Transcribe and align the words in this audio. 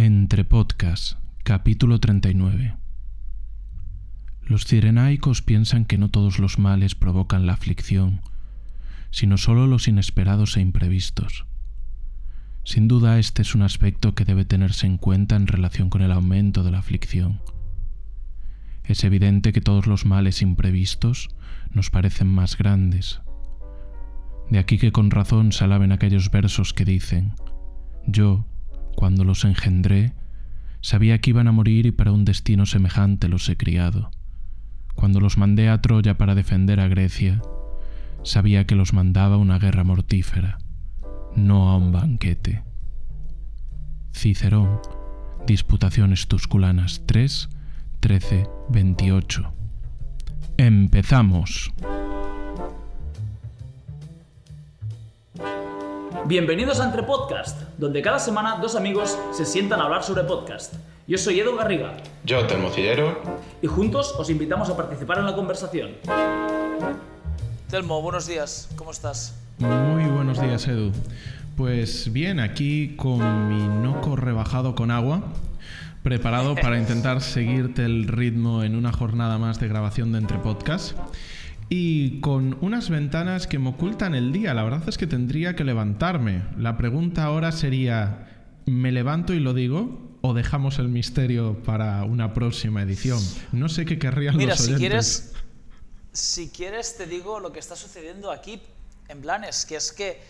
Entre 0.00 0.44
Podcast, 0.44 1.18
capítulo 1.42 1.98
39. 1.98 2.76
Los 4.42 4.64
cirenaicos 4.64 5.42
piensan 5.42 5.86
que 5.86 5.98
no 5.98 6.08
todos 6.08 6.38
los 6.38 6.60
males 6.60 6.94
provocan 6.94 7.46
la 7.46 7.54
aflicción, 7.54 8.20
sino 9.10 9.38
solo 9.38 9.66
los 9.66 9.88
inesperados 9.88 10.56
e 10.56 10.60
imprevistos. 10.60 11.46
Sin 12.62 12.86
duda 12.86 13.18
este 13.18 13.42
es 13.42 13.56
un 13.56 13.62
aspecto 13.62 14.14
que 14.14 14.24
debe 14.24 14.44
tenerse 14.44 14.86
en 14.86 14.98
cuenta 14.98 15.34
en 15.34 15.48
relación 15.48 15.90
con 15.90 16.02
el 16.02 16.12
aumento 16.12 16.62
de 16.62 16.70
la 16.70 16.78
aflicción. 16.78 17.40
Es 18.84 19.02
evidente 19.02 19.52
que 19.52 19.60
todos 19.60 19.88
los 19.88 20.06
males 20.06 20.42
imprevistos 20.42 21.28
nos 21.72 21.90
parecen 21.90 22.28
más 22.28 22.56
grandes. 22.56 23.20
De 24.48 24.60
aquí 24.60 24.78
que 24.78 24.92
con 24.92 25.10
razón 25.10 25.50
se 25.50 25.64
alaben 25.64 25.90
aquellos 25.90 26.30
versos 26.30 26.72
que 26.72 26.84
dicen, 26.84 27.32
yo, 28.06 28.46
cuando 28.98 29.22
los 29.22 29.44
engendré, 29.44 30.12
sabía 30.80 31.20
que 31.20 31.30
iban 31.30 31.46
a 31.46 31.52
morir 31.52 31.86
y 31.86 31.92
para 31.92 32.10
un 32.10 32.24
destino 32.24 32.66
semejante 32.66 33.28
los 33.28 33.48
he 33.48 33.56
criado. 33.56 34.10
Cuando 34.96 35.20
los 35.20 35.38
mandé 35.38 35.68
a 35.68 35.80
Troya 35.80 36.18
para 36.18 36.34
defender 36.34 36.80
a 36.80 36.88
Grecia, 36.88 37.40
sabía 38.24 38.66
que 38.66 38.74
los 38.74 38.92
mandaba 38.92 39.36
a 39.36 39.38
una 39.38 39.60
guerra 39.60 39.84
mortífera, 39.84 40.58
no 41.36 41.70
a 41.70 41.76
un 41.76 41.92
banquete. 41.92 42.64
Cicerón, 44.12 44.80
Disputaciones 45.46 46.26
Tusculanas 46.26 47.02
3, 47.06 47.50
13, 48.00 48.48
28. 48.70 49.52
Empezamos. 50.56 51.72
Bienvenidos 56.26 56.80
a 56.80 56.84
Entre 56.84 57.02
Podcast, 57.02 57.62
donde 57.78 58.02
cada 58.02 58.18
semana 58.18 58.58
dos 58.60 58.74
amigos 58.76 59.18
se 59.32 59.44
sientan 59.44 59.80
a 59.80 59.84
hablar 59.84 60.02
sobre 60.02 60.24
podcast. 60.24 60.74
Yo 61.06 61.16
soy 61.16 61.40
Edu 61.40 61.56
Garriga 61.56 61.96
Yo, 62.24 62.46
Termocillero. 62.46 63.18
y 63.62 63.66
juntos 63.66 64.14
os 64.18 64.28
invitamos 64.28 64.68
a 64.68 64.76
participar 64.76 65.18
en 65.18 65.26
la 65.26 65.34
conversación. 65.34 65.90
Telmo, 67.70 68.02
buenos 68.02 68.26
días, 68.26 68.68
¿cómo 68.76 68.90
estás? 68.90 69.34
Muy 69.58 70.04
buenos 70.04 70.40
días, 70.40 70.66
Edu. 70.68 70.92
Pues 71.56 72.12
bien, 72.12 72.40
aquí 72.40 72.94
con 72.96 73.48
mi 73.48 73.66
noco 73.66 74.16
rebajado 74.16 74.74
con 74.74 74.90
agua, 74.90 75.22
preparado 76.02 76.54
para 76.54 76.78
intentar 76.78 77.20
seguirte 77.22 77.84
el 77.84 78.06
ritmo 78.06 78.62
en 78.62 78.76
una 78.76 78.92
jornada 78.92 79.38
más 79.38 79.58
de 79.60 79.68
grabación 79.68 80.12
de 80.12 80.18
Entre 80.18 80.38
Podcast. 80.38 80.96
Y 81.70 82.20
con 82.20 82.56
unas 82.62 82.88
ventanas 82.88 83.46
que 83.46 83.58
me 83.58 83.70
ocultan 83.70 84.14
el 84.14 84.32
día. 84.32 84.54
La 84.54 84.62
verdad 84.64 84.88
es 84.88 84.96
que 84.96 85.06
tendría 85.06 85.54
que 85.54 85.64
levantarme. 85.64 86.44
La 86.56 86.76
pregunta 86.78 87.24
ahora 87.24 87.52
sería, 87.52 88.46
¿me 88.64 88.90
levanto 88.90 89.34
y 89.34 89.40
lo 89.40 89.52
digo? 89.52 90.16
¿O 90.22 90.34
dejamos 90.34 90.78
el 90.78 90.88
misterio 90.88 91.62
para 91.62 92.04
una 92.04 92.32
próxima 92.32 92.82
edición? 92.82 93.20
No 93.52 93.68
sé 93.68 93.84
qué 93.84 93.98
querrían 93.98 94.36
Mira, 94.36 94.54
los 94.54 94.60
si 94.60 94.74
oyentes. 94.74 94.80
quieres, 94.80 95.32
si 96.12 96.48
quieres 96.48 96.96
te 96.96 97.06
digo 97.06 97.38
lo 97.38 97.52
que 97.52 97.60
está 97.60 97.76
sucediendo 97.76 98.30
aquí 98.30 98.60
en 99.08 99.20
Blanes, 99.20 99.66
que 99.66 99.76
es 99.76 99.92
que 99.92 100.20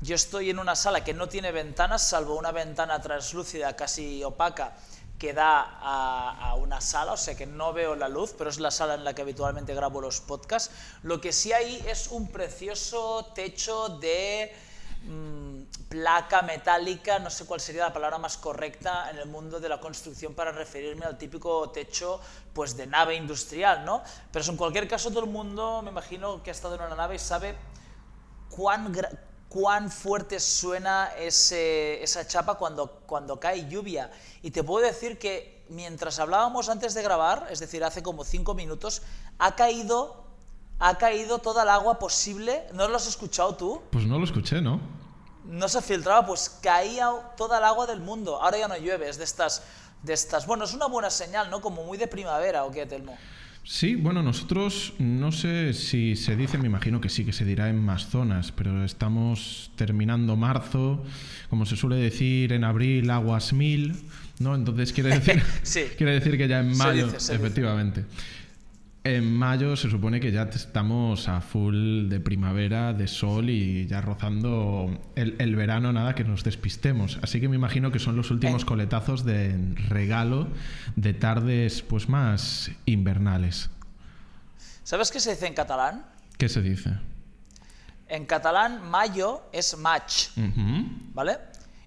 yo 0.00 0.14
estoy 0.14 0.50
en 0.50 0.58
una 0.58 0.76
sala 0.76 1.04
que 1.04 1.12
no 1.12 1.28
tiene 1.28 1.52
ventanas, 1.52 2.08
salvo 2.08 2.38
una 2.38 2.52
ventana 2.52 3.00
translúcida 3.00 3.76
casi 3.76 4.22
opaca 4.24 4.74
que 5.22 5.32
da 5.32 5.78
a, 5.80 6.50
a 6.50 6.54
una 6.56 6.80
sala, 6.80 7.12
o 7.12 7.16
sea 7.16 7.36
que 7.36 7.46
no 7.46 7.72
veo 7.72 7.94
la 7.94 8.08
luz, 8.08 8.34
pero 8.36 8.50
es 8.50 8.58
la 8.58 8.72
sala 8.72 8.94
en 8.94 9.04
la 9.04 9.14
que 9.14 9.22
habitualmente 9.22 9.72
grabo 9.72 10.00
los 10.00 10.20
podcasts. 10.20 10.74
Lo 11.04 11.20
que 11.20 11.32
sí 11.32 11.52
hay 11.52 11.80
es 11.86 12.08
un 12.08 12.26
precioso 12.26 13.30
techo 13.32 14.00
de 14.00 14.52
mm, 15.04 15.62
placa 15.88 16.42
metálica, 16.42 17.20
no 17.20 17.30
sé 17.30 17.46
cuál 17.46 17.60
sería 17.60 17.84
la 17.84 17.92
palabra 17.92 18.18
más 18.18 18.36
correcta 18.36 19.12
en 19.12 19.18
el 19.18 19.28
mundo 19.28 19.60
de 19.60 19.68
la 19.68 19.78
construcción 19.78 20.34
para 20.34 20.50
referirme 20.50 21.06
al 21.06 21.16
típico 21.16 21.70
techo 21.70 22.20
pues 22.52 22.76
de 22.76 22.88
nave 22.88 23.14
industrial, 23.14 23.84
¿no? 23.84 24.02
Pero 24.32 24.44
en 24.44 24.56
cualquier 24.56 24.88
caso 24.88 25.10
todo 25.10 25.22
el 25.22 25.30
mundo, 25.30 25.82
me 25.82 25.90
imagino 25.90 26.42
que 26.42 26.50
ha 26.50 26.52
estado 26.52 26.74
en 26.74 26.80
una 26.80 26.96
nave 26.96 27.14
y 27.14 27.20
sabe 27.20 27.54
cuán, 28.50 28.92
cuán 29.52 29.90
fuerte 29.90 30.40
suena 30.40 31.10
ese- 31.18 32.02
esa 32.02 32.26
chapa 32.26 32.54
cuando, 32.54 32.86
cuando 33.06 33.38
cae 33.38 33.68
lluvia. 33.68 34.10
Y 34.40 34.50
te 34.50 34.62
puedo 34.64 34.86
decir 34.86 35.18
que 35.18 35.64
mientras 35.68 36.18
hablábamos 36.18 36.70
antes 36.70 36.94
de 36.94 37.02
grabar, 37.02 37.48
es 37.50 37.58
decir, 37.60 37.84
hace 37.84 38.02
como 38.02 38.24
cinco 38.24 38.54
minutos, 38.54 39.02
ha 39.38 39.54
caído, 39.54 40.24
ha 40.78 40.96
caído 40.96 41.38
toda 41.38 41.64
el 41.64 41.68
agua 41.68 41.98
posible. 41.98 42.66
¿No 42.72 42.88
lo 42.88 42.96
has 42.96 43.06
escuchado 43.06 43.54
tú? 43.56 43.82
Pues 43.90 44.06
no 44.06 44.18
lo 44.18 44.24
escuché, 44.24 44.60
¿no? 44.62 44.80
no 45.44 45.68
se 45.68 45.82
filtraba, 45.82 46.24
pues 46.24 46.48
caía 46.62 47.10
toda 47.36 47.58
el 47.58 47.64
agua 47.64 47.84
del 47.86 47.98
mundo. 48.00 48.40
Ahora 48.40 48.58
ya 48.58 48.68
no 48.68 48.76
llueve, 48.76 49.08
es 49.08 49.18
de 49.18 49.24
estas, 49.24 49.62
de 50.02 50.12
estas. 50.12 50.46
Bueno, 50.46 50.64
es 50.64 50.72
una 50.72 50.86
buena 50.86 51.10
señal, 51.10 51.50
¿no? 51.50 51.60
Como 51.60 51.82
muy 51.84 51.98
de 51.98 52.06
primavera, 52.06 52.64
¿o 52.64 52.70
qué, 52.70 52.86
Telmo? 52.86 53.18
Sí, 53.64 53.94
bueno, 53.94 54.24
nosotros 54.24 54.92
no 54.98 55.30
sé 55.30 55.72
si 55.72 56.16
se 56.16 56.34
dice, 56.34 56.58
me 56.58 56.66
imagino 56.66 57.00
que 57.00 57.08
sí, 57.08 57.24
que 57.24 57.32
se 57.32 57.44
dirá 57.44 57.68
en 57.68 57.78
más 57.78 58.08
zonas, 58.08 58.50
pero 58.50 58.84
estamos 58.84 59.70
terminando 59.76 60.36
marzo, 60.36 61.04
como 61.48 61.64
se 61.64 61.76
suele 61.76 61.94
decir 61.96 62.52
en 62.52 62.64
abril, 62.64 63.08
aguas 63.10 63.52
mil, 63.52 63.94
¿no? 64.40 64.56
Entonces 64.56 64.92
quiere 64.92 65.10
decir, 65.10 65.40
Sí. 65.62 65.82
quiere 65.96 66.12
decir 66.14 66.36
que 66.36 66.48
ya 66.48 66.58
en 66.60 66.74
Se 66.74 66.78
mayo, 66.82 67.06
dice, 67.06 67.20
se 67.20 67.32
dice. 67.34 67.44
En 69.04 69.34
mayo 69.34 69.74
se 69.74 69.90
supone 69.90 70.20
que 70.20 70.30
ya 70.30 70.42
estamos 70.44 71.26
a 71.28 71.40
full 71.40 72.08
de 72.08 72.20
primavera, 72.20 72.92
de 72.92 73.08
sol 73.08 73.50
y 73.50 73.84
ya 73.88 74.00
rozando 74.00 74.96
el, 75.16 75.34
el 75.40 75.56
verano, 75.56 75.92
nada 75.92 76.14
que 76.14 76.22
nos 76.22 76.44
despistemos. 76.44 77.18
Así 77.20 77.40
que 77.40 77.48
me 77.48 77.56
imagino 77.56 77.90
que 77.90 77.98
son 77.98 78.14
los 78.16 78.30
últimos 78.30 78.62
En- 78.62 78.68
coletazos 78.68 79.24
de 79.24 79.58
regalo 79.88 80.46
de 80.94 81.14
tardes 81.14 81.82
pues 81.82 82.08
más 82.08 82.70
invernales. 82.86 83.70
¿Sabes 84.84 85.10
qué 85.10 85.18
se 85.18 85.30
dice 85.32 85.48
en 85.48 85.54
catalán? 85.54 86.06
¿Qué 86.38 86.48
se 86.48 86.62
dice? 86.62 86.90
En 88.08 88.24
catalán, 88.24 88.88
mayo 88.88 89.42
es 89.52 89.76
match. 89.78 90.28
¿vale? 91.12 91.38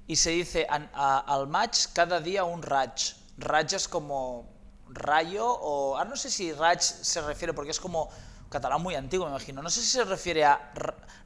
Y 0.06 0.18
se 0.18 0.32
dice 0.32 0.68
a- 0.70 1.20
al 1.34 1.48
match 1.48 1.86
cada 1.94 2.20
día 2.20 2.44
un 2.44 2.62
raj. 2.62 3.14
Raj 3.38 3.74
es 3.74 3.88
como 3.88 4.54
rayo 4.96 5.46
o... 5.48 5.98
Ah, 5.98 6.06
no 6.06 6.16
sé 6.16 6.32
si 6.32 6.52
raj 6.52 6.82
se 6.82 7.22
refiere, 7.22 7.54
porque 7.54 7.72
es 7.72 7.80
como 7.80 8.10
catalán 8.50 8.82
muy 8.82 8.96
antiguo, 8.96 9.26
me 9.28 9.32
imagino. 9.32 9.62
No 9.62 9.70
sé 9.70 9.82
si 9.82 9.88
se 9.88 10.04
refiere 10.04 10.46
a 10.46 10.72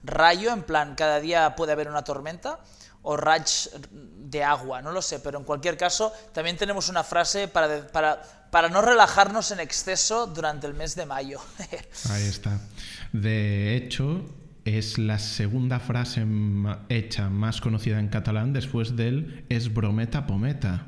rayo, 0.03 0.51
en 0.51 0.63
plan, 0.63 0.95
cada 0.95 1.19
día 1.19 1.55
puede 1.55 1.71
haber 1.71 1.87
una 1.87 2.03
tormenta, 2.03 2.59
o 3.01 3.15
raj 3.15 3.67
de 3.91 4.43
agua, 4.43 4.81
no 4.81 4.91
lo 4.91 5.01
sé, 5.01 5.19
pero 5.19 5.39
en 5.39 5.45
cualquier 5.45 5.77
caso 5.77 6.11
también 6.33 6.57
tenemos 6.57 6.89
una 6.89 7.03
frase 7.03 7.47
para, 7.47 7.87
para, 7.87 8.21
para 8.51 8.69
no 8.69 8.81
relajarnos 8.81 9.51
en 9.51 9.59
exceso 9.59 10.27
durante 10.27 10.67
el 10.67 10.73
mes 10.73 10.95
de 10.95 11.05
mayo. 11.05 11.39
Ahí 12.09 12.23
está. 12.23 12.59
De 13.13 13.75
hecho, 13.75 14.25
es 14.65 14.97
la 14.97 15.17
segunda 15.17 15.79
frase 15.79 16.25
hecha 16.89 17.29
más 17.29 17.61
conocida 17.61 17.99
en 17.99 18.09
catalán 18.09 18.53
después 18.53 18.95
del 18.95 19.45
es 19.49 19.73
brometa 19.73 20.27
pometa. 20.27 20.87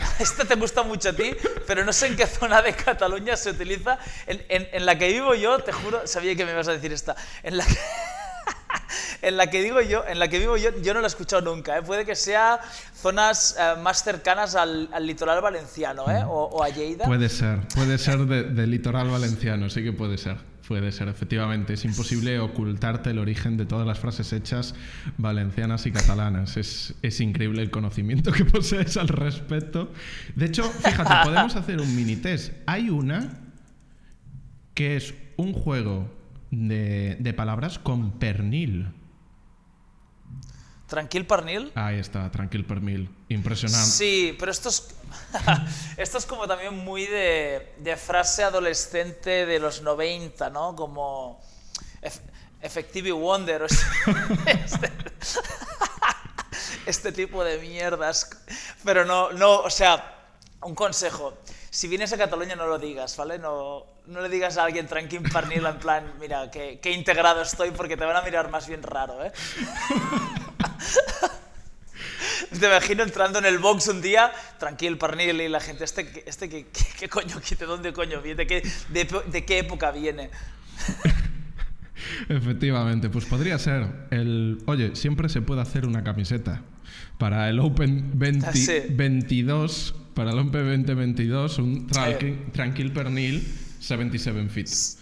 Esta 0.18 0.44
te 0.44 0.54
gusta 0.54 0.82
mucho 0.82 1.10
a 1.10 1.12
ti, 1.12 1.34
pero 1.66 1.84
no 1.84 1.92
sé 1.92 2.06
en 2.08 2.16
qué 2.16 2.26
zona 2.26 2.62
de 2.62 2.74
Cataluña 2.74 3.36
se 3.36 3.50
utiliza. 3.50 3.98
En, 4.26 4.42
en- 4.48 4.86
la 4.86 4.96
que 4.98 5.08
vivo 5.08 5.34
yo, 5.34 5.58
te 5.60 5.72
juro, 5.72 6.06
sabía 6.06 6.34
que 6.36 6.44
me 6.44 6.52
ibas 6.52 6.68
a 6.68 6.72
decir 6.72 6.92
esta. 6.92 7.14
En 7.42 7.56
la 7.56 7.64
que, 7.66 7.76
en 9.22 9.36
la 9.36 9.48
que 9.50 9.62
digo 9.62 9.80
yo, 9.80 10.04
en 10.06 10.18
la 10.18 10.28
que 10.28 10.38
vivo 10.38 10.56
yo, 10.56 10.70
yo 10.80 10.94
no 10.94 11.00
la 11.00 11.06
he 11.06 11.08
escuchado 11.08 11.42
nunca. 11.42 11.78
¿eh? 11.78 11.82
Puede 11.82 12.04
que 12.04 12.16
sea 12.16 12.60
zonas 13.00 13.56
eh, 13.58 13.74
más 13.80 14.02
cercanas 14.02 14.54
al, 14.54 14.88
al 14.92 15.06
litoral 15.06 15.40
valenciano, 15.40 16.10
¿eh? 16.10 16.24
o, 16.26 16.62
a 16.62 16.68
Lleida. 16.70 17.04
Puede 17.06 17.28
ser, 17.28 17.60
puede 17.74 17.98
ser 17.98 18.18
de- 18.20 18.44
del 18.44 18.70
litoral 18.70 19.08
valenciano, 19.10 19.68
sí 19.70 19.82
que 19.84 19.92
puede 19.92 20.16
ser. 20.18 20.36
Puede 20.70 20.92
ser, 20.92 21.08
efectivamente. 21.08 21.72
Es 21.72 21.84
imposible 21.84 22.38
ocultarte 22.38 23.10
el 23.10 23.18
origen 23.18 23.56
de 23.56 23.66
todas 23.66 23.84
las 23.84 23.98
frases 23.98 24.32
hechas 24.32 24.76
valencianas 25.18 25.84
y 25.86 25.90
catalanas. 25.90 26.56
Es, 26.56 26.94
es 27.02 27.20
increíble 27.20 27.60
el 27.60 27.72
conocimiento 27.72 28.30
que 28.30 28.44
posees 28.44 28.96
al 28.96 29.08
respecto. 29.08 29.92
De 30.36 30.46
hecho, 30.46 30.62
fíjate, 30.62 31.12
podemos 31.24 31.56
hacer 31.56 31.80
un 31.80 31.96
mini 31.96 32.14
test. 32.14 32.52
Hay 32.66 32.88
una 32.88 33.40
que 34.74 34.94
es 34.94 35.12
un 35.36 35.54
juego 35.54 36.08
de, 36.52 37.16
de 37.18 37.34
palabras 37.34 37.80
con 37.80 38.20
pernil. 38.20 38.90
Tranquil 40.90 41.24
pernil. 41.24 41.70
Ahí 41.76 41.98
está, 42.00 42.28
tranquil 42.30 42.64
pernil. 42.66 43.08
Impresionante. 43.28 43.86
Sí, 43.88 44.36
pero 44.38 44.50
esto 44.50 44.68
es, 44.68 44.88
esto 45.96 46.18
es 46.18 46.26
como 46.26 46.46
también 46.48 46.76
muy 46.76 47.06
de, 47.06 47.72
de 47.78 47.96
frase 47.96 48.42
adolescente 48.42 49.46
de 49.46 49.58
los 49.60 49.82
90, 49.82 50.50
¿no? 50.50 50.74
Como 50.74 51.40
Eff- 52.02 52.20
Effective 52.60 53.12
Wonder. 53.12 53.66
Este, 54.46 54.90
este 56.86 57.12
tipo 57.12 57.44
de 57.44 57.58
mierdas. 57.58 58.28
Pero 58.84 59.04
no, 59.04 59.30
no, 59.32 59.60
o 59.60 59.70
sea, 59.70 60.16
un 60.62 60.74
consejo. 60.74 61.38
Si 61.70 61.86
vienes 61.86 62.12
a 62.12 62.18
Cataluña 62.18 62.56
no 62.56 62.66
lo 62.66 62.78
digas, 62.80 63.16
¿vale? 63.16 63.38
No, 63.38 63.84
no 64.06 64.20
le 64.20 64.28
digas 64.28 64.56
a 64.56 64.64
alguien 64.64 64.88
tranquil 64.88 65.22
pernil 65.22 65.64
en 65.66 65.78
plan, 65.78 66.14
mira, 66.18 66.50
que, 66.50 66.80
que 66.80 66.90
integrado 66.90 67.42
estoy 67.42 67.70
porque 67.70 67.96
te 67.96 68.04
van 68.04 68.16
a 68.16 68.22
mirar 68.22 68.50
más 68.50 68.66
bien 68.66 68.82
raro, 68.82 69.24
¿eh? 69.24 69.30
Te 72.58 72.66
imagino 72.66 73.02
entrando 73.02 73.38
en 73.38 73.46
el 73.46 73.58
box 73.58 73.88
un 73.88 74.02
día, 74.02 74.32
tranquilo, 74.58 74.98
pernil, 74.98 75.40
y 75.40 75.48
la 75.48 75.60
gente, 75.60 75.84
¿este, 75.84 76.24
este 76.26 76.48
qué, 76.48 76.66
qué, 76.98 77.08
coño, 77.08 77.40
de 77.58 77.66
dónde 77.66 77.92
coño 77.92 78.20
viene? 78.20 78.44
¿De 78.44 78.46
qué, 78.46 78.62
de, 78.90 79.44
qué 79.44 79.58
época 79.58 79.90
viene? 79.90 80.30
Efectivamente, 82.28 83.08
pues 83.08 83.24
podría 83.24 83.58
ser 83.58 83.86
el... 84.10 84.58
Oye, 84.66 84.96
siempre 84.96 85.28
se 85.28 85.42
puede 85.42 85.60
hacer 85.62 85.86
una 85.86 86.02
camiseta 86.02 86.62
para 87.18 87.48
el 87.48 87.60
Open 87.60 88.12
2022, 88.18 89.94
para 90.14 90.32
el 90.32 90.38
Open 90.38 90.84
2022, 90.84 91.58
un 91.58 91.86
tranquil, 91.86 92.92
pernil 92.92 93.46
77 93.80 94.48
feet. 94.48 94.99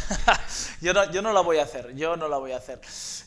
yo, 0.80 0.92
no, 0.92 1.10
yo 1.10 1.22
no 1.22 1.32
la 1.32 1.40
voy 1.40 1.58
a 1.58 1.62
hacer, 1.62 1.94
yo 1.94 2.16
no 2.16 2.28
la 2.28 2.38
voy 2.38 2.52
a 2.52 2.58
hacer. 2.58 2.80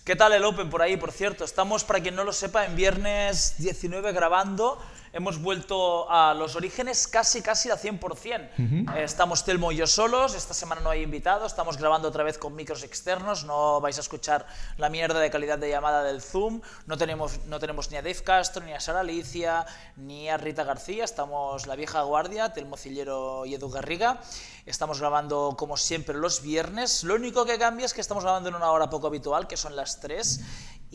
¿Qué 0.03 0.15
tal 0.15 0.33
el 0.33 0.43
Open 0.43 0.69
por 0.69 0.81
ahí, 0.81 0.97
por 0.97 1.11
cierto? 1.11 1.43
Estamos, 1.43 1.83
para 1.83 1.99
quien 1.99 2.15
no 2.15 2.23
lo 2.23 2.33
sepa, 2.33 2.65
en 2.65 2.75
viernes 2.75 3.55
19 3.57 4.11
grabando 4.11 4.79
hemos 5.15 5.41
vuelto 5.41 6.11
a 6.11 6.33
los 6.33 6.57
orígenes 6.57 7.07
casi, 7.07 7.41
casi 7.41 7.69
al 7.69 7.79
100%. 7.79 8.49
Eh, 8.95 9.03
estamos 9.05 9.45
Telmo 9.45 9.71
y 9.71 9.77
yo 9.77 9.87
solos, 9.87 10.35
esta 10.35 10.53
semana 10.53 10.81
no 10.81 10.89
hay 10.89 11.03
invitados, 11.03 11.53
estamos 11.53 11.77
grabando 11.77 12.09
otra 12.09 12.25
vez 12.25 12.37
con 12.37 12.53
micros 12.53 12.83
externos, 12.83 13.45
no 13.45 13.79
vais 13.79 13.97
a 13.97 14.01
escuchar 14.01 14.45
la 14.77 14.89
mierda 14.89 15.21
de 15.21 15.31
calidad 15.31 15.57
de 15.57 15.69
llamada 15.69 16.03
del 16.03 16.21
Zoom, 16.21 16.59
no 16.85 16.97
tenemos, 16.97 17.39
no 17.45 17.59
tenemos 17.59 17.89
ni 17.91 17.97
a 17.97 18.01
Dave 18.01 18.21
Castro, 18.25 18.65
ni 18.65 18.73
a 18.73 18.81
Sara 18.81 18.99
Alicia, 18.99 19.65
ni 19.95 20.27
a 20.27 20.35
Rita 20.35 20.65
García, 20.65 21.05
estamos 21.05 21.65
la 21.65 21.77
vieja 21.77 22.01
guardia, 22.01 22.51
Telmo 22.51 22.75
Cillero 22.75 23.45
y 23.45 23.55
Edu 23.55 23.69
Garriga. 23.69 24.19
Estamos 24.65 24.99
grabando 24.99 25.55
como 25.57 25.77
siempre 25.77 26.15
los 26.17 26.41
viernes, 26.41 27.05
lo 27.05 27.15
único 27.15 27.45
que 27.45 27.57
cambia 27.57 27.85
es 27.85 27.93
que 27.93 28.01
estamos 28.01 28.23
grabando 28.23 28.49
en 28.49 28.55
una 28.55 28.71
hora 28.71 28.89
poco 28.89 29.07
habitual, 29.07 29.47
que 29.47 29.55
son 29.55 29.75
las 29.77 30.01
3, 30.01 30.41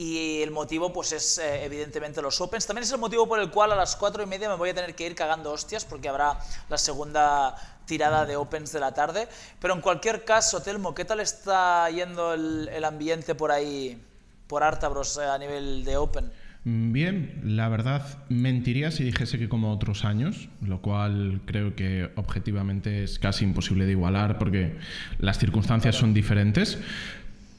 y 0.01 0.41
el 0.41 0.51
motivo 0.51 0.95
pues 0.95 1.13
es 1.13 1.37
eh, 1.37 1.63
evidentemente 1.63 2.23
los 2.23 2.41
Opens. 2.41 2.67
También 2.67 2.85
es 2.85 2.91
el 2.91 2.99
motivo 2.99 3.29
por 3.29 3.39
el 3.39 3.51
cual 3.51 3.73
a 3.73 3.77
las 3.77 3.97
cuatro 3.97 4.23
y 4.23 4.27
media 4.27 4.49
me 4.49 4.55
voy 4.55 4.71
a 4.71 4.75
tener 4.75 4.95
que 4.95 5.05
ir 5.05 5.15
cagando 5.15 5.53
hostias 5.53 5.85
porque 5.85 6.09
habrá 6.09 6.39
la 6.71 6.79
segunda 6.79 7.55
tirada 7.85 8.25
de 8.25 8.35
Opens 8.35 8.73
de 8.73 8.81
la 8.81 8.95
tarde. 8.95 9.29
Pero 9.61 9.75
en 9.75 9.83
cualquier 9.83 10.25
caso, 10.25 10.63
Telmo, 10.63 10.95
¿qué 10.95 11.05
tal 11.05 11.21
está 11.21 11.91
yendo 11.91 12.33
el, 12.33 12.83
ambiente 12.83 13.35
por 13.35 13.53
ahí, 13.53 14.03
por 14.47 14.63
Artabros 14.63 15.19
eh, 15.19 15.25
a 15.27 15.37
nivel 15.37 15.85
de 15.85 15.99
Open? 15.99 16.33
Bien, 16.65 17.41
la 17.43 17.69
verdad 17.71 18.07
mentiría 18.29 18.91
si 18.91 19.03
dijese 19.03 19.39
que 19.39 19.49
como 19.49 19.73
otros 19.73 20.05
años, 20.05 20.51
lo 20.61 20.83
cual 20.83 21.41
creo 21.47 21.75
que 21.75 22.11
objetivamente 22.17 23.03
es 23.03 23.19
casi 23.19 23.45
imposible 23.45 23.87
de 23.87 23.93
igualar 23.93 24.39
porque 24.39 24.77
las 25.19 25.39
circunstancias 25.39 25.97
son 25.97 26.13
diferentes. 26.13 26.79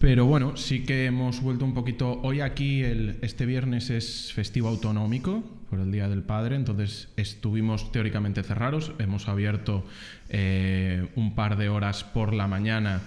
Pero 0.02 0.26
bueno, 0.26 0.58
sí 0.58 0.84
que 0.84 1.06
hemos 1.06 1.42
vuelto 1.42 1.64
un 1.64 1.76
poquito. 1.76 2.20
Hoy 2.24 2.42
aquí, 2.42 2.82
este 2.82 3.46
viernes 3.46 3.92
es 3.92 4.34
festivo 4.34 4.68
autonómico 4.68 5.44
por 5.70 5.80
el 5.80 5.92
Día 5.92 6.10
del 6.10 6.24
Padre, 6.24 6.56
entonces 6.56 7.10
estuvimos 7.18 7.92
teóricamente 7.92 8.42
cerrados. 8.42 8.94
Hemos 8.98 9.28
abierto 9.28 9.86
eh, 10.30 11.08
un 11.16 11.36
par 11.36 11.56
de 11.56 11.70
horas 11.70 12.04
por 12.04 12.34
la 12.34 12.48
mañana 12.48 13.00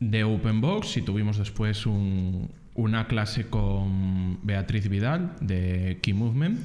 de 0.00 0.24
Open 0.24 0.62
Box 0.62 0.96
y 0.96 1.02
tuvimos 1.02 1.36
después 1.36 1.84
una 1.84 3.06
clase 3.06 3.48
con 3.48 4.38
Beatriz 4.46 4.88
Vidal 4.88 5.36
de 5.42 5.98
Key 6.00 6.14
Movement. 6.14 6.58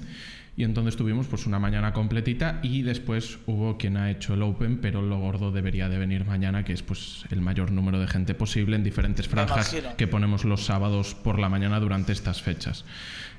Y 0.61 0.63
entonces 0.63 0.95
tuvimos 0.95 1.25
pues 1.25 1.47
una 1.47 1.57
mañana 1.57 1.91
completita 1.91 2.59
y 2.61 2.83
después 2.83 3.39
hubo 3.47 3.79
quien 3.79 3.97
ha 3.97 4.11
hecho 4.11 4.35
el 4.35 4.43
Open, 4.43 4.77
pero 4.77 5.01
lo 5.01 5.17
gordo 5.17 5.51
debería 5.51 5.89
de 5.89 5.97
venir 5.97 6.23
mañana, 6.23 6.63
que 6.63 6.71
es 6.71 6.83
pues 6.83 7.25
el 7.31 7.41
mayor 7.41 7.71
número 7.71 7.99
de 7.99 8.05
gente 8.05 8.35
posible 8.35 8.75
en 8.75 8.83
diferentes 8.83 9.27
franjas 9.27 9.75
que 9.97 10.05
ponemos 10.05 10.45
los 10.45 10.63
sábados 10.63 11.15
por 11.15 11.39
la 11.39 11.49
mañana 11.49 11.79
durante 11.79 12.11
estas 12.11 12.43
fechas. 12.43 12.85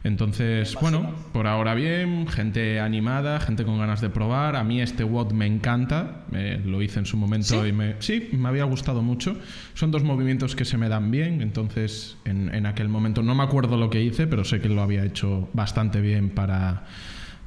Entonces, 0.03 0.77
bueno, 0.81 1.15
por 1.33 1.47
ahora 1.47 1.75
bien, 1.75 2.27
gente 2.27 2.81
animada, 2.81 3.39
gente 3.39 3.65
con 3.65 3.79
ganas 3.79 4.01
de 4.01 4.11
probar. 4.11 4.57
A 4.57 4.65
mí 4.65 4.81
este 4.81 5.05
WOD 5.05 5.31
me 5.31 5.47
encanta, 5.47 6.25
lo 6.65 6.83
hice 6.83 6.99
en 6.99 7.07
su 7.07 7.17
momento 7.17 7.65
y 7.65 7.73
me, 7.73 7.95
sí, 8.01 8.31
me 8.33 8.49
había 8.49 8.65
gustado 8.65 9.01
mucho. 9.01 9.39
Son 9.75 9.93
dos 9.93 10.03
movimientos 10.03 10.57
que 10.57 10.65
se 10.65 10.77
me 10.77 10.89
dan 10.89 11.13
bien, 11.13 11.41
entonces 11.41 12.17
en, 12.25 12.53
en 12.53 12.67
aquel 12.67 12.89
momento 12.89 13.23
no 13.23 13.37
me 13.37 13.45
acuerdo 13.45 13.77
lo 13.77 13.91
que 13.91 14.03
hice, 14.03 14.27
pero 14.27 14.43
sé 14.43 14.61
que 14.61 14.69
lo 14.69 14.83
había 14.83 15.05
hecho 15.05 15.49
bastante 15.53 16.01
bien 16.01 16.31
para 16.31 16.83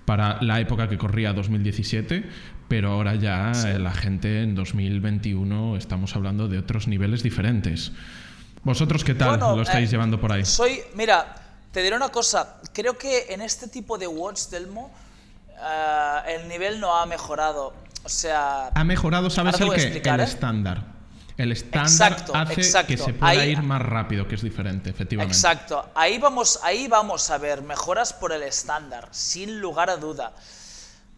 para 0.05 0.41
la 0.41 0.59
época 0.59 0.87
que 0.87 0.97
corría 0.97 1.33
2017, 1.33 2.23
pero 2.67 2.91
ahora 2.91 3.15
ya 3.15 3.51
la 3.79 3.91
gente 3.91 4.41
en 4.41 4.55
2021 4.55 5.77
estamos 5.77 6.15
hablando 6.15 6.47
de 6.47 6.59
otros 6.59 6.87
niveles 6.87 7.23
diferentes. 7.23 7.91
¿Vosotros 8.63 9.03
qué 9.03 9.13
tal 9.13 9.39
lo 9.39 9.61
estáis 9.61 9.89
eh, 9.89 9.91
llevando 9.91 10.19
por 10.19 10.31
ahí? 10.31 10.43
Soy, 10.45 10.81
mira, 10.95 11.35
te 11.71 11.83
diré 11.83 11.95
una 11.95 12.09
cosa, 12.09 12.61
creo 12.73 12.97
que 12.97 13.27
en 13.29 13.41
este 13.41 13.67
tipo 13.67 13.97
de 13.97 14.07
watch, 14.07 14.47
Delmo, 14.49 14.91
eh, 15.49 16.35
el 16.35 16.47
nivel 16.47 16.79
no 16.79 16.95
ha 16.95 17.05
mejorado. 17.05 17.73
O 18.03 18.09
sea... 18.09 18.69
Ha 18.73 18.83
mejorado, 18.83 19.29
¿sabes 19.29 19.59
el 19.59 19.71
qué? 19.71 20.01
El 20.03 20.19
¿eh? 20.19 20.23
estándar. 20.23 20.94
El 21.37 21.51
estándar 21.51 22.25
hace 22.33 22.85
que 22.85 22.97
se 22.97 23.13
pueda 23.13 23.45
ir 23.45 23.61
más 23.61 23.81
rápido, 23.81 24.27
que 24.27 24.35
es 24.35 24.41
diferente, 24.41 24.89
efectivamente. 24.89 25.35
Exacto. 25.35 25.89
Ahí 25.93 26.17
vamos, 26.17 26.59
ahí 26.63 26.87
vamos 26.87 27.29
a 27.29 27.37
ver 27.37 27.61
mejoras 27.61 28.13
por 28.13 28.31
el 28.31 28.43
estándar, 28.43 29.09
sin 29.11 29.59
lugar 29.59 29.89
a 29.89 29.97
duda. 29.97 30.31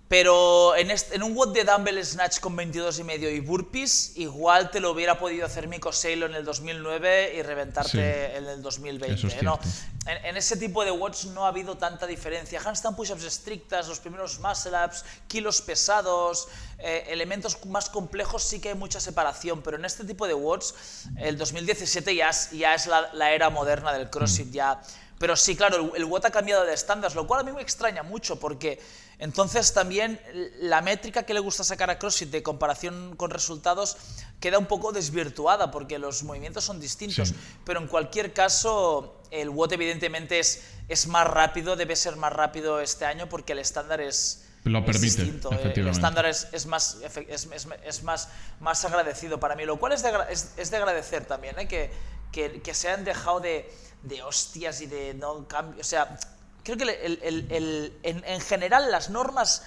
Pero 0.07 0.73
en, 0.77 0.89
en 0.89 1.23
un 1.23 1.35
WOD 1.35 1.53
de 1.53 1.63
Dumbbell 1.65 2.03
Snatch 2.05 2.39
con 2.39 2.55
22 2.55 2.99
y 2.99 3.03
medio 3.03 3.29
y 3.29 3.41
burpees, 3.41 4.13
igual 4.15 4.71
te 4.71 4.79
lo 4.79 4.91
hubiera 4.91 5.19
podido 5.19 5.45
hacer 5.45 5.67
Miko 5.67 5.91
Seilo 5.91 6.27
en 6.27 6.35
el 6.35 6.45
2009 6.45 7.33
y 7.35 7.41
reventarte 7.41 8.37
en 8.37 8.45
el 8.47 8.61
2020. 8.61 9.27
¿eh? 9.27 9.39
¿no? 9.41 9.59
En, 10.05 10.37
ese 10.37 10.55
tipo 10.55 10.85
de 10.85 10.91
WODs 10.91 11.25
no 11.25 11.43
ha 11.43 11.49
habido 11.49 11.75
tanta 11.75 12.07
diferencia. 12.07 12.61
Handstand 12.63 12.95
push-ups 12.95 13.25
estrictas, 13.25 13.89
los 13.89 13.99
primeros 13.99 14.39
muscle-ups, 14.39 15.03
kilos 15.27 15.61
pesados, 15.61 16.47
eh, 16.79 17.07
elementos 17.09 17.65
más 17.65 17.89
complejos 17.89 18.43
sí 18.43 18.61
que 18.61 18.69
hay 18.69 18.75
mucha 18.75 19.01
separación, 19.01 19.61
pero 19.61 19.75
en 19.75 19.83
este 19.83 20.05
tipo 20.05 20.25
de 20.25 20.33
WODs 20.33 20.73
el 21.17 21.37
2017 21.37 22.15
ya 22.15 22.29
es, 22.29 22.51
ya 22.51 22.73
es 22.75 22.87
la, 22.87 23.33
era 23.33 23.49
moderna 23.49 23.91
del 23.91 24.09
CrossFit. 24.09 24.47
Mm. 24.47 24.51
Ya, 24.51 24.81
pero 25.19 25.35
sí, 25.35 25.57
claro, 25.57 25.91
el, 25.95 26.03
el 26.03 26.15
ha 26.23 26.31
cambiado 26.31 26.63
de 26.63 26.73
estándares, 26.73 27.13
lo 27.13 27.27
cual 27.27 27.41
a 27.41 27.43
mí 27.43 27.51
me 27.51 27.61
extraña 27.61 28.03
mucho 28.03 28.39
porque 28.39 28.79
entonces 29.19 29.73
también 29.73 30.21
la 30.59 30.81
métrica 30.81 31.23
que 31.23 31.33
le 31.33 31.39
gusta 31.39 31.63
sacar 31.63 31.89
a 31.89 31.97
CrossFit 31.97 32.29
de 32.29 32.43
comparación 32.43 33.15
con 33.15 33.31
resultados 33.31 33.97
queda 34.39 34.59
un 34.59 34.67
poco 34.67 34.91
desvirtuada 34.91 35.71
porque 35.71 35.97
los 35.97 36.23
movimientos 36.23 36.63
son 36.63 36.79
distintos. 36.79 37.33
Pero 37.65 37.79
en 37.79 37.87
cualquier 37.87 38.33
caso, 38.33 39.21
el 39.31 39.49
WOT 39.49 39.71
evidentemente 39.73 40.37
es, 40.37 40.65
es 40.87 41.07
más 41.07 41.25
rápido, 41.25 41.75
debe 41.75 41.95
ser 41.95 42.15
más 42.15 42.31
rápido 42.31 42.79
este 42.79 43.05
año 43.05 43.27
porque 43.27 43.53
el 43.53 43.59
estándar 43.59 44.01
es, 44.01 44.45
lo 44.63 44.85
permite, 44.85 45.05
distinto. 45.23 45.49
El 45.51 45.87
estándar 45.87 46.27
es, 46.27 46.49
es 46.51 46.67
más, 46.67 46.97
es, 47.27 47.47
es, 47.83 48.03
más, 48.03 48.29
más 48.59 48.85
agradecido 48.85 49.39
para 49.39 49.55
mí, 49.55 49.65
lo 49.65 49.77
cual 49.79 49.93
es 49.93 50.03
de, 50.03 50.11
es, 50.29 50.69
de 50.69 50.77
agradecer 50.77 51.25
también, 51.25 51.57
¿eh? 51.57 51.67
que, 51.67 51.89
que, 52.31 52.61
que, 52.61 52.73
se 52.75 52.89
han 52.89 53.03
dejado 53.03 53.39
de, 53.39 53.67
de 54.03 54.21
hostias 54.21 54.81
y 54.81 54.85
de 54.85 55.15
no 55.15 55.47
cambio. 55.47 55.81
O 55.81 55.83
sea, 55.83 56.19
creo 56.67 56.77
que 56.77 57.91
en, 58.03 58.41
general 58.41 58.91
las 58.91 59.09
normas 59.09 59.63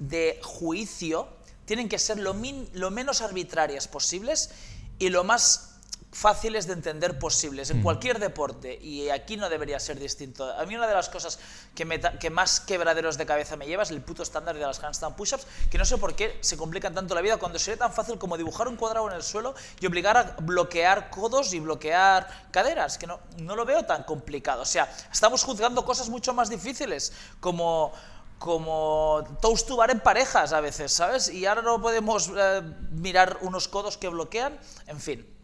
de 0.00 0.40
juicio 0.42 1.28
tienen 1.64 1.88
que 1.88 1.98
ser 1.98 2.18
lo, 2.18 2.34
lo 2.72 2.90
menos 2.90 3.20
arbitrarias 3.20 3.86
posibles 3.86 4.50
y 4.98 5.10
lo 5.10 5.22
más 5.22 5.69
fáciles 6.12 6.66
de 6.66 6.72
entender 6.72 7.18
posibles 7.18 7.70
en 7.70 7.82
cualquier 7.82 8.18
deporte 8.18 8.76
y 8.80 9.10
aquí 9.10 9.36
no 9.36 9.48
debería 9.48 9.78
ser 9.78 9.98
distinto. 9.98 10.52
A 10.52 10.64
mí 10.66 10.74
una 10.74 10.88
de 10.88 10.94
las 10.94 11.08
cosas 11.08 11.38
que, 11.74 11.86
que 12.18 12.30
más 12.30 12.60
quebraderos 12.60 13.16
de 13.16 13.26
cabeza 13.26 13.56
me 13.56 13.66
lleva 13.66 13.84
es 13.84 13.90
el 13.90 14.02
puto 14.02 14.22
estándar 14.22 14.56
de 14.56 14.62
las 14.62 14.82
handstand 14.82 15.14
push-ups, 15.14 15.46
que 15.70 15.78
no 15.78 15.84
sé 15.84 15.98
por 15.98 16.16
qué 16.16 16.38
se 16.40 16.56
complican 16.56 16.94
tanto 16.94 17.14
la 17.14 17.20
vida 17.20 17.36
cuando 17.36 17.58
sería 17.58 17.78
tan 17.78 17.92
fácil 17.92 18.18
como 18.18 18.36
dibujar 18.36 18.66
un 18.66 18.76
cuadrado 18.76 19.08
en 19.08 19.14
el 19.14 19.22
suelo 19.22 19.54
y 19.78 19.86
obligar 19.86 20.16
a 20.16 20.36
bloquear 20.40 21.10
codos 21.10 21.52
y 21.54 21.60
bloquear 21.60 22.48
caderas, 22.50 22.98
que 22.98 23.06
no, 23.06 23.20
no 23.38 23.54
lo 23.54 23.64
veo 23.64 23.84
tan 23.84 24.02
complicado. 24.02 24.62
O 24.62 24.66
sea, 24.66 24.92
estamos 25.12 25.44
juzgando 25.44 25.84
cosas 25.84 26.08
mucho 26.08 26.34
más 26.34 26.50
difíciles 26.50 27.12
como 27.38 27.92
como 28.40 29.22
toast 29.42 29.68
to 29.68 29.76
bar 29.76 29.90
en 29.90 30.00
parejas 30.00 30.54
a 30.54 30.62
veces, 30.62 30.94
¿sabes? 30.94 31.28
Y 31.28 31.44
ahora 31.44 31.60
no 31.60 31.78
podemos 31.82 32.32
eh, 32.34 32.62
mirar 32.90 33.36
unos 33.42 33.68
codos 33.68 33.98
que 33.98 34.08
bloquean, 34.08 34.58
en 34.86 34.98
fin. 34.98 35.39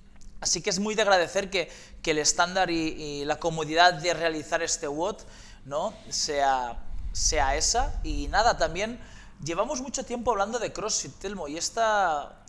Así 0.46 0.62
que 0.62 0.70
es 0.70 0.78
muy 0.78 0.94
de 0.94 1.02
agradecer 1.02 1.50
que, 1.50 1.68
el 2.04 2.18
estándar 2.18 2.70
y, 2.70 3.24
la 3.24 3.40
comodidad 3.40 3.94
de 3.94 4.14
realizar 4.14 4.62
este 4.62 4.86
WOD 4.86 5.16
¿no? 5.64 5.92
sea, 6.08 6.80
sea 7.10 7.56
esa. 7.56 8.00
Y 8.04 8.28
nada, 8.28 8.56
también 8.56 9.00
llevamos 9.44 9.80
mucho 9.80 10.04
tiempo 10.04 10.30
hablando 10.30 10.60
de 10.60 10.72
CrossFit, 10.72 11.18
Telmo, 11.18 11.48
y 11.48 11.56
esta... 11.56 12.44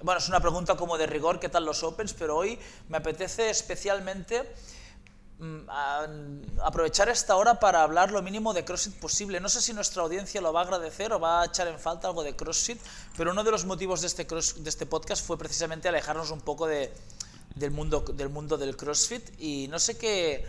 Bueno, 0.00 0.20
es 0.20 0.28
una 0.28 0.38
pregunta 0.38 0.76
como 0.76 0.96
de 0.96 1.08
rigor, 1.08 1.40
¿qué 1.40 1.48
tal 1.48 1.64
los 1.64 1.82
Opens? 1.82 2.12
Pero 2.12 2.36
hoy 2.36 2.56
me 2.88 2.98
apetece 2.98 3.50
especialmente 3.50 4.54
mm, 5.40 6.60
aprovechar 6.62 7.08
esta 7.08 7.34
hora 7.34 7.58
para 7.58 7.82
hablar 7.82 8.12
lo 8.12 8.22
mínimo 8.22 8.54
de 8.54 8.64
CrossFit 8.64 8.94
posible. 9.00 9.40
No 9.40 9.48
sé 9.48 9.60
si 9.60 9.72
nuestra 9.72 10.04
audiencia 10.04 10.40
lo 10.40 10.52
va 10.52 10.60
a 10.60 10.64
agradecer 10.66 11.12
o 11.12 11.18
va 11.18 11.42
a 11.42 11.46
echar 11.46 11.66
en 11.66 11.80
falta 11.80 12.06
algo 12.06 12.22
de 12.22 12.36
CrossFit, 12.36 12.80
pero 13.16 13.32
uno 13.32 13.42
de 13.42 13.50
los 13.50 13.64
motivos 13.64 14.02
de 14.02 14.06
este, 14.06 14.24
de 14.24 14.70
este 14.70 14.86
podcast 14.86 15.26
fue 15.26 15.36
precisamente 15.36 15.88
alejarnos 15.88 16.30
un 16.30 16.40
poco 16.40 16.68
de, 16.68 16.94
del 17.54 17.70
mundo, 17.70 18.04
del 18.14 18.28
mundo 18.28 18.56
del 18.56 18.76
CrossFit 18.76 19.40
y 19.40 19.68
no 19.68 19.78
sé 19.78 19.96
qué, 19.98 20.44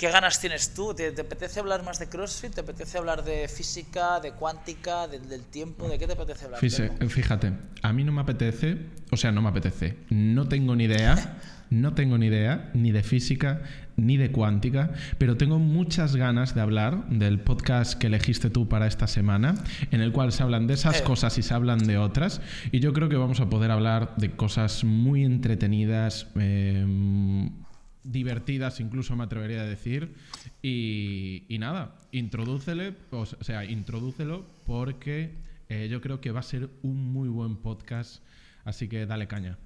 ¿Qué 0.00 0.10
ganas 0.10 0.40
tienes 0.40 0.72
tú? 0.72 0.94
¿Te, 0.94 1.08
apetece 1.08 1.60
hablar 1.60 1.84
más 1.84 1.98
de 1.98 2.08
CrossFit? 2.08 2.54
¿Te 2.54 2.62
apetece 2.62 2.96
hablar 2.96 3.22
de 3.22 3.46
física, 3.48 4.18
de 4.18 4.32
cuántica, 4.32 5.06
del 5.06 5.42
tiempo? 5.42 5.90
¿De 5.90 5.98
qué 5.98 6.06
te 6.06 6.14
apetece 6.14 6.46
hablar? 6.46 6.58
Fíjate, 6.60 7.52
a 7.82 7.92
mí 7.92 8.02
no 8.02 8.10
me 8.10 8.22
apetece, 8.22 8.78
o 9.10 9.18
sea, 9.18 9.30
no 9.30 9.42
me 9.42 9.50
apetece, 9.50 9.98
no 10.08 10.48
tengo 10.48 10.74
ni 10.74 10.84
idea, 10.84 11.36
no 11.68 11.92
tengo 11.92 12.16
ni 12.16 12.28
idea 12.28 12.70
ni 12.72 12.92
de 12.92 13.02
física 13.02 13.60
ni 13.96 14.16
de 14.16 14.32
cuántica, 14.32 14.90
pero 15.18 15.36
tengo 15.36 15.58
muchas 15.58 16.16
ganas 16.16 16.54
de 16.54 16.62
hablar 16.62 17.06
del 17.10 17.38
podcast 17.38 17.98
que 17.98 18.06
elegiste 18.06 18.48
tú 18.48 18.70
para 18.70 18.86
esta 18.86 19.06
semana, 19.06 19.52
en 19.90 20.00
el 20.00 20.12
cual 20.12 20.32
se 20.32 20.42
hablan 20.42 20.66
de 20.66 20.74
esas 20.74 21.00
eh. 21.00 21.04
cosas 21.04 21.36
y 21.36 21.42
se 21.42 21.52
hablan 21.52 21.80
de 21.80 21.98
otras, 21.98 22.40
y 22.72 22.80
yo 22.80 22.94
creo 22.94 23.10
que 23.10 23.16
vamos 23.16 23.40
a 23.40 23.50
poder 23.50 23.70
hablar 23.70 24.16
de 24.16 24.30
cosas 24.30 24.82
muy 24.82 25.26
entretenidas. 25.26 26.26
Eh, 26.36 27.50
divertidas, 28.04 28.80
incluso 28.80 29.16
me 29.16 29.24
atrevería 29.24 29.62
a 29.62 29.66
decir. 29.66 30.14
Y, 30.62 31.56
nada, 31.58 31.96
introdúcele, 32.12 32.96
o 33.10 33.26
sea, 33.26 33.64
introdúcelo 33.64 34.44
porque 34.66 35.34
eh, 35.68 35.88
yo 35.90 36.00
creo 36.00 36.20
que 36.20 36.30
va 36.30 36.40
a 36.40 36.44
ser 36.44 36.70
un 36.82 37.12
muy 37.12 37.28
buen 37.28 37.56
podcast. 37.56 38.22
Así 38.64 38.88
que 38.88 39.06
dale 39.06 39.26
caña. 39.26 39.58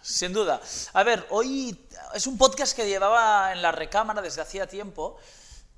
Sin 0.00 0.32
duda. 0.32 0.60
A 0.92 1.02
ver, 1.02 1.26
hoy 1.30 1.76
es 2.14 2.26
un 2.26 2.38
podcast 2.38 2.74
que 2.74 2.86
llevaba 2.86 3.52
en 3.52 3.60
la 3.60 3.72
recámara 3.72 4.22
desde 4.22 4.40
hacía 4.40 4.66
tiempo. 4.66 5.18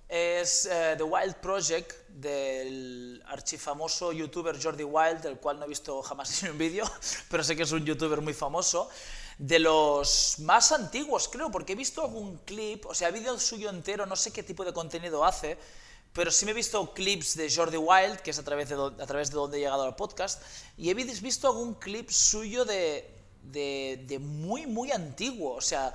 Es 0.08 0.66
eh, 0.66 0.94
The 0.96 1.04
Wild 1.04 1.36
Project 1.36 2.08
del 2.08 3.22
archifamoso 3.26 4.12
youtuber 4.12 4.60
Jordi 4.60 4.84
Wild, 4.84 5.22
del 5.22 5.36
cual 5.38 5.58
no 5.58 5.64
he 5.64 5.68
visto 5.68 6.02
jamás 6.02 6.42
un 6.50 6.58
vídeo, 6.58 6.84
pero 7.30 7.44
sé 7.44 7.56
que 7.56 7.62
es 7.62 7.72
un 7.72 7.84
youtuber 7.84 8.20
muy 8.20 8.34
famoso 8.34 8.90
de 9.40 9.58
los 9.58 10.36
más 10.40 10.70
antiguos, 10.70 11.26
creo, 11.26 11.50
porque 11.50 11.72
he 11.72 11.74
visto 11.74 12.02
algún 12.02 12.36
clip, 12.44 12.84
o 12.84 12.94
sea, 12.94 13.08
ha 13.08 13.10
vídeo 13.10 13.38
suyo 13.38 13.70
entero, 13.70 14.04
no 14.04 14.14
sé 14.14 14.32
qué 14.32 14.42
tipo 14.42 14.66
de 14.66 14.74
contenido 14.74 15.24
hace, 15.24 15.56
pero 16.12 16.30
sí 16.30 16.44
me 16.44 16.50
he 16.50 16.54
visto 16.54 16.92
clips 16.92 17.38
de 17.38 17.50
Jordi 17.50 17.78
Wild, 17.78 18.18
que 18.18 18.32
es 18.32 18.38
a 18.38 18.42
través 18.42 18.68
de, 18.68 18.74
a 18.74 19.06
través 19.06 19.30
de 19.30 19.36
donde 19.36 19.56
he 19.56 19.60
llegado 19.60 19.84
al 19.84 19.96
podcast, 19.96 20.42
y 20.76 20.90
he 20.90 20.94
visto 20.94 21.48
algún 21.48 21.72
clip 21.72 22.10
suyo 22.10 22.66
de, 22.66 23.10
de, 23.42 24.18
muy, 24.20 24.66
muy 24.66 24.92
antiguo, 24.92 25.54
o 25.54 25.62
sea, 25.62 25.94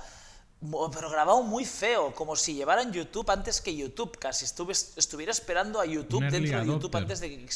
pero 0.92 1.08
grabado 1.08 1.40
muy 1.44 1.64
feo, 1.64 2.12
como 2.16 2.34
si 2.34 2.54
llevaran 2.54 2.92
YouTube 2.92 3.30
antes 3.30 3.60
que 3.60 3.76
YouTube, 3.76 4.18
casi 4.18 4.44
Estuve, 4.44 4.72
estuviera 4.72 5.30
esperando 5.30 5.80
a 5.80 5.86
YouTube 5.86 6.28
dentro 6.28 6.58
de 6.58 6.66
YouTube 6.66 6.96
antes 6.96 7.20
de 7.20 7.30
que... 7.30 7.48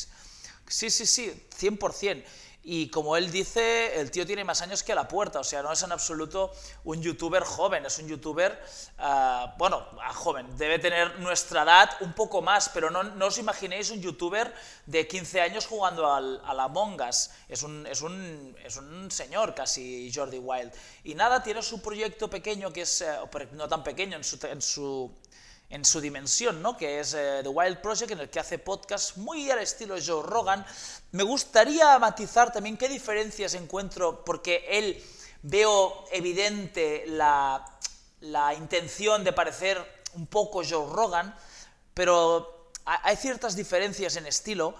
Sí, 0.68 0.88
sí, 0.88 1.04
sí, 1.04 1.32
100%. 1.58 2.22
Y 2.62 2.90
como 2.90 3.16
él 3.16 3.30
dice, 3.30 3.98
el 3.98 4.10
tío 4.10 4.26
tiene 4.26 4.44
más 4.44 4.60
años 4.60 4.82
que 4.82 4.94
la 4.94 5.08
puerta, 5.08 5.40
o 5.40 5.44
sea, 5.44 5.62
no 5.62 5.72
es 5.72 5.82
en 5.82 5.92
absoluto 5.92 6.52
un 6.84 7.00
youtuber 7.00 7.42
joven, 7.42 7.86
es 7.86 7.98
un 7.98 8.06
youtuber, 8.06 8.62
uh, 8.98 9.56
bueno, 9.56 9.86
joven, 10.12 10.46
debe 10.58 10.78
tener 10.78 11.18
nuestra 11.20 11.62
edad 11.62 11.90
un 12.00 12.12
poco 12.12 12.42
más, 12.42 12.68
pero 12.68 12.90
no, 12.90 13.02
no 13.02 13.26
os 13.26 13.38
imaginéis 13.38 13.90
un 13.90 14.02
youtuber 14.02 14.52
de 14.84 15.08
15 15.08 15.40
años 15.40 15.66
jugando 15.66 16.12
al, 16.12 16.42
a 16.44 16.52
la 16.52 16.68
Mongas, 16.68 17.30
es 17.48 17.62
un, 17.62 17.86
es, 17.86 18.02
un, 18.02 18.54
es 18.62 18.76
un 18.76 19.10
señor 19.10 19.54
casi 19.54 20.12
Jordi 20.14 20.38
Wild. 20.38 20.70
Y 21.04 21.14
nada, 21.14 21.42
tiene 21.42 21.62
su 21.62 21.80
proyecto 21.80 22.28
pequeño, 22.28 22.74
que 22.74 22.82
es, 22.82 23.02
uh, 23.02 23.54
no 23.56 23.68
tan 23.68 23.82
pequeño 23.82 24.18
en 24.18 24.24
su, 24.24 24.38
en 24.46 24.60
su 24.60 25.10
en 25.70 25.84
su 25.84 26.00
dimensión, 26.00 26.60
¿no? 26.60 26.76
que 26.76 26.98
es 26.98 27.14
eh, 27.14 27.40
The 27.42 27.48
Wild 27.48 27.80
Project, 27.80 28.10
en 28.10 28.20
el 28.20 28.28
que 28.28 28.40
hace 28.40 28.58
podcast 28.58 29.16
muy 29.16 29.48
al 29.50 29.60
estilo 29.60 29.94
Joe 30.04 30.22
Rogan. 30.22 30.66
Me 31.12 31.22
gustaría 31.22 31.96
matizar 31.98 32.52
también 32.52 32.76
qué 32.76 32.88
diferencias 32.88 33.54
encuentro, 33.54 34.24
porque 34.24 34.64
él 34.68 35.02
veo 35.42 36.04
evidente 36.10 37.04
la, 37.06 37.64
la 38.20 38.52
intención 38.54 39.22
de 39.22 39.32
parecer 39.32 39.78
un 40.14 40.26
poco 40.26 40.62
Joe 40.68 40.92
Rogan, 40.92 41.34
pero 41.94 42.70
hay 42.84 43.16
ciertas 43.16 43.54
diferencias 43.54 44.16
en 44.16 44.26
estilo. 44.26 44.74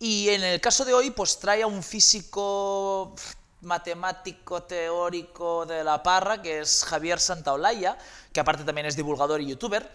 Y 0.00 0.30
en 0.30 0.42
el 0.42 0.60
caso 0.60 0.84
de 0.84 0.92
hoy, 0.92 1.10
pues 1.10 1.38
trae 1.38 1.62
a 1.62 1.68
un 1.68 1.84
físico 1.84 3.14
matemático 3.60 4.64
teórico 4.64 5.64
de 5.64 5.84
la 5.84 6.02
parra, 6.02 6.42
que 6.42 6.58
es 6.58 6.82
Javier 6.82 7.20
Santaolalla, 7.20 7.96
que 8.32 8.40
aparte 8.40 8.64
también 8.64 8.88
es 8.88 8.96
divulgador 8.96 9.40
y 9.40 9.46
youtuber. 9.46 9.88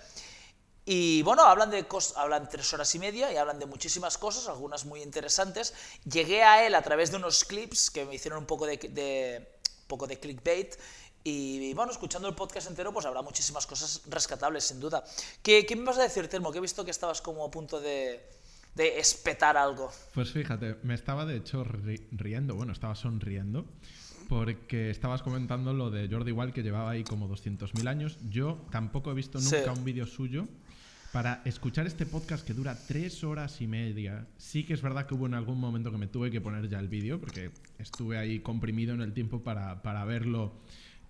Y 0.90 1.22
bueno, 1.24 1.44
hablan, 1.44 1.70
de 1.70 1.86
hablan 2.16 2.48
tres 2.48 2.74
horas 2.74 2.96
y 2.96 3.00
media 3.00 3.30
y 3.30 3.36
hablan 3.36 3.60
de 3.60 3.66
muchísimas 3.66 4.18
cosas, 4.18 4.48
algunas 4.48 4.86
muy 4.86 5.04
interesantes. 5.04 5.74
Llegué 6.10 6.44
a 6.44 6.66
él 6.66 6.74
a 6.76 6.82
través 6.82 7.12
de 7.12 7.18
unos 7.18 7.44
clips 7.44 7.92
que 7.92 8.06
me 8.06 8.16
hicieron 8.16 8.40
un 8.40 8.46
poco 8.46 8.66
de, 8.66 9.50
poco 9.86 10.08
de 10.08 10.18
clickbait. 10.18 10.76
Y, 11.26 11.74
bueno, 11.74 11.92
escuchando 11.92 12.30
el 12.30 12.36
podcast 12.36 12.70
entero, 12.70 12.94
pues 12.94 13.06
habrá 13.06 13.22
muchísimas 13.22 13.68
cosas 13.68 14.04
rescatables, 14.08 14.64
sin 14.64 14.80
duda. 14.80 15.04
¿Qué, 15.44 15.66
qué 15.66 15.76
me 15.76 15.84
vas 15.84 15.98
a 15.98 16.04
decir, 16.04 16.30
Telmo? 16.30 16.54
Que 16.54 16.60
he 16.60 16.62
visto 16.62 16.86
que 16.86 16.92
estabas 16.92 17.22
como 17.22 17.44
a 17.44 17.52
punto 17.52 17.82
de, 17.82 18.26
de 18.74 18.98
espetar 18.98 19.58
algo. 19.58 19.92
Pues 20.14 20.32
fíjate, 20.32 20.78
me 20.84 20.94
estaba 20.94 21.26
de 21.26 21.36
hecho 21.36 21.66
riendo, 22.12 22.56
bueno, 22.56 22.72
estaba 22.72 22.96
sonriendo, 22.96 23.66
porque 24.30 24.90
estabas 24.90 25.22
comentando 25.22 25.74
lo 25.74 25.90
de 25.92 26.08
Jordi 26.08 26.32
Wild 26.32 26.54
que 26.54 26.64
llevaba 26.64 26.92
ahí 26.92 27.04
como 27.04 27.28
200.000 27.28 27.90
años. 27.90 28.18
Yo 28.30 28.66
tampoco 28.72 29.12
he 29.12 29.16
visto 29.16 29.38
nunca 29.42 29.74
un 29.74 29.84
vídeo 29.84 30.06
suyo 30.06 30.48
para 31.18 31.42
escuchar 31.46 31.88
este 31.88 32.06
podcast 32.06 32.46
que 32.46 32.54
dura 32.54 32.78
tres 32.88 33.24
horas 33.24 33.60
y 33.60 33.66
media, 33.66 34.28
sí 34.38 34.64
que 34.64 34.76
es 34.76 34.84
verdad 34.84 35.08
que 35.08 35.16
hubo 35.16 35.26
en 35.26 35.34
algún 35.34 35.60
momento 35.60 35.92
que 35.92 35.98
me 35.98 36.06
tuve 36.06 36.30
que 36.30 36.42
poner 36.42 36.70
ya 36.70 36.78
el 36.78 36.90
vídeo, 36.90 37.20
porque 37.20 37.50
estuve 37.80 38.20
ahí 38.20 38.40
comprimido 38.40 38.94
en 38.94 39.02
el 39.02 39.14
tiempo 39.14 39.42
para, 39.44 39.82
para 39.82 40.06
verlo 40.06 40.54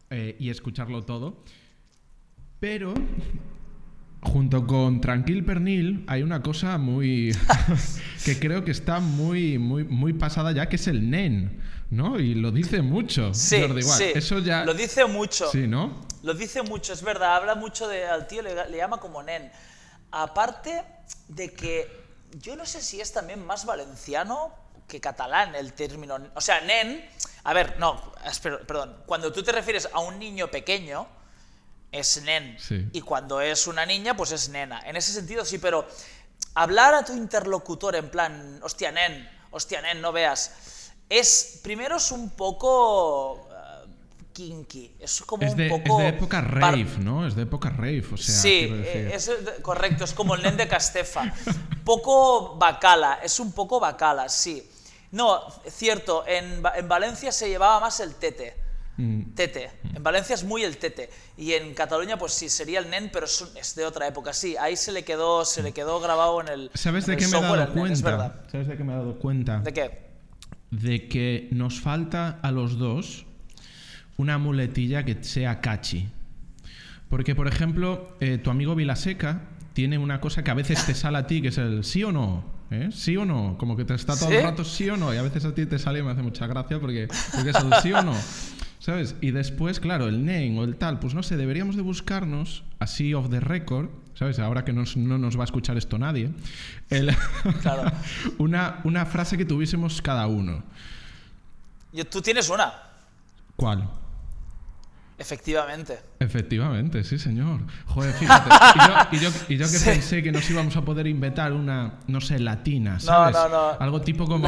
eh, 0.10 0.38
y 0.40 0.50
escucharlo 0.50 1.04
todo. 1.04 1.44
Pero 2.62 2.94
junto 4.22 4.66
con 4.66 5.02
Tranquil 5.02 5.44
Pernil 5.44 6.06
hay 6.08 6.24
una 6.24 6.42
cosa 6.42 6.78
muy 6.78 7.36
que 8.24 8.40
creo 8.40 8.64
que 8.64 8.72
está 8.72 9.02
muy 9.02 9.58
muy 9.58 9.84
muy 9.84 10.14
pasada 10.14 10.54
ya 10.54 10.70
que 10.70 10.78
es 10.78 10.88
el 10.88 11.10
nen, 11.10 11.62
¿no? 11.90 12.18
Y 12.18 12.34
lo 12.34 12.54
dice 12.54 12.82
mucho. 12.82 13.34
Sí, 13.34 13.62
sí. 13.82 14.06
Eso 14.16 14.40
ya 14.40 14.64
lo 14.64 14.74
dice 14.74 15.06
mucho. 15.06 15.52
Sí, 15.52 15.68
¿no? 15.68 16.08
Lo 16.24 16.34
dice 16.34 16.62
mucho, 16.62 16.94
es 16.94 17.04
verdad. 17.04 17.36
Habla 17.36 17.56
mucho 17.56 17.90
de 17.90 18.06
al 18.06 18.26
tío 18.26 18.42
le, 18.42 18.70
le 18.70 18.78
llama 18.78 19.02
como 19.02 19.22
nen. 19.22 19.52
Aparte 20.12 20.84
de 21.28 21.54
que 21.54 22.06
yo 22.32 22.56
no 22.56 22.66
sé 22.66 22.82
si 22.82 23.02
es 23.02 23.14
también 23.14 23.46
más 23.46 23.66
valenciano 23.66 24.54
que 24.88 25.02
catalán 25.02 25.56
el 25.56 25.74
término. 25.74 26.18
O 26.36 26.42
sea, 26.42 26.62
nen. 26.62 27.10
A 27.44 27.54
ver, 27.54 27.80
no, 27.80 28.14
perdón. 28.66 29.04
Cuando 29.06 29.32
tú 29.32 29.44
te 29.44 29.52
refieres 29.52 29.90
a 29.92 30.00
un 30.00 30.20
niño 30.20 30.50
pequeño, 30.50 31.08
es 31.92 32.22
nen. 32.24 32.58
Y 32.94 33.02
cuando 33.02 33.42
es 33.42 33.68
una 33.68 33.86
niña, 33.86 34.16
pues 34.16 34.32
es 34.32 34.50
nena. 34.50 34.82
En 34.88 34.96
ese 34.96 35.14
sentido 35.14 35.46
sí, 35.46 35.58
pero 35.58 35.88
hablar 36.56 36.94
a 36.94 37.06
tu 37.06 37.14
interlocutor 37.14 37.96
en 37.96 38.10
plan, 38.10 38.60
hostia, 38.64 38.92
nen, 38.92 39.30
hostia, 39.52 39.82
nen, 39.82 40.02
no 40.02 40.12
veas. 40.12 40.92
Es, 41.10 41.62
primero 41.64 41.98
es 41.98 42.12
un 42.12 42.32
poco 42.32 43.47
kinky. 44.38 44.96
Es 45.00 45.22
como 45.22 45.44
de, 45.44 45.64
un 45.64 45.70
poco. 45.70 46.00
Es 46.00 46.06
de 46.06 46.10
época 46.10 46.42
rave, 46.42 46.88
¿no? 47.00 47.26
Es 47.26 47.36
de 47.36 47.42
época 47.44 47.70
rave, 47.70 48.04
o 48.12 48.18
sea. 48.18 48.36
Sí, 48.36 48.70
es 48.86 49.32
correcto, 49.64 50.04
es 50.04 50.14
como 50.14 50.36
el 50.36 50.44
nen 50.44 50.56
de 50.56 50.68
Castefa. 50.68 51.34
poco 51.84 52.56
bacala, 52.58 53.20
es 53.24 53.40
un 53.40 53.52
poco 53.52 53.80
bacala, 53.80 54.30
sí. 54.30 54.64
No, 55.12 55.42
cierto, 55.68 56.24
en, 56.28 56.62
en 56.76 56.88
Valencia 56.88 57.32
se 57.32 57.50
llevaba 57.50 57.80
más 57.80 58.00
el 58.00 58.14
tete. 58.16 58.56
Mm. 58.98 59.22
Tete. 59.34 59.72
En 59.96 60.04
Valencia 60.04 60.36
es 60.36 60.44
muy 60.44 60.64
el 60.64 60.78
tete. 60.78 61.10
Y 61.38 61.54
en 61.54 61.74
Cataluña, 61.74 62.18
pues 62.18 62.34
sí, 62.34 62.50
sería 62.50 62.80
el 62.80 62.90
nen, 62.90 63.10
pero 63.12 63.26
es, 63.26 63.76
de 63.76 63.86
otra 63.86 64.08
época. 64.08 64.34
Sí, 64.34 64.56
ahí 64.58 64.76
se 64.76 64.92
le 64.92 65.04
quedó, 65.04 65.46
se 65.46 65.64
le 65.64 65.72
quedó 65.72 66.00
grabado 66.00 66.42
en 66.42 66.48
el. 66.48 66.72
¿Sabes 66.76 67.08
de 67.08 67.18
qué 67.18 67.28
me 67.28 67.38
he 67.38 67.42
dado 67.42 67.74
cuenta? 67.74 68.44
¿Sabes 68.52 68.68
de 68.68 68.78
qué 68.78 68.84
me 68.84 68.94
he 68.94 68.96
dado 68.98 69.18
cuenta? 69.18 69.60
¿De 69.60 69.74
qué? 69.74 70.08
De 70.70 71.08
que 71.08 71.48
nos 71.52 71.80
falta 71.80 72.40
a 72.44 72.52
los 72.52 72.78
dos 72.78 73.28
una 74.18 74.38
muletilla 74.38 75.06
que 75.06 75.24
sea 75.24 75.62
catchy. 75.62 76.10
Porque, 77.10 77.36
por 77.36 77.48
ejemplo, 77.48 78.16
eh, 78.20 78.38
tu 78.38 78.50
amigo 78.50 78.76
Vilaseca 78.76 79.44
tiene 79.74 79.98
una 79.98 80.20
cosa 80.20 80.44
que 80.44 80.52
a 80.52 80.56
veces 80.56 80.86
te 80.86 80.94
sale 80.94 81.20
a 81.20 81.28
ti, 81.28 81.42
que 81.42 81.50
es 81.50 81.58
el 81.58 81.84
sí 81.84 82.04
o 82.04 82.12
no. 82.12 82.44
¿eh? 82.72 82.90
¿Sí 82.92 83.16
o 83.16 83.26
no? 83.26 83.58
Como 83.58 83.78
que 83.78 83.86
te 83.86 83.94
está 83.94 84.18
todo 84.18 84.32
el 84.32 84.44
rato 84.44 84.66
sí 84.66 84.90
o 84.90 84.98
no. 84.98 85.14
Y 85.14 85.18
a 85.18 85.22
veces 85.22 85.46
a 85.46 85.54
ti 85.56 85.66
te 85.66 85.80
sale 85.80 86.00
y 86.00 86.04
me 86.04 86.12
hace 86.12 86.22
mucha 86.22 86.48
gracia 86.48 86.80
porque, 86.80 87.08
porque 87.34 87.52
es 87.52 87.56
el 87.56 87.74
sí 87.82 87.94
o 87.94 88.02
no. 88.02 88.16
¿Sabes? 88.80 89.16
Y 89.22 89.32
después, 89.32 89.80
claro, 89.80 90.08
el 90.08 90.26
name 90.26 90.58
o 90.60 90.64
el 90.64 90.76
tal, 90.76 91.00
pues 91.00 91.14
no 91.14 91.24
sé, 91.24 91.36
deberíamos 91.36 91.76
de 91.76 91.82
buscarnos, 91.82 92.64
así 92.80 93.14
off 93.14 93.30
the 93.30 93.40
record, 93.40 93.90
¿sabes? 94.14 94.40
Ahora 94.40 94.64
que 94.64 94.72
no 94.72 94.84
nos 94.96 95.38
va 95.38 95.42
a 95.42 95.46
escuchar 95.46 95.78
esto 95.78 95.98
nadie, 95.98 96.32
claro. 97.62 97.92
una, 98.38 98.80
una 98.84 99.06
frase 99.06 99.38
que 99.38 99.46
tuviésemos 99.46 100.02
cada 100.02 100.28
uno. 100.28 100.64
Tú 102.10 102.22
tienes 102.22 102.50
una. 102.50 102.74
¿Cuál? 103.56 103.90
Efectivamente. 105.20 106.00
Efectivamente, 106.20 107.04
sí, 107.04 107.18
señor. 107.18 107.62
Joder, 107.88 108.14
fíjate. 108.14 108.50
Y 109.16 109.20
yo, 109.20 109.30
y 109.50 109.58
yo, 109.58 109.66
que 109.66 109.80
pensé 109.86 110.22
que 110.22 110.32
nos 110.32 110.48
íbamos 110.50 110.76
a 110.76 110.82
poder 110.82 111.08
inventar 111.08 111.54
una, 111.54 112.00
no 112.08 112.22
sé, 112.22 112.40
latina, 112.40 113.00
¿sabes? 113.00 113.36
No, 113.36 113.50
no, 113.50 113.74
no. 113.74 113.80
Algo 113.80 114.02
tipo 114.02 114.28
como, 114.28 114.48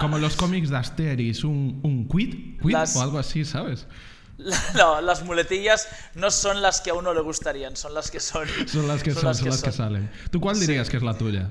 como, 0.00 0.18
los 0.18 0.34
cómics 0.34 0.70
de 0.70 0.76
Asteris, 0.76 1.44
un, 1.44 1.80
un 1.84 2.08
quid, 2.08 2.60
quid 2.60 2.76
o 2.96 3.02
algo 3.02 3.18
así, 3.18 3.44
¿sabes? 3.44 3.86
No, 4.76 5.00
las 5.00 5.24
muletillas 5.24 5.88
no 6.14 6.30
son 6.30 6.62
las 6.62 6.80
que 6.80 6.90
a 6.90 6.94
uno 6.94 7.12
le 7.12 7.20
gustarían, 7.20 7.76
son 7.76 7.94
las 7.94 8.10
que 8.10 8.20
son. 8.20 8.46
Son 8.66 8.86
las 8.86 9.02
que 9.02 9.10
son, 9.12 9.34
son 9.34 9.48
las 9.48 9.62
que, 9.62 9.72
salen. 9.72 10.10
¿Tú 10.30 10.40
cuál 10.40 10.58
dirías 10.58 10.88
que 10.88 10.96
es 10.96 11.02
la 11.02 11.16
tuya? 11.18 11.50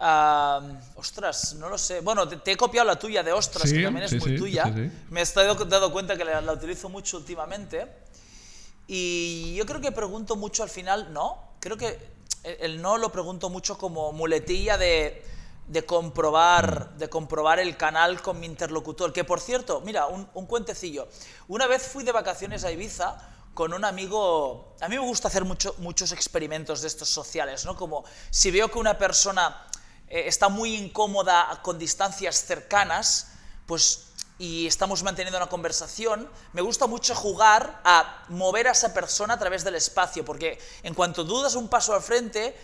Ah, 0.00 0.60
ostras, 0.94 1.54
no 1.54 1.68
lo 1.68 1.76
sé. 1.76 2.00
Bueno, 2.00 2.28
te, 2.28 2.52
he 2.52 2.56
copiado 2.56 2.86
la 2.86 2.98
tuya 2.98 3.22
de 3.22 3.32
ostras, 3.32 3.72
que 3.72 3.82
también 3.82 4.04
es 4.04 4.14
muy 4.14 4.36
tuya. 4.36 4.66
Me 5.10 5.22
he 5.22 5.24
dado 5.24 5.92
cuenta 5.92 6.16
que 6.16 6.24
la, 6.24 6.52
utilizo 6.52 6.88
mucho 6.88 7.16
últimamente. 7.16 7.86
Y 8.86 9.54
yo 9.56 9.66
creo 9.66 9.80
que 9.80 9.92
pregunto 9.92 10.36
mucho 10.36 10.62
al 10.62 10.70
final, 10.70 11.12
no. 11.12 11.54
Creo 11.60 11.76
que 11.76 11.98
el 12.44 12.80
no 12.80 12.96
lo 12.96 13.10
pregunto 13.10 13.50
mucho 13.50 13.76
como 13.76 14.12
muletilla 14.12 14.78
de, 14.78 15.24
de 15.66 15.84
comprobar, 15.84 16.96
de 16.96 17.08
comprobar 17.08 17.58
el 17.58 17.76
canal 17.76 18.22
con 18.22 18.38
mi 18.38 18.46
interlocutor. 18.46 19.12
Que 19.12 19.24
por 19.24 19.40
cierto, 19.40 19.80
mira, 19.80 20.06
un, 20.06 20.28
un 20.32 20.46
cuentecillo. 20.46 21.08
Una 21.48 21.66
vez 21.66 21.82
fui 21.82 22.04
de 22.04 22.12
vacaciones 22.12 22.62
a 22.62 22.70
Ibiza 22.70 23.18
con 23.58 23.74
un 23.74 23.84
amigo. 23.84 24.76
A 24.80 24.88
mí 24.88 24.94
me 24.94 25.02
gusta 25.02 25.26
hacer 25.26 25.44
mucho, 25.44 25.74
muchos 25.78 26.12
experimentos 26.12 26.80
de 26.80 26.86
estos 26.86 27.08
sociales, 27.08 27.64
¿no? 27.64 27.74
Como 27.74 28.04
si 28.30 28.52
veo 28.52 28.70
que 28.70 28.78
una 28.78 28.96
persona 28.96 29.67
eh, 30.10 30.24
está 30.26 30.48
muy 30.48 30.74
incómoda 30.74 31.60
con 31.62 31.78
distancias 31.78 32.44
cercanas, 32.44 33.28
pues 33.66 34.04
y 34.38 34.68
estamos 34.68 35.02
manteniendo 35.02 35.36
una 35.36 35.48
conversación, 35.48 36.30
me 36.52 36.62
gusta 36.62 36.86
mucho 36.86 37.14
jugar 37.14 37.80
a 37.84 38.24
mover 38.28 38.68
a 38.68 38.70
esa 38.70 38.94
persona 38.94 39.34
a 39.34 39.38
través 39.38 39.64
del 39.64 39.74
espacio, 39.74 40.24
porque 40.24 40.58
en 40.84 40.94
cuanto 40.94 41.24
dudas 41.24 41.56
un 41.56 41.68
paso 41.68 41.92
al 41.92 42.02
frente, 42.02 42.54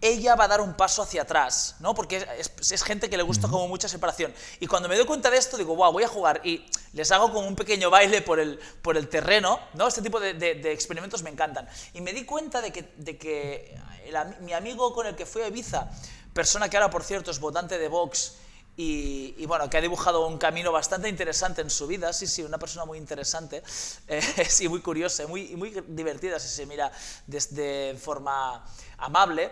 ella 0.00 0.36
va 0.36 0.44
a 0.44 0.48
dar 0.48 0.60
un 0.60 0.74
paso 0.74 1.02
hacia 1.02 1.22
atrás, 1.22 1.76
¿no? 1.80 1.94
Porque 1.94 2.26
es, 2.38 2.82
gente 2.82 3.10
que 3.10 3.16
le 3.16 3.24
gusta 3.24 3.48
como 3.48 3.66
mucha 3.66 3.88
separación. 3.88 4.32
Y 4.60 4.66
cuando 4.66 4.88
me 4.88 4.96
doy 4.96 5.04
cuenta 5.04 5.28
de 5.28 5.36
esto, 5.36 5.56
digo, 5.56 5.74
wow, 5.74 5.92
voy 5.92 6.04
a 6.04 6.08
jugar 6.08 6.40
y 6.44 6.64
les 6.92 7.10
hago 7.10 7.32
como 7.32 7.46
un 7.46 7.56
pequeño 7.56 7.90
baile 7.90 8.22
por 8.22 8.38
el, 8.38 8.58
por 8.80 8.96
el 8.96 9.08
terreno, 9.08 9.58
¿no? 9.74 9.88
Este 9.88 10.00
tipo 10.00 10.20
de, 10.20 10.34
de, 10.34 10.72
experimentos 10.72 11.22
me 11.22 11.30
encantan. 11.30 11.68
Y 11.94 12.00
me 12.00 12.12
di 12.12 12.24
cuenta 12.24 12.60
de 12.60 12.72
que, 12.72 12.92
de 12.96 13.18
que 13.18 13.76
mi 14.40 14.52
amigo 14.52 14.94
con 14.94 15.06
el 15.06 15.16
que 15.16 15.26
fui 15.26 15.42
a 15.42 15.48
Ibiza 15.48 15.90
persona 16.32 16.68
que 16.68 16.76
ahora, 16.76 16.90
por 16.90 17.04
cierto, 17.04 17.30
es 17.30 17.40
votante 17.40 17.78
de 17.78 17.88
Vox 17.88 18.34
y, 18.80 19.44
bueno, 19.46 19.68
que 19.68 19.76
ha 19.76 19.80
dibujado 19.80 20.24
un 20.28 20.38
camino 20.38 20.70
bastante 20.70 21.08
interesante 21.08 21.62
en 21.62 21.70
su 21.70 21.88
vida, 21.88 22.12
sí, 22.12 22.28
sí, 22.28 22.44
una 22.44 22.58
persona 22.58 22.84
muy 22.84 22.96
interesante, 22.96 23.64
eh, 24.06 24.22
sí, 24.48 24.68
muy 24.68 24.80
curiosa, 24.80 25.26
muy, 25.26 25.56
muy 25.56 25.70
divertida 25.88 26.38
si 26.38 26.48
se 26.48 26.64
mira 26.64 26.92
desde 27.26 27.96
forma 27.96 28.64
amable, 28.98 29.50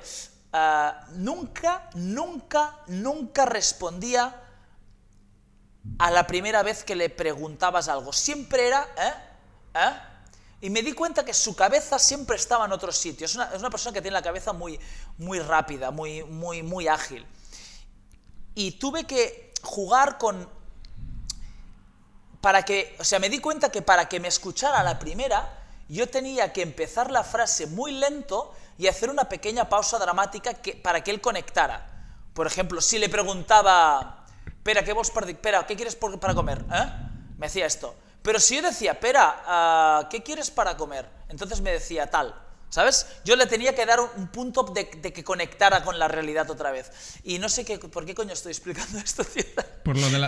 ah, 0.52 1.06
nunca, 1.14 1.90
nunca, 1.94 2.78
nunca 2.86 3.46
respondía 3.46 4.42
a 5.98 6.10
la 6.10 6.26
primera 6.26 6.62
vez 6.62 6.84
que 6.84 6.94
le 6.94 7.10
preguntabas 7.10 7.88
algo. 7.88 8.12
Siempre 8.12 8.68
era, 8.68 8.86
¿eh? 8.96 9.12
¿eh? 9.74 10.15
Y 10.66 10.70
me 10.70 10.82
di 10.82 10.94
cuenta 10.94 11.24
que 11.24 11.32
su 11.32 11.54
cabeza 11.54 11.96
siempre 11.96 12.34
estaba 12.34 12.64
en 12.64 12.72
otro 12.72 12.90
sitio. 12.90 13.24
Es 13.24 13.36
una, 13.36 13.44
es 13.54 13.60
una 13.60 13.70
persona 13.70 13.94
que 13.94 14.02
tiene 14.02 14.14
la 14.14 14.22
cabeza 14.22 14.52
muy, 14.52 14.80
muy 15.16 15.38
rápida, 15.38 15.92
muy, 15.92 16.24
muy, 16.24 16.64
muy 16.64 16.88
ágil. 16.88 17.24
Y 18.56 18.72
tuve 18.72 19.04
que 19.04 19.54
jugar 19.62 20.18
con... 20.18 20.50
Para 22.40 22.64
que, 22.64 22.96
o 22.98 23.04
sea, 23.04 23.20
me 23.20 23.28
di 23.28 23.38
cuenta 23.38 23.70
que 23.70 23.80
para 23.80 24.08
que 24.08 24.18
me 24.18 24.26
escuchara 24.26 24.82
la 24.82 24.98
primera, 24.98 25.56
yo 25.88 26.08
tenía 26.08 26.52
que 26.52 26.62
empezar 26.62 27.12
la 27.12 27.22
frase 27.22 27.68
muy 27.68 27.92
lento 27.92 28.52
y 28.76 28.88
hacer 28.88 29.08
una 29.08 29.28
pequeña 29.28 29.68
pausa 29.68 30.00
dramática 30.00 30.54
que, 30.54 30.72
para 30.72 31.04
que 31.04 31.12
él 31.12 31.20
conectara. 31.20 32.10
Por 32.34 32.48
ejemplo, 32.48 32.80
si 32.80 32.98
le 32.98 33.08
preguntaba, 33.08 34.26
espera, 34.44 34.82
¿qué 34.82 34.92
vos 34.92 35.12
Espera, 35.28 35.64
¿qué 35.64 35.76
quieres 35.76 35.94
para 35.94 36.34
comer? 36.34 36.64
¿Eh? 36.72 36.92
Me 37.38 37.46
decía 37.46 37.66
esto. 37.66 37.94
Pero 38.26 38.40
si 38.40 38.56
yo 38.56 38.62
decía, 38.62 38.98
Pera, 38.98 39.44
ah, 39.46 40.08
¿qué 40.10 40.20
quieres 40.20 40.50
para 40.50 40.76
comer? 40.76 41.08
Entonces 41.28 41.60
me 41.60 41.70
decía 41.70 42.10
tal. 42.10 42.34
¿Sabes? 42.68 43.06
Yo 43.24 43.36
le 43.36 43.46
tenía 43.46 43.72
que 43.72 43.86
dar 43.86 44.00
un 44.00 44.26
punto 44.26 44.64
de, 44.64 44.90
que 44.90 45.22
conectara 45.22 45.84
con 45.84 45.96
la 46.00 46.08
realidad 46.08 46.50
otra 46.50 46.72
vez. 46.72 46.90
Y 47.22 47.38
no 47.38 47.48
sé 47.48 47.64
qué, 47.64 47.78
por 47.78 48.04
qué 48.04 48.16
coño 48.16 48.32
estoy 48.32 48.50
explicando 48.50 48.98
esto, 49.04 49.22
tío. 49.22 49.44
Por 49.84 49.96
lo 49.96 50.10
de 50.10 50.18
la, 50.18 50.26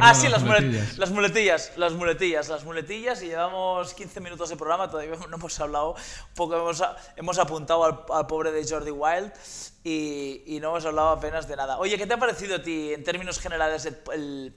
ah, 0.00 0.14
sí, 0.14 0.28
las 0.28 0.44
muletillas. 0.44 0.96
las 0.96 1.10
muletillas. 1.10 1.72
Las 1.76 1.92
muletillas, 1.92 2.48
las 2.48 2.64
muletillas. 2.64 3.22
Y 3.22 3.26
llevamos 3.26 3.94
15 3.94 4.20
minutos 4.20 4.48
de 4.48 4.56
programa, 4.56 4.88
todavía 4.88 5.16
no 5.16 5.36
hemos 5.36 5.58
hablado. 5.58 5.96
Poco 6.36 6.54
hemos, 6.54 6.80
hemos 7.16 7.38
apuntado 7.40 7.84
al, 7.84 8.26
pobre 8.28 8.52
de 8.52 8.64
Jordi 8.64 8.92
Wild 8.92 9.32
y, 9.82 10.44
y, 10.46 10.60
no 10.60 10.68
hemos 10.68 10.86
hablado 10.86 11.08
apenas 11.08 11.48
de 11.48 11.56
nada. 11.56 11.78
Oye, 11.78 11.98
¿qué 11.98 12.06
te 12.06 12.14
ha 12.14 12.18
parecido 12.18 12.56
a 12.56 12.62
ti, 12.62 12.94
en 12.94 13.02
términos 13.02 13.40
generales, 13.40 13.86
el 13.86 13.98
el 14.12 14.54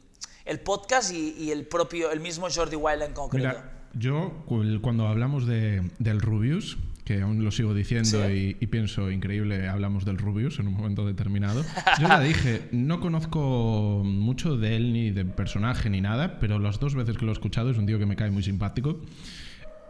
podcast 0.60 1.14
y, 1.14 1.52
el 1.52 1.66
propio, 1.66 2.12
el 2.12 2.20
mismo 2.20 2.48
Jordi 2.54 2.76
Wild 2.76 3.04
en 3.04 3.14
concreto? 3.14 3.48
Mira, 3.48 3.88
yo 3.94 4.44
cuando 4.82 5.08
hablamos 5.08 5.46
de, 5.46 5.90
del 6.00 6.20
Rubius, 6.20 6.78
que 7.06 7.22
aún 7.22 7.44
lo 7.44 7.52
sigo 7.52 7.74
diciendo 7.74 8.30
y, 8.30 8.54
pienso 8.68 9.12
increíble, 9.12 9.68
hablamos 9.68 10.06
del 10.06 10.18
Rubius 10.18 10.60
en 10.60 10.68
un 10.68 10.74
momento 10.74 11.06
determinado. 11.06 11.64
Yo 12.00 12.08
ya 12.08 12.20
dije, 12.20 12.68
no 12.72 13.00
conozco 13.00 14.02
mucho 14.06 14.58
de 14.58 14.76
él 14.76 14.94
ni 14.94 15.12
de 15.12 15.26
personaje 15.26 15.90
ni 15.90 16.02
nada, 16.02 16.40
pero 16.40 16.60
las 16.60 16.80
dos 16.80 16.96
veces 16.96 17.18
que 17.18 17.26
lo 17.26 17.32
he 17.32 17.34
escuchado 17.34 17.72
es 17.72 17.78
un 17.78 17.86
tío 17.86 18.00
que 18.00 18.06
me 18.06 18.16
cae 18.16 18.32
muy 18.32 18.44
simpático. 18.44 19.02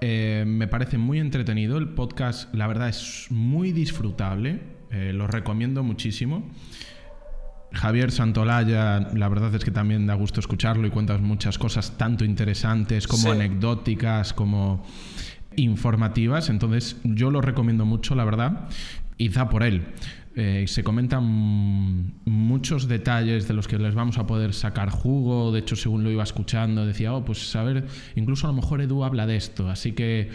Eh, 0.02 0.44
me 0.46 0.68
parece 0.68 0.98
muy 0.98 1.20
entretenido. 1.20 1.78
El 1.78 1.90
podcast, 1.90 2.54
la 2.54 2.68
verdad, 2.68 2.90
es 2.90 3.28
muy 3.30 3.72
disfrutable. 3.72 4.60
Eh, 4.92 5.14
lo 5.14 5.28
recomiendo 5.28 5.82
muchísimo. 5.84 6.50
Javier 7.74 8.12
Santolaya, 8.12 9.00
la 9.14 9.30
verdad 9.30 9.54
es 9.56 9.66
que 9.66 9.72
también 9.72 10.06
da 10.06 10.14
gusto 10.14 10.40
escucharlo 10.40 10.86
y 10.88 10.92
cuentas 10.92 11.22
muchas 11.22 11.58
cosas 11.58 11.98
tanto 11.98 12.24
interesantes 12.24 13.08
como 13.08 13.32
anecdóticas, 13.32 14.34
como 14.34 14.86
informativas. 15.56 16.50
Entonces, 16.50 16.98
yo 17.04 17.32
lo 17.32 17.42
recomiendo 17.42 17.86
mucho, 17.86 18.16
la 18.16 18.26
verdad, 18.26 18.70
y 19.18 19.30
da 19.30 19.50
por 19.50 19.64
él. 19.64 19.86
Eh, 20.36 20.66
se 20.68 20.84
comentan 20.84 22.14
muchos 22.26 22.88
detalles 22.88 23.48
de 23.48 23.54
los 23.54 23.68
que 23.68 23.78
les 23.78 23.94
vamos 23.94 24.18
a 24.18 24.26
poder 24.26 24.54
sacar 24.54 24.90
jugo. 24.90 25.52
De 25.52 25.60
hecho, 25.60 25.76
según 25.76 26.04
lo 26.04 26.12
iba 26.12 26.24
escuchando, 26.24 26.86
decía, 26.86 27.14
oh, 27.14 27.26
pues 27.26 27.56
a 27.56 27.64
ver, 27.64 27.86
incluso 28.16 28.48
a 28.48 28.52
lo 28.52 28.56
mejor 28.56 28.82
Edu 28.82 29.04
habla 29.04 29.28
de 29.28 29.36
esto. 29.36 29.70
Así 29.70 29.94
que, 29.94 30.30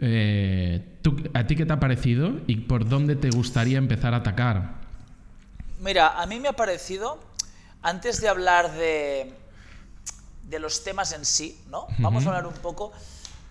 eh, 0.00 0.82
¿a 1.34 1.46
ti 1.46 1.56
qué 1.56 1.66
te 1.66 1.72
ha 1.72 1.80
parecido 1.80 2.40
y 2.46 2.56
por 2.56 2.88
dónde 2.88 3.16
te 3.16 3.30
gustaría 3.30 3.78
empezar 3.78 4.14
a 4.14 4.18
atacar? 4.18 4.83
Mira, 5.84 6.20
a 6.20 6.24
mí 6.24 6.40
me 6.40 6.48
ha 6.48 6.54
parecido, 6.54 7.20
antes 7.82 8.20
de 8.22 8.28
hablar 8.28 8.72
de, 8.72 9.34
de 10.44 10.58
los 10.58 10.82
temas 10.82 11.12
en 11.12 11.26
sí, 11.26 11.60
¿no? 11.68 11.86
Vamos 11.98 12.24
a 12.24 12.28
hablar 12.28 12.46
un 12.46 12.54
poco, 12.54 12.90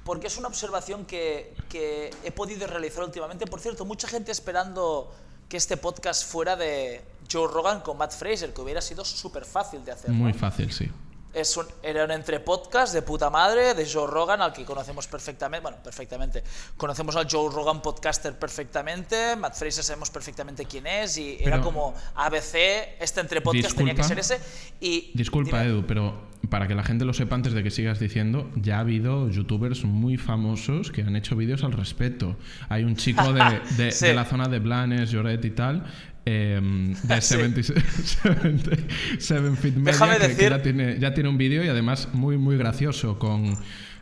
porque 0.04 0.26
es 0.26 0.38
una 0.38 0.48
observación 0.48 1.06
que, 1.06 1.56
que, 1.70 2.10
he 2.24 2.32
podido 2.32 2.66
realizar 2.66 3.04
últimamente. 3.04 3.46
Por 3.46 3.60
cierto, 3.60 3.86
mucha 3.86 4.08
gente 4.08 4.32
esperando 4.32 5.14
que 5.48 5.58
este 5.58 5.78
podcast 5.78 6.26
fuera 6.28 6.56
de 6.56 7.06
Joe 7.32 7.48
Rogan 7.48 7.82
con 7.82 7.98
Matt 7.98 8.14
Fraser, 8.14 8.52
que 8.52 8.62
hubiera 8.62 8.82
sido 8.82 9.06
súper 9.06 9.46
fácil 9.46 9.86
de 9.86 9.92
hacer. 9.92 10.10
Muy 10.10 10.34
fácil, 10.34 10.74
sí 10.74 10.90
es 11.34 11.58
un, 11.58 11.66
era 11.82 12.06
un 12.06 12.12
entre 12.12 12.40
podcast 12.40 12.94
de 12.94 13.02
puta 13.02 13.30
madre 13.30 13.74
de 13.74 13.90
Joe 13.92 14.08
Rogan, 14.08 14.42
al 14.42 14.54
que 14.54 14.64
conocemos 14.66 15.08
perfectamente, 15.08 15.62
bueno, 15.62 15.78
perfectamente. 15.84 16.44
Conocemos 16.78 17.16
al 17.16 17.28
Joe 17.30 17.52
Rogan 17.52 17.82
podcaster 17.82 18.38
perfectamente, 18.38 19.36
Matt 19.36 19.56
Fraser 19.56 19.84
sabemos 19.84 20.10
perfectamente 20.10 20.66
quién 20.66 20.88
es, 20.88 21.18
y 21.18 21.38
era 21.40 21.62
como 21.62 21.94
ABC, 22.16 22.56
este 23.00 23.22
entre 23.22 23.42
podcast 23.42 23.76
tenía 23.76 23.96
que 23.96 24.04
ser 24.04 24.20
ese. 24.20 24.40
Y, 24.80 25.12
disculpa, 25.14 25.64
Edu, 25.64 25.86
pero 25.86 26.34
para 26.50 26.68
que 26.68 26.76
la 26.76 26.84
gente 26.84 27.06
lo 27.06 27.14
sepa 27.14 27.36
antes 27.36 27.54
de 27.54 27.64
que 27.64 27.72
sigas 27.72 28.00
diciendo, 28.00 28.52
ya 28.56 28.78
ha 28.78 28.80
habido 28.82 29.30
youtubers 29.30 29.86
muy 29.86 30.18
famosos 30.18 30.92
que 30.92 31.02
han 31.02 31.16
hecho 31.16 31.36
vídeos 31.36 31.64
al 31.64 31.72
respecto. 31.72 32.36
Hay 32.70 32.84
un 32.84 32.96
chico 32.96 33.34
de, 33.34 33.62
de, 34.00 34.14
la 34.14 34.26
zona 34.26 34.48
de 34.50 34.60
Blanes, 34.60 35.10
Lloret 35.10 35.44
y 35.46 35.52
tal, 35.52 35.86
Em, 36.26 36.96
de 37.04 37.22
77 37.22 39.58
Fit 39.62 39.76
Media, 39.76 40.36
que, 40.36 40.50
ya, 40.50 40.62
tiene, 40.62 40.98
ya 40.98 41.14
tiene 41.14 41.28
un 41.28 41.38
vídeo 41.38 41.66
y 41.66 41.68
además 41.68 42.08
muy, 42.14 42.38
muy 42.38 42.58
gracioso, 42.58 43.20
con, 43.20 43.58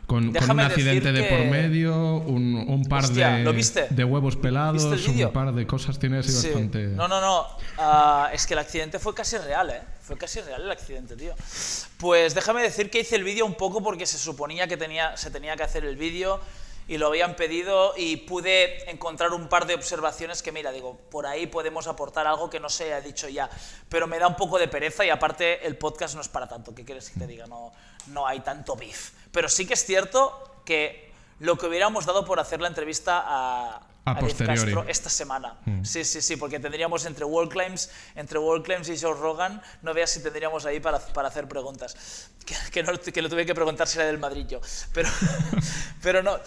con, 0.06 0.28
un 0.28 0.60
accidente 0.60 1.10
de 1.10 1.24
por 1.24 1.40
medio, 1.46 2.18
un, 2.18 2.64
un 2.68 2.84
par 2.84 3.08
de, 3.08 3.52
de, 3.90 4.04
huevos 4.04 4.36
pelados, 4.36 4.84
un 4.84 5.32
par 5.32 5.52
de 5.52 5.66
cosas. 5.66 5.98
Tiene 5.98 6.18
así 6.18 6.32
bastante. 6.32 6.86
No, 6.88 7.08
no, 7.08 7.20
no. 7.20 7.44
Ah, 7.78 8.30
es 8.32 8.46
que 8.46 8.54
el 8.54 8.60
accidente 8.60 9.00
fue 9.00 9.14
casi 9.14 9.36
real, 9.38 9.70
¿eh? 9.70 9.82
Fue 10.02 10.16
casi 10.16 10.40
real 10.42 10.62
el 10.62 10.70
accidente, 10.70 11.16
tío. 11.16 11.34
Pues 11.96 12.36
déjame 12.36 12.62
decir 12.62 12.88
que 12.88 13.00
hice 13.00 13.16
el 13.16 13.24
vídeo 13.24 13.44
un 13.46 13.54
poco 13.54 13.82
porque 13.82 14.06
se 14.06 14.18
suponía 14.18 14.68
que 14.68 14.76
tenía, 14.76 15.16
se 15.16 15.32
tenía 15.32 15.56
que 15.56 15.64
hacer 15.64 15.84
el 15.84 15.96
vídeo 15.96 16.40
y 16.92 16.98
lo 16.98 17.06
habían 17.06 17.36
pedido 17.36 17.94
y 17.96 18.18
pude 18.18 18.90
encontrar 18.90 19.32
un 19.32 19.48
par 19.48 19.66
de 19.66 19.74
observaciones 19.74 20.42
que, 20.42 20.52
mira, 20.52 20.70
digo, 20.72 20.98
por 21.10 21.24
ahí 21.24 21.46
podemos 21.46 21.86
aportar 21.86 22.26
algo 22.26 22.50
que 22.50 22.60
no 22.60 22.68
se 22.68 22.84
haya 22.84 23.00
dicho 23.00 23.30
ya, 23.30 23.48
pero 23.88 24.06
me 24.06 24.18
da 24.18 24.28
un 24.28 24.36
poco 24.36 24.58
de 24.58 24.68
pereza 24.68 25.02
y 25.02 25.08
aparte 25.08 25.66
el 25.66 25.78
podcast 25.78 26.14
no 26.14 26.20
es 26.20 26.28
para 26.28 26.46
tanto, 26.46 26.74
¿qué 26.74 26.84
quieres 26.84 27.08
que 27.08 27.18
te 27.18 27.26
diga? 27.26 27.46
No, 27.46 27.72
no 28.08 28.26
hay 28.26 28.40
tanto 28.40 28.76
beef. 28.76 29.12
Pero 29.32 29.48
sí 29.48 29.66
que 29.66 29.72
es 29.72 29.86
cierto 29.86 30.60
que 30.66 31.10
lo 31.38 31.56
que 31.56 31.64
hubiéramos 31.64 32.04
dado 32.04 32.26
por 32.26 32.38
hacer 32.38 32.60
la 32.60 32.68
entrevista 32.68 33.22
a, 33.24 33.80
A 34.04 34.18
posteriori. 34.18 34.72
Castro 34.72 34.84
esta 34.88 35.08
semana. 35.08 35.56
Sí, 35.84 36.04
sí, 36.04 36.20
sí, 36.20 36.36
porque 36.36 36.58
tendríamos 36.58 37.04
entre 37.06 37.24
World 37.24 37.52
Claims, 37.52 37.90
entre 38.16 38.38
World 38.38 38.64
Claims 38.64 38.88
y 38.88 38.98
Joe 38.98 39.14
Rogan, 39.14 39.62
no 39.82 39.94
veas 39.94 40.10
si 40.10 40.20
tendríamos 40.20 40.66
ahí 40.66 40.80
para, 40.80 40.98
para 40.98 41.28
hacer 41.28 41.46
preguntas. 41.46 42.30
Que, 42.44 42.56
que, 42.72 42.82
no, 42.82 42.98
que 42.98 43.22
lo 43.22 43.28
tuve 43.28 43.46
que 43.46 43.54
preguntar 43.54 43.86
si 43.86 43.98
era 43.98 44.06
del 44.06 44.18
Madrid 44.18 44.46
yo. 44.48 44.60
Pero, 44.92 45.08
pero 46.02 46.22
no, 46.22 46.40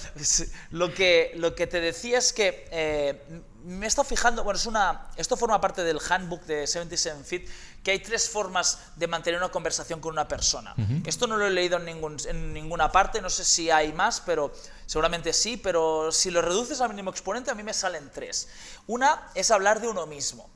lo 0.71 0.93
que, 0.93 1.31
lo 1.35 1.55
que 1.55 1.67
te 1.67 1.79
decía 1.79 2.17
es 2.17 2.33
que 2.33 2.67
eh, 2.71 3.21
me 3.65 3.85
he 3.85 3.87
estado 3.87 4.07
fijando, 4.07 4.43
bueno, 4.43 4.57
es 4.59 4.65
una, 4.67 5.07
esto 5.15 5.35
forma 5.35 5.59
parte 5.59 5.83
del 5.83 5.99
handbook 6.07 6.43
de 6.43 6.67
77 6.67 7.23
Feet, 7.23 7.49
que 7.83 7.91
hay 7.91 7.99
tres 7.99 8.29
formas 8.29 8.79
de 8.95 9.07
mantener 9.07 9.39
una 9.39 9.49
conversación 9.49 9.99
con 9.99 10.11
una 10.13 10.27
persona. 10.27 10.75
Esto 11.05 11.25
no 11.27 11.35
lo 11.37 11.47
he 11.47 11.49
leído 11.49 11.77
en, 11.77 11.85
ningún, 11.85 12.17
en 12.27 12.53
ninguna 12.53 12.91
parte, 12.91 13.21
no 13.21 13.29
sé 13.29 13.43
si 13.43 13.71
hay 13.71 13.91
más, 13.93 14.21
pero 14.21 14.53
seguramente 14.85 15.33
sí, 15.33 15.57
pero 15.57 16.11
si 16.11 16.29
lo 16.31 16.41
reduces 16.41 16.79
al 16.81 16.89
mínimo 16.89 17.09
exponente, 17.09 17.49
a 17.51 17.55
mí 17.55 17.63
me 17.63 17.73
salen 17.73 18.11
tres. 18.13 18.47
Una 18.87 19.29
es 19.35 19.49
hablar 19.51 19.81
de 19.81 19.87
uno 19.87 20.05
mismo, 20.05 20.49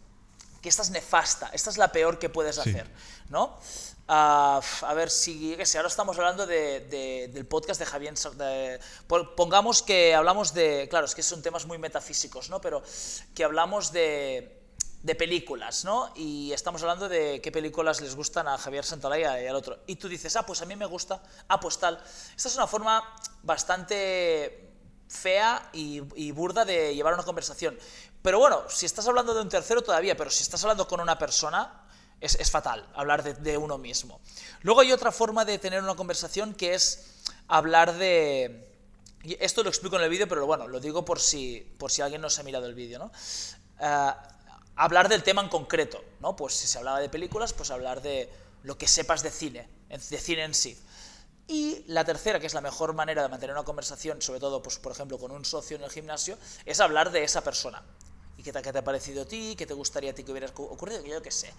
que 0.62 0.70
esta 0.70 0.82
es 0.84 0.90
nefasta, 0.92 1.50
esta 1.54 1.70
es 1.70 1.78
la 1.78 1.92
peor 1.92 2.20
que 2.20 2.30
puedes 2.30 2.56
Sí. 2.58 2.62
hacer, 2.70 2.88
¿no? 3.30 3.58
Ah, 4.12 4.60
a 4.82 4.94
ver 4.96 5.12
si, 5.12 5.56
que 5.56 5.68
sé, 5.68 5.78
ahora 5.78 5.88
estamos 5.88 6.18
hablando 6.18 6.48
de- 6.48 6.80
de- 6.80 7.30
del 7.32 7.46
podcast 7.46 7.80
de 7.80 7.86
Javier. 7.86 8.16
De- 8.16 8.80
pon- 9.06 9.36
pongamos 9.36 9.84
que 9.84 10.16
hablamos 10.16 10.52
de, 10.56 10.88
claro, 10.90 11.06
es 11.06 11.14
que 11.14 11.22
son 11.22 11.44
temas 11.44 11.68
muy 11.68 11.78
metafísicos, 11.78 12.50
¿no? 12.50 12.60
Pero 12.60 12.82
que 13.36 13.44
hablamos 13.44 13.92
de, 13.92 14.64
de 15.04 15.14
películas, 15.14 15.86
¿no? 15.86 16.12
Y 16.16 16.52
estamos 16.54 16.82
hablando 16.82 17.08
de 17.08 17.40
qué 17.40 17.52
películas 17.52 18.02
les 18.02 18.16
gustan 18.16 18.48
a 18.48 18.58
Javier 18.58 18.84
Santalaya 18.84 19.40
y 19.44 19.46
al 19.46 19.56
otro. 19.56 19.78
Y 19.86 19.98
tú 19.98 20.10
dices, 20.10 20.36
ah, 20.38 20.44
pues 20.44 20.60
a 20.64 20.66
mí 20.66 20.76
me 20.76 20.88
gusta, 20.88 21.22
ah, 21.48 21.60
pues 21.60 21.78
tal. 21.78 22.04
Esta 22.36 22.50
es 22.50 22.56
una 22.56 22.66
forma 22.66 23.04
bastante 23.44 24.72
fea 25.08 25.70
y, 25.72 26.02
y 26.16 26.32
burda 26.32 26.66
de 26.66 26.96
llevar 26.96 27.14
una 27.14 27.22
conversación. 27.24 27.78
Pero 28.24 28.40
bueno, 28.40 28.64
si 28.70 28.88
estás 28.88 29.08
hablando 29.08 29.36
de 29.36 29.42
un 29.42 29.50
tercero 29.50 29.84
todavía, 29.84 30.18
pero 30.18 30.32
si 30.32 30.42
estás 30.42 30.64
hablando 30.64 30.88
con 30.88 31.00
una 31.00 31.18
persona, 31.20 31.79
es, 32.22 32.36
es 32.36 32.52
fatal 32.52 32.88
hablar 32.96 33.24
de, 33.24 33.58
uno 33.58 33.78
mismo. 33.78 34.20
Luego 34.62 34.82
hay 34.82 34.92
otra 34.92 35.12
forma 35.12 35.46
de 35.46 35.60
tener 35.60 35.82
una 35.84 35.96
conversación 35.96 36.54
que 36.54 36.74
es 36.74 37.16
hablar 37.48 37.98
de... 37.98 38.68
Esto 39.40 39.64
lo 39.64 39.70
explico 39.70 39.98
en 39.98 40.04
el 40.04 40.10
vídeo, 40.10 40.28
pero 40.28 40.46
bueno, 40.46 40.68
lo 40.68 40.80
digo 40.80 41.04
por 41.04 41.20
si, 41.20 41.60
por 41.78 41.92
si 41.92 42.02
alguien 42.02 42.22
no 42.22 42.30
se 42.30 42.42
ha 42.42 42.44
mirado 42.44 42.66
el 42.66 42.74
vídeo, 42.74 43.00
¿no? 43.00 43.12
Eh, 43.82 44.12
hablar 44.76 45.10
del 45.10 45.24
tema 45.24 45.42
en 45.42 45.50
concreto, 45.50 46.02
¿no? 46.22 46.36
Pues 46.36 46.54
si 46.54 46.68
se 46.68 46.78
hablaba 46.78 47.00
de 47.02 47.10
películas, 47.10 47.52
pues 47.52 47.70
hablar 47.70 48.02
de 48.02 48.30
lo 48.64 48.78
que 48.78 48.88
sepas 48.88 49.22
de 49.22 49.30
cine, 49.30 49.68
de 49.90 50.18
cine 50.18 50.44
en 50.44 50.54
sí. 50.54 50.78
Y 51.48 51.84
la 51.88 52.06
tercera, 52.06 52.40
que 52.40 52.46
es 52.48 52.54
la 52.54 52.62
mejor 52.62 52.94
manera 52.94 53.24
de 53.24 53.28
mantener 53.28 53.56
una 53.56 53.66
conversación, 53.66 54.22
sobre 54.22 54.40
todo, 54.40 54.62
pues, 54.62 54.78
por 54.78 54.92
ejemplo, 54.92 55.18
con 55.18 55.32
un 55.32 55.44
socio 55.44 55.76
en 55.78 55.84
el 55.84 55.90
gimnasio, 55.90 56.38
es 56.66 56.80
hablar 56.80 57.12
de 57.12 57.24
esa 57.24 57.44
persona. 57.44 57.84
¿Y 58.38 58.44
qué 58.44 58.54
te, 58.54 58.62
qué 58.62 58.72
te 58.72 58.78
ha 58.78 58.84
parecido 58.84 59.24
a 59.24 59.26
ti? 59.26 59.56
¿Qué 59.58 59.66
te 59.66 59.74
gustaría 59.74 60.12
a 60.12 60.14
ti 60.14 60.24
que 60.24 60.32
hubiera 60.32 60.48
cu- 60.50 60.64
ocurrido? 60.64 61.04
Yo 61.04 61.22
qué 61.22 61.32
sé. 61.32 61.52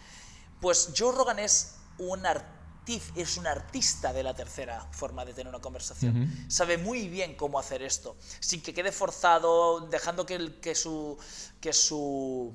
Pues 0.61 0.91
Joe 0.97 1.15
Rogan 1.15 1.39
es 1.39 1.75
un, 1.99 2.23
artif- 2.25 3.13
es 3.17 3.37
un 3.37 3.47
artista 3.47 4.13
de 4.13 4.23
la 4.23 4.35
tercera 4.35 4.87
forma 4.93 5.25
de 5.25 5.33
tener 5.33 5.49
una 5.53 5.61
conversación. 5.63 6.47
Sabe 6.49 6.77
muy 6.79 7.09
bien 7.09 7.35
cómo 7.37 7.59
hacer 7.59 7.83
esto, 7.83 8.17
sin 8.41 8.63
que 8.63 8.73
quede 8.75 8.93
forzado, 8.93 9.81
dejando 9.89 10.27
que, 10.27 10.35
el- 10.35 10.61
que 10.61 10.75
su, 10.75 11.17
que 11.61 11.73
su 11.73 12.53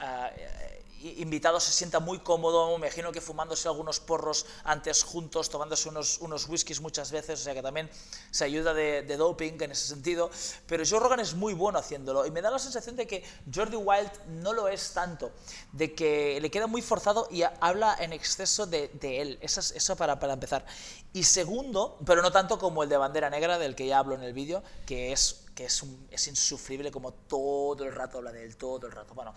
ah, 0.00 0.30
eh, 0.36 0.84
invitado 1.18 1.58
se 1.60 1.72
sienta 1.72 2.00
muy 2.00 2.18
cómodo, 2.20 2.68
me 2.78 2.86
imagino 2.86 3.12
que 3.12 3.20
fumándose 3.20 3.68
algunos 3.68 4.00
porros 4.00 4.46
antes 4.64 5.02
juntos, 5.02 5.48
tomándose 5.48 5.88
unos, 5.88 6.18
unos 6.18 6.48
whiskies 6.48 6.80
muchas 6.80 7.10
veces, 7.10 7.40
o 7.40 7.44
sea 7.44 7.54
que 7.54 7.62
también 7.62 7.88
se 8.30 8.44
ayuda 8.44 8.74
de, 8.74 9.02
doping 9.16 9.54
en 9.60 9.72
ese 9.72 9.86
sentido, 9.88 10.30
pero 10.66 10.84
Joe 10.88 11.00
Rogan 11.00 11.20
es 11.20 11.34
muy 11.34 11.54
bueno 11.54 11.78
haciéndolo 11.78 12.26
y 12.26 12.30
me 12.30 12.42
da 12.42 12.50
la 12.50 12.58
sensación 12.58 12.96
de 12.96 13.06
que 13.06 13.24
Jordi 13.52 13.76
Wild 13.76 14.10
no 14.28 14.52
lo 14.52 14.68
es 14.68 14.92
tanto, 14.92 15.32
de 15.72 15.94
que 15.94 16.38
le 16.40 16.50
queda 16.50 16.66
muy 16.66 16.82
forzado 16.82 17.28
y 17.30 17.42
ha- 17.42 17.54
habla 17.60 17.96
en 17.98 18.12
exceso 18.12 18.66
de, 18.66 18.90
él, 19.02 19.38
eso, 19.40 19.60
es- 19.60 19.70
eso 19.72 19.96
para, 19.96 20.18
para 20.18 20.34
empezar. 20.34 20.64
Y 21.12 21.24
segundo, 21.24 21.98
pero 22.06 22.22
no 22.22 22.30
tanto 22.30 22.58
como 22.58 22.82
el 22.82 22.88
de 22.88 22.96
Bandera 22.96 23.30
Negra, 23.30 23.58
del 23.58 23.74
que 23.74 23.86
ya 23.86 23.98
hablo 23.98 24.14
en 24.14 24.22
el 24.22 24.32
vídeo, 24.32 24.62
que 24.86 25.12
es, 25.12 25.42
que 25.54 25.64
es, 25.64 25.82
es 26.10 26.26
insufrible 26.28 26.90
como 26.90 27.12
todo 27.12 27.84
el 27.84 27.92
rato 27.92 28.18
habla 28.18 28.32
de 28.32 28.44
él, 28.44 28.56
todo 28.56 28.86
el 28.86 28.92
rato. 28.92 29.14
Bueno, 29.14 29.34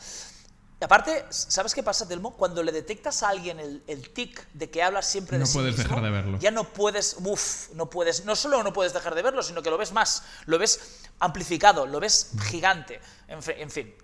y 0.83 0.85
aparte, 0.85 1.25
¿sabes 1.29 1.73
qué 1.73 1.81
pasa, 1.81 2.05
Telmo? 2.05 2.35
Cuando 2.35 2.61
le 2.61 2.73
detectas 2.73 3.23
a 3.23 3.29
alguien 3.29 3.57
el, 3.61 3.81
el 3.87 4.09
tic 4.09 4.45
de 4.51 4.69
que 4.69 4.83
habla 4.83 5.01
siempre 5.01 5.37
de 5.37 5.39
No 5.39 5.45
sí 5.45 5.53
puedes 5.53 5.77
mismo, 5.77 5.83
dejar 5.85 6.03
de 6.03 6.09
verlo. 6.09 6.39
Ya 6.39 6.51
no 6.51 6.73
puedes, 6.73 7.15
uff, 7.23 7.69
no 7.71 7.89
puedes, 7.89 8.25
no 8.25 8.35
solo 8.35 8.61
no 8.63 8.73
puedes 8.73 8.91
dejar 8.91 9.15
de 9.15 9.21
verlo, 9.21 9.41
sino 9.43 9.63
que 9.63 9.69
lo 9.69 9.77
ves 9.77 9.93
más, 9.93 10.23
lo 10.45 10.59
ves 10.59 10.99
amplificado, 11.19 11.87
lo 11.87 12.01
ves 12.01 12.31
gigante, 12.49 12.99
en, 13.29 13.71
fin. 13.71 13.95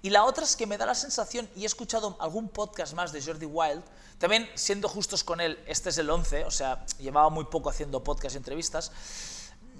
Y 0.00 0.08
la 0.08 0.24
otra 0.24 0.44
es 0.44 0.56
que 0.56 0.66
me 0.66 0.78
da 0.78 0.86
la 0.86 0.94
sensación, 0.94 1.50
y 1.54 1.64
he 1.64 1.66
escuchado 1.66 2.16
algún 2.18 2.48
podcast 2.48 2.94
más 2.94 3.12
de 3.12 3.20
Jordi 3.20 3.44
Wild, 3.44 3.82
también 4.16 4.48
siendo 4.54 4.88
justos 4.88 5.22
con 5.22 5.38
él, 5.42 5.62
este 5.66 5.90
es 5.90 5.98
el 5.98 6.08
11, 6.08 6.46
o 6.46 6.50
sea, 6.50 6.86
llevaba 6.98 7.28
muy 7.28 7.44
poco 7.44 7.68
haciendo 7.68 8.02
podcast 8.02 8.36
y 8.36 8.38
entrevistas, 8.38 8.90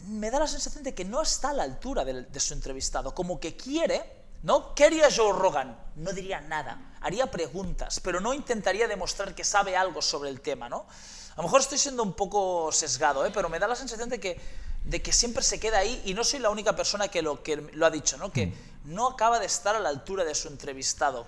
me 0.06 0.30
da 0.30 0.38
la 0.38 0.46
sensación 0.46 0.85
de 0.85 0.94
que 0.94 1.06
no 1.06 1.22
está 1.22 1.48
a 1.48 1.54
la 1.54 1.62
altura 1.62 2.04
de, 2.04 2.40
su 2.40 2.52
entrevistado, 2.52 3.14
como 3.14 3.40
que 3.40 3.56
quiere, 3.56 4.19
¿no? 4.42 4.74
¿Qué 4.74 4.85
haría 4.85 5.09
Joe 5.14 5.33
Rogan? 5.33 5.79
No 5.96 6.12
diría 6.12 6.40
nada, 6.40 6.94
haría 7.00 7.31
preguntas, 7.31 8.00
pero 8.00 8.20
no 8.20 8.35
intentaría 8.35 8.88
demostrar 8.88 9.35
que 9.35 9.44
sabe 9.44 9.76
algo 9.76 10.00
sobre 10.03 10.31
el 10.31 10.40
tema, 10.40 10.68
¿no? 10.68 10.87
A 11.33 11.37
lo 11.37 11.42
mejor 11.44 11.61
estoy 11.61 11.79
siendo 11.79 12.03
un 12.03 12.12
poco 12.12 12.70
sesgado, 12.72 13.24
¿eh? 13.24 13.31
pero 13.33 13.48
me 13.48 13.59
da 13.59 13.68
la 13.68 13.76
sensación 13.76 14.09
de 14.09 14.18
que, 14.20 14.40
de 14.85 15.03
que 15.03 15.12
siempre 15.12 15.42
se 15.42 15.61
queda 15.61 15.79
ahí 15.79 16.03
y 16.05 16.14
no 16.14 16.24
soy 16.24 16.40
la 16.40 16.50
única 16.50 16.74
persona 16.74 17.09
que 17.09 17.22
lo, 17.22 17.42
que 17.42 17.57
lo 17.57 17.87
ha 17.87 17.90
dicho, 17.90 18.16
¿no? 18.18 18.33
Que 18.33 18.53
no 18.85 19.09
acaba 19.09 19.38
de 19.38 19.46
estar 19.46 19.76
a 19.76 19.81
la 19.81 19.88
altura 19.88 20.24
de 20.24 20.35
su 20.35 20.48
entrevistado. 20.48 21.26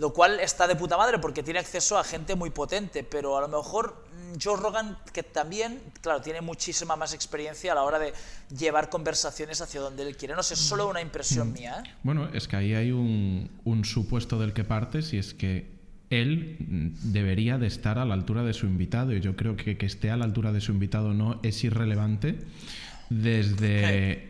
Lo 0.00 0.14
cual 0.14 0.40
está 0.40 0.66
de 0.66 0.76
puta 0.76 0.96
madre 0.96 1.18
porque 1.18 1.42
tiene 1.42 1.60
acceso 1.60 1.98
a 1.98 2.04
gente 2.04 2.34
muy 2.34 2.48
potente, 2.48 3.04
pero 3.04 3.36
a 3.36 3.42
lo 3.42 3.48
mejor 3.48 4.06
mm, 4.32 4.38
Joe 4.42 4.56
Rogan, 4.56 4.96
que 5.12 5.22
también, 5.22 5.78
claro, 6.00 6.22
tiene 6.22 6.40
muchísima 6.40 6.96
más 6.96 7.12
experiencia 7.12 7.72
a 7.72 7.74
la 7.74 7.82
hora 7.82 7.98
de 7.98 8.14
llevar 8.56 8.88
conversaciones 8.88 9.60
hacia 9.60 9.82
donde 9.82 10.08
él 10.08 10.16
quiere. 10.16 10.34
No 10.34 10.42
sé, 10.42 10.54
es 10.54 10.60
solo 10.60 10.88
una 10.88 11.02
impresión 11.02 11.52
mía, 11.52 11.82
¿eh? 11.84 11.90
Bueno, 12.02 12.30
es 12.32 12.48
que 12.48 12.56
ahí 12.56 12.72
hay 12.72 12.92
un, 12.92 13.50
un 13.64 13.84
supuesto 13.84 14.38
del 14.38 14.54
que 14.54 14.64
partes 14.64 15.12
y 15.12 15.18
es 15.18 15.34
que 15.34 15.68
él 16.08 16.56
mm, 16.58 17.12
debería 17.12 17.58
de 17.58 17.66
estar 17.66 17.98
a 17.98 18.06
la 18.06 18.14
altura 18.14 18.42
de 18.42 18.54
su 18.54 18.64
invitado 18.64 19.12
y 19.12 19.20
yo 19.20 19.36
creo 19.36 19.54
que 19.54 19.76
que 19.76 19.84
esté 19.84 20.10
a 20.10 20.16
la 20.16 20.24
altura 20.24 20.50
de 20.50 20.62
su 20.62 20.72
invitado 20.72 21.12
no 21.12 21.40
es 21.42 21.62
irrelevante 21.62 22.38
desde 23.10 24.29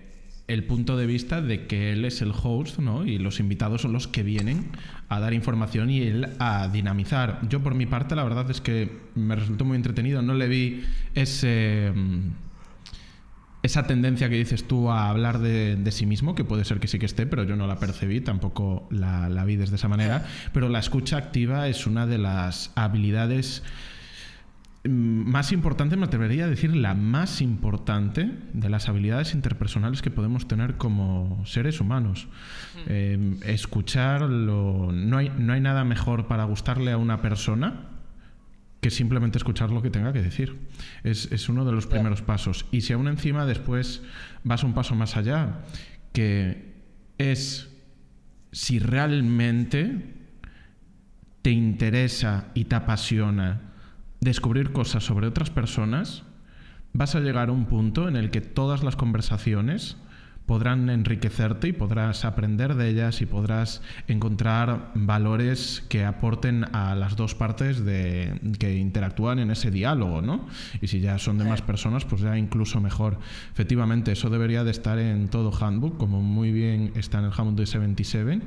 el 0.52 0.64
punto 0.64 0.96
de 0.96 1.06
vista 1.06 1.40
de 1.40 1.66
que 1.66 1.92
él 1.92 2.04
es 2.04 2.22
el 2.22 2.32
host 2.32 2.78
¿no? 2.78 3.06
y 3.06 3.18
los 3.18 3.38
invitados 3.38 3.82
son 3.82 3.92
los 3.92 4.08
que 4.08 4.22
vienen 4.22 4.66
a 5.08 5.20
dar 5.20 5.32
información 5.32 5.90
y 5.90 6.02
él 6.02 6.28
a 6.38 6.68
dinamizar. 6.68 7.40
Yo 7.48 7.60
por 7.62 7.74
mi 7.74 7.86
parte 7.86 8.16
la 8.16 8.24
verdad 8.24 8.50
es 8.50 8.60
que 8.60 8.90
me 9.14 9.36
resultó 9.36 9.64
muy 9.64 9.76
entretenido, 9.76 10.22
no 10.22 10.34
le 10.34 10.48
vi 10.48 10.82
ese... 11.14 11.92
mm, 11.94 12.18
esa 13.62 13.86
tendencia 13.86 14.30
que 14.30 14.36
dices 14.36 14.66
tú 14.66 14.90
a 14.90 15.10
hablar 15.10 15.38
de, 15.38 15.78
sí 15.92 16.06
mismo, 16.06 16.34
que 16.34 16.44
puede 16.44 16.64
ser 16.64 16.80
que 16.80 16.88
sí 16.88 16.98
que 16.98 17.06
esté, 17.06 17.26
pero 17.26 17.44
yo 17.44 17.56
no 17.56 17.66
la 17.66 17.78
percibí, 17.78 18.22
tampoco 18.22 18.88
la, 18.90 19.28
la 19.28 19.44
vi 19.44 19.56
desde 19.56 19.76
esa 19.76 19.86
manera, 19.86 20.24
pero 20.54 20.70
la 20.70 20.78
escucha 20.78 21.18
activa 21.18 21.68
es 21.68 21.86
una 21.86 22.06
de 22.06 22.16
las 22.16 22.72
habilidades 22.74 23.62
más 24.88 25.52
importantes, 25.52 25.98
me 25.98 26.06
atrevería 26.06 26.44
a 26.44 26.48
decir 26.48 26.74
la 26.74 26.94
más 26.94 27.42
importante 27.42 28.30
de 28.54 28.70
las 28.70 28.88
habilidades 28.88 29.34
interpersonales 29.34 30.00
que 30.00 30.10
podemos 30.10 30.48
tener 30.48 30.76
como 30.78 31.42
seres 31.44 31.80
humanos. 31.80 32.28
Eh, 32.86 33.36
escuchar, 33.44 34.22
lo- 34.22 34.90
no, 34.92 35.18
hay, 35.18 35.30
no 35.36 35.52
hay 35.52 35.60
nada 35.60 35.84
mejor 35.84 36.28
para 36.28 36.44
gustarle 36.44 36.92
a 36.92 36.96
una 36.96 37.20
persona 37.20 37.88
que 38.80 38.90
simplemente 38.90 39.36
escuchar 39.36 39.70
lo 39.70 39.82
que 39.82 39.90
tenga 39.90 40.14
que 40.14 40.22
decir. 40.22 40.56
Es, 41.04 41.30
es 41.30 41.50
uno 41.50 41.66
de 41.66 41.72
los 41.72 41.86
primeros 41.86 42.22
pasos. 42.22 42.64
Y 42.72 42.80
si 42.80 42.94
aún 42.94 43.08
encima 43.08 43.44
después 43.44 44.02
vas 44.44 44.64
un 44.64 44.72
paso 44.72 44.94
más 44.94 45.18
allá, 45.18 45.58
que 46.14 46.72
es 47.18 47.68
si 48.52 48.78
realmente 48.78 50.14
te 51.42 51.50
interesa 51.50 52.46
y 52.54 52.64
te 52.64 52.76
apasiona 52.76 53.60
descubrir 54.20 54.72
cosas 54.72 55.04
sobre 55.04 55.26
otras 55.26 55.50
personas, 55.50 56.22
vas 56.92 57.14
a 57.14 57.20
llegar 57.20 57.48
a 57.48 57.52
un 57.52 57.66
punto 57.66 58.08
en 58.08 58.16
el 58.16 58.30
que 58.30 58.40
todas 58.40 58.82
las 58.82 58.96
conversaciones 58.96 59.96
podrán 60.50 60.90
enriquecerte 60.90 61.68
y 61.68 61.72
podrás 61.72 62.24
aprender 62.24 62.74
de 62.74 62.88
ellas 62.88 63.22
y 63.22 63.26
podrás 63.26 63.82
encontrar 64.08 64.90
valores 64.96 65.84
que 65.88 66.04
aporten 66.04 66.64
a 66.74 66.96
las 66.96 67.14
dos 67.14 67.36
partes 67.36 67.84
de, 67.84 68.34
que 68.58 68.76
interactúan 68.76 69.38
en 69.38 69.52
ese 69.52 69.70
diálogo, 69.70 70.22
¿no? 70.22 70.48
Y 70.82 70.88
si 70.88 70.98
ya 70.98 71.18
son 71.18 71.38
de 71.38 71.44
más 71.44 71.62
personas, 71.62 72.04
pues 72.04 72.22
ya 72.22 72.36
incluso 72.36 72.80
mejor. 72.80 73.20
Efectivamente, 73.52 74.10
eso 74.10 74.28
debería 74.28 74.64
de 74.64 74.72
estar 74.72 74.98
en 74.98 75.28
todo 75.28 75.52
handbook, 75.54 75.96
como 75.98 76.20
muy 76.20 76.50
bien 76.50 76.94
está 76.96 77.20
en 77.20 77.26
el 77.26 77.30
handbook 77.30 77.54
de 77.54 77.66
77. 77.66 78.40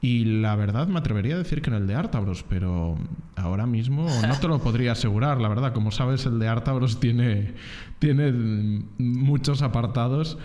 Y 0.00 0.40
la 0.40 0.56
verdad 0.56 0.88
me 0.88 0.98
atrevería 0.98 1.34
a 1.34 1.38
decir 1.38 1.60
que 1.60 1.68
en 1.68 1.76
el 1.76 1.86
de 1.86 1.94
Artabros, 1.94 2.42
pero 2.48 2.96
ahora 3.36 3.66
mismo 3.66 4.08
no 4.26 4.40
te 4.40 4.48
lo 4.48 4.58
podría 4.62 4.92
asegurar, 4.92 5.42
la 5.42 5.48
verdad. 5.48 5.74
Como 5.74 5.90
sabes, 5.90 6.24
el 6.24 6.38
de 6.38 6.48
Artabros 6.48 7.00
tiene, 7.00 7.52
tiene 7.98 8.32
muchos 8.96 9.60
apartados 9.60 10.38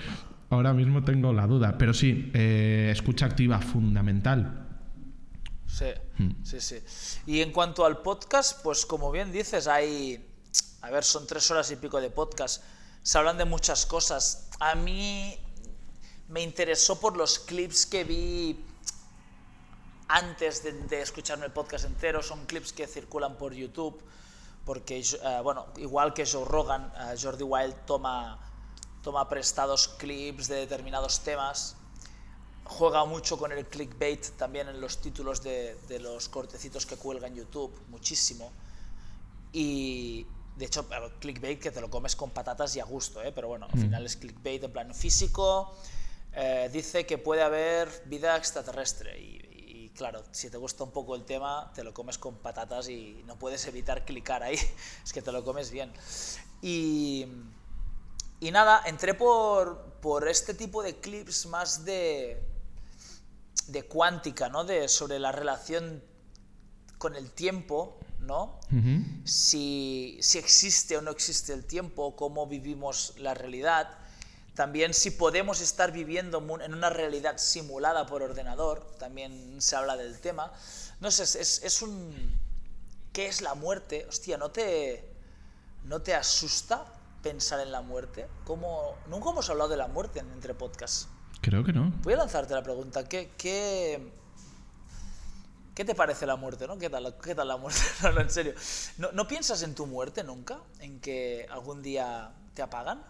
ahora 0.49 0.73
mismo 0.73 1.03
tengo 1.03 1.33
la 1.33 1.47
duda. 1.47 1.77
Pero 1.77 1.93
sí, 1.93 2.31
eh, 2.33 2.89
escucha 2.91 3.25
activa 3.25 3.59
fundamental. 3.59 4.65
Sí, 5.67 5.87
sí, 6.43 6.61
sí. 6.61 6.79
Y 7.25 7.41
en 7.41 7.51
cuanto 7.51 7.85
al 7.85 7.97
podcast, 7.97 8.61
pues 8.63 8.85
como 8.85 9.11
bien 9.11 9.31
dices, 9.31 9.67
hay, 9.67 10.25
a 10.81 10.89
ver, 10.89 11.03
son 11.03 11.27
tres 11.27 11.49
horas 11.51 11.69
y 11.71 11.75
pico 11.75 11.99
de 11.99 12.09
podcast. 12.09 12.63
Se 13.01 13.17
hablan 13.17 13.37
de 13.37 13.45
muchas 13.45 13.85
cosas. 13.85 14.49
A 14.59 14.75
mí 14.75 15.37
me 16.29 16.41
interesó 16.41 16.99
por 16.99 17.17
los 17.17 17.39
clips 17.39 17.85
que 17.85 18.03
vi 18.03 18.65
antes 20.07 20.63
de, 20.63 21.01
escucharme 21.01 21.45
el 21.45 21.51
podcast 21.51 21.85
entero. 21.85 22.21
Son 22.21 22.45
clips 22.45 22.73
que 22.73 22.87
circulan 22.87 23.37
por 23.37 23.53
YouTube, 23.53 24.01
porque, 24.65 24.99
eh, 24.99 25.39
bueno, 25.43 25.67
igual 25.77 26.13
que 26.13 26.25
Joe 26.25 26.45
Rogan, 26.45 26.91
eh, 26.97 27.15
Jordi 27.21 27.43
Wild 27.43 27.75
toma, 27.85 28.39
toma 29.05 29.29
prestados 29.29 29.87
clips 29.87 30.47
de 30.47 30.55
determinados 30.55 31.19
temas 31.19 31.75
juega 32.63 33.05
mucho 33.05 33.37
con 33.37 33.51
el 33.51 33.67
clickbait 33.67 34.31
también 34.35 34.67
en 34.67 34.81
los 34.81 34.97
títulos 34.97 35.43
de, 35.43 35.75
de, 35.87 35.99
los 35.99 36.27
cortecitos 36.27 36.87
que 36.87 36.97
cuelga 36.97 37.27
en 37.27 37.35
YouTube, 37.35 37.71
muchísimo. 37.89 38.51
Y 39.53 40.25
de 40.55 40.65
hecho, 40.65 40.87
clickbait 41.19 41.61
que 41.61 41.69
te 41.69 41.79
lo 41.79 41.91
comes 41.91 42.15
con 42.15 42.31
patatas 42.31 42.75
y 42.75 42.79
a 42.79 42.85
gusto, 42.85 43.21
¿eh? 43.21 43.31
pero 43.31 43.47
bueno, 43.47 43.67
al 43.71 43.77
mm. 43.77 43.81
final 43.83 44.05
es 44.07 44.15
clickbait 44.15 44.63
en 44.63 44.71
plan 44.71 44.95
físico. 44.95 45.75
Eh, 46.33 46.67
dice 46.73 47.05
que 47.05 47.19
puede 47.19 47.43
haber 47.43 47.87
vida 48.05 48.35
extraterrestre 48.35 49.21
y, 49.21 49.85
y, 49.85 49.89
claro, 49.89 50.23
si 50.31 50.49
te 50.49 50.57
gusta 50.57 50.83
un 50.83 50.91
poco 50.91 51.15
el 51.15 51.23
tema, 51.23 51.71
te 51.75 51.83
lo 51.83 51.93
comes 51.93 52.17
con 52.17 52.35
patatas 52.37 52.89
y 52.89 53.21
no 53.27 53.37
puedes 53.37 53.67
evitar 53.67 54.03
clicar 54.03 54.41
ahí, 54.41 54.57
es 55.03 55.13
que 55.13 55.21
te 55.21 55.31
lo 55.31 55.43
comes 55.43 55.69
bien. 55.69 55.93
Y, 56.63 57.27
y 58.45 58.51
nada, 58.51 58.83
entré 58.85 59.15
por, 59.15 59.97
por 60.01 60.27
este 60.27 60.53
tipo 60.53 60.83
de 60.83 60.99
clips 60.99 61.47
más 61.47 61.83
de, 61.83 62.39
de 63.65 63.83
cuántica, 63.87 64.49
¿no? 64.49 64.63
De, 64.63 64.87
sobre 64.87 65.17
la 65.17 65.31
relación 65.31 66.03
con 66.99 67.15
el 67.15 67.31
tiempo, 67.31 67.97
¿no? 68.19 68.59
si, 69.23 70.19
existe 70.35 70.95
o 70.95 71.01
no 71.01 71.09
existe 71.09 71.53
el 71.53 71.65
tiempo, 71.65 72.15
cómo 72.15 72.45
vivimos 72.45 73.15
la 73.17 73.33
realidad. 73.33 73.89
También 74.53 74.93
si 74.93 75.09
podemos 75.09 75.59
estar 75.59 75.91
viviendo 75.91 76.37
en 76.63 76.75
una 76.75 76.91
realidad 76.91 77.39
simulada 77.39 78.05
por 78.05 78.21
ordenador, 78.21 78.95
también 78.99 79.59
se 79.59 79.75
habla 79.75 79.97
del 79.97 80.19
tema. 80.19 80.53
No 80.99 81.09
sé, 81.09 81.23
es, 81.23 81.63
es 81.63 81.81
un... 81.81 82.39
¿Qué 83.11 83.25
es 83.25 83.41
la 83.41 83.55
muerte? 83.55 84.05
Hostia, 84.07 84.37
¿no 84.37 84.51
te, 84.51 85.03
¿no 85.85 86.03
te 86.03 86.13
asusta 86.13 86.94
pensar 87.25 87.59
en 87.59 87.71
la 87.71 87.81
muerte? 87.81 88.27
¿Cómo... 88.43 88.95
Nunca 89.09 89.31
hemos 89.31 89.49
hablado 89.49 89.71
de 89.71 89.77
la 89.77 89.87
muerte 89.87 90.19
entre 90.19 90.53
podcasts. 90.53 91.09
Creo 91.41 91.63
que 91.63 91.73
no. 91.73 91.91
Voy 92.03 92.13
a 92.13 92.17
lanzarte 92.17 92.53
la 92.53 92.61
pregunta. 92.61 93.03
¿Qué, 93.09 93.31
qué, 93.35 94.11
qué 95.73 95.83
te 95.83 95.95
parece 95.95 96.27
la 96.27 96.35
muerte? 96.35 96.67
¿no? 96.67 96.77
¿Qué, 96.77 96.87
tal, 96.87 97.15
¿Qué 97.23 97.33
tal 97.33 97.47
la 97.47 97.57
muerte? 97.57 97.79
No, 98.03 98.11
no, 98.11 98.21
en 98.21 98.29
serio. 98.29 98.53
¿No, 98.99 99.11
¿No 99.11 99.27
piensas 99.27 99.63
en 99.63 99.73
tu 99.73 99.87
muerte 99.87 100.23
nunca? 100.23 100.59
¿En 100.79 100.99
que 100.99 101.47
algún 101.49 101.81
día 101.81 102.31
te 102.53 102.61
apagan? 102.61 103.01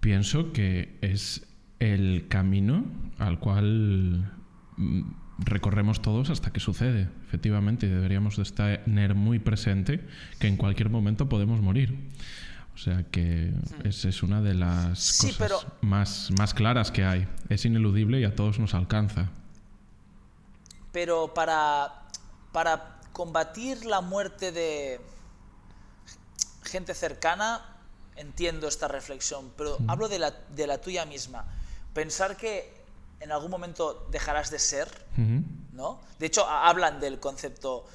Pienso 0.00 0.52
que 0.52 0.98
es 1.00 1.40
el 1.78 2.28
camino 2.28 2.84
al 3.16 3.40
cual 3.40 4.30
mm, 4.76 5.02
recorremos 5.38 6.02
todos 6.02 6.28
hasta 6.28 6.52
que 6.52 6.60
sucede, 6.60 7.08
efectivamente, 7.26 7.86
y 7.86 7.88
deberíamos 7.88 8.36
de 8.36 8.44
tener 8.84 9.14
muy 9.14 9.38
presente 9.38 10.00
que 10.38 10.48
en 10.48 10.58
cualquier 10.58 10.90
momento 10.90 11.30
podemos 11.30 11.62
morir. 11.62 12.12
O 12.74 12.78
sea 12.78 13.04
que 13.10 13.52
hmm. 13.52 13.86
esa 13.86 14.08
es 14.08 14.22
una 14.22 14.40
de 14.40 14.54
las 14.54 15.18
cosas 15.18 15.66
más, 15.80 16.30
más 16.36 16.54
claras 16.54 16.90
que 16.90 17.04
hay. 17.04 17.28
Es 17.48 17.64
ineludible 17.64 18.20
y 18.20 18.24
a 18.24 18.34
todos 18.34 18.58
nos 18.58 18.74
alcanza. 18.74 19.30
Pero 20.92 21.34
para, 21.34 22.02
para 22.52 23.00
combatir 23.12 23.84
la 23.84 24.00
muerte 24.00 24.52
de 24.52 25.00
gente 26.62 26.94
cercana, 26.94 27.78
entiendo 28.16 28.66
esta 28.66 28.88
reflexión, 28.88 29.52
pero 29.56 29.78
hmm. 29.78 29.90
hablo 29.90 30.08
de 30.08 30.18
la, 30.18 30.30
de 30.30 30.66
la, 30.66 30.80
tuya 30.80 31.04
misma. 31.04 31.44
Pensar 31.92 32.36
que 32.36 32.74
en 33.20 33.30
algún 33.30 33.50
momento 33.50 34.08
dejarás 34.10 34.50
de 34.50 34.58
ser, 34.58 34.88
¿no? 35.72 36.00
De 36.18 36.26
hecho, 36.26 36.46
hablan 36.46 37.00
del 37.00 37.20
concepto 37.20 37.86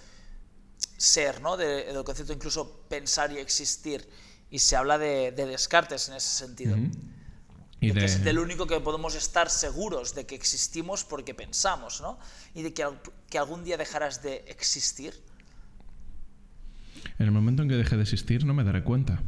ser, 0.98 1.42
¿no? 1.42 1.58
del 1.58 2.04
concepto 2.04 2.34
incluso 2.34 2.82
pensar 2.90 3.32
y 3.32 3.38
existir 3.38 4.08
y 4.52 4.60
se 4.60 4.76
habla 4.76 4.98
de, 4.98 5.32
Descartes 5.32 6.10
en 6.10 6.16
ese 6.16 6.30
sentido. 6.30 6.76
Y 7.82 7.92
de... 7.92 8.00
que 8.00 8.06
es 8.06 8.24
del 8.24 8.40
único 8.40 8.68
que 8.68 8.80
podemos 8.80 9.16
estar 9.16 9.50
seguros 9.50 10.16
de 10.16 10.26
que 10.26 10.36
existimos 10.36 11.04
porque 11.04 11.34
pensamos, 11.34 12.02
¿no? 12.02 12.20
Y 12.54 12.64
de 12.64 12.74
que, 12.74 12.88
que 13.30 13.38
algún 13.38 13.64
día 13.64 13.78
dejarás 13.78 14.22
de 14.22 14.44
existir. 14.48 15.14
En 17.18 17.26
el 17.26 17.32
momento 17.32 17.64
en 17.64 17.70
que 17.70 17.76
deje 17.76 17.96
de 17.96 18.04
existir 18.04 18.46
no 18.46 18.54
me 18.54 18.64
daré 18.64 18.84
cuenta. 18.84 19.22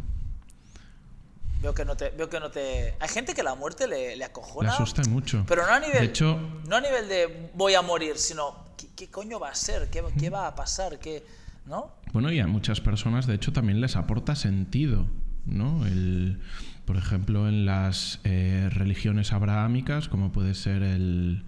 Veo 1.61 1.73
que 1.75 1.85
no 1.85 1.95
te... 1.95 2.09
Veo 2.09 2.29
que 2.29 2.39
no 2.39 2.49
te... 2.49 2.95
Hay 2.99 3.09
gente 3.09 3.33
que 3.35 3.43
la 3.43 3.53
muerte 3.53 3.87
le, 3.87 4.15
le 4.15 4.25
acojona. 4.25 4.69
Le 4.69 4.75
asusta 4.75 5.03
mucho. 5.03 5.45
Pero 5.47 5.65
no 5.65 5.73
a 5.73 5.79
nivel, 5.79 5.99
de 5.99 6.05
hecho... 6.05 6.39
no 6.67 6.75
a 6.75 6.81
nivel 6.81 7.07
de 7.07 7.51
voy 7.53 7.75
a 7.75 7.83
morir, 7.83 8.17
sino 8.17 8.65
¿qué, 8.95 9.09
coño 9.09 9.39
va 9.39 9.49
a 9.49 9.55
ser? 9.55 9.89
¿Qué, 9.89 10.03
¿Qué, 10.19 10.29
va 10.29 10.47
a 10.47 10.55
pasar? 10.55 10.97
¿Qué, 10.97 11.23
¿No? 11.65 11.95
Bueno, 12.13 12.31
y 12.31 12.39
a 12.39 12.47
muchas 12.47 12.81
personas, 12.81 13.27
de 13.27 13.35
hecho, 13.35 13.53
también 13.53 13.81
les 13.81 13.95
aporta 13.95 14.35
sentido, 14.35 15.07
¿no? 15.45 15.85
El, 15.85 16.39
por 16.85 16.97
ejemplo, 16.97 17.47
en 17.47 17.65
las 17.65 18.19
eh, 18.23 18.69
religiones 18.71 19.31
abrahámicas, 19.31 20.09
como 20.09 20.31
puede 20.31 20.53
ser 20.53 20.83
el, 20.83 21.43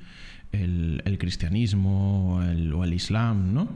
el, 0.53 1.17
cristianismo 1.19 2.37
o 2.37 2.83
el, 2.83 2.93
islam, 2.93 3.53
¿no? 3.53 3.67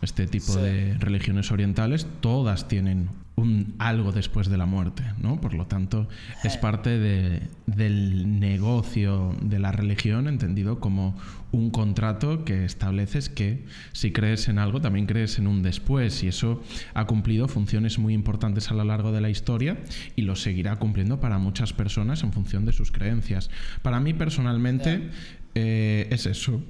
Este 0.00 0.26
tipo 0.26 0.54
de 0.56 0.96
religiones 0.98 1.50
orientales, 1.50 2.06
todas 2.20 2.68
tienen 2.68 3.08
un 3.36 3.74
algo 3.78 4.12
después 4.12 4.48
de 4.48 4.58
la 4.58 4.66
muerte, 4.66 5.02
¿no? 5.18 5.40
Por 5.40 5.54
lo 5.54 5.66
tanto, 5.66 6.08
es 6.44 6.56
parte 6.56 6.98
del 6.98 8.40
negocio 8.40 9.34
de 9.40 9.58
la 9.58 9.72
religión 9.72 10.28
entendido 10.28 10.80
como 10.80 11.16
un 11.50 11.70
contrato 11.70 12.44
que 12.44 12.64
estableces 12.64 13.28
que 13.28 13.64
si 13.92 14.12
crees 14.12 14.48
en 14.48 14.58
algo 14.58 14.80
también 14.80 15.06
crees 15.06 15.38
en 15.38 15.46
un 15.46 15.62
después 15.62 16.22
y 16.22 16.28
eso 16.28 16.62
ha 16.94 17.06
cumplido 17.06 17.46
funciones 17.46 17.98
muy 17.98 18.14
importantes 18.14 18.70
a 18.70 18.74
lo 18.74 18.84
largo 18.84 19.12
de 19.12 19.20
la 19.20 19.28
historia 19.28 19.78
y 20.16 20.22
lo 20.22 20.34
seguirá 20.34 20.76
cumpliendo 20.76 21.20
para 21.20 21.38
muchas 21.38 21.72
personas 21.72 22.22
en 22.22 22.32
función 22.32 22.64
de 22.64 22.72
sus 22.72 22.90
creencias. 22.90 23.50
Para 23.82 24.00
mí 24.00 24.14
personalmente 24.14 25.10
eh, 25.54 26.08
es 26.10 26.26
eso, 26.26 26.62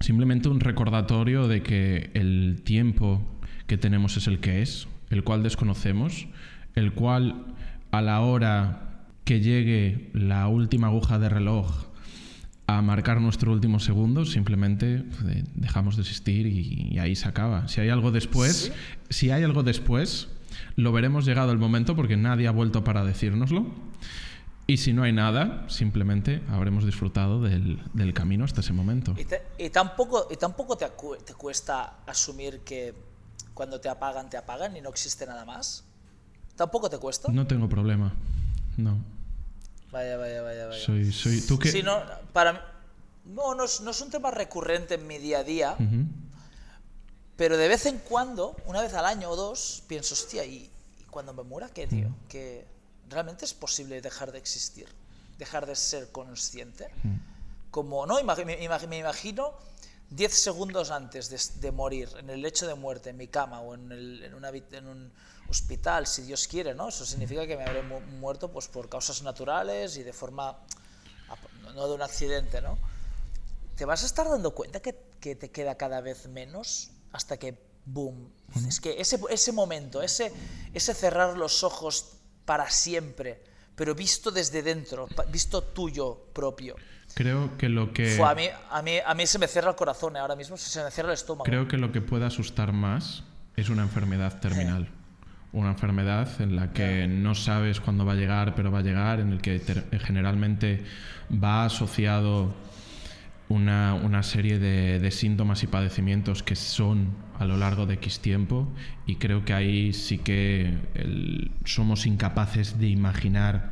simplemente 0.00 0.48
un 0.48 0.60
recordatorio 0.60 1.48
de 1.48 1.62
que 1.62 2.10
el 2.14 2.62
tiempo 2.64 3.22
que 3.66 3.78
tenemos 3.78 4.16
es 4.16 4.26
el 4.26 4.40
que 4.40 4.62
es, 4.62 4.88
el 5.10 5.24
cual 5.24 5.42
desconocemos, 5.42 6.26
el 6.74 6.92
cual 6.92 7.46
a 7.90 8.02
la 8.02 8.20
hora 8.20 9.06
que 9.24 9.40
llegue 9.40 10.10
la 10.12 10.48
última 10.48 10.88
aguja 10.88 11.18
de 11.18 11.28
reloj 11.28 11.86
a 12.66 12.80
marcar 12.82 13.20
nuestro 13.20 13.52
último 13.52 13.78
segundo, 13.78 14.24
simplemente 14.24 15.04
eh, 15.26 15.44
dejamos 15.54 15.96
de 15.96 16.02
existir 16.02 16.46
y, 16.46 16.98
ahí 16.98 17.14
se 17.14 17.28
acaba. 17.28 17.68
Si 17.68 17.80
hay 17.80 17.90
algo 17.90 18.10
después, 18.10 18.72
si 19.10 19.30
hay 19.30 19.42
algo 19.42 19.62
después, 19.62 20.28
lo 20.76 20.92
veremos 20.92 21.26
llegado 21.26 21.52
el 21.52 21.58
momento 21.58 21.94
porque 21.94 22.16
nadie 22.16 22.48
ha 22.48 22.52
vuelto 22.52 22.82
para 22.84 23.04
decírnoslo. 23.04 23.66
Y 24.66 24.78
si 24.78 24.92
no 24.92 25.02
hay 25.02 25.12
nada, 25.12 25.68
simplemente 25.68 26.42
habremos 26.48 26.86
disfrutado 26.86 27.42
del, 27.42 28.12
camino 28.14 28.44
hasta 28.44 28.60
ese 28.60 28.72
momento. 28.72 29.14
Y, 29.58 29.70
tampoco, 29.70 30.28
y 30.30 30.36
tampoco 30.36 30.76
te, 30.76 30.86
te 31.24 31.34
cuesta 31.34 31.98
asumir 32.06 32.60
que 32.60 32.94
cuando 33.54 33.80
te 33.80 33.88
apagan, 33.88 34.28
te 34.28 34.36
apagan 34.36 34.76
y 34.76 34.80
no 34.80 34.90
existe 34.90 35.26
nada 35.26 35.44
más? 35.44 35.84
¿Tampoco 36.56 36.90
te 36.90 36.98
cuesta? 36.98 37.30
No 37.30 37.46
tengo 37.46 37.68
problema. 37.68 38.12
No. 38.76 38.98
Vaya, 39.92 40.16
vaya, 40.16 40.42
vaya, 40.42 40.66
vaya. 40.66 40.84
Soy, 40.84 41.12
soy, 41.12 41.40
¿Tú 41.40 41.58
qué? 41.58 41.70
Sí, 41.70 41.82
no, 41.82 42.02
para, 42.32 42.80
no, 43.24 43.54
no 43.54 43.64
es, 43.64 43.80
no 43.80 43.92
es, 43.92 44.00
un 44.00 44.10
tema 44.10 44.30
recurrente 44.30 44.94
en 44.94 45.06
mi 45.06 45.18
día 45.18 45.38
a 45.38 45.44
día, 45.44 45.76
pero 47.36 47.56
de 47.56 47.68
vez 47.68 47.86
en 47.86 47.98
cuando, 47.98 48.56
una 48.66 48.82
vez 48.82 48.94
al 48.94 49.04
año 49.04 49.30
o 49.30 49.36
dos, 49.36 49.84
pienso, 49.86 50.14
hostia, 50.14 50.44
¿y, 50.44 50.68
cuando 51.10 51.32
me 51.32 51.44
muera 51.44 51.68
qué, 51.68 51.86
tío? 51.86 52.08
¿Que 52.28 52.66
realmente 53.14 53.44
es 53.44 53.54
posible 53.54 54.00
dejar 54.00 54.32
de 54.32 54.38
existir? 54.38 54.88
¿Dejar 55.38 55.66
de 55.66 55.74
ser 55.74 56.12
consciente? 56.12 56.90
Como, 57.70 58.06
no, 58.06 58.22
me, 58.22 58.44
me 58.44 58.98
imagino 58.98 59.54
10 60.10 60.32
segundos 60.32 60.90
antes 60.90 61.60
de, 61.60 61.72
morir, 61.72 62.08
en 62.18 62.30
el 62.30 62.40
lecho 62.40 62.66
de 62.66 62.74
muerte, 62.74 63.10
en 63.10 63.16
mi 63.16 63.26
cama 63.26 63.60
o 63.60 63.74
en, 63.74 63.90
en, 63.90 64.86
un 64.86 65.12
hospital, 65.48 66.06
si 66.06 66.22
Dios 66.22 66.46
quiere, 66.46 66.74
¿no? 66.74 66.88
Eso 66.88 67.04
significa 67.04 67.46
que 67.46 67.56
me 67.56 67.64
habré 67.64 67.82
muerto 67.82 68.50
pues, 68.50 68.68
por 68.68 68.88
causas 68.88 69.22
naturales 69.22 69.96
y 69.96 70.02
de 70.02 70.12
forma, 70.12 70.58
no 71.74 71.88
de 71.88 71.94
un 71.94 72.02
accidente, 72.02 72.60
¿no? 72.60 72.78
¿Te 73.76 73.84
vas 73.84 74.04
a 74.04 74.06
estar 74.06 74.28
dando 74.28 74.54
cuenta 74.54 74.80
que, 74.80 74.96
que 75.18 75.34
te 75.34 75.50
queda 75.50 75.76
cada 75.76 76.00
vez 76.00 76.28
menos 76.28 76.90
hasta 77.12 77.36
que, 77.36 77.58
boom? 77.84 78.32
Es 78.68 78.80
que 78.80 79.00
ese, 79.00 79.18
ese 79.30 79.50
momento, 79.50 80.00
ese, 80.00 80.32
ese 80.72 80.94
cerrar 80.94 81.36
los 81.36 81.64
ojos 81.64 82.12
para 82.44 82.68
siempre, 82.70 83.40
pero 83.74 83.94
visto 83.94 84.30
desde 84.30 84.62
dentro, 84.62 85.08
visto 85.30 85.62
tuyo 85.62 86.26
propio. 86.32 86.76
Creo 87.14 87.56
que 87.56 87.68
lo 87.68 87.92
que... 87.92 88.20
a, 88.22 88.34
mí, 88.34 88.48
a, 88.70 88.82
mí, 88.82 88.98
a 89.04 89.14
mí 89.14 89.26
se 89.26 89.38
me 89.38 89.46
cierra 89.46 89.70
el 89.70 89.76
corazón, 89.76 90.16
¿eh? 90.16 90.18
ahora 90.18 90.36
mismo 90.36 90.56
se 90.56 90.82
me 90.82 90.90
cierra 90.90 91.10
el 91.10 91.14
estómago. 91.14 91.44
Creo 91.44 91.68
que 91.68 91.76
lo 91.76 91.92
que 91.92 92.00
puede 92.00 92.24
asustar 92.24 92.72
más 92.72 93.24
es 93.56 93.68
una 93.68 93.82
enfermedad 93.82 94.40
terminal. 94.40 94.88
Una 95.52 95.70
enfermedad 95.70 96.40
en 96.40 96.56
la 96.56 96.72
que 96.72 97.06
no 97.06 97.36
sabes 97.36 97.80
cuándo 97.80 98.04
va 98.04 98.14
a 98.14 98.16
llegar, 98.16 98.56
pero 98.56 98.72
va 98.72 98.80
a 98.80 98.82
llegar, 98.82 99.20
en 99.20 99.32
el 99.32 99.40
que 99.40 99.60
generalmente 100.04 100.84
va 101.30 101.64
asociado 101.66 102.52
una, 103.48 103.94
una 103.94 104.22
serie 104.22 104.58
de, 104.58 104.98
de, 104.98 105.10
síntomas 105.10 105.62
y 105.62 105.66
padecimientos 105.66 106.42
que 106.42 106.56
son 106.56 107.10
a 107.38 107.44
lo 107.44 107.56
largo 107.56 107.86
de 107.86 107.94
X 107.94 108.20
tiempo 108.20 108.68
y 109.06 109.16
creo 109.16 109.44
que 109.44 109.52
ahí 109.52 109.92
sí 109.92 110.18
que 110.18 110.78
somos 111.64 112.06
incapaces 112.06 112.78
de 112.78 112.88
imaginar 112.88 113.70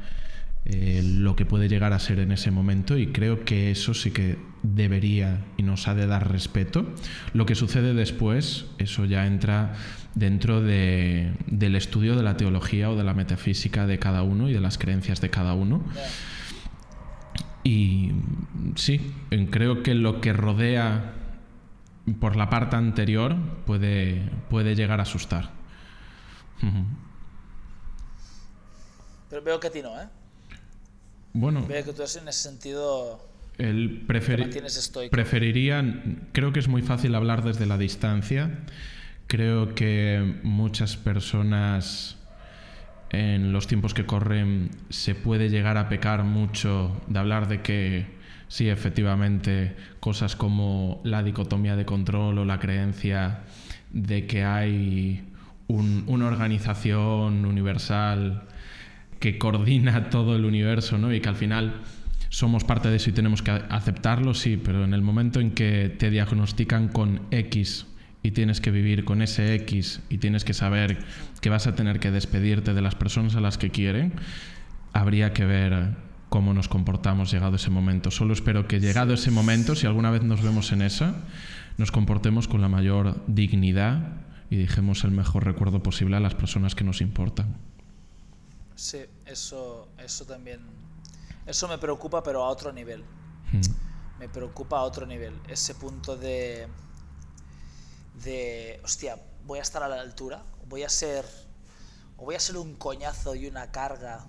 eh, 0.64 1.02
lo 1.02 1.34
que 1.34 1.44
puede 1.44 1.68
llegar 1.68 1.92
a 1.92 1.98
ser 1.98 2.20
en 2.20 2.30
ese 2.30 2.52
momento 2.52 2.96
y 2.96 3.08
creo 3.08 3.44
que 3.44 3.72
eso 3.72 3.94
sí 3.94 4.12
que 4.12 4.38
debería 4.62 5.40
y 5.56 5.64
nos 5.64 5.88
ha 5.88 5.94
de 5.94 6.06
dar 6.06 6.30
respeto. 6.30 6.86
Lo 7.34 7.46
que 7.46 7.56
sucede 7.56 7.94
después, 7.94 8.66
eso 8.78 9.04
ya 9.04 9.26
entra 9.26 9.74
dentro 10.14 10.60
de, 10.60 11.32
del 11.48 11.74
estudio 11.74 12.14
de 12.14 12.22
la 12.22 12.36
teología 12.36 12.90
o 12.90 12.96
de 12.96 13.02
la 13.02 13.12
metafísica 13.12 13.88
de 13.88 13.98
cada 13.98 14.22
uno 14.22 14.48
y 14.48 14.52
de 14.52 14.60
las 14.60 14.78
creencias 14.78 15.20
de 15.20 15.30
cada 15.30 15.54
uno. 15.54 15.82
Y 17.64 18.12
sí, 18.76 19.14
creo 19.50 19.82
que 19.82 19.94
lo 19.94 20.20
que 20.20 20.32
rodea 20.32 21.14
por 22.20 22.36
la 22.36 22.50
parte 22.50 22.76
anterior 22.76 23.36
puede, 23.66 24.28
puede 24.50 24.74
llegar 24.74 24.98
a 25.00 25.04
asustar. 25.04 25.50
Pero 29.30 29.42
veo 29.42 29.60
que 29.60 29.68
a 29.68 29.70
ti 29.70 29.82
no, 29.82 30.00
¿eh? 30.00 30.06
Bueno. 31.32 31.66
Veo 31.66 31.84
que 31.84 31.92
tú 31.92 32.02
en 32.02 32.28
ese 32.28 32.32
sentido. 32.32 33.28
El 33.58 34.04
preferiría. 34.06 36.02
Creo 36.32 36.52
que 36.52 36.60
es 36.60 36.68
muy 36.68 36.82
fácil 36.82 37.14
hablar 37.14 37.42
desde 37.42 37.66
la 37.66 37.78
distancia. 37.78 38.64
Creo 39.26 39.74
que 39.74 40.40
muchas 40.42 40.96
personas 40.96 42.18
en 43.12 43.52
los 43.52 43.66
tiempos 43.66 43.92
que 43.92 44.06
corren 44.06 44.70
se 44.88 45.14
puede 45.14 45.50
llegar 45.50 45.76
a 45.76 45.88
pecar 45.88 46.24
mucho 46.24 47.00
de 47.06 47.18
hablar 47.18 47.46
de 47.46 47.60
que 47.60 48.06
sí, 48.48 48.68
efectivamente, 48.68 49.76
cosas 50.00 50.34
como 50.34 51.00
la 51.04 51.22
dicotomía 51.22 51.76
de 51.76 51.84
control 51.84 52.38
o 52.38 52.44
la 52.46 52.58
creencia 52.58 53.40
de 53.92 54.26
que 54.26 54.44
hay 54.44 55.24
una 55.68 56.26
organización 56.26 57.44
universal 57.44 58.44
que 59.20 59.38
coordina 59.38 60.08
todo 60.10 60.34
el 60.34 60.46
universo, 60.46 60.96
¿no? 60.96 61.12
Y 61.12 61.20
que 61.20 61.28
al 61.28 61.36
final 61.36 61.82
somos 62.30 62.64
parte 62.64 62.88
de 62.88 62.96
eso 62.96 63.10
y 63.10 63.12
tenemos 63.12 63.42
que 63.42 63.50
aceptarlo, 63.50 64.32
sí, 64.32 64.56
pero 64.56 64.84
en 64.84 64.94
el 64.94 65.02
momento 65.02 65.38
en 65.38 65.50
que 65.50 65.94
te 65.98 66.08
diagnostican 66.08 66.88
con 66.88 67.20
X 67.30 67.86
y 68.22 68.30
tienes 68.30 68.60
que 68.60 68.70
vivir 68.70 69.04
con 69.04 69.22
ese 69.22 69.54
X 69.54 70.00
y 70.08 70.18
tienes 70.18 70.44
que 70.44 70.54
saber 70.54 70.98
que 71.40 71.50
vas 71.50 71.66
a 71.66 71.74
tener 71.74 72.00
que 72.00 72.10
despedirte 72.10 72.74
de 72.74 72.82
las 72.82 72.94
personas 72.94 73.34
a 73.34 73.40
las 73.40 73.58
que 73.58 73.70
quieren, 73.70 74.14
habría 74.92 75.32
que 75.32 75.44
ver 75.44 75.96
cómo 76.28 76.54
nos 76.54 76.68
comportamos 76.68 77.30
llegado 77.30 77.56
ese 77.56 77.70
momento. 77.70 78.10
Solo 78.10 78.32
espero 78.32 78.66
que 78.66 78.80
llegado 78.80 79.14
ese 79.14 79.30
momento, 79.30 79.74
si 79.74 79.86
alguna 79.86 80.10
vez 80.10 80.22
nos 80.22 80.42
vemos 80.42 80.72
en 80.72 80.82
esa, 80.82 81.14
nos 81.78 81.90
comportemos 81.90 82.48
con 82.48 82.60
la 82.60 82.68
mayor 82.68 83.22
dignidad 83.26 84.22
y 84.48 84.56
dejemos 84.56 85.04
el 85.04 85.10
mejor 85.10 85.44
recuerdo 85.44 85.82
posible 85.82 86.16
a 86.16 86.20
las 86.20 86.34
personas 86.34 86.74
que 86.74 86.84
nos 86.84 87.00
importan. 87.00 87.56
Sí, 88.74 88.98
eso, 89.26 89.88
eso 89.98 90.24
también. 90.24 90.60
Eso 91.46 91.68
me 91.68 91.78
preocupa, 91.78 92.22
pero 92.22 92.44
a 92.44 92.48
otro 92.48 92.72
nivel. 92.72 93.02
Hmm. 93.52 93.60
Me 94.18 94.28
preocupa 94.28 94.78
a 94.78 94.82
otro 94.82 95.06
nivel. 95.06 95.34
Ese 95.48 95.74
punto 95.74 96.16
de. 96.16 96.68
De. 98.24 98.80
Hostia, 98.84 99.18
voy 99.46 99.58
a 99.58 99.62
estar 99.62 99.82
a 99.82 99.88
la 99.88 100.00
altura. 100.00 100.42
Voy 100.68 100.82
a 100.82 100.88
ser. 100.88 101.24
O 102.16 102.24
voy 102.24 102.34
a 102.34 102.40
ser 102.40 102.56
un 102.56 102.74
coñazo 102.76 103.34
y 103.34 103.46
una 103.46 103.70
carga 103.70 104.26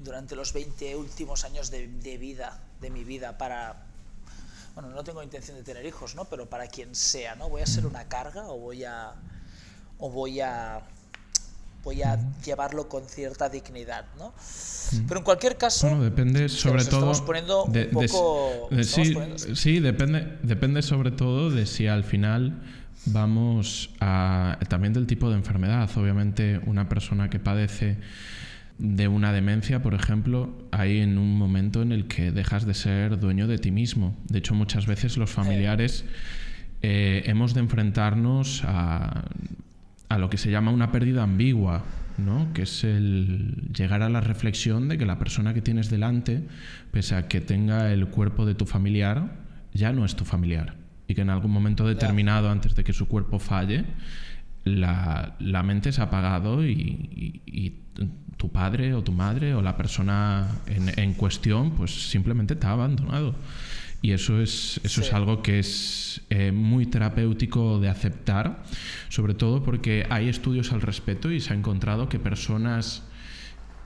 durante 0.00 0.36
los 0.36 0.52
20 0.52 0.96
últimos 0.96 1.44
años 1.44 1.70
de, 1.70 1.88
de 1.88 2.18
vida, 2.18 2.60
de 2.80 2.90
mi 2.90 3.04
vida, 3.04 3.38
para. 3.38 3.86
Bueno, 4.74 4.90
no 4.90 5.02
tengo 5.04 5.22
intención 5.22 5.56
de 5.56 5.62
tener 5.62 5.86
hijos, 5.86 6.14
¿no? 6.14 6.26
Pero 6.26 6.50
para 6.50 6.66
quien 6.66 6.94
sea, 6.94 7.34
¿no? 7.34 7.48
Voy 7.48 7.62
a 7.62 7.66
ser 7.66 7.86
una 7.86 8.08
carga 8.08 8.48
o 8.48 8.58
voy 8.58 8.84
a. 8.84 9.14
o 9.98 10.10
voy 10.10 10.40
a 10.40 10.82
voy 11.86 12.02
a 12.02 12.18
llevarlo 12.44 12.88
con 12.88 13.08
cierta 13.08 13.48
dignidad, 13.48 14.06
¿no? 14.18 14.30
Mm. 14.30 15.06
Pero 15.06 15.20
en 15.20 15.24
cualquier 15.24 15.56
caso, 15.56 15.86
bueno, 15.86 16.02
depende 16.02 16.48
sobre 16.48 16.84
todo 16.84 17.12
estamos 17.12 17.20
poniendo 17.20 17.64
un 17.64 17.90
poco, 17.92 18.68
sí, 18.82 19.14
sí, 19.54 19.78
depende, 19.78 20.36
depende 20.42 20.82
sobre 20.82 21.12
todo 21.12 21.48
de 21.48 21.64
si 21.64 21.86
al 21.86 22.02
final 22.02 22.60
vamos 23.06 23.90
a 24.00 24.58
también 24.68 24.92
del 24.92 25.06
tipo 25.06 25.30
de 25.30 25.36
enfermedad. 25.36 25.90
Obviamente, 25.96 26.60
una 26.66 26.88
persona 26.88 27.30
que 27.30 27.38
padece 27.38 27.96
de 28.78 29.08
una 29.08 29.32
demencia, 29.32 29.82
por 29.82 29.94
ejemplo, 29.94 30.56
hay 30.70 30.98
en 30.98 31.18
un 31.18 31.36
momento 31.38 31.82
en 31.82 31.92
el 31.92 32.06
que 32.06 32.30
dejas 32.30 32.66
de 32.66 32.74
ser 32.74 33.18
dueño 33.18 33.46
de 33.46 33.58
ti 33.58 33.70
mismo. 33.70 34.16
De 34.28 34.38
hecho, 34.38 34.54
muchas 34.54 34.86
veces 34.86 35.16
los 35.16 35.30
familiares 35.30 36.04
eh, 36.82 37.22
hemos 37.26 37.54
de 37.54 37.60
enfrentarnos 37.60 38.62
a 38.64 39.24
a 40.08 40.18
lo 40.18 40.30
que 40.30 40.38
se 40.38 40.50
llama 40.50 40.70
una 40.70 40.92
pérdida 40.92 41.22
ambigua, 41.22 41.84
¿no? 42.18 42.52
que 42.52 42.62
es 42.62 42.84
el 42.84 43.70
llegar 43.76 44.02
a 44.02 44.08
la 44.08 44.20
reflexión 44.20 44.88
de 44.88 44.98
que 44.98 45.06
la 45.06 45.18
persona 45.18 45.54
que 45.54 45.62
tienes 45.62 45.90
delante, 45.90 46.44
pese 46.92 47.14
a 47.14 47.28
que 47.28 47.40
tenga 47.40 47.92
el 47.92 48.06
cuerpo 48.08 48.46
de 48.46 48.54
tu 48.54 48.66
familiar, 48.66 49.36
ya 49.74 49.92
no 49.92 50.04
es 50.04 50.16
tu 50.16 50.24
familiar. 50.24 50.74
Y 51.08 51.14
que 51.14 51.22
en 51.22 51.30
algún 51.30 51.52
momento 51.52 51.86
determinado, 51.86 52.50
antes 52.50 52.74
de 52.74 52.84
que 52.84 52.92
su 52.92 53.06
cuerpo 53.06 53.38
falle, 53.38 53.84
la, 54.64 55.62
mente 55.64 55.92
se 55.92 56.00
ha 56.00 56.04
apagado 56.04 56.66
y, 56.66 57.82
tu 58.36 58.52
padre 58.52 58.92
o 58.92 59.02
tu 59.02 59.12
madre 59.12 59.54
o 59.54 59.62
la 59.62 59.78
persona 59.78 60.46
en, 60.66 60.98
en 60.98 61.14
cuestión, 61.14 61.70
pues 61.70 62.10
simplemente 62.10 62.54
te 62.54 62.66
ha 62.66 62.72
abandonado. 62.72 63.34
Y 64.02 64.12
eso 64.12 64.40
es, 64.40 64.80
eso 64.84 65.00
es 65.00 65.12
algo 65.12 65.42
que 65.42 65.58
es 65.58 66.20
eh, 66.30 66.52
muy 66.52 66.86
terapéutico 66.86 67.80
de 67.80 67.88
aceptar, 67.88 68.62
sobre 69.08 69.34
todo 69.34 69.62
porque 69.62 70.06
hay 70.10 70.28
estudios 70.28 70.72
al 70.72 70.82
respecto 70.82 71.32
y 71.32 71.40
se 71.40 71.52
ha 71.52 71.56
encontrado 71.56 72.08
que 72.08 72.18
personas 72.18 73.02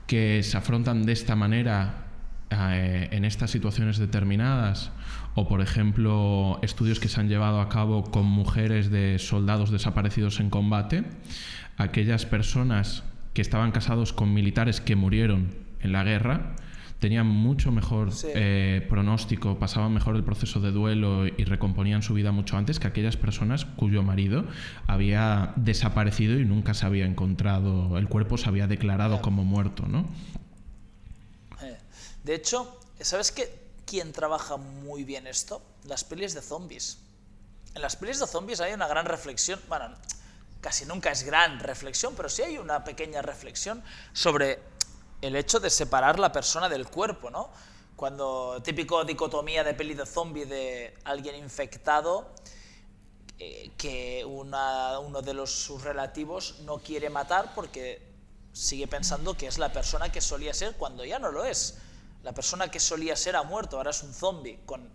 que 0.07 0.43
se 0.43 0.57
afrontan 0.57 1.07
de 1.07 1.13
esta 1.13 1.35
manera 1.35 2.05
eh, 2.51 3.07
en 3.11 3.25
estas 3.25 3.49
situaciones 3.51 3.97
determinadas, 3.97 4.91
o 5.35 5.47
por 5.47 5.61
ejemplo 5.61 6.59
estudios 6.61 6.99
que 6.99 7.07
se 7.07 7.19
han 7.19 7.29
llevado 7.29 7.61
a 7.61 7.69
cabo 7.69 8.03
con 8.03 8.25
mujeres 8.25 8.89
de 8.89 9.17
soldados 9.19 9.71
desaparecidos 9.71 10.39
en 10.39 10.49
combate, 10.49 11.03
aquellas 11.77 12.25
personas 12.25 13.03
que 13.33 13.41
estaban 13.41 13.71
casados 13.71 14.13
con 14.13 14.33
militares 14.33 14.81
que 14.81 14.95
murieron 14.95 15.55
en 15.79 15.93
la 15.93 16.03
guerra, 16.03 16.55
tenían 16.99 17.25
mucho 17.25 17.71
mejor 17.71 18.09
eh, 18.35 18.85
pronóstico, 18.87 19.57
pasaban 19.57 19.91
mejor 19.91 20.15
el 20.15 20.23
proceso 20.23 20.59
de 20.59 20.71
duelo 20.71 21.25
y 21.25 21.43
recomponían 21.45 22.03
su 22.03 22.13
vida 22.13 22.31
mucho 22.31 22.57
antes 22.57 22.79
que 22.79 22.87
aquellas 22.87 23.17
personas 23.17 23.65
cuyo 23.65 24.03
marido 24.03 24.45
había 24.85 25.53
desaparecido 25.55 26.39
y 26.39 26.45
nunca 26.45 26.75
se 26.75 26.85
había 26.85 27.05
encontrado, 27.05 27.97
el 27.97 28.07
cuerpo 28.07 28.37
se 28.37 28.49
había 28.49 28.67
declarado 28.67 29.19
como 29.21 29.43
muerto, 29.43 29.87
¿no? 29.87 30.07
Eh, 31.63 31.75
de 32.23 32.35
hecho, 32.35 32.79
¿sabes 32.99 33.31
qué? 33.31 33.60
Quién 33.91 34.13
trabaja 34.13 34.55
muy 34.55 35.03
bien 35.03 35.27
esto? 35.27 35.61
Las 35.83 36.05
pelis 36.05 36.33
de 36.33 36.41
zombies. 36.41 36.99
En 37.75 37.81
las 37.81 37.97
pelis 37.97 38.21
de 38.21 38.25
zombies 38.25 38.61
hay 38.61 38.71
una 38.71 38.87
gran 38.87 39.05
reflexión, 39.05 39.59
bueno, 39.67 39.93
casi 40.61 40.85
nunca 40.85 41.11
es 41.11 41.23
gran 41.23 41.59
reflexión, 41.59 42.13
pero 42.15 42.29
sí 42.29 42.41
hay 42.41 42.57
una 42.57 42.85
pequeña 42.85 43.21
reflexión 43.21 43.83
sobre 44.13 44.59
el 45.21 45.35
hecho 45.35 45.59
de 45.59 45.69
separar 45.69 46.19
la 46.19 46.31
persona 46.31 46.69
del 46.69 46.87
cuerpo, 46.87 47.29
¿no? 47.29 47.49
Cuando 47.97 48.61
típico 48.63 49.03
dicotomía 49.03 49.61
de 49.65 49.73
peli 49.73 49.93
de 49.93 50.05
zombie 50.05 50.45
de 50.45 50.97
alguien 51.03 51.35
infectado 51.35 52.33
eh, 53.39 53.71
que 53.77 54.23
uno 54.25 55.21
de 55.21 55.33
los, 55.33 55.51
sus 55.51 55.83
relativos 55.83 56.59
no 56.61 56.77
quiere 56.77 57.09
matar 57.09 57.53
porque 57.53 58.09
sigue 58.53 58.87
pensando 58.87 59.33
que 59.33 59.47
es 59.47 59.57
la 59.57 59.73
persona 59.73 60.13
que 60.13 60.21
solía 60.21 60.53
ser 60.53 60.77
cuando 60.77 61.03
ya 61.03 61.19
no 61.19 61.29
lo 61.29 61.43
es. 61.43 61.77
La 62.23 62.33
persona 62.33 62.69
que 62.69 62.79
solía 62.79 63.15
ser 63.15 63.35
ha 63.35 63.43
muerto, 63.43 63.77
ahora 63.77 63.91
es 63.91 64.03
un 64.03 64.13
zombie 64.13 64.59
con 64.65 64.87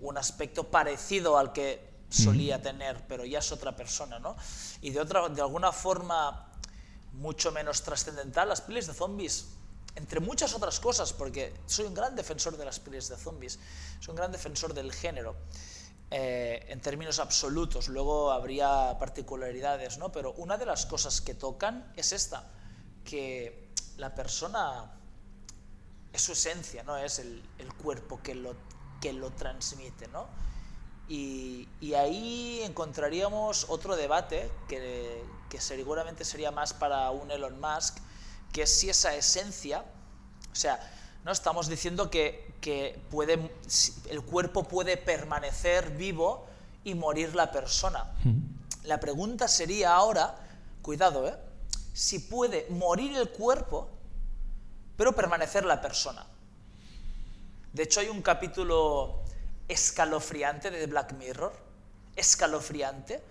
un 0.00 0.18
aspecto 0.18 0.70
parecido 0.70 1.38
al 1.38 1.52
que 1.52 1.92
solía 2.08 2.60
tener, 2.60 3.06
pero 3.06 3.24
ya 3.24 3.38
es 3.38 3.52
otra 3.52 3.74
persona, 3.74 4.18
¿no? 4.18 4.36
Y 4.80 4.90
de, 4.90 5.00
otra, 5.00 5.28
de 5.28 5.40
alguna 5.40 5.72
forma 5.72 6.52
mucho 7.12 7.52
menos 7.52 7.82
trascendental, 7.82 8.48
las 8.48 8.60
pelis 8.60 8.86
de 8.86 8.94
zombies, 8.94 9.46
entre 9.94 10.20
muchas 10.20 10.54
otras 10.54 10.80
cosas, 10.80 11.12
porque 11.12 11.54
soy 11.66 11.86
un 11.86 11.94
gran 11.94 12.14
defensor 12.14 12.56
de 12.56 12.64
las 12.64 12.80
pelis 12.80 13.08
de 13.08 13.16
zombies, 13.16 13.58
soy 14.00 14.12
un 14.12 14.16
gran 14.16 14.32
defensor 14.32 14.74
del 14.74 14.92
género. 14.92 15.36
Eh, 16.10 16.66
en 16.68 16.80
términos 16.80 17.18
absolutos, 17.18 17.88
luego 17.88 18.32
habría 18.32 18.98
particularidades, 18.98 19.96
¿no? 19.96 20.12
Pero 20.12 20.32
una 20.32 20.58
de 20.58 20.66
las 20.66 20.84
cosas 20.84 21.22
que 21.22 21.34
tocan 21.34 21.90
es 21.96 22.12
esta, 22.12 22.50
que 23.04 23.72
la 23.96 24.14
persona 24.14 24.90
es 26.12 26.22
su 26.22 26.32
esencia, 26.32 26.82
¿no? 26.82 26.96
Es 26.96 27.18
el, 27.18 27.42
el 27.58 27.72
cuerpo 27.74 28.20
que 28.22 28.34
lo, 28.34 28.54
que 29.00 29.12
lo 29.12 29.30
transmite, 29.30 30.08
¿no? 30.08 30.26
Y, 31.08 31.68
y, 31.80 31.94
ahí 31.94 32.62
encontraríamos 32.62 33.66
otro 33.68 33.96
debate 33.96 34.50
que, 34.68 35.22
que, 35.50 35.60
seguramente 35.60 36.24
sería 36.24 36.50
más 36.50 36.72
para 36.72 37.10
un 37.10 37.30
Elon 37.30 37.60
Musk, 37.60 37.98
que 38.52 38.62
es 38.62 38.78
si 38.78 38.88
esa 38.88 39.14
esencia, 39.14 39.84
o 40.50 40.54
sea, 40.54 40.80
no 41.24 41.32
estamos 41.32 41.68
diciendo 41.68 42.10
que, 42.10 42.54
que 42.60 43.00
puede, 43.10 43.50
el 44.08 44.22
cuerpo 44.22 44.64
puede 44.64 44.96
permanecer 44.96 45.90
vivo 45.90 46.46
y 46.84 46.94
morir 46.94 47.34
la 47.34 47.50
persona. 47.52 48.12
La 48.84 48.98
pregunta 48.98 49.48
sería 49.48 49.94
ahora, 49.94 50.36
cuidado, 50.82 51.28
¿eh? 51.28 51.36
si 51.92 52.18
puede 52.20 52.66
morir 52.70 53.16
el 53.16 53.28
cuerpo, 53.30 53.88
pero 54.96 55.12
permanecer 55.12 55.64
la 55.64 55.80
persona. 55.80 56.26
De 57.72 57.82
hecho, 57.84 58.00
hay 58.00 58.08
un 58.08 58.22
capítulo 58.22 59.22
escalofriante 59.68 60.70
de 60.70 60.86
Black 60.86 61.14
Mirror, 61.14 61.52
escalofriante, 62.16 63.22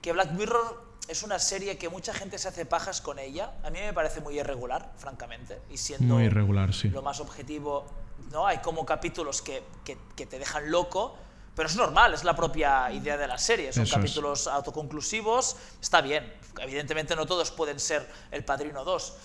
que 0.00 0.12
Black 0.12 0.32
Mirror 0.32 0.92
es 1.08 1.22
una 1.22 1.38
serie 1.38 1.76
que 1.78 1.88
mucha 1.88 2.14
gente 2.14 2.38
se 2.38 2.48
hace 2.48 2.64
pajas 2.64 3.00
con 3.00 3.18
ella. 3.18 3.54
A 3.64 3.70
mí 3.70 3.80
me 3.80 3.92
parece 3.92 4.20
muy 4.20 4.38
irregular, 4.38 4.92
francamente, 4.96 5.60
y 5.70 5.76
siendo 5.76 6.14
muy 6.14 6.24
irregular, 6.24 6.72
sí. 6.72 6.88
lo 6.90 7.02
más 7.02 7.20
objetivo, 7.20 7.86
¿no? 8.30 8.46
Hay 8.46 8.58
como 8.58 8.86
capítulos 8.86 9.42
que, 9.42 9.64
que, 9.84 9.98
que 10.14 10.26
te 10.26 10.38
dejan 10.38 10.70
loco, 10.70 11.16
pero 11.54 11.68
es 11.68 11.76
normal, 11.76 12.14
es 12.14 12.24
la 12.24 12.34
propia 12.34 12.90
idea 12.92 13.16
de 13.16 13.26
la 13.26 13.36
serie. 13.36 13.72
Son 13.72 13.82
Eso 13.82 13.96
capítulos 13.96 14.42
es. 14.42 14.46
autoconclusivos, 14.46 15.56
está 15.80 16.00
bien. 16.00 16.32
Evidentemente 16.60 17.14
no 17.14 17.26
todos 17.26 17.50
pueden 17.50 17.78
ser 17.78 18.08
El 18.30 18.44
Padrino 18.44 18.84
2. 18.84 19.16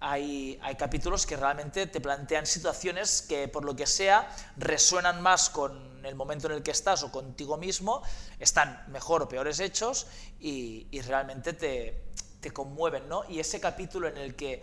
Hay, 0.00 0.60
capítulos 0.78 1.24
que 1.24 1.36
realmente 1.36 1.86
te 1.86 2.00
plantean 2.00 2.46
situaciones 2.46 3.22
que 3.22 3.48
por 3.48 3.64
lo 3.64 3.74
que 3.74 3.86
sea 3.86 4.28
resuenan 4.56 5.22
más 5.22 5.48
con 5.48 6.04
el 6.04 6.14
momento 6.14 6.48
en 6.48 6.54
el 6.54 6.62
que 6.62 6.70
estás 6.70 7.02
o 7.02 7.10
contigo 7.10 7.56
mismo, 7.56 8.02
están 8.38 8.84
mejor 8.88 9.22
o 9.22 9.28
peores 9.28 9.58
hechos 9.58 10.06
y, 10.38 10.86
realmente 11.02 11.52
te, 11.52 12.52
conmueven. 12.52 13.08
¿no? 13.08 13.24
Y 13.28 13.40
ese 13.40 13.58
capítulo 13.58 14.06
en 14.06 14.16
el 14.16 14.36
que 14.36 14.62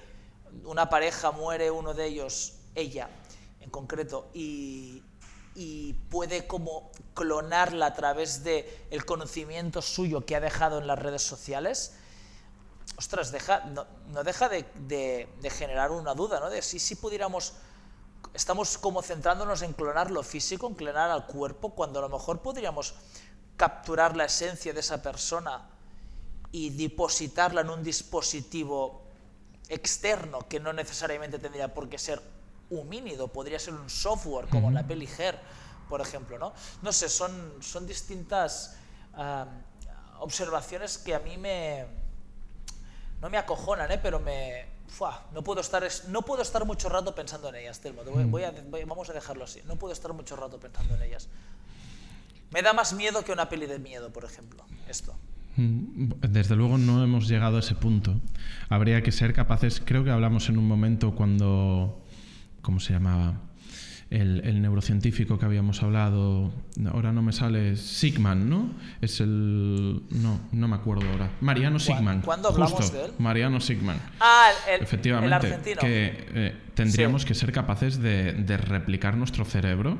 una 0.63 0.87
pareja 0.89 1.31
muere, 1.31 1.69
uno 1.69 1.93
de 1.93 2.05
ellos, 2.05 2.53
ella 2.75 3.09
en 3.59 3.69
concreto, 3.69 4.29
y, 4.33 5.03
puede 6.09 6.47
como 6.47 6.91
clonarla 7.13 7.87
a 7.87 7.93
través 7.93 8.43
de 8.43 8.87
el 8.89 9.05
conocimiento 9.05 9.81
suyo 9.81 10.25
que 10.25 10.35
ha 10.35 10.39
dejado 10.39 10.79
en 10.79 10.87
las 10.87 10.97
redes 10.97 11.21
sociales, 11.21 11.93
ostras, 12.97 13.31
deja, 13.31 13.61
no, 13.65 13.85
no 14.09 14.23
deja 14.23 14.49
de, 14.49 14.65
de, 14.75 15.29
de, 15.41 15.49
generar 15.49 15.91
una 15.91 16.13
duda, 16.13 16.39
¿no? 16.39 16.49
De 16.49 16.61
si, 16.61 16.79
si 16.79 16.95
pudiéramos, 16.95 17.53
estamos 18.33 18.77
como 18.77 19.01
centrándonos 19.01 19.61
en 19.61 19.73
clonar 19.73 20.11
lo 20.11 20.23
físico, 20.23 20.67
en 20.67 20.75
clonar 20.75 21.09
al 21.09 21.25
cuerpo, 21.25 21.71
cuando 21.71 21.99
a 21.99 22.03
lo 22.03 22.09
mejor 22.09 22.41
podríamos 22.41 22.95
capturar 23.57 24.15
la 24.15 24.25
esencia 24.25 24.73
de 24.73 24.79
esa 24.79 25.01
persona 25.01 25.69
y 26.51 26.69
depositarla 26.69 27.61
en 27.61 27.69
un 27.69 27.83
dispositivo 27.83 29.03
externo 29.69 30.47
que 30.47 30.59
no 30.59 30.73
necesariamente 30.73 31.39
tendría 31.39 31.73
por 31.73 31.89
qué 31.89 31.97
ser 31.97 32.21
homínido, 32.69 33.27
podría 33.27 33.59
ser 33.59 33.73
un 33.73 33.89
software 33.89 34.47
como 34.47 34.67
uh 34.67 34.71
-huh. 34.71 34.75
la 34.75 34.87
peli 34.87 35.09
Her, 35.17 35.39
por 35.89 36.01
ejemplo, 36.01 36.37
¿no? 36.37 36.53
No 36.81 36.91
sé, 36.91 37.09
son, 37.09 37.53
son 37.61 37.85
distintas 37.85 38.75
uh, 39.15 39.45
observaciones 40.21 40.97
que 40.97 41.13
a 41.15 41.19
mí 41.19 41.37
me 41.37 42.02
no 43.23 43.29
me 43.29 43.37
acojonan, 43.37 43.89
¿eh? 43.89 43.99
pero 44.03 44.19
me 44.19 44.65
¡fua! 44.85 45.27
no 45.33 45.41
puedo 45.41 45.61
estar 45.61 45.81
no 46.09 46.23
puedo 46.23 46.41
estar 46.41 46.65
mucho 46.65 46.89
rato 46.89 47.15
pensando 47.15 47.47
en 47.47 47.55
ellas, 47.55 47.79
Telmo. 47.79 48.03
Voy, 48.03 48.25
voy 48.25 48.43
a, 48.43 48.53
voy, 48.69 48.83
vamos 48.83 49.09
a 49.09 49.13
dejarlo 49.13 49.45
así. 49.45 49.61
No 49.65 49.77
puedo 49.77 49.93
estar 49.93 50.11
mucho 50.11 50.35
rato 50.35 50.59
pensando 50.59 50.95
en 50.95 51.03
ellas. 51.03 51.29
Me 52.51 52.61
da 52.61 52.73
más 52.73 52.91
miedo 52.93 53.23
que 53.23 53.31
una 53.31 53.47
peli 53.47 53.65
de 53.65 53.79
miedo, 53.79 54.11
por 54.11 54.25
ejemplo, 54.25 54.65
esto. 54.89 55.15
Desde 55.55 56.55
luego 56.55 56.77
no 56.77 57.01
hemos 57.01 57.29
llegado 57.29 57.57
a 57.57 57.59
ese 57.61 57.75
punto. 57.75 58.19
Habría 58.67 59.01
que 59.01 59.13
ser 59.13 59.33
capaces, 59.33 59.81
creo 59.83 60.03
que 60.03 60.11
hablamos 60.11 60.49
en 60.49 60.57
un 60.57 60.67
momento 60.67 61.15
cuando 61.15 62.03
¿cómo 62.61 62.81
se 62.81 62.91
llamaba? 62.91 63.39
El, 64.13 64.41
el, 64.45 64.61
neurocientífico 64.61 65.39
que 65.39 65.45
habíamos 65.45 65.81
hablado, 65.81 66.53
ahora 66.91 67.11
no 67.11 67.23
me 67.23 67.31
sale, 67.31 67.75
Sigman, 67.75 68.47
¿no? 68.47 68.69
Es 69.01 69.19
el... 69.21 70.03
no, 70.11 70.39
no 70.51 70.67
me 70.67 70.75
acuerdo 70.75 71.09
ahora. 71.09 71.31
Mariano 71.41 71.79
Sigman. 71.79 72.21
¿Cuándo 72.21 72.49
hablamos 72.49 72.73
Justo, 72.73 72.95
de 72.95 73.05
él? 73.05 73.11
Mariano 73.17 73.59
Sigman. 73.59 73.97
Ah, 74.19 74.51
el, 74.71 74.83
Efectivamente, 74.83 75.27
el 75.27 75.33
argentino. 75.33 75.81
que 75.81 76.27
eh, 76.35 76.55
tendríamos 76.75 77.23
sí. 77.23 77.29
que 77.29 77.33
ser 77.33 77.51
capaces 77.51 77.99
de, 78.01 78.33
de 78.33 78.57
replicar 78.57 79.17
nuestro 79.17 79.45
cerebro 79.45 79.97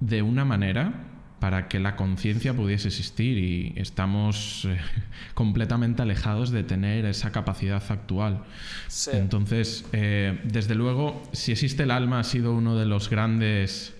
de 0.00 0.20
una 0.20 0.44
manera 0.44 1.13
para 1.38 1.68
que 1.68 1.78
la 1.78 1.96
conciencia 1.96 2.54
pudiese 2.54 2.88
existir 2.88 3.38
y 3.38 3.74
estamos 3.76 4.64
eh, 4.64 4.78
completamente 5.34 6.02
alejados 6.02 6.50
de 6.50 6.62
tener 6.62 7.04
esa 7.04 7.32
capacidad 7.32 7.82
actual. 7.88 8.44
Sí. 8.88 9.10
Entonces, 9.12 9.84
eh, 9.92 10.40
desde 10.44 10.74
luego, 10.74 11.22
si 11.32 11.52
existe 11.52 11.82
el 11.82 11.90
alma 11.90 12.20
ha 12.20 12.24
sido 12.24 12.54
uno 12.54 12.76
de 12.76 12.86
los 12.86 13.10
grandes 13.10 13.94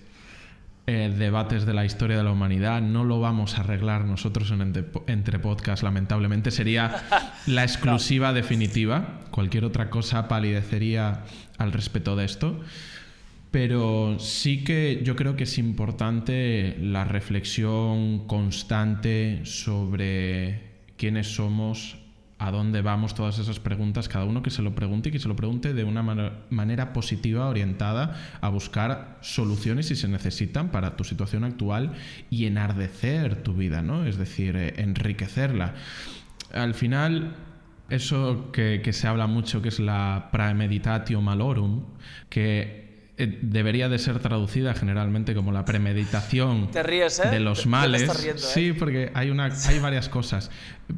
eh, 0.87 1.11
debates 1.17 1.65
de 1.65 1.73
la 1.73 1.83
historia 1.83 2.15
de 2.15 2.23
la 2.23 2.31
humanidad. 2.31 2.79
No 2.79 3.03
lo 3.03 3.19
vamos 3.19 3.57
a 3.57 3.61
arreglar 3.61 4.05
nosotros 4.05 4.51
en 4.51 4.61
entre, 4.61 4.85
entre 5.07 5.39
podcast, 5.39 5.81
lamentablemente. 5.81 6.51
Sería 6.51 7.03
la 7.47 7.63
exclusiva 7.63 8.27
no. 8.27 8.33
definitiva. 8.35 9.21
Cualquier 9.31 9.65
otra 9.65 9.89
cosa 9.89 10.27
palidecería 10.27 11.23
al 11.57 11.71
respecto 11.71 12.15
de 12.15 12.25
esto 12.25 12.61
pero 13.55 14.19
sí 14.19 14.65
que 14.65 14.99
yo 15.05 15.15
creo 15.15 15.37
que 15.37 15.45
es 15.45 15.57
importante 15.57 16.75
la 16.77 17.05
reflexión 17.05 18.27
constante 18.27 19.45
sobre 19.45 20.81
quiénes 20.97 21.35
somos, 21.35 21.97
a 22.37 22.51
dónde 22.51 22.81
vamos, 22.81 23.15
todas 23.15 23.39
esas 23.39 23.61
preguntas, 23.61 24.09
cada 24.09 24.25
uno 24.25 24.43
que 24.43 24.49
se 24.49 24.61
lo 24.61 24.75
pregunte 24.75 25.07
y 25.07 25.13
que 25.13 25.19
se 25.19 25.29
lo 25.29 25.37
pregunte 25.37 25.73
de 25.73 25.85
una 25.85 26.03
man 26.03 26.33
manera 26.49 26.91
positiva, 26.91 27.47
orientada 27.47 28.37
a 28.41 28.49
buscar 28.49 29.19
soluciones 29.21 29.85
si 29.85 29.95
se 29.95 30.09
necesitan 30.09 30.69
para 30.69 30.97
tu 30.97 31.05
situación 31.05 31.45
actual 31.45 31.93
y 32.29 32.47
enardecer 32.47 33.41
tu 33.41 33.53
vida, 33.53 33.81
¿no? 33.81 34.05
Es 34.05 34.17
decir, 34.17 34.57
eh, 34.57 34.73
enriquecerla. 34.79 35.75
Al 36.51 36.73
final, 36.73 37.37
eso 37.89 38.51
que, 38.51 38.81
que 38.83 38.91
se 38.91 39.07
habla 39.07 39.27
mucho, 39.27 39.61
que 39.61 39.69
es 39.69 39.79
la 39.79 40.27
premeditatio 40.33 41.21
malorum, 41.21 41.85
que 42.27 42.84
eh, 43.17 43.39
debería 43.41 43.87
de 43.87 43.97
ser 43.97 44.19
traducida 44.19 44.73
generalmente 44.73 45.33
como 45.33 45.53
la 45.53 45.63
premeditación 45.63 46.69
ríes, 46.83 47.19
¿eh? 47.19 47.29
de 47.29 47.39
los 47.39 47.65
males. 47.65 48.01
Riendo, 48.21 48.41
¿eh? 48.41 48.45
Sí, 48.45 48.73
porque 48.73 49.11
hay, 49.13 49.29
una, 49.29 49.45
hay 49.45 49.79
varias 49.79 50.09
cosas. 50.09 50.51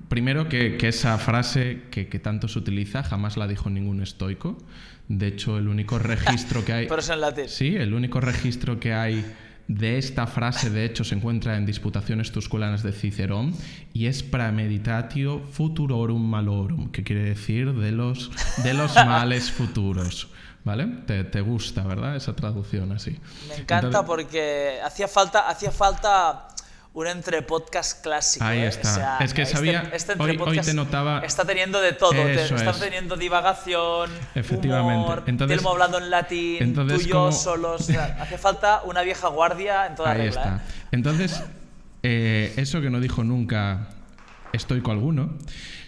Primero, 0.10 0.50
que, 0.50 0.78
que 0.78 0.88
esa 0.88 1.18
frase 1.20 1.84
que, 1.92 2.08
que, 2.08 2.20
tanto 2.20 2.48
se 2.48 2.58
utiliza 2.58 3.04
jamás 3.04 3.38
la 3.38 3.48
dijo 3.48 3.70
ningún 3.70 4.02
estoico. 4.02 4.58
De 5.08 5.28
hecho, 5.28 5.60
el 5.60 5.68
único 5.68 6.00
registro 6.00 6.66
que 6.66 6.74
hay. 6.74 6.88
Pero 6.88 7.02
es 7.02 7.10
en 7.10 7.22
latín. 7.22 7.50
Sí, 7.50 7.76
el 7.76 7.94
único 7.94 8.20
registro 8.20 8.80
que 8.80 8.94
hay 8.94 9.24
de 9.68 9.98
esta 9.98 10.28
frase, 10.28 10.70
de 10.70 10.86
hecho, 10.86 11.04
se 11.04 11.16
encuentra 11.16 11.58
en 11.58 11.66
Disputaciones 11.66 12.32
Tusculanas 12.32 12.84
de 12.84 12.94
Cicerón 12.94 13.54
y 13.94 14.06
es 14.06 14.24
premeditatio 14.24 15.42
futurorum 15.52 16.26
malorum, 16.28 16.90
que 16.90 17.04
quiere 17.04 17.24
decir 17.24 17.74
de 17.74 17.92
los, 17.92 18.32
de 18.64 18.74
los 18.74 18.96
males 19.06 19.52
futuros. 19.52 20.30
¿Vale? 20.68 20.86
Te, 21.06 21.24
te, 21.24 21.40
gusta, 21.40 21.84
¿verdad? 21.84 22.18
Esa 22.18 22.36
traducción 22.36 22.92
así. 22.92 23.18
Me 23.48 23.56
encanta 23.56 23.88
Entonces, 23.88 24.06
porque 24.06 24.82
hacía 24.84 25.08
falta, 25.08 25.48
hacía 25.48 25.72
falta 25.72 26.50
un 26.94 27.08
entre 27.08 27.42
podcast 27.42 28.04
clásico. 28.04 28.44
Ahí 28.44 28.60
¿eh? 28.60 28.68
está. 28.68 28.92
O 28.92 28.96
sea, 28.96 29.18
es 29.22 29.34
que 29.34 29.46
sabía. 29.46 29.84
Este, 29.94 30.12
este 30.12 30.22
hoy, 30.22 30.38
hoy, 30.38 30.60
te 30.60 30.74
notaba. 30.74 31.20
Está 31.20 31.46
teniendo 31.46 31.80
de 31.80 31.94
todo. 31.94 32.12
Está 32.12 32.72
es. 32.72 32.80
teniendo 32.82 33.16
divagación. 33.16 34.12
Efectivamente. 34.36 35.06
Humor, 35.06 35.24
entonces, 35.26 35.66
hablando 35.66 36.00
en 36.00 36.10
latín. 36.10 36.58
entonces, 36.62 36.98
tú 36.98 37.06
y 37.06 37.08
yo 37.08 37.16
como... 37.16 37.32
solos. 37.32 37.80
O 37.80 37.84
sea, 37.86 38.18
hace 38.20 38.38
falta 38.38 38.82
una 38.84 39.04
vieja 39.04 39.30
guardia 39.30 39.88
en 39.88 39.96
toda 39.96 40.12
Ahí 40.12 40.18
regla. 40.18 40.42
está. 40.42 40.56
¿eh? 40.58 40.88
Entonces, 40.92 41.44
eh, 42.04 42.54
eso 42.58 42.82
que 42.82 42.90
no 42.90 43.00
dijo 43.00 43.24
nunca 43.24 43.88
estoico 44.52 44.92
alguno, 44.92 45.38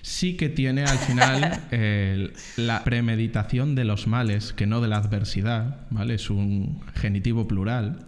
sí 0.02 0.36
que 0.36 0.50
tiene 0.50 0.84
al 0.84 0.98
final 0.98 1.62
eh, 1.72 2.34
la 2.58 2.84
premeditación 2.84 3.76
de 3.76 3.86
los 3.86 4.08
males, 4.08 4.54
que 4.54 4.68
no 4.68 4.82
de 4.82 4.88
la 4.88 4.98
adversidad, 4.98 5.88
¿vale? 5.90 6.16
Es 6.16 6.30
un 6.30 6.82
genitivo 6.96 7.48
plural, 7.48 8.06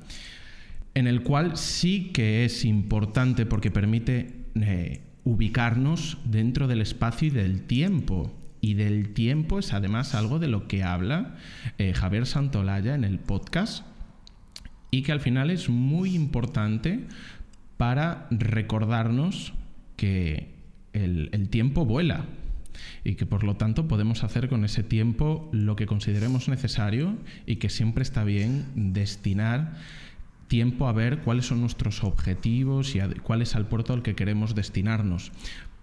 en 0.94 1.08
el 1.08 1.24
cual 1.24 1.58
sí 1.58 2.12
que 2.14 2.46
es 2.46 2.66
importante 2.66 3.46
porque 3.46 3.72
permite 3.72 4.46
eh, 4.56 5.02
ubicarnos 5.24 6.18
dentro 6.26 6.68
del 6.68 6.82
espacio 6.82 7.28
y 7.28 7.32
del 7.32 7.64
tiempo. 7.64 8.38
Y 8.64 8.76
del 8.76 9.14
tiempo 9.14 9.58
es 9.58 9.74
además 9.74 10.14
algo 10.14 10.38
de 10.38 10.48
lo 10.48 10.68
que 10.68 10.84
habla 10.84 11.36
eh, 11.80 11.94
Javier 11.94 12.28
Santolaya 12.28 12.94
en 12.94 13.04
el 13.04 13.18
podcast 13.18 13.84
y 14.92 15.02
que 15.02 15.12
al 15.12 15.22
final 15.22 15.50
es 15.50 15.68
muy 15.70 16.14
importante 16.14 17.08
para 17.78 18.28
recordarnos 18.30 19.54
que 19.96 20.61
el, 20.94 21.30
el, 21.32 21.50
tiempo 21.50 21.86
vuela 21.86 22.26
y 23.04 23.16
que 23.16 23.26
por 23.26 23.44
lo 23.44 23.56
tanto 23.56 23.88
podemos 23.88 24.24
hacer 24.24 24.50
con 24.50 24.66
ese 24.66 24.84
tiempo 24.84 25.50
lo 25.52 25.76
que 25.76 25.86
consideremos 25.86 26.50
necesario 26.50 27.18
y 27.46 27.58
que 27.58 27.70
siempre 27.70 28.04
está 28.04 28.24
bien 28.24 28.66
destinar 28.76 29.74
tiempo 30.52 30.90
a 30.90 30.92
ver 30.92 31.20
cuáles 31.20 31.46
son 31.46 31.62
nuestros 31.62 32.04
objetivos 32.04 32.94
y 32.94 33.00
cuál 33.24 33.42
es 33.42 33.56
el 33.56 33.66
puerto 33.68 33.94
al 33.94 34.02
que 34.02 34.16
queremos 34.16 34.54
destinarnos. 34.54 35.32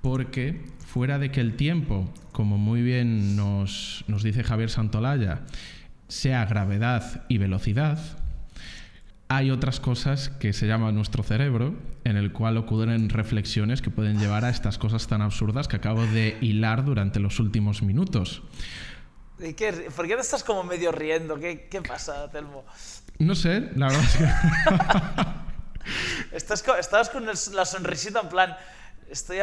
Porque 0.03 0.61
fuera 0.85 1.19
de 1.19 1.31
que 1.31 1.41
el 1.41 1.55
tiempo, 1.55 2.13
como 2.33 2.59
muy 2.59 2.83
bien 2.83 3.35
nos, 3.35 4.05
nos 4.09 4.23
dice 4.23 4.45
Javier 4.45 4.69
Santolaya, 4.69 5.41
sea 6.09 6.45
gravedad 6.45 7.25
y 7.31 7.39
velocidad, 7.39 7.99
hay 9.29 9.51
otras 9.51 9.79
cosas 9.79 10.31
que 10.31 10.53
se 10.53 10.66
llama 10.66 10.91
nuestro 10.91 11.22
cerebro, 11.22 11.74
en 12.05 12.16
el 12.16 12.33
cual 12.33 12.57
ocurren 12.57 13.11
reflexiones 13.11 13.83
que 13.83 13.91
pueden 13.91 14.18
llevar 14.18 14.45
a 14.45 14.49
estas 14.49 14.79
cosas 14.79 15.07
tan 15.07 15.20
absurdas 15.20 15.68
que 15.68 15.76
acabo 15.76 16.07
de 16.07 16.39
hilar 16.41 16.85
durante 16.85 17.20
los 17.20 17.39
últimos 17.39 17.83
minutos. 17.83 18.43
¿Y 19.39 19.53
qué, 19.53 19.91
¿Por 19.95 20.09
qué 20.09 20.14
te 20.14 20.22
estás 20.22 20.43
como 20.43 20.64
medio 20.64 20.93
riendo? 20.93 21.39
¿Qué, 21.39 21.68
qué 21.70 21.83
pasa, 21.83 22.31
Telmo? 22.31 22.64
No 23.18 23.35
sé, 23.35 23.70
la 23.76 23.89
verdad 23.89 24.05
es 24.05 24.16
que... 24.16 24.29
estás, 26.37 26.64
estabas 26.81 27.11
con 27.11 27.26
la 27.26 27.64
sonrisita 27.64 28.20
en 28.20 28.29
plan, 28.31 28.57
Estoy, 29.11 29.39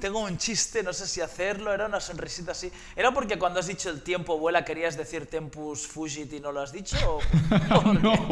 tengo 0.00 0.20
un 0.20 0.38
chiste, 0.38 0.82
no 0.82 0.92
sé 0.92 1.06
si 1.06 1.20
hacerlo, 1.20 1.72
era 1.72 1.86
una 1.86 2.00
sonrisita 2.00 2.52
así. 2.52 2.70
¿Era 2.94 3.12
porque 3.12 3.38
cuando 3.38 3.58
has 3.58 3.66
dicho 3.66 3.90
el 3.90 4.02
tiempo 4.02 4.38
vuela 4.38 4.64
querías 4.64 4.96
decir 4.96 5.26
tempus 5.26 5.86
fugit 5.86 6.32
y 6.32 6.40
no 6.40 6.52
lo 6.52 6.60
has 6.60 6.72
dicho? 6.72 7.18
no. 8.02 8.28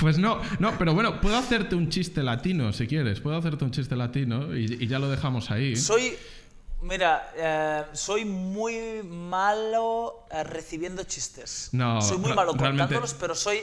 pues 0.00 0.18
no, 0.18 0.40
no, 0.58 0.76
pero 0.76 0.94
bueno, 0.94 1.20
puedo 1.20 1.36
hacerte 1.36 1.76
un 1.76 1.88
chiste 1.90 2.22
latino 2.22 2.72
si 2.72 2.86
quieres, 2.86 3.20
puedo 3.20 3.36
hacerte 3.36 3.64
un 3.64 3.70
chiste 3.70 3.94
latino 3.94 4.56
y, 4.56 4.86
ya 4.88 4.98
lo 4.98 5.08
dejamos 5.08 5.50
ahí. 5.52 5.76
Soy, 5.76 6.16
mira, 6.82 7.32
eh, 7.36 7.84
soy 7.92 8.24
muy 8.24 9.02
malo 9.04 10.26
eh, 10.30 10.42
recibiendo 10.42 11.04
chistes. 11.04 11.68
No, 11.72 12.02
soy 12.02 12.18
muy 12.18 12.32
malo 12.32 12.56
contándolos, 12.56 13.14
pero 13.14 13.34
soy 13.36 13.60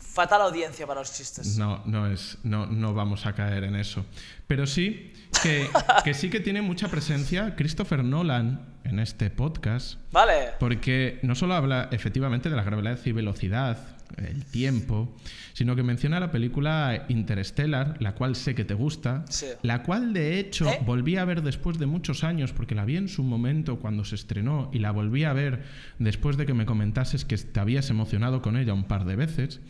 fatal 0.00 0.42
audiencia 0.42 0.86
para 0.86 1.00
los 1.00 1.12
chistes. 1.12 1.56
No, 1.56 1.82
no 1.86 2.06
es, 2.06 2.38
no, 2.42 2.66
no 2.66 2.94
vamos 2.94 3.26
a 3.26 3.34
caer 3.34 3.64
en 3.64 3.76
eso. 3.76 4.04
Pero 4.46 4.66
sí 4.66 5.12
que, 5.42 5.68
que 6.04 6.14
sí 6.14 6.30
que 6.30 6.40
tiene 6.40 6.62
mucha 6.62 6.88
presencia 6.88 7.54
Christopher 7.54 8.02
Nolan 8.02 8.66
en 8.84 8.98
este 8.98 9.30
podcast. 9.30 9.98
Vale. 10.10 10.50
Porque 10.58 11.20
no 11.22 11.34
solo 11.34 11.54
habla 11.54 11.88
efectivamente 11.92 12.50
de 12.50 12.56
la 12.56 12.64
gravedad 12.64 12.98
y 13.04 13.12
velocidad, 13.12 13.78
el 14.16 14.44
tiempo, 14.44 15.14
sino 15.52 15.76
que 15.76 15.82
menciona 15.82 16.20
la 16.20 16.30
película 16.30 17.06
Interstellar, 17.08 17.96
la 18.00 18.14
cual 18.14 18.36
sé 18.36 18.54
que 18.54 18.64
te 18.64 18.74
gusta, 18.74 19.24
la 19.62 19.82
cual 19.82 20.12
de 20.12 20.38
hecho 20.38 20.68
¿Eh? 20.68 20.80
volví 20.84 21.16
a 21.16 21.24
ver 21.24 21.42
después 21.42 21.78
de 21.78 21.86
muchos 21.86 22.24
años, 22.24 22.52
porque 22.52 22.74
la 22.74 22.84
vi 22.84 22.96
en 22.96 23.08
su 23.08 23.22
momento 23.22 23.78
cuando 23.78 24.04
se 24.04 24.14
estrenó 24.14 24.70
y 24.72 24.78
la 24.78 24.90
volví 24.90 25.24
a 25.24 25.32
ver 25.32 25.62
después 25.98 26.36
de 26.36 26.46
que 26.46 26.54
me 26.54 26.66
comentases 26.66 27.24
que 27.24 27.36
te 27.36 27.60
habías 27.60 27.90
emocionado 27.90 28.42
con 28.42 28.56
ella 28.56 28.74
un 28.74 28.84
par 28.84 29.04
de 29.04 29.16
veces. 29.16 29.60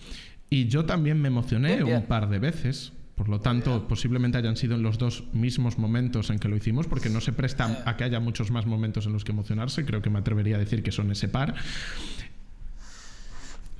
Y 0.50 0.66
yo 0.66 0.84
también 0.84 1.20
me 1.20 1.28
emocioné 1.28 1.84
un 1.84 2.06
par 2.06 2.28
de 2.28 2.40
veces. 2.40 2.92
Por 3.14 3.28
lo 3.28 3.40
tanto, 3.40 3.86
posiblemente 3.86 4.38
hayan 4.38 4.56
sido 4.56 4.76
en 4.76 4.82
los 4.82 4.96
dos 4.96 5.24
mismos 5.34 5.78
momentos 5.78 6.30
en 6.30 6.38
que 6.38 6.48
lo 6.48 6.56
hicimos, 6.56 6.86
porque 6.86 7.10
no 7.10 7.20
se 7.20 7.34
presta 7.34 7.82
a 7.84 7.96
que 7.96 8.04
haya 8.04 8.18
muchos 8.18 8.50
más 8.50 8.64
momentos 8.64 9.04
en 9.04 9.12
los 9.12 9.24
que 9.24 9.32
emocionarse. 9.32 9.84
Creo 9.84 10.00
que 10.00 10.08
me 10.08 10.18
atrevería 10.18 10.56
a 10.56 10.58
decir 10.58 10.82
que 10.82 10.90
son 10.90 11.12
ese 11.12 11.28
par. 11.28 11.54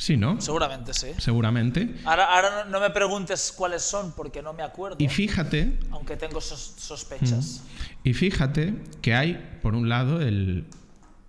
Sí, 0.01 0.17
¿no? 0.17 0.41
Seguramente 0.41 0.95
sí. 0.95 1.09
Seguramente. 1.19 1.95
Ahora, 2.07 2.65
no 2.65 2.81
me 2.81 2.89
preguntes 2.89 3.53
cuáles 3.55 3.83
son 3.83 4.13
porque 4.13 4.41
no 4.41 4.55
me 4.55 4.63
acuerdo. 4.63 4.97
Y 4.99 5.09
fíjate. 5.09 5.79
Aunque 5.91 6.17
tengo 6.17 6.41
sospechas. 6.41 7.63
Mm. 7.63 8.09
Y 8.09 8.15
fíjate 8.15 8.75
que 9.03 9.13
hay, 9.13 9.59
por 9.61 9.75
un 9.75 9.91
lado, 9.91 10.23
el, 10.23 10.65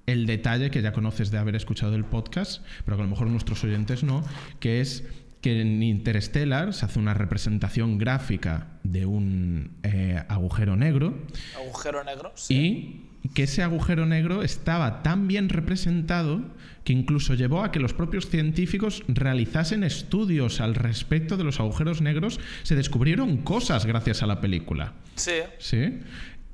el 0.05 0.26
detalle 0.26 0.72
que 0.72 0.82
ya 0.82 0.93
conoces 0.93 1.32
de 1.32 1.38
haber 1.38 1.57
escuchado 1.57 1.95
el 1.95 2.05
podcast, 2.05 2.65
pero 2.86 2.95
que 2.95 3.03
a 3.03 3.05
lo 3.07 3.11
mejor 3.11 3.28
nuestros 3.28 3.61
oyentes 3.65 4.03
no, 4.03 4.24
que 4.61 4.80
es 4.80 5.03
que 5.41 5.59
en 5.59 5.84
Interstellar 5.84 6.74
se 6.74 6.86
hace 6.86 6.97
una 6.97 7.13
representación 7.13 7.97
gráfica 7.97 8.67
de 8.84 9.05
un 9.05 9.76
eh, 9.84 10.24
agujero 10.30 10.78
negro. 10.78 11.13
Agujero 11.57 12.05
negro, 12.05 12.32
sí. 12.36 13.09
Y 13.22 13.28
que 13.30 13.43
ese 13.43 13.63
agujero 13.63 14.05
negro 14.05 14.43
estaba 14.43 15.03
tan 15.03 15.28
bien 15.28 15.49
representado 15.49 16.41
que 16.84 16.94
incluso 16.94 17.34
llevó 17.34 17.64
a 17.64 17.72
que 17.72 17.80
los 17.80 17.94
propios 17.94 18.30
científicos 18.30 19.04
realizasen 19.08 19.84
estudios 19.84 20.62
al 20.62 20.76
respecto 20.76 21.38
de 21.38 21.44
los 21.44 21.60
agujeros 21.60 22.02
negros. 22.02 22.40
Se 22.64 22.76
descubrieron 22.76 23.38
cosas 23.38 23.86
gracias 23.86 24.24
a 24.24 24.28
la 24.28 24.42
película. 24.42 24.94
Sí. 25.16 25.42
Sí. 25.60 26.00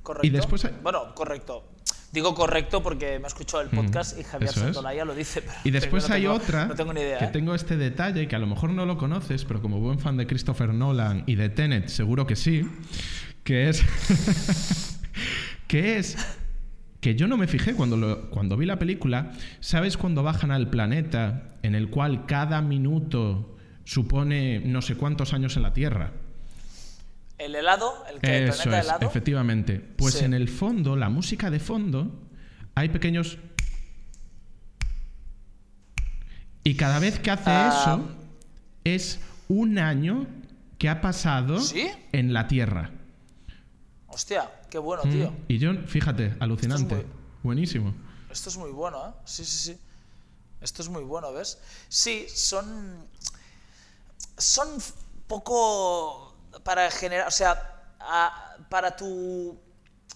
Correcto. 0.04 0.28
Y 0.28 0.30
después... 0.30 0.68
Bueno, 0.84 1.14
correcto. 1.16 1.78
Digo 2.12 2.34
correcto 2.34 2.82
porque 2.82 3.20
me 3.20 3.26
ha 3.26 3.28
escuchado 3.28 3.62
el 3.62 3.70
podcast 3.70 4.18
y 4.18 4.24
Javier 4.24 4.52
Santolaya 4.52 5.04
lo 5.04 5.14
dice. 5.14 5.44
y 5.66 5.72
después 5.72 6.10
hay 6.10 6.26
otra 6.26 6.74
tengo 6.74 6.94
ni 6.94 7.02
idea, 7.02 7.20
que 7.20 7.26
¿eh? 7.26 7.30
tengo 7.34 7.54
este 7.54 7.76
detalle 7.76 8.28
que 8.30 8.36
a 8.36 8.40
lo 8.40 8.48
mejor 8.48 8.70
no 8.72 8.86
lo 8.86 8.98
conoces, 8.98 9.44
pero 9.44 9.62
como 9.62 9.80
buen 9.80 10.00
fan 10.00 10.16
de 10.16 10.26
Christopher 10.26 10.74
Nolan 10.74 11.24
y 11.28 11.36
de 11.36 11.50
Tenet 11.50 11.90
seguro 11.90 12.26
que 12.26 12.38
sí, 12.38 12.66
que 13.44 13.68
es 13.68 13.84
que 15.68 15.98
es 15.98 16.18
que 17.02 17.16
yo 17.16 17.28
no 17.28 17.38
me 17.38 17.48
fijé 17.48 17.74
cuando, 17.74 18.30
cuando 18.30 18.58
vi 18.58 18.66
la 18.66 18.80
película. 18.80 19.32
¿Sabes 19.60 19.98
cuando 19.98 20.24
bajan 20.24 20.52
al 20.52 20.70
planeta 20.70 21.58
en 21.64 21.76
el 21.76 21.90
cual 21.90 22.26
cada 22.26 22.62
minuto 22.62 23.58
supone 23.84 24.60
no 24.60 24.82
sé 24.82 24.96
cuántos 24.96 25.34
años 25.34 25.56
en 25.58 25.64
la 25.64 25.74
Tierra? 25.74 26.12
El 27.38 27.54
helado, 27.54 27.94
el, 28.12 28.20
que, 28.20 28.48
Eso 28.48 28.70
es, 28.70 28.86
helado. 28.86 29.08
efectivamente. 29.08 29.80
Pues 29.80 30.22
en 30.22 30.34
el 30.34 30.50
fondo, 30.50 30.96
la 30.96 31.10
música 31.10 31.52
de 31.52 31.60
fondo, 31.60 32.28
hay 32.76 32.90
pequeños... 32.90 33.38
Y 36.64 36.76
cada 36.76 37.00
vez 37.00 37.20
que 37.20 37.32
hace 37.32 37.50
ah. 37.50 37.70
eso, 37.70 38.12
es 38.84 39.22
un 39.48 39.80
año 39.80 40.28
que 40.78 40.90
ha 40.90 41.00
pasado 41.00 41.60
en 42.12 42.34
la 42.34 42.48
Tierra. 42.48 42.92
Hostia, 44.08 44.52
qué 44.70 44.78
bueno, 44.78 45.04
mm. 45.06 45.12
tío. 45.12 45.34
Y 45.48 45.58
yo, 45.58 45.74
fíjate, 45.86 46.36
alucinante. 46.40 47.06
Buenísimo. 47.44 47.94
Esto 48.30 48.50
es 48.50 48.58
muy 48.58 48.72
bueno, 48.72 49.10
¿eh? 49.10 49.14
Sí, 49.26 49.46
sí, 49.46 49.58
sí. 49.58 49.80
Esto 50.62 50.82
es 50.82 50.90
muy 50.90 51.04
bueno, 51.04 51.32
¿ves? 51.34 51.60
Sí, 51.88 52.28
son... 52.30 53.08
Son 54.38 54.68
poco 55.28 56.36
para 56.64 56.90
generar, 56.92 57.28
o 57.28 57.32
sea, 57.32 57.96
para 58.70 58.96
tu 58.96 59.58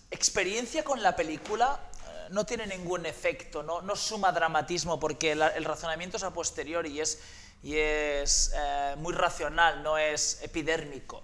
experiencia 0.09 0.83
con 0.83 1.01
la 1.01 1.15
película 1.15 1.79
eh, 2.07 2.27
no 2.31 2.45
tiene 2.45 2.67
ningún 2.67 3.05
efecto, 3.05 3.63
no, 3.63 3.81
no 3.81 3.95
suma 3.95 4.31
dramatismo 4.31 4.99
porque 4.99 5.31
el 5.31 5.65
razonamiento 5.65 6.17
es 6.17 6.23
a 6.23 6.33
posteriori 6.33 6.89
y 6.89 7.01
es, 7.01 7.19
y 7.63 7.77
es 7.77 8.51
eh, 8.55 8.95
muy 8.97 9.13
racional, 9.13 9.83
no 9.83 9.97
es 9.97 10.41
epidérmico. 10.43 11.23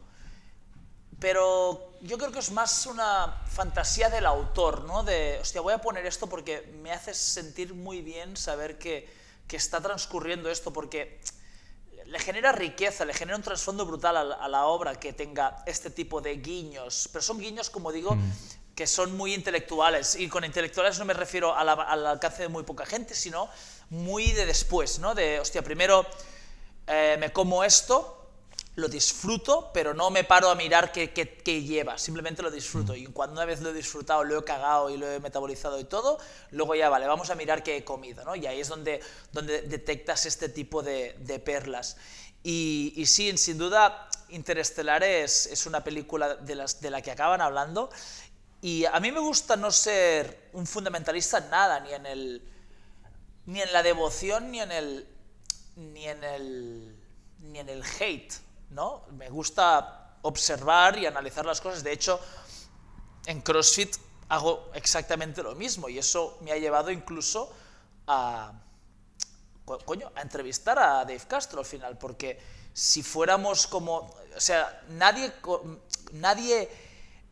Pero 1.19 1.93
yo 2.01 2.17
creo 2.17 2.31
que 2.31 2.39
es 2.39 2.51
más 2.51 2.85
una 2.85 3.41
fantasía 3.49 4.09
del 4.09 4.25
autor, 4.25 4.83
¿no? 4.83 5.03
De, 5.03 5.39
hostia, 5.41 5.61
voy 5.61 5.73
a 5.73 5.79
poner 5.79 6.05
esto 6.05 6.27
porque 6.27 6.61
me 6.81 6.91
hace 6.91 7.13
sentir 7.13 7.73
muy 7.73 8.01
bien 8.01 8.37
saber 8.37 8.77
que, 8.77 9.09
que 9.47 9.57
está 9.57 9.81
transcurriendo 9.81 10.49
esto, 10.49 10.71
porque 10.71 11.19
le 12.07 12.19
genera 12.19 12.51
riqueza, 12.51 13.03
le 13.05 13.13
genera 13.13 13.35
un 13.35 13.43
trasfondo 13.43 13.85
brutal 13.85 14.15
a 14.17 14.47
la, 14.47 14.65
obra 14.65 14.95
que 14.95 15.13
tenga 15.13 15.63
este 15.65 15.89
tipo 15.89 16.21
de 16.21 16.37
guiños, 16.37 17.09
pero 17.11 17.21
son 17.21 17.39
guiños, 17.39 17.69
como 17.69 17.91
digo, 17.91 18.15
mm. 18.15 18.31
que 18.75 18.87
son 18.87 19.15
muy 19.17 19.33
intelectuales, 19.33 20.15
y 20.15 20.29
con 20.29 20.43
intelectuales 20.45 20.97
no 20.99 21.05
me 21.05 21.13
refiero 21.13 21.55
al 21.55 22.05
alcance 22.05 22.43
de 22.43 22.47
muy 22.47 22.63
poca 22.63 22.85
gente, 22.85 23.13
sino 23.13 23.49
muy 23.89 24.31
de 24.31 24.45
después, 24.45 24.99
¿no? 24.99 25.15
De, 25.15 25.39
hostia, 25.39 25.61
primero 25.61 26.05
eh, 26.87 27.17
me 27.19 27.31
como 27.31 27.63
esto, 27.63 28.16
lo 28.77 28.87
disfruto, 28.87 29.71
pero 29.73 29.95
no 29.95 30.11
me 30.11 30.23
paro 30.23 30.51
a 30.51 30.55
mirar 30.55 30.91
qué, 30.91 31.11
qué, 31.11 31.63
lleva, 31.63 31.97
simplemente 31.97 32.43
lo 32.43 32.51
disfruto. 32.51 32.95
Y 32.95 33.07
cuando 33.07 33.33
una 33.33 33.45
vez 33.45 33.59
lo 33.59 33.71
he 33.71 33.73
disfrutado, 33.73 34.23
lo 34.23 34.37
he 34.37 34.43
cagado 34.43 34.91
y 34.91 34.97
lo 34.97 35.11
he 35.11 35.19
metabolizado 35.19 35.79
y 35.79 35.85
todo, 35.85 36.19
luego 36.51 36.75
ya 36.75 36.87
vale, 36.87 37.07
vamos 37.07 37.31
a 37.31 37.35
mirar 37.35 37.63
qué 37.63 37.77
he 37.77 37.83
comido, 37.83 38.23
¿no? 38.23 38.35
Y 38.35 38.45
ahí 38.45 38.59
es 38.59 38.67
donde, 38.67 39.01
donde 39.31 39.63
detectas 39.63 40.27
este 40.27 40.47
tipo 40.49 40.83
de, 40.83 41.15
de 41.21 41.39
perlas. 41.39 41.97
Y, 42.43 42.93
y, 42.95 43.07
sí, 43.07 43.35
sin 43.39 43.57
duda, 43.57 44.09
Interestelar 44.29 45.03
es, 45.03 45.47
es 45.47 45.65
una 45.65 45.83
película 45.83 46.35
de, 46.35 46.53
las, 46.53 46.79
de 46.79 46.91
la 46.91 47.01
que 47.01 47.09
acaban 47.09 47.41
hablando. 47.41 47.89
Y 48.61 48.85
a 48.85 48.99
mí 48.99 49.11
me 49.11 49.19
gusta 49.19 49.55
no 49.55 49.71
ser 49.71 50.49
un 50.53 50.67
fundamentalista 50.67 51.39
en 51.39 51.49
nada, 51.49 51.79
ni 51.79 51.93
en, 51.93 52.05
el, 52.05 52.47
ni 53.47 53.59
en 53.59 53.73
la 53.73 53.81
devoción, 53.81 54.51
ni 54.51 54.59
en 54.59 54.71
el, 54.71 55.07
ni 55.77 56.07
en 56.07 56.23
el, 56.23 56.95
ni 57.39 57.57
en 57.57 57.69
el 57.69 57.83
hate 57.99 58.45
¿no? 58.69 59.03
Me 59.11 59.29
gusta 59.29 60.17
observar 60.21 60.97
y 60.97 61.05
analizar 61.05 61.45
las 61.45 61.61
cosas. 61.61 61.83
De 61.83 61.91
hecho, 61.91 62.19
en 63.25 63.41
CrossFit 63.41 63.95
hago 64.29 64.69
exactamente 64.73 65.41
lo 65.41 65.55
mismo 65.55 65.89
y 65.89 65.97
eso 65.97 66.37
me 66.41 66.51
ha 66.51 66.57
llevado 66.57 66.91
incluso 66.91 67.53
a, 68.07 68.51
a 70.15 70.21
entrevistar 70.21 70.79
a 70.79 71.05
Dave 71.05 71.21
Castro 71.27 71.59
al 71.59 71.65
final, 71.65 71.97
porque 71.97 72.39
si 72.73 73.03
fuéramos 73.03 73.67
como, 73.67 74.15
o 74.35 74.39
sea, 74.39 74.83
nadie, 74.89 75.33
nadie 76.13 76.69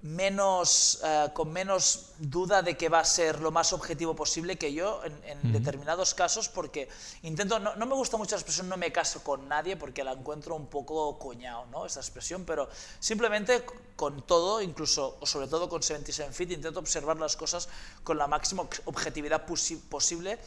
menos, 0.06 1.02
eh, 1.04 1.30
con 1.34 1.52
menos 1.52 2.12
duda 2.20 2.62
de 2.62 2.78
que 2.78 2.90
va 2.90 3.00
a 3.00 3.06
ser 3.06 3.42
lo 3.42 3.50
más 3.50 3.74
objetivo 3.74 4.16
posible 4.16 4.56
que 4.56 4.72
yo 4.72 5.04
en, 5.04 5.20
en 5.26 5.52
determinados 5.52 6.14
casos, 6.14 6.48
porque 6.48 6.88
intento, 7.24 7.58
no, 7.58 7.76
no, 7.76 7.88
me 7.88 7.96
gusta 7.96 8.16
mucho 8.16 8.36
la 8.36 8.42
expresión 8.42 8.70
no 8.70 8.78
me 8.78 8.92
caso 8.92 9.24
con 9.24 9.48
nadie, 9.50 9.78
porque 9.78 10.04
la 10.04 10.12
encuentro 10.12 10.56
un 10.56 10.68
poco 10.68 11.18
coñado, 11.18 11.66
¿no? 11.72 11.88
Esa 11.88 12.02
expresión, 12.02 12.46
pero 12.46 12.70
simplemente 13.00 13.66
con 13.96 14.22
todo, 14.22 14.62
incluso, 14.62 15.18
o 15.20 15.26
sobre 15.26 15.48
todo 15.48 15.68
con 15.68 15.82
77 15.82 16.32
Fit, 16.34 16.52
intento 16.52 16.80
observar 16.80 17.18
las 17.18 17.36
cosas 17.36 17.68
con 18.04 18.20
la 18.20 18.28
máxima 18.28 18.68
objetividad 18.86 19.48
posible 19.48 20.38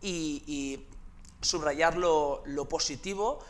y, 0.00 0.42
y 0.46 0.86
subrayar 1.42 1.98
lo, 1.98 2.42
lo 2.46 2.66
positivo 2.66 3.40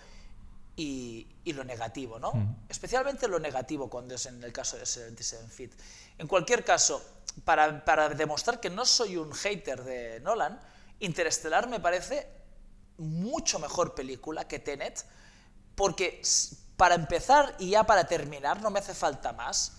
y, 0.77 1.29
lo 1.47 1.64
negativo, 1.64 2.18
¿no? 2.18 2.33
Especialmente 2.68 3.29
lo 3.29 3.39
negativo 3.39 3.91
cuando 3.91 4.14
es 4.14 4.27
en 4.27 4.43
el 4.43 4.53
caso 4.53 4.77
de 4.77 4.87
77 4.87 5.49
Fit. 5.49 5.73
En 6.18 6.27
cualquier 6.27 6.64
caso, 6.64 7.03
para, 7.45 7.85
para, 7.85 8.09
demostrar 8.09 8.61
que 8.61 8.70
no 8.70 8.87
soy 8.87 9.16
un 9.16 9.33
hater 9.33 9.85
de 9.85 10.20
Nolan, 10.20 10.59
Interestelar 11.01 11.68
me 11.68 11.81
parece 11.81 12.29
mucho 12.99 13.59
mejor 13.59 13.95
película 13.95 14.47
que 14.47 14.61
Tenet, 14.61 15.05
porque 15.75 16.23
para 16.77 16.95
empezar 16.95 17.55
y 17.59 17.70
ya 17.70 17.85
para 17.85 18.07
terminar, 18.07 18.62
no 18.62 18.70
me 18.70 18.79
hace 18.79 18.95
falta 18.95 19.33
más, 19.33 19.73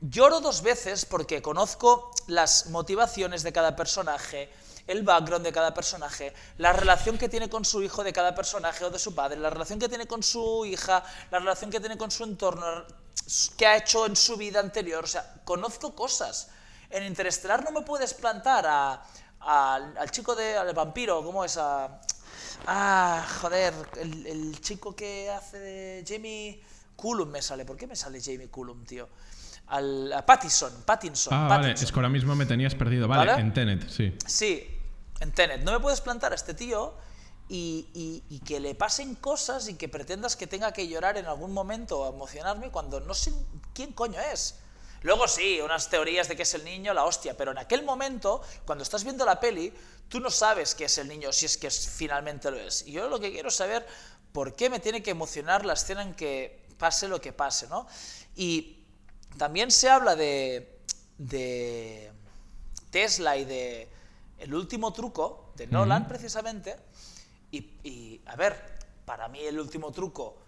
lloro 0.00 0.40
dos 0.40 0.62
veces 0.62 1.04
porque 1.04 1.42
conozco 1.42 2.10
las 2.26 2.66
motivaciones 2.70 3.42
de 3.42 3.52
cada 3.52 3.76
personaje, 3.76 4.50
el 4.86 5.02
background 5.02 5.44
de 5.44 5.52
cada 5.52 5.72
personaje, 5.72 6.32
la 6.58 6.72
relación 6.72 7.18
que 7.18 7.28
tiene 7.28 7.48
con 7.48 7.64
su 7.64 7.82
hijo 7.82 8.02
de 8.04 8.12
cada 8.12 8.34
personaje 8.34 8.84
o 8.84 8.90
de 8.90 8.98
su 8.98 9.14
padre, 9.14 9.38
la 9.38 9.50
relación 9.50 9.78
que 9.78 9.88
tiene 9.88 10.06
con 10.06 10.22
su 10.22 10.64
hija, 10.66 11.02
la 11.30 11.38
relación 11.38 11.70
que 11.70 11.80
tiene 11.80 11.96
con 11.96 12.10
su 12.10 12.24
entorno, 12.24 12.66
que 13.56 13.66
ha 13.66 13.76
hecho 13.76 14.06
en 14.06 14.16
su 14.16 14.36
vida 14.36 14.60
anterior. 14.60 15.04
O 15.04 15.06
sea, 15.06 15.40
conozco 15.44 15.94
cosas. 15.94 16.48
En 16.90 17.04
Interestelar 17.04 17.64
no 17.64 17.70
me 17.70 17.82
puedes 17.82 18.14
plantar 18.14 18.66
a, 18.66 19.02
al 19.40 20.10
chico 20.10 20.34
de, 20.34 20.56
al 20.56 20.72
vampiro, 20.74 21.22
¿cómo 21.24 21.44
es? 21.44 21.56
A, 21.56 22.00
ah, 22.66 23.26
joder, 23.40 23.74
el, 23.96 24.60
chico 24.60 24.94
que 24.94 25.30
hace 25.30 25.58
de 25.58 26.04
Jamie 26.06 26.62
Cullum 26.96 27.30
me 27.30 27.42
sale. 27.42 27.64
¿Por 27.64 27.76
qué 27.76 27.86
me 27.86 27.96
sale 27.96 28.20
Jamie 28.20 28.48
Cullum, 28.48 28.84
tío? 28.84 29.08
Al, 29.68 30.12
a 30.12 30.26
Pattinson, 30.26 30.82
Pattinson. 30.84 31.32
Ah, 31.32 31.48
vale, 31.48 31.72
es 31.72 31.90
que 31.90 31.98
ahora 31.98 32.08
mismo 32.08 32.34
me 32.34 32.46
tenías 32.46 32.74
perdido. 32.74 33.08
Vale, 33.08 33.32
en 33.40 33.54
Tenet, 33.54 33.88
sí. 33.88 34.14
Sí, 34.26 34.71
en 35.22 35.32
Tenet. 35.32 35.62
No 35.62 35.72
me 35.72 35.80
puedes 35.80 36.00
plantar 36.00 36.32
a 36.32 36.34
este 36.34 36.52
tío 36.52 36.94
y, 37.48 38.40
que 38.44 38.60
le 38.60 38.74
pasen 38.74 39.14
cosas 39.14 39.68
y 39.68 39.74
que 39.74 39.88
pretendas 39.88 40.36
que 40.36 40.46
tenga 40.46 40.72
que 40.72 40.88
llorar 40.88 41.16
en 41.16 41.26
algún 41.26 41.52
momento 41.52 42.00
o 42.00 42.08
emocionarme 42.08 42.70
cuando 42.70 43.00
no 43.00 43.14
sé 43.14 43.32
quién 43.72 43.92
coño 43.92 44.20
es. 44.20 44.56
Luego 45.02 45.26
sí, 45.26 45.60
unas 45.60 45.90
teorías 45.90 46.28
de 46.28 46.36
que 46.36 46.42
es 46.42 46.54
el 46.54 46.64
niño, 46.64 46.94
la 46.94 47.04
hostia, 47.04 47.36
pero 47.36 47.50
en 47.50 47.58
aquel 47.58 47.84
momento, 47.84 48.40
cuando 48.64 48.84
estás 48.84 49.02
viendo 49.02 49.24
la 49.24 49.40
peli, 49.40 49.72
tú 50.08 50.20
no 50.20 50.30
sabes 50.30 50.74
que 50.74 50.84
es 50.84 50.98
el 50.98 51.08
niño 51.08 51.32
si 51.32 51.46
es 51.46 51.56
que 51.56 51.70
finalmente 51.70 52.50
lo 52.50 52.58
es. 52.58 52.86
Y 52.86 52.92
yo 52.92 53.08
lo 53.08 53.18
que 53.18 53.32
quiero 53.32 53.50
saber, 53.50 53.86
¿por 54.32 54.54
qué 54.54 54.70
me 54.70 54.78
tiene 54.78 55.02
que 55.02 55.10
emocionar 55.10 55.66
la 55.66 55.72
escena 55.72 56.02
en 56.02 56.14
que 56.14 56.66
pase 56.78 57.08
lo 57.08 57.20
que 57.20 57.32
pase, 57.32 57.66
¿no? 57.68 57.86
Y 58.36 58.84
también 59.38 59.70
se 59.70 59.88
habla 59.88 60.14
de, 60.14 60.80
de 61.18 62.12
Tesla 62.90 63.36
y 63.36 63.44
de 63.44 63.88
el 64.42 64.54
último 64.54 64.92
truco 64.92 65.52
de 65.54 65.68
Nolan, 65.68 66.08
precisamente, 66.08 66.76
y, 67.52 68.20
a 68.26 68.34
ver, 68.34 68.60
para 69.04 69.28
mí 69.28 69.40
el 69.40 69.60
último 69.60 69.92
truco... 69.92 70.38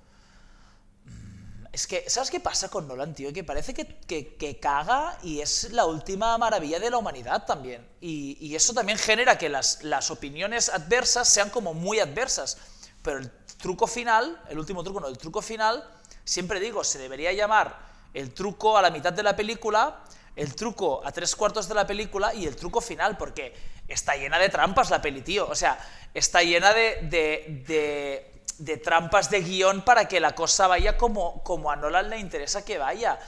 Mm, 1.05 1.67
es 1.73 1.87
que, 1.87 2.09
¿sabes 2.09 2.31
qué 2.31 2.41
pasa 2.41 2.69
con 2.69 2.89
Nolan, 2.89 3.15
tío? 3.15 3.33
Que 3.33 3.45
parece 3.45 3.73
que, 3.73 3.99
que, 3.99 4.59
caga 4.59 5.19
y 5.23 5.41
es 5.41 5.71
la 5.73 5.85
última 5.85 6.37
maravilla 6.39 6.81
de 6.81 6.91
la 6.91 6.99
humanidad 6.99 7.45
también. 7.47 7.87
Y, 8.01 8.37
y 8.41 8.57
eso 8.57 8.73
también 8.73 8.99
genera 8.99 9.39
que 9.39 9.49
las, 9.49 9.85
las, 9.85 10.11
opiniones 10.11 10.71
adversas 10.71 11.29
sean 11.29 11.51
como 11.51 11.75
muy 11.75 12.01
adversas. 12.01 12.59
Pero 13.03 13.19
el 13.19 13.31
truco 13.59 13.87
final, 13.87 14.43
el 14.49 14.59
último 14.59 14.83
truco, 14.83 15.01
no, 15.01 15.09
el 15.09 15.19
truco 15.19 15.43
final, 15.43 15.89
siempre 16.25 16.59
digo, 16.59 16.83
se 16.83 16.99
debería 16.99 17.33
llamar 17.33 17.79
el 18.15 18.33
truco 18.33 18.77
a 18.77 18.83
la 18.83 18.91
mitad 18.91 19.13
de 19.13 19.23
la 19.23 19.37
película, 19.37 20.03
el 20.37 20.55
truco 20.55 21.03
a 21.05 21.13
tres 21.13 21.37
cuartos 21.37 21.69
de 21.69 21.75
la 21.75 21.87
película 21.87 22.35
y 22.35 22.47
el 22.47 22.57
truco 22.57 22.81
final, 22.81 23.17
porque 23.17 23.55
está 23.89 24.17
llena 24.17 24.39
de 24.39 24.49
trampas 24.49 24.91
la 24.91 25.01
peli, 25.01 25.23
tío. 25.23 25.49
O 25.49 25.55
sea, 25.55 25.79
está 26.13 26.43
llena 26.43 26.73
de, 26.73 27.01
de, 27.03 28.43
de, 28.59 28.77
trampas 28.79 29.31
de 29.31 29.41
guion 29.41 29.83
para 29.83 30.07
que 30.09 30.21
la 30.21 30.35
cosa 30.35 30.67
vaya 30.67 30.97
como, 30.97 31.43
como 31.43 31.71
a 31.71 31.77
Nolan 31.77 32.11
le 32.11 32.19
interesa 32.19 32.65
que 32.65 32.79
vaya. 32.79 33.19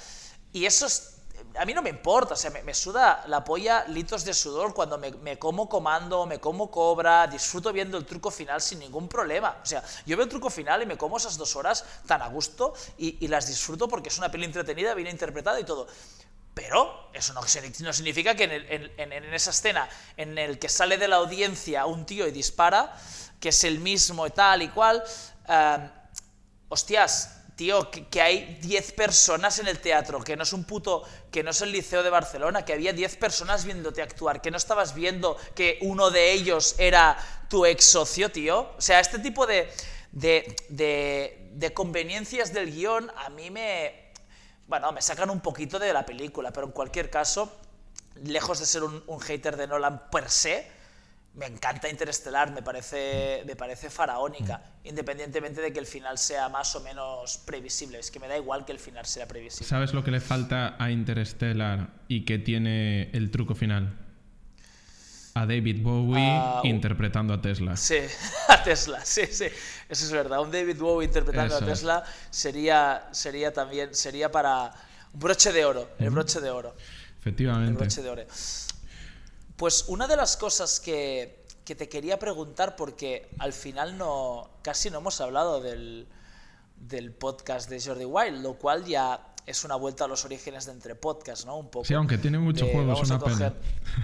Y 0.53 0.67
eso 0.67 0.87
es, 0.87 1.17
a 1.59 1.65
mí 1.65 1.75
no 1.75 1.83
me 1.83 1.91
importa, 1.91 2.35
o 2.35 2.37
sea, 2.37 2.51
me, 2.51 2.75
suda 2.75 3.25
la 3.27 3.45
polla 3.45 3.85
litros 3.89 4.25
de 4.25 4.35
sudor 4.35 4.75
cuando 4.75 4.99
me, 4.99 5.11
me, 5.11 5.39
como 5.39 5.69
comando, 5.69 6.27
me 6.27 6.39
como 6.39 6.71
cobra, 6.71 7.27
disfruto 7.27 7.73
viendo 7.73 7.99
el 7.99 8.05
truco 8.05 8.31
final 8.31 8.61
sin 8.61 8.79
ningún 8.79 9.09
problema. 9.09 9.59
O 9.63 9.67
sea, 9.67 9.83
yo 10.05 10.17
veo 10.17 10.25
el 10.25 10.31
truco 10.31 10.51
final 10.51 10.83
y 10.83 10.87
me 10.87 10.97
como 10.97 11.17
esas 11.17 11.37
dos 11.37 11.57
horas 11.57 11.85
tan 12.07 12.23
a 12.23 12.29
gusto 12.29 12.75
y, 12.99 13.25
y 13.25 13.29
las 13.29 13.47
disfruto 13.47 13.89
porque 13.89 14.09
es 14.09 14.19
una 14.19 14.31
peli 14.31 14.45
entretenida, 14.45 14.95
bien 14.95 15.09
interpretada 15.09 15.59
y 15.61 15.65
todo. 15.65 15.87
Pero 16.57 17.11
eso 17.13 17.35
no, 17.35 17.43
significa 17.43 18.35
que 18.35 18.45
en, 18.45 19.35
esa 19.35 19.51
escena 19.51 19.87
en 20.17 20.39
el 20.39 20.59
que 20.59 20.71
sale 20.71 20.97
de 20.97 21.07
la 21.07 21.17
audiencia 21.17 21.85
un 21.85 22.07
tío 22.07 22.27
y 22.27 22.31
dispara, 22.31 22.97
que 23.39 23.51
es 23.51 23.65
el 23.65 23.79
mismo 23.79 24.27
y 24.27 24.31
tal 24.31 24.63
y 24.63 24.69
cual, 24.69 25.05
eh, 25.47 25.91
hostias, 26.71 27.43
tío, 27.57 27.91
que, 27.91 28.23
hay 28.23 28.59
10 28.63 28.93
personas 28.93 29.59
en 29.59 29.69
el 29.69 29.81
teatro, 29.81 30.25
que 30.25 30.35
no 30.35 30.45
es 30.45 30.55
un 30.55 30.65
puto, 30.65 31.03
que 31.31 31.43
no 31.43 31.51
es 31.51 31.61
el 31.61 31.73
Liceo 31.73 32.03
de 32.03 32.09
Barcelona, 32.09 32.65
que 32.65 32.73
había 32.73 32.95
10 32.95 33.17
personas 33.17 33.67
viéndote 33.67 34.01
actuar, 34.01 34.41
que 34.41 34.51
no 34.51 34.57
estabas 34.57 34.95
viendo 34.95 35.37
que 35.55 35.79
uno 35.83 36.11
de 36.11 36.33
ellos 36.33 36.75
era 36.79 37.19
tu 37.51 37.67
ex 37.67 37.85
socio, 37.85 38.31
tío. 38.31 38.73
O 38.79 38.81
sea, 38.81 39.01
este 39.01 39.19
tipo 39.19 39.47
de, 39.47 39.71
de, 40.11 40.57
de 40.71 41.75
conveniencias 41.75 42.55
del 42.55 42.73
guion 42.73 43.13
a 43.15 43.29
mí 43.29 43.51
me, 43.51 44.06
bueno, 44.69 44.93
me 44.93 45.03
sacan 45.03 45.31
un 45.31 45.41
poquito 45.41 45.79
de 45.79 45.93
la 45.93 46.05
película, 46.05 46.53
pero 46.53 46.67
en 46.67 46.73
cualquier 46.73 47.11
caso, 47.11 47.61
lejos 48.25 48.59
de 48.59 48.67
ser 48.67 48.83
un, 48.83 49.21
hater 49.21 49.57
de 49.57 49.67
Nolan 49.67 50.11
per 50.11 50.29
se, 50.29 50.67
me 51.35 51.47
encanta 51.47 51.89
Interestelar, 51.89 52.51
me 52.53 52.63
parece, 52.63 53.43
me 53.47 53.57
parece 53.57 53.91
faraónica, 53.91 54.59
mm. 54.59 54.89
independientemente 54.89 55.61
de 55.61 55.73
que 55.73 55.79
el 55.79 55.87
final 55.87 56.17
sea 56.17 56.49
más 56.49 56.75
o 56.75 56.81
menos 56.81 57.39
previsible. 57.39 57.99
Es 57.99 58.11
que 58.11 58.19
me 58.19 58.27
da 58.27 58.37
igual 58.37 58.65
que 58.65 58.73
el 58.73 58.79
final 58.79 59.05
sea 59.05 59.29
previsible. 59.29 59.69
¿Sabes 59.69 59.93
lo 59.93 60.03
que 60.03 60.11
le 60.11 60.21
falta 60.21 60.77
a 60.79 60.91
Interstellar 60.91 61.91
y 62.09 62.25
que 62.25 62.39
tiene 62.39 63.11
el 63.13 63.31
truco 63.31 63.55
final? 63.55 64.06
A 65.37 65.45
David 65.45 65.83
Bowie 65.83 66.17
ah, 66.19 66.63
interpretando 66.65 67.35
a 67.35 67.41
Tesla. 67.43 67.77
Sí, 67.77 67.99
a 68.49 68.63
Tesla, 68.63 69.05
sí, 69.05 69.27
sí. 69.31 69.45
Eso 69.87 70.05
es 70.07 70.11
verdad. 70.11 70.41
Un 70.41 70.51
David 70.51 70.79
Bowie 70.79 71.07
interpretando 71.07 71.57
a 71.57 71.61
Tesla 71.61 72.03
sería, 72.31 73.07
sería 73.13 73.53
también, 73.53 73.95
sería 73.95 74.33
para 74.33 74.73
un 75.13 75.21
broche 75.21 75.53
de 75.53 75.67
oro, 75.67 75.91
el 75.99 76.09
broche 76.09 76.41
de 76.41 76.49
oro. 76.49 76.75
Efectivamente. 77.21 77.71
El 77.71 77.77
broche 77.77 78.01
de 78.01 78.09
oro. 78.09 78.23
Pues 79.57 79.85
una 79.89 80.07
de 80.07 80.17
las 80.17 80.39
cosas 80.39 80.81
que, 80.81 81.45
que 81.67 81.75
te 81.75 81.87
quería 81.91 82.19
preguntar, 82.19 82.75
porque 82.75 83.29
al 83.39 83.53
final 83.53 83.99
no, 83.99 84.49
casi 84.63 84.89
no 84.89 84.99
hemos 84.99 85.21
hablado 85.21 85.61
del, 85.61 86.07
del 86.77 87.13
podcast 87.13 87.69
de 87.69 87.79
Jordi 87.79 88.07
Wild, 88.07 88.43
lo 88.43 88.55
cual 88.55 88.87
ya 88.87 89.21
es 89.45 89.65
una 89.65 89.77
vuelta 89.77 90.07
a 90.07 90.09
los 90.09 90.25
orígenes 90.25 90.65
de 90.65 90.73
entre 90.73 90.95
podcast, 90.95 91.45
¿no? 91.45 91.59
Un 91.59 91.69
poco. 91.69 91.85
Sí, 91.85 91.93
aunque 91.93 92.17
tiene 92.17 92.39
muchos 92.39 92.71
juegos, 92.71 93.11
una 93.11 93.19
pena. 93.21 93.53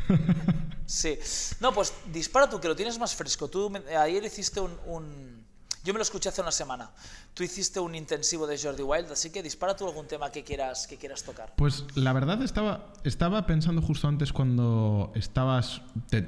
Sí. 0.87 1.19
No, 1.61 1.73
pues 1.73 1.93
dispara 2.13 2.49
tú, 2.49 2.61
que 2.61 2.69
lo 2.69 2.77
tienes 2.77 2.99
más 2.99 3.15
fresco. 3.15 3.49
Tú 3.49 3.73
ayer 3.99 4.25
hiciste 4.25 4.61
un, 4.61 5.45
Yo 5.85 5.93
me 5.93 5.99
lo 5.99 6.03
escuché 6.03 6.29
hace 6.29 6.41
una 6.41 6.53
semana. 6.53 6.91
Tú 7.35 7.43
hiciste 7.43 7.81
un 7.81 7.95
intensivo 7.95 8.47
de 8.47 8.59
Jordi 8.59 8.83
Wild, 8.83 9.11
así 9.13 9.31
que 9.31 9.43
dispara 9.43 9.75
tú 9.75 9.87
algún 9.87 10.07
tema 10.07 10.31
que 10.31 10.45
quieras, 10.45 10.87
que 10.87 10.97
quieras 10.97 11.23
tocar. 11.23 11.55
Pues 11.57 11.85
la 11.95 12.13
verdad 12.13 12.43
estaba, 12.43 12.93
estaba 13.05 13.47
pensando 13.47 13.83
justo 13.83 14.09
antes 14.09 14.33
cuando 14.33 15.13
estabas... 15.15 15.83
Te, 16.09 16.23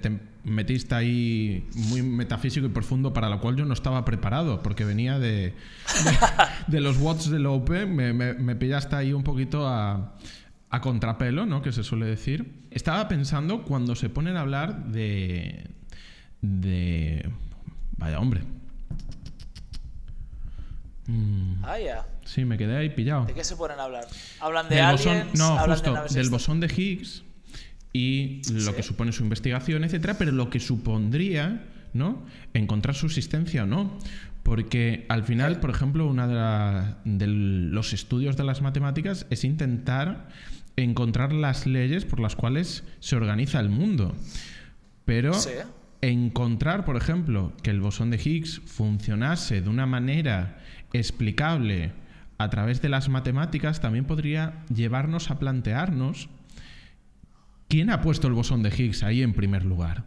metiste 0.44 0.94
ahí 0.94 1.68
muy 1.74 2.02
metafísico 2.02 2.66
y 2.66 2.68
profundo 2.68 3.14
para 3.14 3.30
lo 3.30 3.40
cual 3.40 3.56
yo 3.56 3.64
no 3.64 3.72
estaba 3.72 4.04
preparado, 4.04 4.62
porque 4.62 4.84
venía 4.84 5.18
de, 5.18 5.54
de, 6.66 6.80
los 6.80 6.98
Watts 6.98 7.30
del 7.30 7.46
Open, 7.46 7.96
me, 7.96 8.12
me, 8.12 8.34
me 8.34 8.54
pillaste 8.54 8.94
ahí 8.94 9.14
un 9.14 9.24
poquito 9.24 9.66
a 9.66 10.14
a 10.74 10.80
contrapelo, 10.80 11.46
¿no? 11.46 11.62
Que 11.62 11.70
se 11.70 11.84
suele 11.84 12.06
decir. 12.06 12.66
Estaba 12.72 13.06
pensando 13.06 13.62
cuando 13.62 13.94
se 13.94 14.08
ponen 14.08 14.36
a 14.36 14.40
hablar 14.40 14.86
de. 14.86 15.70
de. 16.40 17.30
Vaya 17.96 18.18
hombre. 18.18 18.42
Mm. 21.06 21.62
Ah, 21.62 21.78
ya. 21.78 22.06
Sí, 22.24 22.44
me 22.44 22.58
quedé 22.58 22.76
ahí 22.76 22.90
pillado. 22.90 23.24
¿De 23.24 23.34
qué 23.34 23.44
se 23.44 23.54
ponen 23.54 23.78
a 23.78 23.84
hablar? 23.84 24.08
¿Hablan 24.40 24.68
de 24.68 24.80
aliens? 24.80 25.38
no, 25.38 25.56
¿hablan 25.56 25.78
justo, 25.78 26.14
del 26.14 26.28
bosón 26.28 26.58
de 26.58 26.66
Higgs 26.66 27.22
y 27.92 28.42
lo 28.50 28.74
que 28.74 28.82
supone 28.82 29.12
su 29.12 29.22
investigación, 29.22 29.84
etcétera, 29.84 30.14
pero 30.18 30.32
lo 30.32 30.50
que 30.50 30.58
supondría, 30.58 31.66
¿no? 31.92 32.26
Encontrar 32.52 32.96
subsistencia 32.96 33.62
o 33.62 33.66
no. 33.66 33.96
Porque 34.42 35.06
al 35.08 35.22
final, 35.22 35.60
por 35.60 35.70
ejemplo, 35.70 36.08
uno 36.08 36.26
de, 36.26 36.94
de 37.04 37.26
los 37.28 37.92
estudios 37.92 38.36
de 38.36 38.42
las 38.42 38.60
matemáticas 38.60 39.26
es 39.30 39.44
intentar 39.44 40.28
encontrar 40.76 41.32
las 41.32 41.66
leyes 41.66 42.04
por 42.04 42.20
las 42.20 42.36
cuales 42.36 42.84
se 43.00 43.16
organiza 43.16 43.60
el 43.60 43.68
mundo. 43.68 44.14
Pero 45.04 45.32
encontrar, 46.00 46.84
por 46.84 46.96
ejemplo, 46.96 47.52
que 47.62 47.70
el 47.70 47.80
bosón 47.80 48.10
de 48.10 48.20
Higgs 48.22 48.60
funcionase 48.66 49.60
de 49.60 49.68
una 49.68 49.86
manera 49.86 50.58
explicable 50.92 51.92
a 52.38 52.50
través 52.50 52.82
de 52.82 52.88
las 52.88 53.08
matemáticas 53.08 53.80
también 53.80 54.04
podría 54.04 54.64
llevarnos 54.74 55.30
a 55.30 55.38
plantearnos 55.38 56.28
quién 57.68 57.90
ha 57.90 58.00
puesto 58.00 58.26
el 58.28 58.34
bosón 58.34 58.62
de 58.62 58.70
Higgs 58.70 59.02
ahí 59.02 59.22
en 59.22 59.32
primer 59.32 59.64
lugar. 59.64 60.04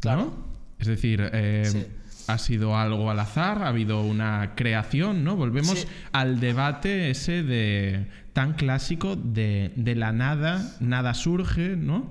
Claro. 0.00 0.34
Es 0.78 0.88
decir, 0.88 1.30
eh, 1.32 1.88
ha 2.26 2.38
sido 2.38 2.76
algo 2.76 3.10
al 3.10 3.20
azar, 3.20 3.62
ha 3.62 3.68
habido 3.68 4.02
una 4.02 4.54
creación, 4.54 5.24
¿no? 5.24 5.36
Volvemos 5.36 5.86
al 6.12 6.40
debate 6.40 7.10
ese 7.10 7.42
de 7.42 8.08
tan 8.32 8.54
clásico 8.54 9.16
de, 9.16 9.72
de 9.76 9.94
la 9.94 10.12
nada, 10.12 10.76
nada 10.80 11.14
surge, 11.14 11.76
¿no? 11.76 12.10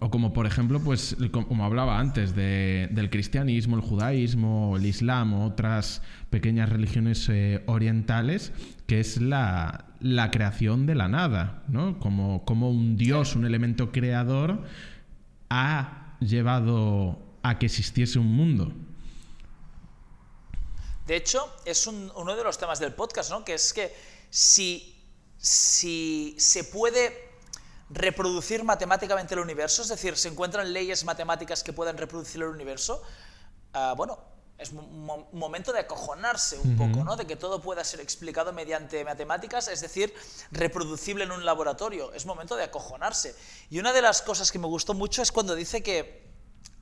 O 0.00 0.10
como 0.10 0.32
por 0.32 0.46
ejemplo, 0.46 0.80
pues 0.80 1.16
como 1.32 1.64
hablaba 1.64 1.98
antes, 1.98 2.34
del 2.36 3.10
cristianismo, 3.10 3.76
el 3.76 3.82
judaísmo, 3.82 4.76
el 4.76 4.86
islam 4.86 5.34
o 5.34 5.44
otras 5.44 6.02
pequeñas 6.30 6.68
religiones 6.68 7.28
eh, 7.28 7.64
orientales, 7.66 8.52
que 8.86 9.00
es 9.00 9.20
la, 9.20 9.86
creación 10.30 10.86
de 10.86 10.94
la 10.94 11.08
nada, 11.08 11.64
¿no? 11.68 11.98
Como, 11.98 12.44
como 12.44 12.70
un 12.70 12.96
dios, 12.96 13.34
un 13.34 13.44
elemento 13.44 13.90
creador, 13.90 14.62
ha 15.50 16.16
llevado 16.20 17.36
a 17.42 17.58
que 17.58 17.66
existiese 17.66 18.20
un 18.20 18.32
mundo. 18.32 18.72
De 21.08 21.16
hecho, 21.16 21.50
es 21.64 21.86
uno 21.86 22.36
de 22.36 22.44
los 22.44 22.58
temas 22.58 22.78
del 22.78 22.92
podcast, 22.92 23.30
¿no? 23.30 23.42
Que 23.42 23.54
es 23.54 23.72
que 23.72 23.96
si, 24.28 25.02
si 25.38 26.36
se 26.38 26.64
puede 26.64 27.30
reproducir 27.88 28.62
matemáticamente 28.62 29.32
el 29.32 29.40
universo, 29.40 29.80
es 29.80 29.88
decir, 29.88 30.18
se 30.18 30.28
encuentran 30.28 30.70
leyes 30.70 31.04
matemáticas 31.04 31.64
que 31.64 31.72
puedan 31.72 31.96
reproducir 31.96 32.42
el 32.42 32.48
universo, 32.48 33.02
ah, 33.72 33.94
bueno, 33.96 34.18
es 34.58 34.70
un 34.70 35.26
momento 35.32 35.72
de 35.72 35.78
acojonarse 35.78 36.58
un 36.58 36.76
poco, 36.76 37.02
¿no? 37.02 37.16
De 37.16 37.26
que 37.26 37.36
todo 37.36 37.62
pueda 37.62 37.82
ser 37.84 38.00
explicado 38.00 38.52
mediante 38.52 39.02
matemáticas, 39.02 39.68
es 39.68 39.80
decir, 39.80 40.12
reproducible 40.50 41.24
en 41.24 41.32
un 41.32 41.46
laboratorio. 41.46 42.12
Es 42.12 42.26
momento 42.26 42.54
de 42.54 42.64
acojonarse. 42.64 43.34
Y 43.70 43.78
una 43.78 43.94
de 43.94 44.02
las 44.02 44.20
cosas 44.20 44.52
que 44.52 44.58
me 44.58 44.66
gustó 44.66 44.92
mucho 44.92 45.22
es 45.22 45.32
cuando 45.32 45.54
dice 45.54 45.82
que 45.82 46.28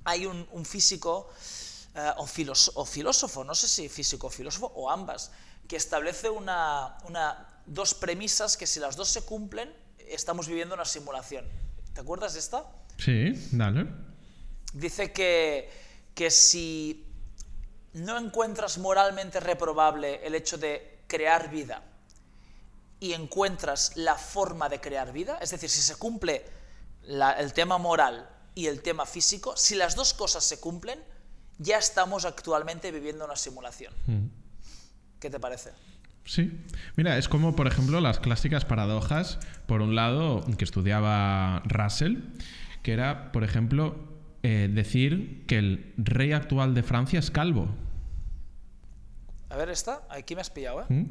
hay 0.04 0.26
un, 0.26 0.64
físico 0.64 1.28
ah, 1.96 2.14
o, 2.18 2.26
filósofo, 2.26 3.44
no 3.44 3.54
sé 3.54 3.66
si 3.68 3.88
físico 3.88 4.28
o 4.28 4.30
filósofo, 4.30 4.70
o 4.74 4.90
ambas, 4.90 5.32
que 5.66 5.76
establece 5.76 6.30
una, 6.30 6.96
dos 7.66 7.94
premisas 7.94 8.56
que 8.56 8.66
si 8.66 8.78
las 8.78 8.96
dos 8.96 9.08
se 9.08 9.24
cumplen, 9.24 9.74
estamos 9.98 10.46
viviendo 10.46 10.74
una 10.74 10.84
simulación. 10.84 11.44
¿Te 11.92 12.00
acuerdas 12.00 12.34
de 12.34 12.40
esta? 12.40 12.64
Sí, 12.98 13.32
dale. 13.52 13.86
Dice 14.72 15.12
que, 15.12 15.70
que 16.14 16.30
si 16.30 17.06
no 17.94 18.18
encuentras 18.18 18.78
moralmente 18.78 19.40
reprobable 19.40 20.20
el 20.26 20.34
hecho 20.34 20.58
de 20.58 21.02
crear 21.06 21.50
vida 21.50 21.82
y 23.00 23.12
encuentras 23.12 23.96
la 23.96 24.16
forma 24.16 24.68
de 24.68 24.80
crear 24.80 25.12
vida, 25.12 25.38
es 25.40 25.50
decir, 25.50 25.70
si 25.70 25.80
se 25.80 25.96
cumple 25.96 26.44
el 27.02 27.52
tema 27.52 27.78
moral 27.78 28.28
y 28.54 28.66
el 28.66 28.82
tema 28.82 29.06
físico, 29.06 29.56
si 29.56 29.74
las 29.74 29.94
dos 29.94 30.14
cosas 30.14 30.44
se 30.44 30.60
cumplen, 30.60 31.02
ya 31.58 31.78
estamos 31.78 32.24
actualmente 32.24 32.90
viviendo 32.90 33.24
una 33.24 33.36
simulación. 33.36 33.92
Mm. 34.06 34.26
¿Qué 35.20 35.30
te 35.30 35.40
parece? 35.40 35.70
Sí. 36.24 36.60
Mira, 36.96 37.16
es 37.18 37.28
como, 37.28 37.54
por 37.54 37.66
ejemplo, 37.66 38.00
las 38.00 38.18
clásicas 38.18 38.64
paradojas, 38.64 39.38
por 39.66 39.80
un 39.80 39.94
lado, 39.94 40.44
que 40.58 40.64
estudiaba 40.64 41.62
Russell, 41.64 42.18
que 42.82 42.92
era, 42.92 43.32
por 43.32 43.44
ejemplo, 43.44 43.96
eh, 44.42 44.68
decir 44.72 45.44
que 45.46 45.58
el 45.58 45.94
rey 45.96 46.32
actual 46.32 46.74
de 46.74 46.82
Francia 46.82 47.18
es 47.18 47.30
calvo. 47.30 47.68
A 49.48 49.56
ver, 49.56 49.70
esta, 49.70 50.02
aquí 50.10 50.34
me 50.34 50.40
has 50.40 50.50
pillado, 50.50 50.82
¿eh? 50.82 50.86
¿Mm? 50.88 51.06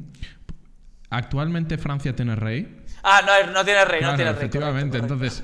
Actualmente 1.08 1.78
Francia 1.78 2.14
tiene 2.14 2.36
rey. 2.36 2.84
Ah, 3.02 3.22
no, 3.24 3.52
no 3.52 3.64
tiene 3.64 3.84
rey, 3.84 4.02
no 4.02 4.16
tiene 4.16 4.32
rey. 4.32 4.38
Efectivamente, 4.38 4.98
entonces, 4.98 5.42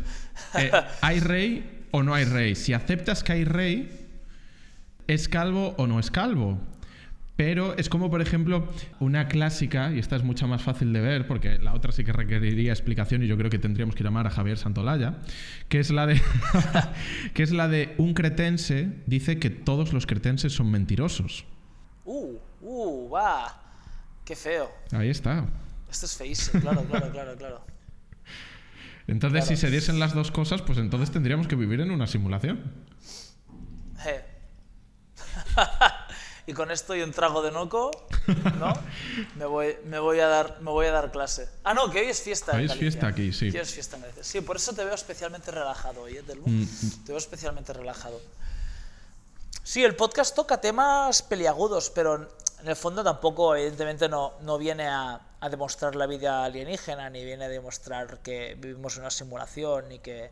eh, 0.54 0.70
¿hay 1.00 1.20
rey 1.20 1.86
o 1.92 2.02
no 2.02 2.14
hay 2.14 2.24
rey? 2.24 2.54
Si 2.54 2.72
aceptas 2.74 3.22
que 3.22 3.32
hay 3.32 3.44
rey, 3.44 4.01
¿es 5.06 5.28
calvo 5.28 5.74
o 5.78 5.86
no 5.86 5.98
es 5.98 6.10
calvo? 6.10 6.60
Pero 7.36 7.76
es 7.78 7.88
como, 7.88 8.10
por 8.10 8.20
ejemplo, 8.20 8.68
una 9.00 9.26
clásica, 9.26 9.90
y 9.90 9.98
esta 9.98 10.16
es 10.16 10.22
mucho 10.22 10.46
más 10.46 10.62
fácil 10.62 10.92
de 10.92 11.00
ver, 11.00 11.26
porque 11.26 11.58
la 11.58 11.72
otra 11.72 11.90
sí 11.90 12.04
que 12.04 12.12
requeriría 12.12 12.72
explicación 12.72 13.22
y 13.22 13.26
yo 13.26 13.38
creo 13.38 13.50
que 13.50 13.58
tendríamos 13.58 13.94
que 13.94 14.04
llamar 14.04 14.26
a 14.26 14.30
Javier 14.30 14.58
Santolaya, 14.58 15.18
que 15.68 15.80
es 15.80 15.90
la 15.90 16.06
de, 16.06 16.20
que 17.34 17.42
es 17.42 17.50
la 17.50 17.68
de 17.68 17.94
un 17.96 18.12
cretense 18.12 19.02
dice 19.06 19.38
que 19.38 19.48
todos 19.48 19.94
los 19.94 20.06
cretenses 20.06 20.52
son 20.52 20.70
mentirosos. 20.70 21.46
Uh, 22.04 22.36
uh, 22.60 23.10
va. 23.10 23.60
Qué 24.24 24.36
feo. 24.36 24.70
Ahí 24.92 25.08
está. 25.08 25.46
Esto 25.90 26.06
es 26.06 26.16
feísimo, 26.16 26.60
claro, 26.60 26.84
claro, 26.84 27.10
claro, 27.10 27.36
claro. 27.36 27.64
Entonces, 29.06 29.46
si 29.46 29.56
se 29.56 29.70
diesen 29.70 29.98
las 29.98 30.14
dos 30.14 30.30
cosas, 30.30 30.62
pues 30.62 30.78
entonces 30.78 31.10
tendríamos 31.10 31.48
que 31.48 31.56
vivir 31.56 31.80
en 31.80 31.90
una 31.90 32.06
simulación. 32.06 32.60
Eh. 34.06 34.31
y 36.46 36.52
con 36.52 36.70
esto 36.70 36.94
y 36.94 37.02
un 37.02 37.12
trago 37.12 37.42
de 37.42 37.50
noco, 37.50 37.90
¿no? 38.58 38.72
me, 39.36 39.44
voy, 39.44 39.76
me, 39.84 39.98
voy 39.98 40.20
a 40.20 40.26
dar, 40.26 40.60
me 40.60 40.70
voy 40.70 40.86
a 40.86 40.92
dar 40.92 41.10
clase. 41.10 41.48
Ah, 41.64 41.74
no, 41.74 41.90
que 41.90 42.00
hoy 42.00 42.06
es 42.06 42.20
fiesta. 42.20 42.52
Hoy 42.56 42.66
es 42.66 42.74
fiesta 42.74 43.08
aquí, 43.08 43.32
sí. 43.32 43.50
Hoy 43.50 43.56
es 43.56 43.72
fiesta 43.72 43.96
en 43.96 44.24
Sí, 44.24 44.40
por 44.40 44.56
eso 44.56 44.72
te 44.72 44.84
veo 44.84 44.94
especialmente 44.94 45.50
relajado 45.50 46.02
hoy, 46.02 46.16
¿eh, 46.16 46.22
mm. 46.22 46.66
Te 47.04 47.12
veo 47.12 47.18
especialmente 47.18 47.72
relajado. 47.72 48.20
Sí, 49.62 49.84
el 49.84 49.94
podcast 49.94 50.34
toca 50.34 50.60
temas 50.60 51.22
peliagudos, 51.22 51.90
pero 51.90 52.28
en 52.60 52.68
el 52.68 52.76
fondo 52.76 53.04
tampoco, 53.04 53.54
evidentemente, 53.54 54.08
no, 54.08 54.34
no 54.42 54.58
viene 54.58 54.88
a, 54.88 55.20
a 55.40 55.48
demostrar 55.48 55.94
la 55.94 56.06
vida 56.06 56.44
alienígena, 56.44 57.10
ni 57.10 57.24
viene 57.24 57.44
a 57.44 57.48
demostrar 57.48 58.18
que 58.18 58.56
vivimos 58.58 58.96
una 58.96 59.10
simulación, 59.10 59.88
ni 59.88 60.00
que 60.00 60.30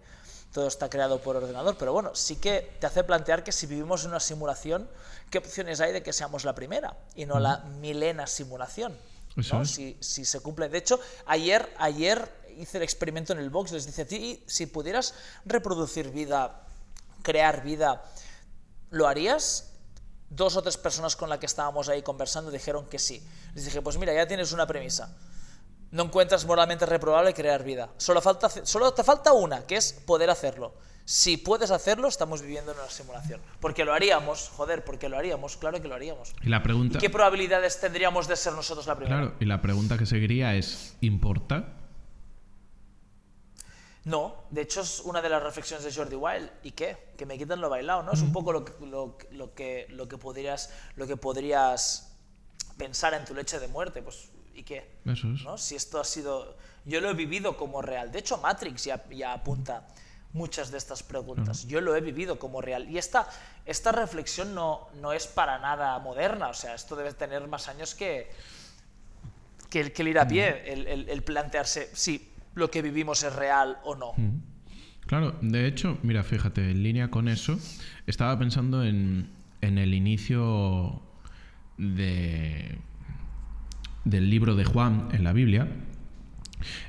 todo 0.52 0.66
está 0.66 0.90
creado 0.90 1.20
por 1.20 1.36
ordenador, 1.36 1.76
pero 1.78 1.92
bueno, 1.92 2.14
sí 2.14 2.36
que 2.36 2.76
te 2.80 2.86
hace 2.86 3.04
plantear 3.04 3.44
que 3.44 3.52
si 3.52 3.66
vivimos 3.66 4.04
en 4.04 4.10
una 4.10 4.20
simulación, 4.20 4.88
¿qué 5.30 5.38
opciones 5.38 5.80
hay 5.80 5.92
de 5.92 6.02
que 6.02 6.12
seamos 6.12 6.44
la 6.44 6.54
primera 6.54 6.96
y 7.14 7.24
no 7.24 7.38
la 7.38 7.58
milena 7.80 8.26
simulación? 8.26 8.96
Si, 9.64 9.96
si, 10.00 10.24
se 10.24 10.40
cumple. 10.40 10.68
De 10.68 10.78
hecho, 10.78 10.98
ayer, 11.24 11.72
ayer 11.78 12.30
hice 12.58 12.78
el 12.78 12.82
experimento 12.82 13.32
en 13.32 13.38
el 13.38 13.48
box, 13.48 13.70
les 13.70 13.86
dice, 13.86 14.04
ti, 14.04 14.42
si 14.46 14.66
pudieras 14.66 15.14
reproducir 15.44 16.10
vida, 16.10 16.62
crear 17.22 17.62
vida, 17.62 18.02
¿lo 18.90 19.06
harías? 19.06 19.70
Dos 20.28 20.56
o 20.56 20.62
tres 20.62 20.76
personas 20.76 21.14
con 21.14 21.30
las 21.30 21.38
que 21.38 21.46
estábamos 21.46 21.88
ahí 21.88 22.02
conversando 22.02 22.50
dijeron 22.50 22.86
que 22.86 22.98
sí. 22.98 23.24
Les 23.54 23.64
dije, 23.64 23.80
pues 23.80 23.96
mira, 23.98 24.12
ya 24.12 24.26
tienes 24.26 24.50
una 24.52 24.66
premisa 24.66 25.16
no 25.90 26.04
encuentras 26.04 26.44
moralmente 26.44 26.86
reprobable 26.86 27.34
crear 27.34 27.64
vida. 27.64 27.90
Solo, 27.96 28.20
falta, 28.20 28.48
solo 28.48 28.92
te 28.92 29.04
falta 29.04 29.32
una, 29.32 29.66
que 29.66 29.76
es 29.76 29.92
poder 29.92 30.30
hacerlo. 30.30 30.74
Si 31.04 31.36
puedes 31.36 31.72
hacerlo, 31.72 32.06
estamos 32.06 32.40
viviendo 32.40 32.70
en 32.70 32.78
una 32.78 32.88
simulación. 32.88 33.40
Porque 33.58 33.84
lo 33.84 33.92
haríamos, 33.92 34.48
joder, 34.50 34.84
porque 34.84 35.08
lo 35.08 35.18
haríamos, 35.18 35.56
claro 35.56 35.82
que 35.82 35.88
lo 35.88 35.96
haríamos. 35.96 36.32
Y 36.42 36.48
la 36.48 36.62
pregunta... 36.62 37.00
qué 37.00 37.10
probabilidades 37.10 37.80
tendríamos 37.80 38.28
de 38.28 38.36
ser 38.36 38.52
nosotros 38.52 38.86
la 38.86 38.94
primera? 38.94 39.20
Claro, 39.20 39.36
y 39.40 39.44
la 39.44 39.60
pregunta 39.60 39.98
que 39.98 40.06
seguiría 40.06 40.54
es, 40.54 40.96
¿importa? 41.00 41.76
No, 44.04 44.44
de 44.50 44.62
hecho 44.62 44.82
es 44.82 45.00
una 45.00 45.20
de 45.20 45.28
las 45.28 45.42
reflexiones 45.42 45.84
de 45.84 45.92
Jordi 45.92 46.16
Wild. 46.16 46.48
¿Y 46.62 46.70
qué? 46.72 47.12
Que 47.16 47.26
me 47.26 47.36
quitan 47.36 47.60
lo 47.60 47.68
bailado, 47.68 48.02
¿no? 48.02 48.12
Es 48.12 48.22
un 48.22 48.32
poco 48.32 48.52
lo 48.52 48.64
que, 48.64 48.72
lo, 48.86 49.18
lo, 49.32 49.54
que, 49.54 49.86
lo, 49.90 50.08
que 50.08 50.16
podrías, 50.16 50.72
lo 50.96 51.06
que 51.06 51.16
podrías 51.16 52.16
pensar 52.78 53.14
en 53.14 53.24
tu 53.24 53.34
leche 53.34 53.58
de 53.58 53.68
muerte. 53.68 54.00
Pues 54.00 54.30
¿Y 54.60 54.62
qué? 54.62 54.84
¿No? 55.04 55.56
Si 55.56 55.74
esto 55.74 55.98
ha 55.98 56.04
sido... 56.04 56.54
Yo 56.84 57.00
lo 57.00 57.08
he 57.08 57.14
vivido 57.14 57.56
como 57.56 57.80
real. 57.80 58.12
De 58.12 58.18
hecho, 58.18 58.36
Matrix 58.36 58.84
ya, 58.84 59.02
ya 59.08 59.32
apunta 59.32 59.88
muchas 60.34 60.70
de 60.70 60.76
estas 60.76 61.02
preguntas. 61.02 61.66
Yo 61.66 61.80
lo 61.80 61.96
he 61.96 62.02
vivido 62.02 62.38
como 62.38 62.60
real. 62.60 62.86
Y 62.90 62.98
esta, 62.98 63.26
esta 63.64 63.90
reflexión 63.90 64.54
no, 64.54 64.88
no 65.00 65.14
es 65.14 65.26
para 65.26 65.58
nada 65.60 65.98
moderna. 66.00 66.48
O 66.48 66.54
sea, 66.54 66.74
esto 66.74 66.94
debe 66.94 67.14
tener 67.14 67.48
más 67.48 67.68
años 67.68 67.94
que, 67.94 68.28
que, 69.70 69.80
el, 69.80 69.92
que 69.92 70.02
el 70.02 70.08
ir 70.08 70.18
a 70.18 70.28
pie, 70.28 70.70
el, 70.70 71.08
el, 71.08 71.22
plantearse 71.22 71.88
si 71.94 72.30
lo 72.54 72.70
que 72.70 72.82
vivimos 72.82 73.22
es 73.22 73.34
real 73.34 73.78
o 73.84 73.94
no. 73.94 74.12
Claro, 75.06 75.38
de 75.40 75.66
hecho, 75.66 75.96
mira, 76.02 76.22
fíjate, 76.22 76.70
en 76.70 76.82
línea 76.82 77.10
con 77.10 77.28
eso, 77.28 77.58
estaba 78.06 78.38
pensando 78.38 78.84
en, 78.84 79.32
en 79.62 79.78
el 79.78 79.94
inicio 79.94 81.00
de 81.78 82.78
del 84.04 84.30
libro 84.30 84.54
de 84.56 84.64
Juan 84.64 85.08
en 85.12 85.24
la 85.24 85.32
Biblia, 85.32 85.68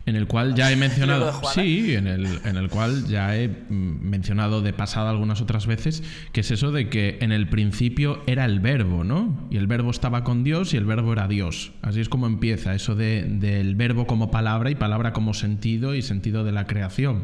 En 0.05 0.18
el 0.18 0.28
cual 0.28 0.53
ya 0.53 0.70
he 0.72 0.76
mencionado. 0.88 1.28
de 1.28 1.32
Juana. 1.32 1.53
Sí, 1.53 1.95
en 1.95 2.07
el, 2.07 2.28
en 2.43 2.57
el 2.57 2.68
cual 2.70 3.05
ya 3.07 3.38
he 3.38 3.47
mm, 3.47 4.01
mencionado 4.01 4.62
de 4.62 4.74
pasada 4.74 5.09
algunas 5.09 5.39
otras 5.39 5.66
veces, 5.66 6.03
que 6.34 6.41
es 6.41 6.51
eso 6.51 6.72
de 6.74 6.89
que 6.89 7.20
en 7.22 7.32
el 7.32 7.47
principio 7.47 8.22
era 8.28 8.43
el 8.43 8.59
verbo, 8.59 9.05
¿no? 9.05 9.47
Y 9.49 9.55
el 9.57 9.68
verbo 9.68 9.89
estaba 9.91 10.26
con 10.26 10.43
Dios 10.43 10.74
y 10.74 10.78
el 10.78 10.86
verbo 10.86 11.14
era 11.14 11.28
Dios. 11.30 11.72
Así 11.82 12.01
es 12.01 12.09
como 12.09 12.28
empieza, 12.28 12.76
eso 12.76 12.95
de- 12.95 13.24
del 13.24 13.76
verbo 13.76 14.07
como 14.07 14.30
palabra 14.30 14.70
y 14.72 14.76
palabra 14.76 15.14
como 15.14 15.34
sentido 15.34 15.95
y 15.95 16.01
sentido 16.01 16.43
de 16.43 16.51
la 16.51 16.68
creación. 16.68 17.24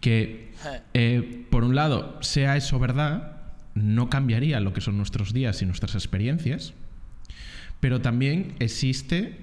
Que, 0.00 0.50
eh, 0.94 1.46
por 1.50 1.64
un 1.64 1.74
lado, 1.74 2.18
sea 2.20 2.56
eso 2.58 2.78
verdad, 2.78 3.36
no 3.74 4.10
cambiaría 4.10 4.60
lo 4.60 4.72
que 4.74 4.80
son 4.82 4.96
nuestros 4.98 5.32
días 5.32 5.62
y 5.62 5.66
nuestras 5.66 5.94
experiencias, 5.94 6.74
pero 7.80 8.00
también 8.00 8.54
existe, 8.60 9.38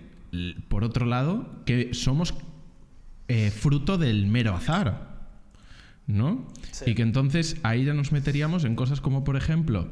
por 0.69 0.83
otro 0.83 1.05
lado, 1.05 1.49
que 1.65 1.93
somos 1.93 2.33
eh, 3.27 3.51
fruto 3.51 3.97
del 3.97 4.27
mero 4.27 4.55
azar. 4.55 5.17
¿No? 6.07 6.47
Sí. 6.71 6.91
Y 6.91 6.95
que 6.95 7.01
entonces 7.01 7.57
ahí 7.63 7.83
ya 7.83 7.93
nos 7.93 8.13
meteríamos 8.13 8.63
en 8.63 8.75
cosas 8.75 9.01
como, 9.01 9.25
por 9.25 9.35
ejemplo, 9.35 9.89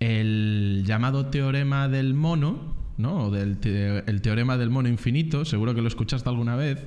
el 0.00 0.82
llamado 0.84 1.26
teorema 1.26 1.88
del 1.88 2.14
mono, 2.14 2.74
¿no? 2.98 3.26
O 3.26 3.30
del 3.30 3.58
te- 3.58 3.98
el 4.10 4.20
teorema 4.22 4.56
del 4.58 4.70
mono 4.70 4.88
infinito, 4.88 5.44
seguro 5.44 5.72
que 5.72 5.80
lo 5.80 5.86
escuchaste 5.86 6.28
alguna 6.28 6.56
vez, 6.56 6.84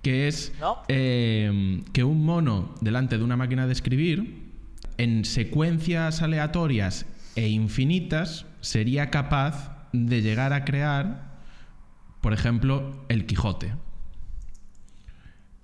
que 0.00 0.26
es 0.26 0.54
No. 0.58 0.78
eh, 0.88 1.82
que 1.92 2.02
un 2.02 2.24
mono 2.24 2.74
delante 2.80 3.18
de 3.18 3.24
una 3.24 3.36
máquina 3.36 3.66
de 3.66 3.72
escribir, 3.74 4.42
en 4.96 5.26
secuencias 5.26 6.22
aleatorias 6.22 7.04
e 7.36 7.48
infinitas, 7.48 8.46
sería 8.62 9.10
capaz 9.10 9.77
de 9.92 10.22
llegar 10.22 10.52
a 10.52 10.64
crear, 10.64 11.38
por 12.20 12.32
ejemplo, 12.32 13.04
el 13.08 13.26
Quijote. 13.26 13.74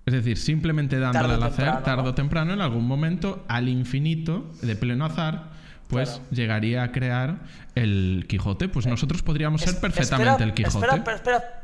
Es 0.06 0.12
decir, 0.12 0.36
simplemente 0.36 0.98
dándole 0.98 1.34
al 1.34 1.40
temprano, 1.40 1.82
tarde 1.82 2.02
¿no? 2.02 2.08
o 2.10 2.14
temprano, 2.14 2.52
en 2.52 2.60
algún 2.60 2.86
momento, 2.86 3.44
al 3.48 3.68
infinito, 3.68 4.50
de 4.60 4.76
pleno 4.76 5.06
azar, 5.06 5.50
pues 5.88 6.10
Claro. 6.10 6.24
llegaría 6.30 6.82
a 6.82 6.92
crear 6.92 7.40
el 7.74 8.26
Quijote. 8.28 8.68
Pues 8.68 8.86
nosotros 8.86 9.22
podríamos 9.22 9.62
ser 9.62 9.80
perfectamente 9.80 10.30
espera, 10.32 10.44
el 10.46 10.54
Quijote. 10.54 10.78
Espera, 10.78 10.96
espera, 10.96 11.16
espera, 11.16 11.62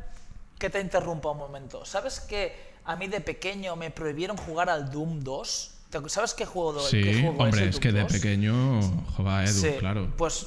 que 0.58 0.70
te 0.70 0.80
interrumpa 0.80 1.30
un 1.30 1.38
momento. 1.38 1.84
¿Sabes 1.84 2.20
que 2.20 2.54
a 2.84 2.96
mí 2.96 3.08
de 3.08 3.20
pequeño 3.20 3.76
me 3.76 3.90
prohibieron 3.90 4.36
jugar 4.36 4.70
al 4.70 4.90
Doom 4.90 5.20
2? 5.20 5.79
¿Te- 5.90 6.08
¿Sabes 6.08 6.34
qué 6.34 6.46
juego, 6.46 6.80
sí, 6.80 7.02
qué 7.02 7.20
juego 7.22 7.42
hombre, 7.42 7.68
es 7.68 7.80
que 7.80 7.90
de 7.90 8.02
2? 8.02 8.12
pequeño, 8.12 8.80
jova, 9.16 9.44
Edu, 9.44 9.60
Sí, 9.60 9.72
claro. 9.80 10.12
Pues 10.16 10.46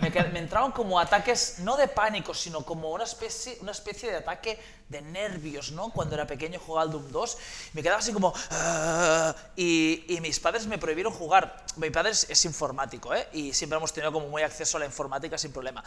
me, 0.00 0.10
me 0.32 0.38
entraban 0.38 0.70
como 0.70 1.00
ataques, 1.00 1.56
no 1.58 1.76
de 1.76 1.88
pánico, 1.88 2.32
sino 2.34 2.62
como 2.64 2.90
una 2.92 3.02
especie, 3.02 3.58
una 3.62 3.72
especie 3.72 4.10
de 4.10 4.18
ataque 4.18 4.60
de 4.88 5.02
nervios, 5.02 5.72
¿no? 5.72 5.90
Cuando 5.90 6.14
era 6.14 6.26
pequeño 6.26 6.60
jugaba 6.60 6.82
al 6.82 6.92
Doom 6.92 7.10
2, 7.10 7.38
me 7.72 7.82
quedaba 7.82 7.98
así 7.98 8.12
como... 8.12 8.32
"Ah", 8.50 9.34
y, 9.56 10.04
y 10.08 10.20
mis 10.20 10.38
padres 10.38 10.66
me 10.68 10.78
prohibieron 10.78 11.12
jugar. 11.12 11.64
Mi 11.76 11.90
padre 11.90 12.10
es, 12.12 12.28
es 12.30 12.44
informático, 12.44 13.12
¿eh? 13.14 13.26
Y 13.32 13.52
siempre 13.52 13.76
hemos 13.76 13.92
tenido 13.92 14.12
como 14.12 14.28
muy 14.28 14.42
acceso 14.42 14.76
a 14.76 14.80
la 14.80 14.86
informática 14.86 15.36
sin 15.36 15.52
problema. 15.52 15.82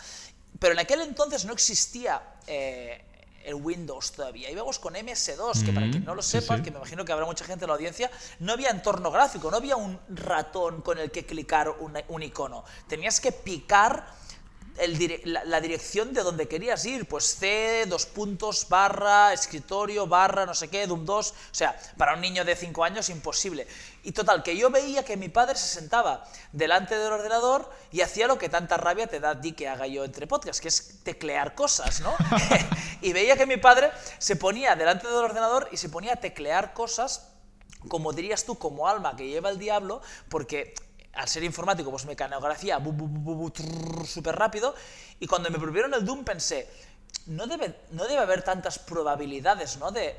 Pero 0.60 0.74
en 0.74 0.80
aquel 0.80 1.02
entonces 1.02 1.46
no 1.46 1.54
existía... 1.54 2.22
eh, 2.48 3.02
el 3.46 3.56
Windows 3.56 4.12
todavía. 4.12 4.50
Íbamos 4.50 4.80
con 4.80 4.94
MS2, 4.96 5.66
que 5.66 5.72
para 5.74 5.86
Mm, 5.88 5.92
quien 5.92 6.06
no 6.06 6.16
lo 6.16 6.22
sepa, 6.22 6.58
sí. 6.58 6.64
que 6.64 6.72
me 6.72 6.78
imagino 6.78 7.04
que 7.06 7.12
habrá 7.12 7.26
mucha 7.26 7.46
gente 7.46 7.66
en 7.66 7.70
la 7.70 7.76
audiencia, 7.76 8.10
no 8.40 8.54
había 8.54 8.70
entorno 8.70 9.12
gráfico, 9.12 9.50
no 9.52 9.58
había 9.58 9.76
un 9.76 10.00
ratón 10.10 10.82
con 10.82 10.98
el 10.98 11.12
que 11.12 11.26
clicar 11.26 11.70
un 11.70 12.24
icono. 12.24 12.64
Tenías 12.88 13.20
que 13.20 13.32
picar 13.32 14.06
el 14.78 14.98
dire- 14.98 15.22
la, 15.26 15.44
la 15.46 15.62
dirección 15.62 16.14
de 16.14 16.24
donde 16.24 16.48
querías 16.48 16.84
ir, 16.86 17.06
pues 17.08 17.36
C, 17.38 17.86
dos 17.88 18.06
puntos, 18.06 18.68
barra, 18.70 19.34
escritorio, 19.34 20.08
barra, 20.08 20.46
no 20.46 20.54
sé 20.54 20.68
qué, 20.70 20.88
Doom 20.88 21.06
2. 21.06 21.30
O 21.32 21.34
sea, 21.52 21.80
para 21.98 22.16
un 22.16 22.22
niño 22.22 22.44
de 22.46 22.56
5 22.56 22.84
años 22.84 23.10
imposible. 23.10 23.68
Y 24.04 24.12
total, 24.12 24.44
que 24.44 24.58
yo 24.58 24.70
veía 24.70 25.06
que 25.06 25.16
mi 25.16 25.30
padre 25.30 25.56
se 25.56 25.68
sentaba 25.68 26.26
delante 26.52 26.98
del 26.98 27.12
ordenador 27.14 27.70
y 27.92 28.02
hacía 28.02 28.28
lo 28.28 28.38
que 28.38 28.50
tanta 28.50 28.78
rabia 28.78 29.08
te 29.08 29.20
da 29.20 29.32
a 29.32 29.42
ti 29.42 29.54
que 29.54 29.68
haga 29.68 29.88
yo 29.88 30.04
entre 30.04 30.28
podcasts, 30.28 30.62
que 30.62 30.68
es 30.68 31.04
teclear 31.04 31.56
cosas, 31.56 32.02
¿no? 32.02 32.14
y 33.02 33.14
veía 33.14 33.38
que 33.38 33.46
mi 33.46 33.58
padre 33.58 33.92
se 34.18 34.36
ponía 34.36 34.76
delante 34.76 35.08
del 35.08 35.16
ordenador 35.18 35.70
y 35.72 35.78
se 35.78 35.90
ponía 35.90 36.14
a 36.14 36.18
teclear 36.18 36.74
cosas 36.74 37.30
como 37.90 38.14
dirías 38.14 38.46
tú, 38.46 38.58
como 38.58 38.88
alma 38.88 39.16
que 39.18 39.28
lleva 39.28 39.50
el 39.50 39.60
diablo, 39.60 40.02
porque 40.30 40.74
al 41.14 41.28
ser 41.28 41.44
informático, 41.44 41.92
pues 41.92 42.06
mecanografía 42.06 42.82
súper 44.06 44.36
rápido, 44.36 44.76
y 45.20 45.28
cuando 45.28 45.50
me 45.50 45.60
prohibieron 45.60 45.94
el 45.94 46.06
Doom 46.06 46.24
pensé, 46.24 46.68
no 47.26 47.48
debe, 47.48 47.74
no 47.92 48.04
debe 48.04 48.20
haber 48.20 48.42
tantas 48.42 48.80
probabilidades, 48.80 49.78
¿no? 49.78 49.92
De, 49.92 50.16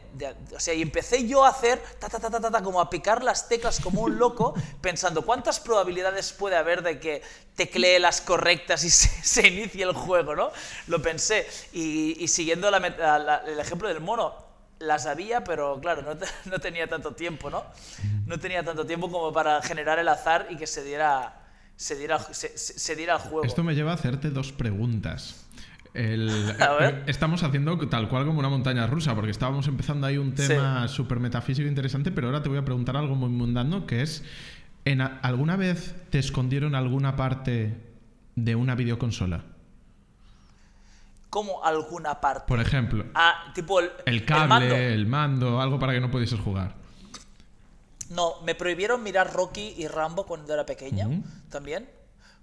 o 0.54 0.60
sea, 0.60 0.72
y 0.72 0.80
empecé 0.80 1.26
yo 1.26 1.44
a 1.44 1.50
hacer, 1.50 1.82
ta, 1.98 2.08
ta, 2.08 2.18
ta, 2.18 2.30
ta, 2.30 2.62
como 2.62 2.80
a 2.80 2.88
picar 2.88 3.22
las 3.22 3.48
teclas 3.48 3.78
como 3.80 4.02
un 4.02 4.18
loco, 4.18 4.54
pensando, 4.80 5.22
¿cuántas 5.22 5.60
probabilidades 5.60 6.32
puede 6.32 6.56
haber 6.56 6.82
de 6.82 6.98
que 7.00 7.22
teclee 7.56 7.98
las 7.98 8.20
correctas 8.20 8.84
y 8.84 8.90
se, 8.90 9.46
inicie 9.46 9.84
el 9.84 9.92
juego, 9.92 10.34
¿no? 10.34 10.50
Lo 10.86 11.02
pensé, 11.02 11.46
y, 11.72 12.26
siguiendo 12.28 12.68
el 12.68 13.58
ejemplo 13.60 13.88
del 13.88 14.00
mono, 14.00 14.43
las 14.86 15.06
había, 15.06 15.44
pero 15.44 15.78
claro, 15.80 16.02
no, 16.02 16.14
no 16.50 16.58
tenía 16.60 16.86
tanto 16.86 17.12
tiempo, 17.14 17.50
¿no? 17.50 17.64
No 18.26 18.38
tenía 18.38 18.62
tanto 18.64 18.86
tiempo 18.86 19.10
como 19.10 19.32
para 19.32 19.60
generar 19.62 19.98
el 19.98 20.08
azar 20.08 20.46
y 20.50 20.56
que 20.56 20.66
se 20.66 20.82
diera, 20.84 21.40
se 21.76 21.96
diera, 21.96 22.18
se, 22.18 22.96
diera 22.96 23.14
el 23.14 23.20
juego. 23.20 23.44
Esto 23.44 23.62
me 23.64 23.74
lleva 23.74 23.90
a 23.92 23.94
hacerte 23.94 24.30
dos 24.30 24.52
preguntas. 24.52 25.46
El- 25.94 26.56
A 26.60 26.72
ver. 26.74 26.94
eh, 26.94 27.02
estamos 27.06 27.42
haciendo 27.42 27.78
tal 27.88 28.08
cual 28.08 28.26
como 28.26 28.38
una 28.40 28.48
montaña 28.48 28.86
rusa, 28.86 29.14
porque 29.14 29.30
estábamos 29.30 29.68
empezando 29.68 30.06
ahí 30.06 30.18
un 30.18 30.36
Sí. 30.36 30.48
tema 30.48 30.88
súper 30.88 31.20
metafísico 31.20 31.68
interesante, 31.68 32.10
pero 32.10 32.26
ahora 32.28 32.42
te 32.42 32.48
voy 32.48 32.58
a 32.58 32.64
preguntar 32.64 32.96
algo 32.96 33.14
muy 33.14 33.28
mundano, 33.28 33.86
que 33.86 34.02
es, 34.02 34.24
¿en 34.84 35.00
a- 35.00 35.20
¿alguna 35.22 35.56
vez 35.56 35.94
te 36.10 36.18
escondieron 36.18 36.74
alguna 36.74 37.14
parte 37.16 37.74
de 38.36 38.54
una 38.56 38.74
videoconsola? 38.74 39.44
Como 41.34 41.64
alguna 41.64 42.20
parte. 42.20 42.44
Por 42.46 42.60
ejemplo, 42.60 43.04
Ah, 43.12 43.50
tipo 43.56 43.80
el, 43.80 43.90
el 44.06 44.24
cable, 44.24 44.46
mando. 44.46 44.74
el 44.76 45.06
mando, 45.06 45.60
algo 45.60 45.80
para 45.80 45.92
que 45.92 45.98
no 46.00 46.08
pudieses 46.08 46.38
jugar. 46.38 46.76
No, 48.10 48.40
me 48.42 48.54
prohibieron 48.54 49.02
mirar 49.02 49.32
Rocky 49.32 49.74
y 49.76 49.88
Rambo 49.88 50.26
cuando 50.26 50.54
era 50.54 50.64
pequeña, 50.64 51.08
también, 51.50 51.90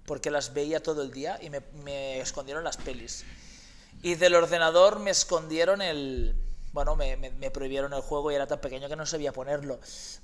porque 0.04 0.30
las 0.30 0.52
veía 0.52 0.82
todo 0.82 1.00
el 1.02 1.10
día 1.10 1.38
y 1.40 1.48
me, 1.48 1.60
me 1.84 2.20
escondieron 2.20 2.64
las 2.64 2.76
pelis. 2.76 3.24
Y 4.02 4.16
del 4.16 4.34
ordenador 4.34 4.98
me 4.98 5.10
escondieron 5.10 5.80
el... 5.80 6.34
Bueno, 6.74 6.94
me, 6.94 7.16
me- 7.16 7.30
me 7.30 7.50
prohibieron 7.50 7.94
el 7.94 8.00
juego 8.02 8.30
y 8.30 8.34
era 8.34 8.46
tan 8.46 8.60
pequeño 8.60 8.88
que 8.90 8.96
no 8.96 9.06
sabía 9.06 9.32
ponerlo. 9.32 9.78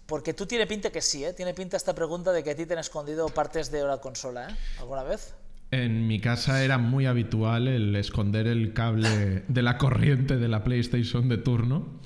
Porque 0.07 0.35
tú 0.35 0.45
tiene 0.47 0.67
pinta 0.67 0.91
que 0.91 1.01
sí, 1.01 1.25
¿eh? 1.25 1.33
Tiene 1.33 1.55
pinta 1.55 1.77
esta 1.79 1.95
pregunta 1.95 2.33
de 2.33 2.43
que 2.45 2.51
a 2.51 2.57
ti 2.57 2.67
te 2.67 2.75
han 2.75 2.81
escondido 2.81 3.29
partes 3.29 3.71
de 3.71 3.83
la 3.85 3.99
consola, 3.99 4.51
¿eh? 4.51 4.57
¿Alguna 4.81 5.05
vez? 5.05 5.35
En 5.71 6.07
mi 6.07 6.21
casa 6.21 6.65
era 6.65 6.79
muy 6.79 7.07
habitual 7.07 7.69
el 7.69 7.95
esconder 7.97 8.47
el 8.47 8.73
cable 8.73 9.45
de 9.49 9.63
la 9.63 9.77
corriente 9.77 10.37
de 10.37 10.49
la 10.49 10.65
PlayStation 10.65 11.29
de 11.29 11.39
turno. 11.39 12.01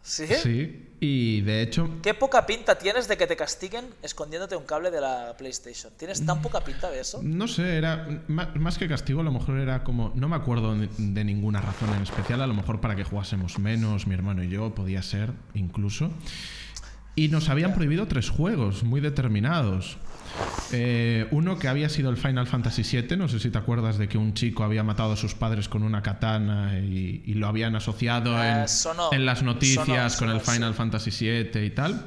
¿Sí? 0.00 0.26
Sí, 0.42 0.84
y 1.00 1.42
de 1.42 1.62
hecho 1.62 1.88
Qué 2.02 2.14
poca 2.14 2.46
pinta 2.46 2.76
tienes 2.76 3.08
de 3.08 3.16
que 3.16 3.26
te 3.26 3.36
castiguen 3.36 3.84
escondiéndote 4.02 4.56
un 4.56 4.64
cable 4.64 4.90
de 4.90 5.00
la 5.00 5.34
PlayStation. 5.36 5.92
¿Tienes 5.98 6.24
tan 6.24 6.40
poca 6.40 6.60
pinta 6.60 6.90
de 6.90 7.00
eso? 7.00 7.20
No 7.22 7.48
sé, 7.48 7.76
era 7.76 8.22
más 8.28 8.78
que 8.78 8.88
castigo, 8.88 9.20
a 9.20 9.24
lo 9.24 9.32
mejor 9.32 9.58
era 9.58 9.84
como, 9.84 10.12
no 10.14 10.28
me 10.28 10.36
acuerdo 10.36 10.74
de 10.74 11.24
ninguna 11.24 11.60
razón 11.60 11.90
en 11.94 12.02
especial, 12.02 12.40
a 12.40 12.46
lo 12.46 12.54
mejor 12.54 12.80
para 12.80 12.96
que 12.96 13.04
jugásemos 13.04 13.58
menos, 13.58 14.06
mi 14.06 14.14
hermano 14.14 14.42
y 14.42 14.48
yo, 14.48 14.74
podía 14.74 15.02
ser 15.02 15.32
incluso. 15.52 16.10
Y 17.16 17.28
nos 17.28 17.48
habían 17.48 17.74
prohibido 17.74 18.08
tres 18.08 18.30
juegos 18.30 18.82
muy 18.82 19.00
determinados. 19.00 19.98
Eh, 20.72 21.28
uno 21.30 21.58
que 21.58 21.68
había 21.68 21.88
sido 21.88 22.10
el 22.10 22.16
Final 22.16 22.46
Fantasy 22.46 22.82
VII, 22.82 23.16
no 23.16 23.28
sé 23.28 23.38
si 23.38 23.50
te 23.50 23.58
acuerdas 23.58 23.96
de 23.98 24.08
que 24.08 24.18
un 24.18 24.34
chico 24.34 24.64
había 24.64 24.82
matado 24.82 25.12
a 25.12 25.16
sus 25.16 25.34
padres 25.34 25.68
con 25.68 25.82
una 25.84 26.02
katana 26.02 26.78
y, 26.80 27.22
y 27.26 27.34
lo 27.34 27.46
habían 27.46 27.76
asociado 27.76 28.36
Ah, 28.36 28.62
en, 28.62 28.68
sonó, 28.68 29.10
en 29.12 29.24
las 29.24 29.42
noticias 29.42 30.14
sonó, 30.14 30.32
con 30.32 30.40
el 30.40 30.40
Final 30.44 30.72
sí. 30.72 30.76
Fantasy 30.78 31.10
VII 31.52 31.64
y 31.64 31.70
tal. 31.70 32.06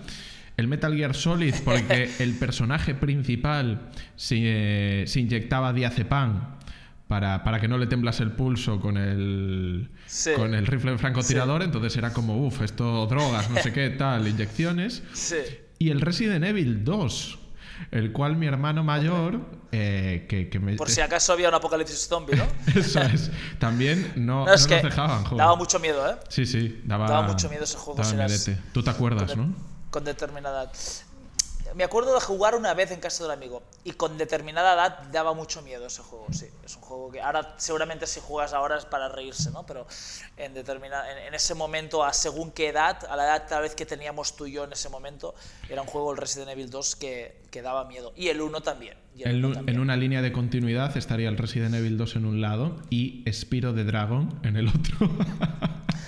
El 0.58 0.68
Metal 0.68 0.94
Gear 0.96 1.14
Solid, 1.16 1.54
porque 1.64 2.10
el 2.20 2.34
personaje 2.34 2.96
principal 2.96 3.90
se, 4.16 4.36
eh, 5.04 5.04
se 5.08 5.20
inyectaba 5.22 5.72
diazepam 5.72 6.56
para, 7.08 7.44
para 7.46 7.62
que 7.62 7.68
no 7.70 7.78
le 7.78 7.86
temblase 7.88 8.24
el 8.24 8.32
pulso 8.32 8.82
con 8.82 8.98
el, 8.98 9.88
Sí. 10.08 10.32
con 10.36 10.54
el 10.56 10.66
rifle 10.68 10.98
francotirador. 10.98 11.62
Entonces 11.64 11.96
era 11.96 12.12
como, 12.12 12.46
uff, 12.46 12.62
esto 12.64 13.06
drogas, 13.06 13.50
no 13.50 13.62
sé 13.62 13.72
qué, 13.72 13.92
tal, 13.92 14.28
inyecciones. 14.28 15.04
Y 15.80 15.90
el 15.92 16.02
Resident 16.02 16.44
Evil 16.44 16.84
2, 16.84 17.40
el 17.92 18.12
cual 18.12 18.36
mi 18.36 18.48
hermano 18.48 18.84
mayor, 18.84 19.40
eh, 19.72 20.26
que, 20.30 20.50
que 20.50 20.60
me. 20.60 20.76
Por 20.76 20.90
si 20.92 21.02
acaso 21.02 21.34
había 21.34 21.50
un 21.50 21.56
apocalipsis 21.56 22.08
zombie, 22.08 22.36
¿no? 22.36 22.46
Eso 22.80 23.02
es. 23.02 23.32
También 23.60 24.14
no, 24.16 24.46
No, 24.46 24.54
es 24.54 24.64
no 24.64 24.68
que 24.70 24.76
nos 24.76 24.84
dejaban 24.84 25.24
jugar. 25.26 25.46
daba 25.46 25.56
mucho 25.58 25.80
miedo, 25.80 26.10
¿eh? 26.10 26.16
Sí, 26.30 26.46
sí, 26.46 26.82
daba, 26.86 27.08
daba 27.08 27.28
mucho 27.28 27.50
miedo 27.50 27.64
ese 27.64 27.78
juego 27.78 27.98
daba 28.02 28.10
si 28.10 28.16
eras-. 28.16 28.62
Tú 28.74 28.84
te 28.84 28.90
acuerdas, 28.90 29.32
con, 29.34 29.42
de- 29.52 29.58
¿no? 29.58 29.66
con 29.90 30.04
determinada. 30.04 30.72
Me 31.78 31.84
acuerdo 31.84 32.12
de 32.16 32.20
jugar 32.20 32.56
una 32.56 32.74
vez 32.74 32.90
en 32.90 33.00
casa 33.00 33.24
de 33.24 33.30
un 33.30 33.34
amigo 33.34 33.62
y 33.84 33.92
con 33.92 34.18
determinada 34.18 34.74
edad 34.74 35.04
daba 35.12 35.36
mucho 35.36 35.62
miedo 35.62 35.86
ese 35.86 36.02
juego, 36.02 36.26
sí. 36.32 36.48
Es 36.66 36.76
un 36.76 36.82
juego 36.82 37.12
que 37.12 37.22
ahora 37.22 37.54
seguramente 37.58 38.08
si 38.08 38.20
juegas 38.20 38.54
ahora 38.54 38.80
es 38.80 38.86
para 38.86 39.10
reírse, 39.10 39.52
¿no? 39.52 39.64
Pero 39.64 39.86
en, 40.38 40.56
determinada, 40.56 41.28
en, 41.28 41.36
ese 41.36 41.54
momento, 41.54 42.04
a 42.04 42.14
según 42.14 42.50
qué 42.50 42.70
edad, 42.70 43.06
a 43.08 43.16
la 43.16 43.26
edad 43.26 43.48
tal 43.48 43.62
vez 43.62 43.76
que 43.76 43.86
teníamos 43.86 44.36
tú 44.36 44.48
y 44.48 44.54
yo 44.54 44.64
en 44.64 44.74
ese 44.74 44.90
momento, 44.90 45.36
era 45.70 45.84
un 45.84 45.88
juego, 45.88 46.12
el 46.12 46.18
Resident 46.18 46.50
Evil 46.50 46.72
2, 46.72 46.96
que, 46.96 47.44
que 47.52 47.62
daba 47.62 47.86
miedo. 47.86 48.12
Y 48.16 48.30
el 48.30 48.42
1 48.42 48.62
también. 48.62 48.98
En 49.20 49.80
una 49.80 49.96
línea 49.96 50.24
de 50.24 50.32
continuidad 50.32 50.98
estaría 50.98 51.30
el 51.30 51.38
Resident 51.38 51.76
Evil 51.76 51.98
2 51.98 52.16
en 52.16 52.26
un 52.26 52.42
lado 52.42 52.76
y 52.90 53.24
Spiro 53.32 53.74
de 53.74 53.84
Dragon 53.84 54.40
en 54.44 54.58
el 54.58 54.68
otro. 54.68 55.10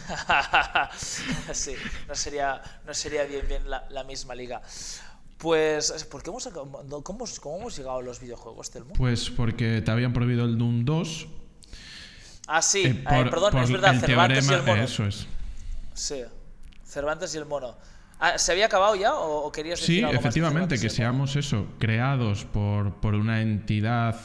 sí, 1.54 1.74
no 2.08 2.16
sería, 2.16 2.62
no 2.86 2.94
sería 2.94 3.24
bien, 3.26 3.48
bien 3.48 3.64
la, 3.68 4.04
misma 4.04 4.36
liga. 4.36 4.62
Pues, 5.40 6.04
¿por 6.04 6.22
qué 6.22 6.30
hemos, 6.30 6.48
cómo, 6.48 7.02
cómo, 7.02 7.58
hemos 7.58 7.78
llegado 7.78 8.00
a 8.00 8.02
los 8.02 8.20
videojuegos, 8.20 8.70
Telmo? 8.72 8.94
Pues 8.94 9.30
porque 9.30 9.82
te 9.82 9.90
habían 9.90 10.12
prohibido 10.12 10.44
el 10.44 10.58
Doom 10.58 10.84
2. 10.84 11.28
Ah, 12.48 12.62
sí, 12.62 12.84
eh, 12.86 13.04
perdón, 13.06 13.58
es 13.58 13.72
verdad, 13.72 13.98
Cervantes 14.00 14.50
y 14.50 14.54
el 14.54 14.64
mono. 14.64 14.84
Eso 14.84 15.06
es. 15.06 15.28
Sí, 15.94 16.24
Cervantes 16.86 17.34
y 17.36 17.38
el 17.38 17.46
mono. 17.46 17.78
Ah, 18.20 18.38
¿Se 18.38 18.52
había 18.52 18.66
acabado 18.66 18.98
ya 18.98 19.14
o, 19.14 19.50
querías 19.50 19.80
decir 19.80 20.06
Sí, 20.06 20.16
efectivamente, 20.16 20.78
que 20.78 20.90
seamos 20.90 21.38
eso, 21.38 21.68
creados 21.80 22.44
por, 22.44 22.96
por 22.96 23.16
una 23.16 23.42
entidad 23.42 24.20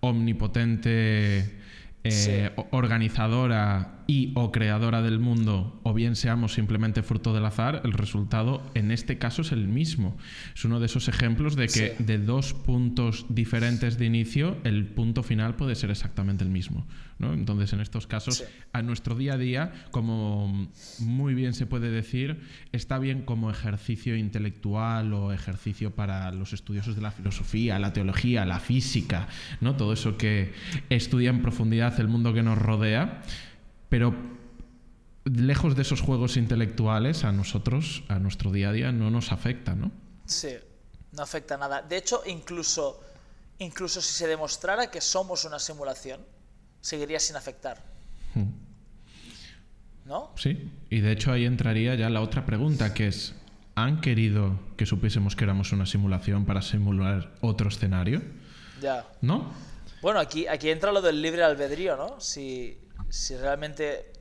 omnipotente, 0.00 1.60
eh, 2.02 2.50
organizadora 2.70 3.95
y 4.06 4.32
o 4.34 4.52
creadora 4.52 5.02
del 5.02 5.18
mundo 5.18 5.80
o 5.82 5.92
bien 5.92 6.16
seamos 6.16 6.54
simplemente 6.54 7.02
fruto 7.02 7.34
del 7.34 7.44
azar, 7.44 7.82
el 7.84 7.92
resultado 7.92 8.62
en 8.74 8.90
este 8.90 9.18
caso 9.18 9.42
es 9.42 9.52
el 9.52 9.68
mismo. 9.68 10.16
Es 10.54 10.64
uno 10.64 10.80
de 10.80 10.86
esos 10.86 11.08
ejemplos 11.08 11.56
de 11.56 11.68
que 11.68 11.96
de 11.98 12.18
dos 12.18 12.54
puntos 12.54 13.26
diferentes 13.28 13.98
de 13.98 14.06
inicio, 14.06 14.56
el 14.64 14.86
punto 14.86 15.22
final 15.22 15.56
puede 15.56 15.74
ser 15.74 15.90
exactamente 15.90 16.44
el 16.44 16.50
mismo. 16.50 16.86
¿no? 17.18 17.32
Entonces, 17.32 17.72
en 17.72 17.80
estos 17.80 18.06
casos, 18.06 18.44
a 18.72 18.82
nuestro 18.82 19.14
día 19.14 19.34
a 19.34 19.38
día, 19.38 19.72
como 19.90 20.68
muy 21.00 21.34
bien 21.34 21.54
se 21.54 21.66
puede 21.66 21.90
decir, 21.90 22.40
está 22.72 22.98
bien 22.98 23.22
como 23.22 23.50
ejercicio 23.50 24.16
intelectual 24.16 25.12
o 25.14 25.32
ejercicio 25.32 25.94
para 25.94 26.30
los 26.32 26.52
estudiosos 26.52 26.94
de 26.94 27.02
la 27.02 27.10
filosofía, 27.10 27.78
la 27.78 27.92
teología, 27.92 28.44
la 28.44 28.60
física, 28.60 29.28
¿no? 29.60 29.76
todo 29.76 29.92
eso 29.92 30.16
que 30.16 30.52
estudia 30.90 31.30
en 31.30 31.42
profundidad 31.42 31.98
el 32.00 32.08
mundo 32.08 32.34
que 32.34 32.42
nos 32.42 32.58
rodea 32.58 33.22
pero 33.88 34.14
lejos 35.24 35.74
de 35.74 35.82
esos 35.82 36.00
juegos 36.00 36.36
intelectuales, 36.36 37.24
a 37.24 37.32
nosotros, 37.32 38.04
a 38.08 38.18
nuestro 38.18 38.52
día 38.52 38.70
a 38.70 38.72
día, 38.72 38.92
no 38.92 39.10
nos 39.10 39.32
afecta, 39.32 39.74
¿no? 39.74 39.90
Sí, 40.24 40.50
no 41.12 41.22
afecta 41.22 41.56
nada. 41.56 41.82
De 41.82 41.96
hecho, 41.96 42.22
incluso, 42.26 43.00
incluso 43.58 44.00
si 44.00 44.12
se 44.12 44.26
demostrara 44.28 44.90
que 44.90 45.00
somos 45.00 45.44
una 45.44 45.58
simulación, 45.58 46.20
seguiría 46.80 47.18
sin 47.18 47.36
afectar. 47.36 47.82
Hmm. 48.34 48.50
¿No? 50.04 50.30
Sí, 50.36 50.70
y 50.88 51.00
de 51.00 51.10
hecho 51.10 51.32
ahí 51.32 51.46
entraría 51.46 51.96
ya 51.96 52.08
la 52.08 52.20
otra 52.20 52.46
pregunta, 52.46 52.94
que 52.94 53.08
es, 53.08 53.34
¿han 53.74 54.00
querido 54.00 54.60
que 54.76 54.86
supiésemos 54.86 55.34
que 55.34 55.42
éramos 55.42 55.72
una 55.72 55.84
simulación 55.84 56.44
para 56.44 56.62
simular 56.62 57.34
otro 57.40 57.68
escenario? 57.68 58.22
Ya. 58.80 59.04
¿No? 59.20 59.52
Bueno, 60.02 60.20
aquí, 60.20 60.46
aquí 60.46 60.70
entra 60.70 60.92
lo 60.92 61.02
del 61.02 61.20
libre 61.20 61.42
albedrío, 61.42 61.96
¿no? 61.96 62.20
Si, 62.20 62.78
si 63.08 63.36
realmente 63.36 64.12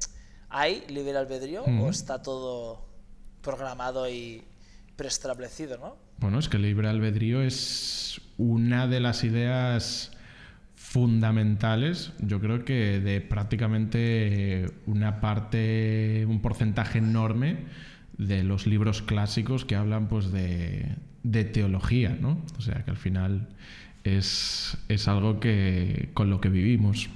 hay 0.50 0.86
libre 0.90 1.18
albedrío 1.18 1.64
o 1.64 1.90
está 1.90 2.22
todo 2.22 2.88
programado 3.42 4.10
y 4.10 4.44
preestablecido, 4.96 5.78
¿no? 5.78 5.98
Bueno, 6.18 6.40
es 6.40 6.48
que 6.48 6.58
el 6.58 6.64
libre 6.64 6.88
albedrío 6.88 7.42
es 7.42 8.22
una 8.38 8.88
de 8.88 9.00
las 9.00 9.24
ideas 9.24 10.12
fundamentales, 10.76 12.14
yo 12.20 12.40
creo 12.40 12.64
que 12.64 13.00
de 13.02 13.20
prácticamente 13.20 14.66
una 14.86 15.20
parte, 15.20 16.26
un 16.28 16.42
porcentaje 16.42 17.00
enorme 17.00 17.66
de 18.18 18.44
los 18.44 18.66
libros 18.66 19.02
clásicos 19.02 19.66
que 19.66 19.76
hablan 19.76 20.08
pues 20.08 20.32
de, 20.32 20.96
de 21.24 21.44
teología, 21.44 22.18
¿no? 22.20 22.42
O 22.58 22.62
sea 22.62 22.86
que 22.86 22.92
al 22.92 22.98
final 22.98 23.50
es, 24.06 24.78
es 24.88 25.08
algo 25.08 25.40
que 25.40 26.12
con 26.14 26.30
lo 26.30 26.40
que 26.40 26.50
vivimos. 26.50 27.10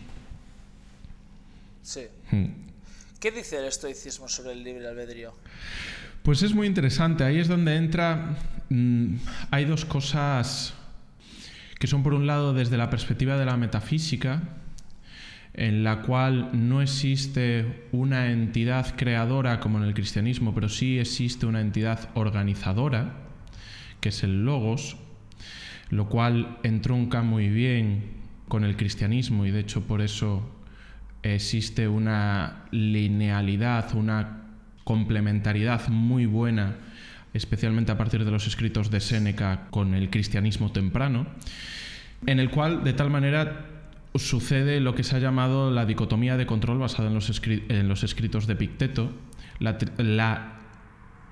Sí. 1.90 2.02
Hmm. 2.30 2.46
¿Qué 3.20 3.32
dice 3.32 3.58
el 3.58 3.66
estoicismo 3.66 4.28
sobre 4.28 4.52
el 4.52 4.64
libre 4.64 4.88
albedrío? 4.88 5.34
Pues 6.22 6.44
es 6.44 6.54
muy 6.54 6.68
interesante. 6.68 7.24
Ahí 7.24 7.40
es 7.40 7.48
donde 7.48 7.78
entra. 7.78 8.38
Mm, 8.70 9.16
hay 9.50 9.66
dos 9.66 9.86
cosas 9.86 10.76
que 11.80 11.88
son, 11.88 12.04
por 12.04 12.14
un 12.14 12.28
lado, 12.28 12.54
desde 12.54 12.78
la 12.78 12.92
perspectiva 12.92 13.38
de 13.38 13.46
la 13.46 13.58
metafísica, 13.58 14.44
en 15.56 15.84
la 15.84 16.04
cual 16.04 16.52
no 16.54 16.84
existe 16.84 17.88
una 17.92 18.30
entidad 18.30 18.96
creadora 18.96 19.60
como 19.60 19.80
en 19.80 19.86
el 19.86 19.96
cristianismo, 19.96 20.54
pero 20.54 20.70
sí 20.70 21.00
existe 21.00 21.48
una 21.48 21.60
entidad 21.60 22.12
organizadora, 22.14 23.16
que 24.00 24.10
es 24.10 24.24
el 24.24 24.46
logos, 24.46 24.96
lo 25.90 26.08
cual 26.08 26.60
entronca 26.62 27.24
muy 27.24 27.50
bien 27.50 28.12
con 28.48 28.64
el 28.64 28.78
cristianismo 28.78 29.48
y 29.48 29.52
de 29.52 29.62
hecho 29.62 29.88
por 29.88 30.02
eso 30.02 30.59
existe 31.24 31.88
una 31.88 32.66
linealidad, 32.72 33.94
una 33.96 34.44
complementariedad 34.84 35.88
muy 35.90 36.26
buena, 36.26 36.78
especialmente 37.34 37.92
a 37.92 37.98
partir 37.98 38.26
de 38.26 38.32
los 38.32 38.48
escritos 38.48 38.90
de 38.90 39.00
Séneca 39.00 39.68
con 39.70 39.94
el 39.94 40.10
cristianismo 40.10 40.72
temprano, 40.72 41.28
en 42.26 42.40
el 42.40 42.50
cual 42.50 42.84
de 42.84 42.94
tal 42.94 43.10
manera 43.10 43.66
sucede 44.16 44.80
lo 44.80 44.96
que 44.96 45.04
se 45.04 45.16
ha 45.16 45.20
llamado 45.20 45.72
la 45.72 45.86
dicotomía 45.86 46.38
de 46.38 46.46
control 46.46 46.80
basada 46.80 47.10
en 47.10 47.14
los, 47.14 48.04
escritos 48.04 48.48
de 48.48 48.56
Picteto, 48.56 49.12
la, 49.60 49.78
la 49.98 50.60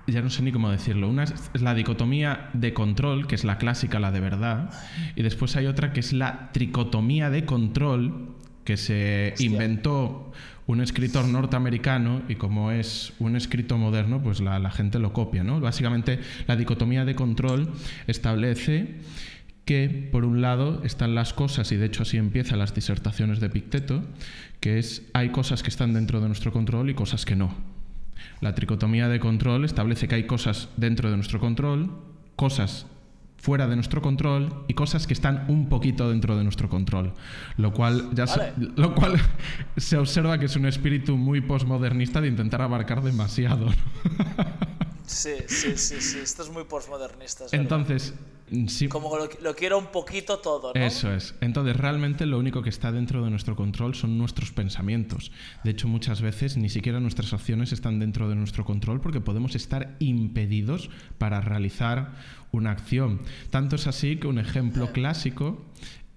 ya 0.08 0.22
no 0.22 0.30
sé 0.30 0.42
ni 0.42 0.52
cómo 0.52 0.70
decirlo. 0.70 1.10
Una 1.10 1.24
es 1.24 1.62
la 1.62 1.74
dicotomía 1.74 2.50
de 2.54 2.74
control, 2.74 3.28
que 3.28 3.36
es 3.36 3.44
la 3.44 3.58
clásica, 3.58 4.00
la 4.00 4.12
de 4.12 4.20
verdad, 4.20 4.70
y 5.16 5.22
después 5.22 5.56
hay 5.56 5.66
otra 5.66 5.92
que 5.92 6.00
es 6.00 6.14
la 6.14 6.52
tricotomía 6.54 7.30
de 7.30 7.46
control, 7.46 8.37
que 8.68 8.76
se 8.76 9.34
inventó 9.40 10.34
un 10.66 10.82
escritor 10.82 11.26
norteamericano 11.26 12.24
y 12.28 12.36
como 12.36 12.70
es 12.74 13.14
un 13.18 13.38
escrito 13.38 13.78
moderno, 13.78 14.22
pues 14.22 14.42
la, 14.42 14.70
gente 14.72 15.00
lo 15.00 15.14
copia. 15.14 15.42
¿no? 15.42 15.62
Básicamente 15.62 16.20
la 16.48 16.58
dicotomía 16.58 17.06
de 17.06 17.16
control 17.16 17.72
establece 18.08 18.96
que 19.64 20.10
por 20.12 20.26
un 20.26 20.42
lado 20.42 20.84
están 20.84 21.16
las 21.16 21.32
cosas, 21.32 21.72
y 21.72 21.78
de 21.78 21.86
hecho 21.86 22.04
así 22.04 22.18
empiezan 22.18 22.60
las 22.60 22.76
disertaciones 22.76 23.40
de 23.40 23.50
Picteto, 23.50 24.04
que 24.60 24.80
es 24.80 25.04
hay 25.14 25.30
cosas 25.30 25.64
que 25.64 25.70
están 25.70 25.94
dentro 25.94 26.20
de 26.20 26.28
nuestro 26.28 26.52
control 26.52 26.90
y 26.90 26.94
cosas 26.94 27.24
que 27.24 27.38
no. 27.38 27.56
La 28.42 28.54
tricotomía 28.54 29.08
de 29.08 29.22
control 29.22 29.64
establece 29.64 30.10
que 30.10 30.16
hay 30.16 30.24
cosas 30.26 30.68
dentro 30.76 31.10
de 31.10 31.16
nuestro 31.16 31.40
control, 31.40 32.02
cosas 32.36 32.86
fuera 33.38 33.68
de 33.68 33.76
nuestro 33.76 34.02
control 34.02 34.66
y 34.68 34.74
cosas 34.74 35.08
que 35.08 35.14
están 35.14 35.46
un 35.48 35.70
poquito 35.70 36.10
dentro 36.10 36.36
de 36.38 36.44
nuestro 36.44 36.70
control. 36.70 37.14
Lo 37.56 37.72
cual, 37.72 38.10
ya 38.14 38.28
se, 38.28 38.54
lo 38.76 38.94
cual 38.96 39.20
se 39.78 39.98
observa 39.98 40.38
que 40.38 40.46
es 40.46 40.56
un 40.56 40.66
espíritu 40.66 41.18
muy 41.18 41.42
postmodernista 41.42 42.20
de 42.22 42.28
intentar 42.28 42.62
abarcar 42.62 43.02
demasiado. 43.02 43.68
Sí, 45.08 45.32
sí, 45.48 45.78
sí, 45.78 46.02
sí. 46.02 46.20
Esto 46.20 46.44
es 46.44 46.50
muy 46.50 46.66
postmodernista. 46.66 47.46
Entonces, 47.54 48.14
como 48.90 49.18
lo, 49.18 49.56
quiero 49.56 49.78
un 49.78 49.88
poquito 49.88 50.40
todo, 50.40 50.72
¿no? 50.74 50.80
Eso 50.80 51.12
es. 51.14 51.34
Entonces, 51.42 51.76
realmente 51.76 52.26
lo 52.26 52.38
único 52.38 52.62
que 52.62 52.70
está 52.70 52.92
dentro 52.92 53.24
de 53.24 53.30
nuestro 53.30 53.56
control 53.56 53.96
son 53.96 54.18
nuestros 54.18 54.52
pensamientos. 54.52 55.32
De 55.64 55.72
hecho, 55.72 55.88
muchas 55.88 56.22
veces 56.22 56.58
ni 56.58 56.70
siquiera 56.70 57.00
nuestras 57.00 57.34
acciones 57.34 57.72
están 57.72 58.00
dentro 58.00 58.30
de 58.30 58.36
nuestro 58.36 58.66
control 58.66 59.02
porque 59.02 59.22
podemos 59.22 59.56
estar 59.56 59.96
impedidos 60.00 60.90
para 61.18 61.42
realizar 61.42 62.16
una 62.52 62.72
acción. 62.72 63.22
Tanto 63.50 63.78
es 63.78 63.88
así 63.88 64.18
que 64.18 64.28
un 64.28 64.40
ejemplo 64.40 64.92
clásico 64.92 65.66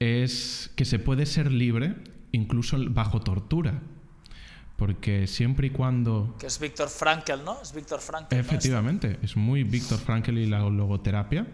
es 0.00 0.72
que 0.76 0.84
se 0.84 0.98
puede 0.98 1.26
ser 1.26 1.52
libre 1.52 1.94
incluso 2.32 2.76
bajo 2.90 3.20
tortura. 3.22 3.82
Porque 4.80 5.28
siempre 5.28 5.68
y 5.68 5.70
cuando... 5.70 6.34
Que 6.40 6.46
es 6.48 6.58
Víctor 6.58 6.88
Frankel, 6.88 7.44
¿no? 7.44 7.60
Es 7.62 7.72
Víctor 7.72 8.00
Frankel. 8.00 8.36
Efectivamente, 8.36 9.18
es 9.22 9.36
muy 9.36 9.62
Víctor 9.62 9.98
Frankel 9.98 10.38
y 10.38 10.46
la 10.46 10.58
logoterapia 10.60 11.46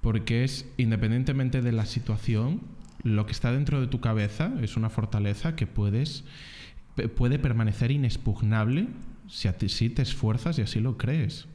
porque 0.00 0.44
es, 0.44 0.66
independientemente 0.76 1.62
de 1.62 1.72
la 1.72 1.86
situación, 1.86 2.62
lo 3.02 3.26
que 3.26 3.32
está 3.32 3.52
dentro 3.52 3.80
de 3.80 3.86
tu 3.86 4.00
cabeza 4.00 4.52
es 4.62 4.76
una 4.76 4.90
fortaleza 4.90 5.56
que 5.56 5.66
puedes, 5.66 6.24
puede 7.16 7.38
permanecer 7.38 7.90
inexpugnable 7.90 8.88
si, 9.28 9.48
a 9.48 9.56
ti, 9.56 9.68
si 9.68 9.90
te 9.90 10.02
esfuerzas 10.02 10.58
y 10.58 10.62
así 10.62 10.80
lo 10.80 10.96
crees. 10.96 11.46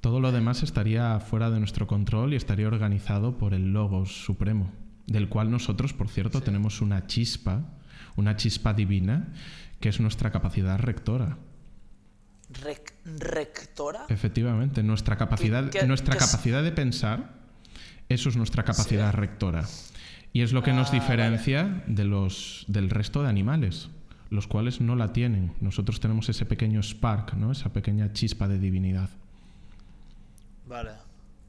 Todo 0.00 0.20
lo 0.20 0.30
demás 0.30 0.62
estaría 0.62 1.18
fuera 1.20 1.50
de 1.50 1.58
nuestro 1.58 1.86
control 1.86 2.32
y 2.32 2.36
estaría 2.36 2.68
organizado 2.68 3.36
por 3.36 3.52
el 3.54 3.72
Logos 3.72 4.24
Supremo, 4.24 4.70
del 5.06 5.28
cual 5.28 5.50
nosotros, 5.50 5.92
por 5.92 6.08
cierto, 6.08 6.40
tenemos 6.40 6.80
una 6.80 7.06
chispa, 7.06 7.64
una 8.14 8.36
chispa 8.36 8.74
divina, 8.74 9.32
que 9.80 9.88
es 9.88 10.00
nuestra 10.00 10.30
capacidad 10.30 10.78
rectora. 10.78 11.36
rectora. 13.18 14.06
Efectivamente, 14.08 14.82
nuestra 14.82 15.16
capacidad, 15.16 15.70
nuestra 15.86 16.14
es- 16.14 16.20
capacidad 16.24 16.62
de 16.62 16.72
pensar, 16.72 17.34
eso 18.08 18.28
es 18.28 18.36
nuestra 18.36 18.62
capacidad 18.64 19.12
rectora. 19.12 19.64
Y 20.32 20.42
es 20.42 20.52
lo 20.52 20.62
que 20.62 20.72
nos 20.72 20.88
Ah, 20.88 20.92
diferencia 20.92 21.84
de 21.86 22.04
los, 22.04 22.64
del 22.68 22.90
resto 22.90 23.22
de 23.22 23.28
animales, 23.28 23.88
los 24.30 24.46
cuales 24.46 24.80
no 24.80 24.94
la 24.96 25.12
tienen. 25.12 25.52
Nosotros 25.60 26.00
tenemos 26.00 26.28
ese 26.28 26.44
pequeño 26.46 26.82
spark, 26.82 27.34
¿no? 27.34 27.52
esa 27.52 27.72
pequeña 27.72 28.12
chispa 28.12 28.46
de 28.48 28.58
divinidad. 28.58 29.10
Vale, 30.66 30.90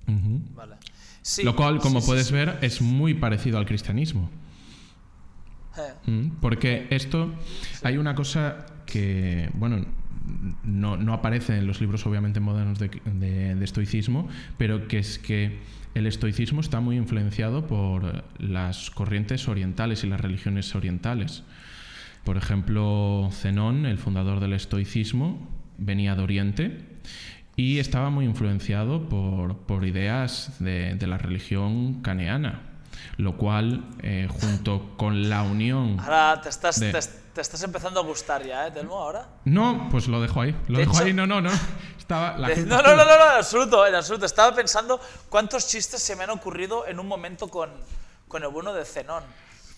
Ujú. 0.08 0.42
vale. 0.56 0.76
Sí, 1.22 1.44
lo 1.44 1.56
cual, 1.56 1.80
como 1.80 2.00
sí, 2.02 2.08
puedes 2.08 2.32
ver, 2.32 2.58
es 2.62 2.82
muy 2.82 3.14
parecido 3.14 3.58
al 3.58 3.66
cristianismo. 3.66 4.30
Mm, 6.06 6.30
Porque 6.42 6.88
esto, 6.90 7.34
hay 7.84 7.98
una 7.98 8.16
cosa 8.16 8.66
que, 8.86 9.50
bueno, 9.54 9.86
no, 10.64 10.98
no 10.98 11.14
aparece 11.14 11.58
en 11.58 11.66
los 11.68 11.82
libros 11.82 12.06
obviamente 12.06 12.40
modernos 12.40 12.80
de, 12.80 12.90
de- 13.06 13.56
de 13.56 13.66
estoicismo, 13.66 14.28
pero 14.58 14.88
que 14.88 15.00
es 15.00 15.18
que 15.20 15.60
el 15.96 16.06
estoicismo 16.06 16.62
está 16.62 16.80
muy 16.82 16.98
influenciado 16.98 17.66
por 17.66 18.24
las 18.38 18.92
corrientes 18.92 19.48
orientales 19.48 20.04
y 20.04 20.08
las 20.08 20.22
religiones 20.22 20.76
orientales. 20.76 21.44
Por 22.24 22.38
ejemplo, 22.38 23.30
Zenón, 23.32 23.86
el 23.86 23.98
fundador 23.98 24.40
del 24.40 24.54
estoicismo, 24.54 25.50
venía 25.78 26.16
de 26.16 26.22
Oriente 26.22 26.78
y 27.56 27.80
estaba 27.80 28.10
muy 28.10 28.26
influenciado 28.26 29.10
por, 29.10 29.58
por 29.60 29.86
ideas 29.86 30.58
de, 30.60 30.94
de 30.96 31.08
la 31.08 31.18
religión 31.18 32.02
caneana, 32.02 32.62
lo 33.18 33.38
cual, 33.38 33.84
eh, 34.02 34.28
junto 34.42 34.96
con 34.98 35.30
la 35.30 35.42
unión... 35.44 36.00
Ahora 36.00 36.40
te 36.42 36.50
estás, 36.50 36.80
De- 36.80 36.92
te, 36.92 37.00
te 37.34 37.42
estás 37.42 37.62
empezando 37.64 38.00
a 38.00 38.04
gustar 38.04 38.44
ya, 38.46 38.68
¿eh, 38.68 38.72
Telmo? 38.72 38.98
Ahora. 38.98 39.28
No, 39.46 39.88
pues 39.92 40.08
lo 40.08 40.22
dejo 40.22 40.42
ahí. 40.42 40.56
Lo 40.68 40.78
De 40.80 40.86
dejo 40.86 40.96
hecho- 40.98 41.06
ahí, 41.06 41.14
no, 41.14 41.26
no, 41.28 41.42
no. 41.42 41.50
Estaba 41.98 42.38
la 42.38 42.48
De- 42.50 42.66
no, 42.66 42.82
no, 42.82 42.96
no, 42.96 42.96
no, 42.98 43.06
no, 43.06 43.14
en 43.14 43.38
absoluto, 43.38 43.86
en 43.86 43.96
absoluto. 43.96 44.26
Estaba 44.26 44.56
pensando 44.56 45.00
cuántos 45.30 45.68
chistes 45.68 46.02
se 46.02 46.16
me 46.16 46.24
han 46.24 46.30
ocurrido 46.32 46.88
en 46.88 47.00
un 47.00 47.08
momento 47.08 47.48
con, 47.50 47.70
con 48.28 48.44
el 48.44 48.50
bueno 48.50 48.74
de 48.74 48.84
Zenón. 48.86 49.24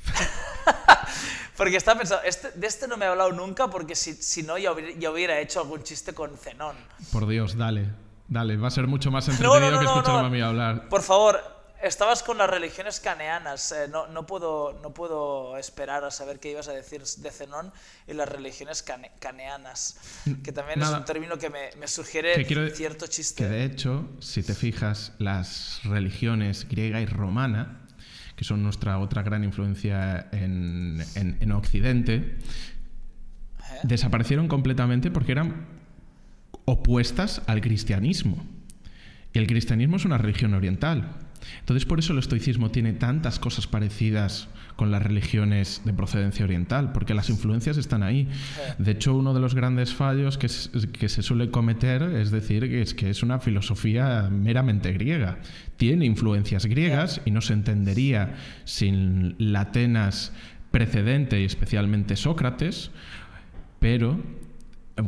porque 1.58 1.78
estaba 1.78 2.00
pensando, 2.00 2.24
este, 2.24 2.52
de 2.52 2.68
este 2.68 2.88
no 2.88 2.98
me 2.98 3.06
he 3.06 3.08
hablado 3.10 3.32
nunca 3.32 3.68
porque 3.68 3.96
si, 3.96 4.14
si 4.14 4.44
no 4.44 4.58
ya 4.58 4.72
hubiera, 4.72 4.98
ya 4.98 5.12
hubiera 5.12 5.40
hecho 5.40 5.60
algún 5.62 5.84
chiste 5.84 6.14
con 6.14 6.36
Zenón. 6.38 6.76
Por 7.12 7.28
Dios, 7.28 7.58
dale. 7.58 7.90
Dale, 8.28 8.56
va 8.56 8.70
a 8.70 8.72
ser 8.72 8.88
mucho 8.88 9.12
más 9.12 9.28
entretenido 9.28 9.60
no, 9.60 9.72
no, 9.72 9.80
que 9.80 9.84
no, 9.86 9.92
escucharme 9.92 10.22
no. 10.22 10.28
a 10.28 10.30
mí 10.30 10.42
hablar. 10.42 10.88
Por 10.90 11.02
favor, 11.02 11.42
estabas 11.84 12.24
con 12.24 12.38
las 12.38 12.50
religiones 12.50 13.00
caneanas. 13.00 13.72
eh, 13.72 13.88
no, 13.90 14.08
no, 14.08 14.26
puedo, 14.26 14.80
no 14.82 14.94
puedo 14.94 15.58
esperar 15.58 16.04
a 16.04 16.12
saber 16.12 16.40
qué 16.40 16.52
ibas 16.52 16.68
a 16.68 16.74
decir 16.74 17.02
de 17.04 17.32
Zenón 17.32 17.72
y 18.08 18.14
las 18.14 18.28
religiones 18.30 18.84
cane- 18.84 19.12
caneanas. 19.20 19.98
Que 20.44 20.52
también 20.52 20.80
Nada. 20.80 20.94
es 20.94 21.00
un 21.00 21.06
término 21.06 21.38
que 21.38 21.50
me, 21.50 21.70
me 21.80 21.88
sugiere 21.88 22.34
Que 22.36 22.46
quiero- 22.46 22.70
cierto 22.70 23.08
chiste. 23.08 23.44
Que 23.44 23.50
de 23.50 23.64
hecho, 23.66 24.10
si 24.20 24.44
te 24.44 24.54
fijas, 24.54 25.14
las 25.20 25.82
religiones 25.84 26.68
griega 26.68 27.02
y 27.02 27.06
romana, 27.06 27.80
que 28.36 28.44
son 28.44 28.64
nuestra 28.64 28.98
otra 29.00 29.22
gran 29.24 29.44
influencia 29.44 30.28
en, 30.32 31.04
en- 31.16 31.38
en 31.42 31.52
Occidente, 31.52 32.16
¿Eh? 33.60 33.80
desaparecieron 33.84 34.48
completamente 34.48 35.12
porque 35.12 35.32
eran 35.34 35.68
opuestas 36.66 37.42
al 37.48 37.62
cristianismo. 37.62 38.44
Y 39.34 39.40
el 39.40 39.48
cristianismo 39.48 39.96
es 39.98 40.06
una 40.06 40.18
religión 40.18 40.54
oriental. 40.54 41.21
Entonces 41.60 41.86
por 41.86 42.00
eso 42.00 42.14
el 42.14 42.20
estoicismo 42.20 42.72
tiene 42.72 42.94
tantas 42.94 43.40
cosas 43.40 43.68
parecidas 43.68 44.48
con 44.76 44.90
las 44.92 45.04
religiones 45.04 45.82
de 45.86 45.94
procedencia 45.94 46.46
oriental, 46.46 46.92
porque 46.92 47.14
las 47.14 47.30
influencias 47.30 47.78
están 47.78 48.04
ahí. 48.04 48.28
De 48.80 48.92
hecho, 48.92 49.16
uno 49.16 49.34
de 49.34 49.40
los 49.40 49.54
grandes 49.54 49.94
fallos 49.94 50.38
que, 50.38 50.48
es- 50.48 50.70
que 50.94 51.10
se 51.10 51.22
suele 51.22 51.52
cometer 51.52 52.02
es 52.04 52.32
decir 52.32 52.68
que 52.70 52.82
es 52.82 52.94
que 52.94 53.10
es 53.10 53.22
una 53.24 53.40
filosofía 53.40 54.30
meramente 54.32 54.92
griega. 54.94 55.40
Tiene 55.78 56.06
influencias 56.06 56.66
griegas 56.66 57.22
y 57.26 57.32
no 57.32 57.42
se 57.42 57.54
entendería 57.54 58.36
sin 58.64 59.36
la 59.38 59.62
Atenas 59.62 60.32
precedente 60.72 61.42
y 61.42 61.46
especialmente 61.46 62.16
Sócrates, 62.16 62.92
pero 63.80 64.20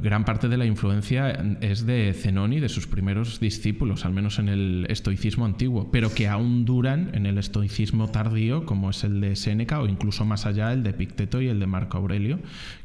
gran 0.02 0.26
parte 0.26 0.48
de 0.48 0.58
la 0.58 0.66
influencia 0.66 1.32
es 1.62 1.86
de 1.86 2.14
Zenón 2.14 2.54
y 2.54 2.60
de 2.60 2.70
sus 2.70 2.88
primeros 2.88 3.40
discípulos, 3.40 4.06
al 4.06 4.14
menos 4.14 4.40
en 4.40 4.50
el 4.50 4.86
estoicismo 4.90 5.46
antiguo, 5.46 5.90
pero 5.92 6.14
que 6.14 6.28
aún 6.28 6.66
duran 6.66 7.12
en 7.14 7.26
el 7.26 7.38
estoicismo 7.38 8.10
tardío, 8.10 8.66
como 8.66 8.90
es 8.90 9.04
el 9.04 9.22
de 9.22 9.36
Séneca 9.36 9.82
o 9.82 9.88
incluso 9.88 10.26
más 10.26 10.46
allá 10.46 10.74
el 10.74 10.84
de 10.84 10.94
Picteto 10.94 11.42
y 11.42 11.48
el 11.48 11.60
de 11.60 11.68
Marco 11.68 11.98
Aurelio, 11.98 12.40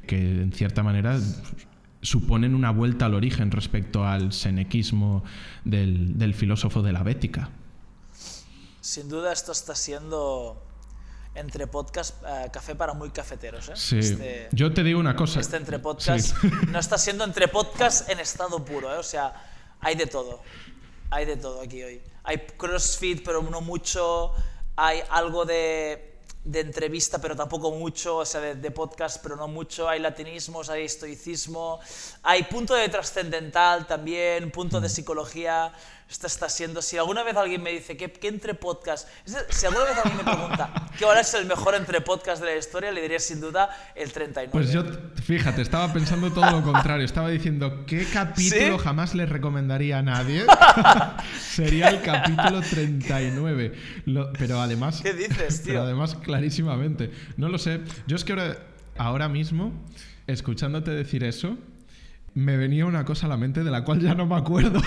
que 0.06 0.18
en 0.18 0.52
cierta 0.52 0.82
manera 0.82 1.18
suponen 2.02 2.54
una 2.54 2.70
vuelta 2.70 3.06
al 3.06 3.14
origen 3.14 3.50
respecto 3.50 4.04
al 4.06 4.32
senequismo 4.32 5.24
del 5.64 6.34
filósofo 6.34 6.82
de 6.82 6.92
la 6.92 7.02
Bética. 7.02 7.50
Sin 8.80 9.09
duda 9.09 9.32
esto 9.32 9.52
está 9.52 9.74
siendo 9.74 10.68
entre 11.39 11.66
podcast 11.66 12.22
eh, 12.26 12.49
café 12.53 12.74
para 12.74 12.93
muy 12.95 13.11
cafeteros. 13.11 13.68
¿eh? 13.68 13.72
Sí. 13.76 13.99
Este, 13.99 14.49
Yo 14.53 14.72
te 14.72 14.82
digo 14.82 15.01
una 15.01 15.14
cosa. 15.16 15.41
este 15.41 15.57
entre 15.57 15.78
podcast 15.78 16.36
Sí. 16.41 16.51
no 16.68 16.78
está 16.78 16.99
siendo 16.99 17.24
entre 17.24 17.49
podcast 17.49 18.09
en 18.11 18.20
estado 18.20 18.64
puro. 18.64 18.93
¿eh? 18.95 18.99
O 18.99 19.03
sea, 19.03 19.32
hay 19.80 19.95
de 19.95 20.07
todo. 20.07 20.43
Hay 21.11 21.24
de 21.24 21.36
todo 21.36 21.61
aquí 21.62 21.82
hoy. 21.82 22.03
Hay 22.24 22.39
crossfit, 22.57 23.24
pero 23.24 23.43
no 23.43 23.61
mucho. 23.61 24.32
Hay 24.76 25.01
algo 25.11 25.45
de, 25.45 26.18
de 26.45 26.61
entrevista, 26.61 27.18
pero 27.20 27.34
tampoco 27.34 27.70
mucho. 27.72 28.18
O 28.18 28.24
sea, 28.26 28.41
de, 28.41 28.55
de 28.57 28.70
podcast, 28.70 29.22
pero 29.22 29.34
no 29.36 29.49
mucho. 29.49 29.89
Hay 29.89 30.01
latinismos, 30.01 30.68
hay 30.68 30.84
estoicismo. 30.84 31.80
Hay 32.22 32.43
punto 32.45 32.74
de 32.74 32.89
trascendental 32.89 33.86
también, 33.86 34.51
punto 34.51 34.78
Mm. 34.78 34.82
de 34.82 34.89
psicología. 34.89 35.72
Esto 36.11 36.26
está 36.26 36.48
siendo. 36.48 36.80
Si 36.80 36.96
alguna 36.96 37.22
vez 37.22 37.36
alguien 37.36 37.62
me 37.62 37.70
dice 37.70 37.96
que, 37.98 38.11
que 38.11 38.28
entre 38.28 38.54
podcast. 38.54 39.06
Si 39.50 39.66
alguna 39.66 39.84
vez 39.84 39.98
alguien 40.02 40.16
me 40.16 40.24
pregunta 40.32 40.86
qué 40.98 41.04
ahora 41.04 41.20
es 41.20 41.34
el 41.34 41.44
mejor 41.44 41.74
entre 41.74 42.00
podcast 42.00 42.40
de 42.42 42.48
la 42.48 42.56
historia, 42.56 42.90
le 42.92 43.02
diría 43.02 43.18
sin 43.20 43.40
duda 43.42 43.68
el 43.94 44.11
39. 44.11 44.50
Pues 44.50 44.72
yo, 44.72 44.84
fíjate, 45.22 45.61
estaba 45.61 45.92
pensando 45.92 46.32
todo 46.32 46.50
lo 46.50 46.62
contrario. 46.62 47.04
Estaba 47.04 47.28
diciendo, 47.28 47.84
¿qué 47.86 48.06
capítulo 48.11 48.78
¿Sí? 48.78 48.84
jamás 48.84 49.14
le 49.14 49.26
recomendaría 49.26 49.98
a 49.98 50.02
nadie? 50.02 50.46
Sería 51.40 51.88
el 51.90 52.00
capítulo 52.00 52.61
39. 52.62 53.72
Lo- 54.06 54.32
pero 54.32 54.61
además... 54.62 55.00
¿Qué 55.02 55.12
dices, 55.12 55.62
Pero 55.64 55.80
tío? 55.80 55.82
además, 55.82 56.14
clarísimamente. 56.14 57.11
No 57.36 57.48
lo 57.50 57.59
sé. 57.59 57.80
Yo 58.06 58.16
es 58.16 58.24
que 58.24 58.32
ahora, 58.32 58.56
ahora 58.96 59.28
mismo, 59.28 59.72
escuchándote 60.26 60.90
decir 60.90 61.22
eso, 61.24 61.59
me 62.34 62.56
venía 62.56 62.86
una 62.86 63.04
cosa 63.04 63.26
a 63.26 63.28
la 63.28 63.36
mente 63.36 63.62
de 63.62 63.70
la 63.70 63.84
cual 63.84 64.00
ya 64.00 64.14
no 64.14 64.24
me 64.26 64.36
acuerdo. 64.36 64.80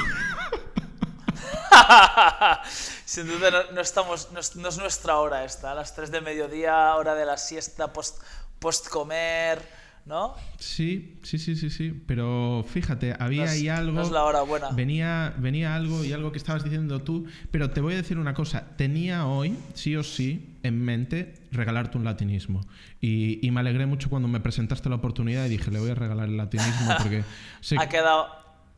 Sin 3.06 3.28
duda 3.28 3.52
no, 3.52 3.72
no 3.74 3.82
estamos, 3.82 4.32
no 4.32 4.40
es, 4.40 4.56
no 4.56 4.70
es 4.70 4.78
nuestra 4.78 5.18
hora 5.18 5.44
esta, 5.46 5.72
a 5.72 5.76
las 5.76 5.96
3 5.96 6.12
de 6.12 6.22
mediodía, 6.22 6.96
hora 6.96 7.16
de 7.16 7.26
la 7.26 7.38
siesta, 7.38 7.92
post, 7.94 8.22
post 8.60 8.88
comer, 8.90 9.62
¿no? 10.06 10.36
Sí, 10.58 11.20
sí, 11.24 11.38
sí, 11.38 11.56
sí, 11.56 11.70
sí. 11.70 12.04
Pero 12.08 12.66
fíjate, 12.68 13.16
había 13.20 13.50
ahí 13.50 13.70
algo. 13.70 13.94
no 13.94 14.02
es 14.02 14.12
la 14.12 14.24
hora 14.24 14.42
buena. 14.42 14.70
Venía, 14.72 15.34
venía 15.38 15.76
algo 15.76 16.04
y 16.04 16.14
algo 16.14 16.32
que 16.32 16.38
estabas 16.38 16.64
diciendo 16.64 17.02
tú. 17.02 17.26
Pero 17.52 17.72
te 17.72 17.82
voy 17.82 17.94
a 17.94 17.98
decir 17.98 18.18
una 18.18 18.34
cosa. 18.34 18.66
Tenía 18.78 19.28
hoy, 19.28 19.58
sí 19.74 19.96
o 19.96 20.04
sí, 20.04 20.58
en 20.64 20.84
mente 20.84 21.36
regalarte 21.52 21.98
un 21.98 22.04
latinismo. 22.04 22.62
Y, 23.00 23.46
y 23.46 23.52
me 23.52 23.60
alegré 23.60 23.86
mucho 23.86 24.10
cuando 24.10 24.28
me 24.28 24.40
presentaste 24.40 24.90
la 24.90 24.96
oportunidad 24.96 25.46
y 25.46 25.50
dije, 25.50 25.72
le 25.72 25.80
voy 25.80 25.92
a 25.92 25.96
regalar 25.96 26.30
el 26.30 26.38
latinismo 26.38 26.96
porque 26.98 27.24
sé, 27.62 27.76
Ha 27.80 27.90
quedado, 27.90 28.28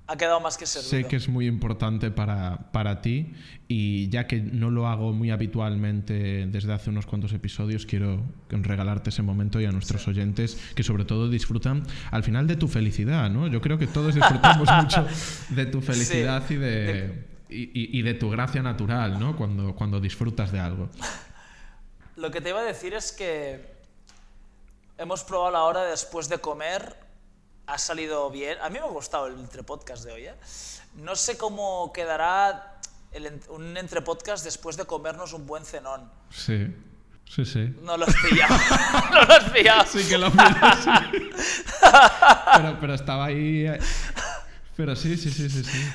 ha 0.05 0.17
quedado 0.17 0.39
más 0.41 0.57
que 0.57 0.65
servido. 0.65 0.89
sé 0.89 1.05
que 1.07 1.15
es 1.15 1.29
muy 1.29 1.47
importante 1.47 2.11
para, 2.11 2.71
para 2.71 3.01
ti. 3.01 3.33
Y 3.67 4.09
ya 4.09 4.27
que 4.27 4.41
no 4.41 4.69
lo 4.69 4.87
hago 4.87 5.13
muy 5.13 5.31
habitualmente 5.31 6.45
desde 6.47 6.73
hace 6.73 6.89
unos 6.89 7.05
cuantos 7.05 7.31
episodios, 7.33 7.85
quiero 7.85 8.21
regalarte 8.49 9.09
ese 9.11 9.21
momento 9.21 9.59
y 9.61 9.65
a 9.65 9.71
nuestros 9.71 10.07
oyentes 10.07 10.57
que 10.75 10.83
sobre 10.83 11.05
todo 11.05 11.29
disfrutan 11.29 11.83
al 12.11 12.23
final 12.23 12.47
de 12.47 12.55
tu 12.57 12.67
felicidad, 12.67 13.29
¿no? 13.29 13.47
Yo 13.47 13.61
creo 13.61 13.77
que 13.77 13.87
todos 13.87 14.13
disfrutamos 14.13 14.67
mucho 14.81 15.07
de 15.49 15.65
tu 15.67 15.81
felicidad 15.81 16.43
y, 16.49 16.55
de, 16.55 17.25
y, 17.49 17.61
y- 17.63 17.99
y 17.99 18.01
de 18.01 18.13
tu 18.13 18.29
gracia 18.29 18.61
natural, 18.61 19.19
¿no? 19.19 19.35
Cuando, 19.37 19.73
cuando 19.73 19.99
disfrutas 20.01 20.51
de 20.51 20.59
algo. 20.59 20.89
Lo 22.17 22.29
que 22.29 22.41
te 22.41 22.49
iba 22.49 22.59
a 22.59 22.63
decir 22.63 22.93
es 22.93 23.11
que 23.11 23.73
hemos 24.97 25.23
probado 25.23 25.51
la 25.51 25.63
hora 25.63 25.83
después 25.85 26.29
de 26.29 26.37
comer, 26.37 26.95
ha 27.67 27.77
salido 27.77 28.29
bien. 28.29 28.57
A 28.61 28.69
mí 28.69 28.79
me 28.79 28.85
ha 28.85 28.89
gustado 28.89 29.27
el 29.27 29.33
entrepodcast 29.39 30.03
de 30.05 30.11
hoy. 30.11 30.25
¿eh? 30.27 30.35
No 30.95 31.15
sé 31.15 31.37
cómo 31.37 31.91
quedará 31.93 32.79
el 33.11 33.39
un 33.49 33.77
entrepodcast 33.77 34.43
después 34.43 34.75
de 34.77 34.85
comernos 34.85 35.33
un 35.33 35.45
buen 35.45 35.65
cenón. 35.65 36.09
Sí, 36.29 36.75
sí, 37.29 37.45
sí. 37.45 37.75
No 37.81 37.95
lo 37.97 38.05
has 38.05 38.15
pillado. 38.15 38.55
no 39.11 39.21
lo 39.25 39.33
has 39.33 39.49
pillado. 39.51 39.85
Sí 39.87 40.07
que 40.07 40.17
lo 40.17 40.29
miro, 40.31 40.45
sí. 40.83 41.29
Pero, 42.55 42.77
pero 42.79 42.93
estaba 42.93 43.25
ahí... 43.25 43.65
eh, 43.67 43.79
Pero 44.75 44.95
sí, 44.95 45.17
sí, 45.17 45.29
sí, 45.31 45.49
sí, 45.49 45.63
sí. 45.63 45.91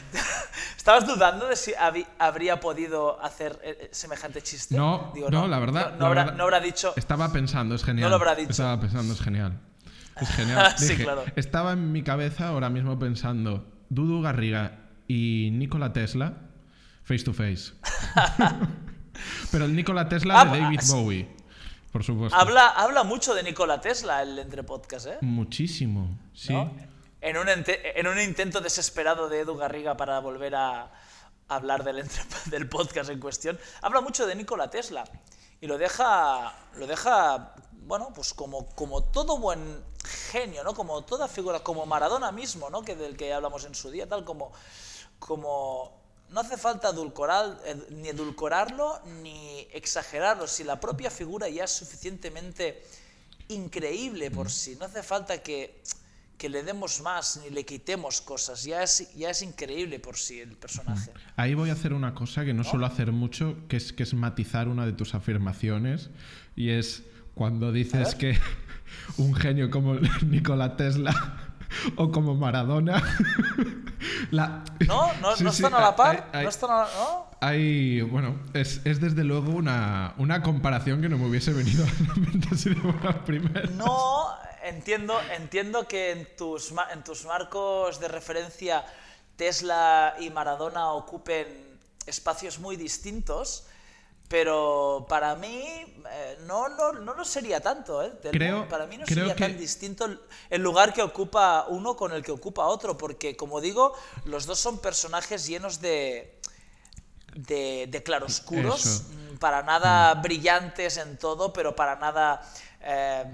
¿Estabas 0.76 1.06
dudando 1.06 1.46
de 1.48 1.56
si 1.56 1.72
habría 2.18 2.60
podido 2.60 3.22
hacer 3.22 3.58
eh, 3.62 3.76
eh, 3.82 3.88
semejante 3.92 4.40
chiste? 4.42 4.74
No, 4.76 5.10
Digo, 5.14 5.28
no, 5.30 5.46
la 5.46 5.58
verdad. 5.58 5.90
No, 5.92 5.96
no 5.96 5.98
la 6.00 6.06
habrá, 6.06 6.22
verdad- 6.24 6.36
no 6.38 6.44
habrá 6.44 6.60
dicho. 6.60 6.94
Estaba 6.96 7.30
pensando, 7.30 7.74
es 7.74 7.84
genial. 7.84 8.04
No 8.04 8.08
lo 8.10 8.14
habrá 8.16 8.34
dicho. 8.34 8.50
Estaba 8.50 8.80
pensando, 8.80 9.12
es 9.12 9.20
genial. 9.20 9.60
Es 10.22 10.28
genial. 10.30 10.74
Sí, 10.76 10.88
Dije, 10.88 11.04
claro. 11.04 11.24
Estaba 11.36 11.72
en 11.72 11.92
mi 11.92 12.02
cabeza 12.02 12.48
ahora 12.48 12.70
mismo 12.70 12.98
pensando, 12.98 13.66
Dudu 13.88 14.22
Garriga 14.22 14.78
y 15.06 15.50
Nikola 15.52 15.92
Tesla, 15.92 16.34
face 17.04 17.24
to 17.24 17.32
face. 17.32 17.72
Pero 19.50 19.64
el 19.64 19.74
Nikola 19.74 20.08
Tesla 20.08 20.40
Ah, 20.40 20.44
de 20.44 20.60
David 20.60 20.80
ah, 20.82 20.92
Bowie, 20.94 21.28
por 21.92 22.04
supuesto. 22.04 22.36
Habla, 22.38 22.68
habla 22.68 23.02
mucho 23.04 23.34
de 23.34 23.42
Nikola 23.42 23.80
Tesla 23.80 24.22
el 24.22 24.38
entre 24.38 24.62
podcast, 24.62 25.06
¿eh? 25.06 25.18
Muchísimo, 25.22 26.18
sí. 26.34 26.52
¿No? 26.52 26.72
En, 27.20 27.36
un 27.36 27.46
en 27.48 28.06
un 28.06 28.20
intento 28.20 28.60
desesperado 28.60 29.28
de 29.28 29.40
Edu 29.40 29.56
Garriga 29.56 29.96
para 29.96 30.20
volver 30.20 30.54
a 30.54 30.92
hablar 31.48 31.82
del, 31.82 31.98
entre- 32.00 32.22
del 32.46 32.68
podcast 32.68 33.10
en 33.10 33.18
cuestión, 33.18 33.58
habla 33.82 34.00
mucho 34.00 34.26
de 34.26 34.36
Nikola 34.36 34.70
Tesla 34.70 35.04
y 35.60 35.66
lo 35.66 35.78
deja, 35.78 36.52
lo 36.76 36.86
deja 36.86 37.54
bueno, 37.72 38.10
pues 38.14 38.34
como, 38.34 38.68
como 38.76 39.02
todo 39.02 39.38
buen 39.38 39.58
genio, 40.08 40.64
¿no? 40.64 40.74
Como 40.74 41.02
toda 41.04 41.28
figura, 41.28 41.60
como 41.60 41.86
Maradona 41.86 42.32
mismo, 42.32 42.70
¿no? 42.70 42.82
Que 42.82 42.96
del 42.96 43.16
que 43.16 43.32
hablamos 43.32 43.64
en 43.64 43.74
su 43.74 43.90
día, 43.90 44.08
tal 44.08 44.24
como, 44.24 44.50
como 45.18 45.96
no 46.30 46.40
hace 46.40 46.56
falta 46.56 46.90
edulcorar, 46.90 47.58
ed- 47.64 47.88
ni 47.90 48.08
edulcorarlo 48.08 49.00
ni 49.22 49.66
exagerarlo, 49.72 50.46
si 50.46 50.64
la 50.64 50.78
propia 50.80 51.10
figura 51.10 51.48
ya 51.48 51.64
es 51.64 51.70
suficientemente 51.72 52.82
increíble 53.48 54.30
por 54.30 54.50
sí, 54.50 54.76
no 54.78 54.84
hace 54.86 55.02
falta 55.02 55.42
que, 55.42 55.80
que 56.36 56.48
le 56.48 56.62
demos 56.62 57.00
más 57.00 57.38
ni 57.38 57.50
le 57.50 57.64
quitemos 57.64 58.20
cosas, 58.20 58.62
ya 58.64 58.82
es, 58.82 59.14
ya 59.16 59.30
es 59.30 59.40
increíble 59.42 59.98
por 60.00 60.18
sí 60.18 60.40
el 60.40 60.56
personaje. 60.56 61.12
Ahí 61.36 61.54
voy 61.54 61.70
a 61.70 61.72
hacer 61.72 61.94
una 61.94 62.14
cosa 62.14 62.44
que 62.44 62.52
no 62.52 62.62
suelo 62.62 62.84
hacer 62.86 63.10
mucho, 63.12 63.56
que 63.68 63.76
es, 63.78 63.92
que 63.92 64.02
es 64.02 64.12
matizar 64.14 64.68
una 64.68 64.84
de 64.84 64.92
tus 64.92 65.14
afirmaciones. 65.14 66.10
Y 66.56 66.70
es 66.70 67.02
cuando 67.34 67.72
dices 67.72 68.14
que 68.14 68.38
un 69.18 69.34
genio 69.34 69.70
como 69.70 69.94
Nikola 70.26 70.76
Tesla 70.76 71.12
o 71.96 72.10
como 72.10 72.34
Maradona. 72.34 73.02
la- 74.30 74.64
¿No? 74.86 75.12
¿No, 75.20 75.36
Sí, 75.36 75.44
no 75.44 75.52
sí, 75.52 75.62
están 75.62 75.74
a 75.74 75.80
la 75.80 75.96
par? 75.96 76.28
hay- 76.32 76.38
hay- 76.40 76.44
¿No 76.44 76.50
están 76.50 76.70
a 76.70 76.76
la- 76.82 76.88
¿no? 76.98 77.28
Hay, 77.40 78.00
bueno, 78.00 78.36
es, 78.52 78.80
es 78.84 79.00
desde 79.00 79.22
luego 79.22 79.52
una, 79.52 80.14
una 80.18 80.42
comparación 80.42 81.00
que 81.00 81.08
no 81.08 81.18
me 81.18 81.26
hubiese 81.26 81.52
venido 81.52 81.84
a 81.84 82.08
la 82.08 82.14
mente 82.16 82.48
así 82.52 82.70
de 82.70 82.80
buenas 82.80 83.14
primeras. 83.24 83.70
No, 83.72 84.26
entiendo, 84.64 85.14
entiendo 85.36 85.86
que 85.86 86.10
en 86.10 86.26
tus, 86.36 86.74
en 86.92 87.04
tus 87.04 87.24
marcos 87.26 88.00
de 88.00 88.08
referencia 88.08 88.84
Tesla 89.36 90.14
y 90.18 90.30
Maradona 90.30 90.88
ocupen 90.90 91.46
espacios 92.06 92.58
muy 92.58 92.74
distintos, 92.76 93.66
pero 94.28 95.06
para 95.08 95.34
mí 95.36 95.64
eh, 96.10 96.38
no, 96.46 96.68
no, 96.68 96.92
no 96.92 97.14
lo 97.14 97.24
sería 97.24 97.60
tanto. 97.60 98.02
¿eh? 98.02 98.12
Creo- 98.30 98.68
para 98.68 98.86
mí 98.86 98.98
no 98.98 99.04
creo 99.06 99.16
sería 99.20 99.34
que- 99.34 99.44
tan 99.44 99.56
distinto 99.58 100.04
el- 100.50 100.62
lugar 100.62 100.92
que 100.92 101.02
ocupa 101.02 101.66
uno 101.68 101.96
con 101.96 102.12
el 102.12 102.22
que 102.22 102.32
ocupa 102.32 102.66
otro, 102.66 102.96
porque 102.98 103.36
como 103.36 103.60
digo, 103.60 103.94
los 104.24 104.44
dos 104.46 104.58
son 104.58 104.78
personajes 104.80 105.46
llenos 105.46 105.80
de, 105.80 106.38
de, 107.34 107.86
de 107.88 108.02
claroscuros, 108.02 108.84
Eso. 108.84 109.04
mm, 109.32 109.38
para 109.38 109.62
nada 109.62 110.14
brillantes 110.14 110.96
en 110.98 111.18
todo, 111.18 111.52
pero 111.52 111.74
para 111.74 111.96
nada 111.96 112.42
eh, 112.82 113.24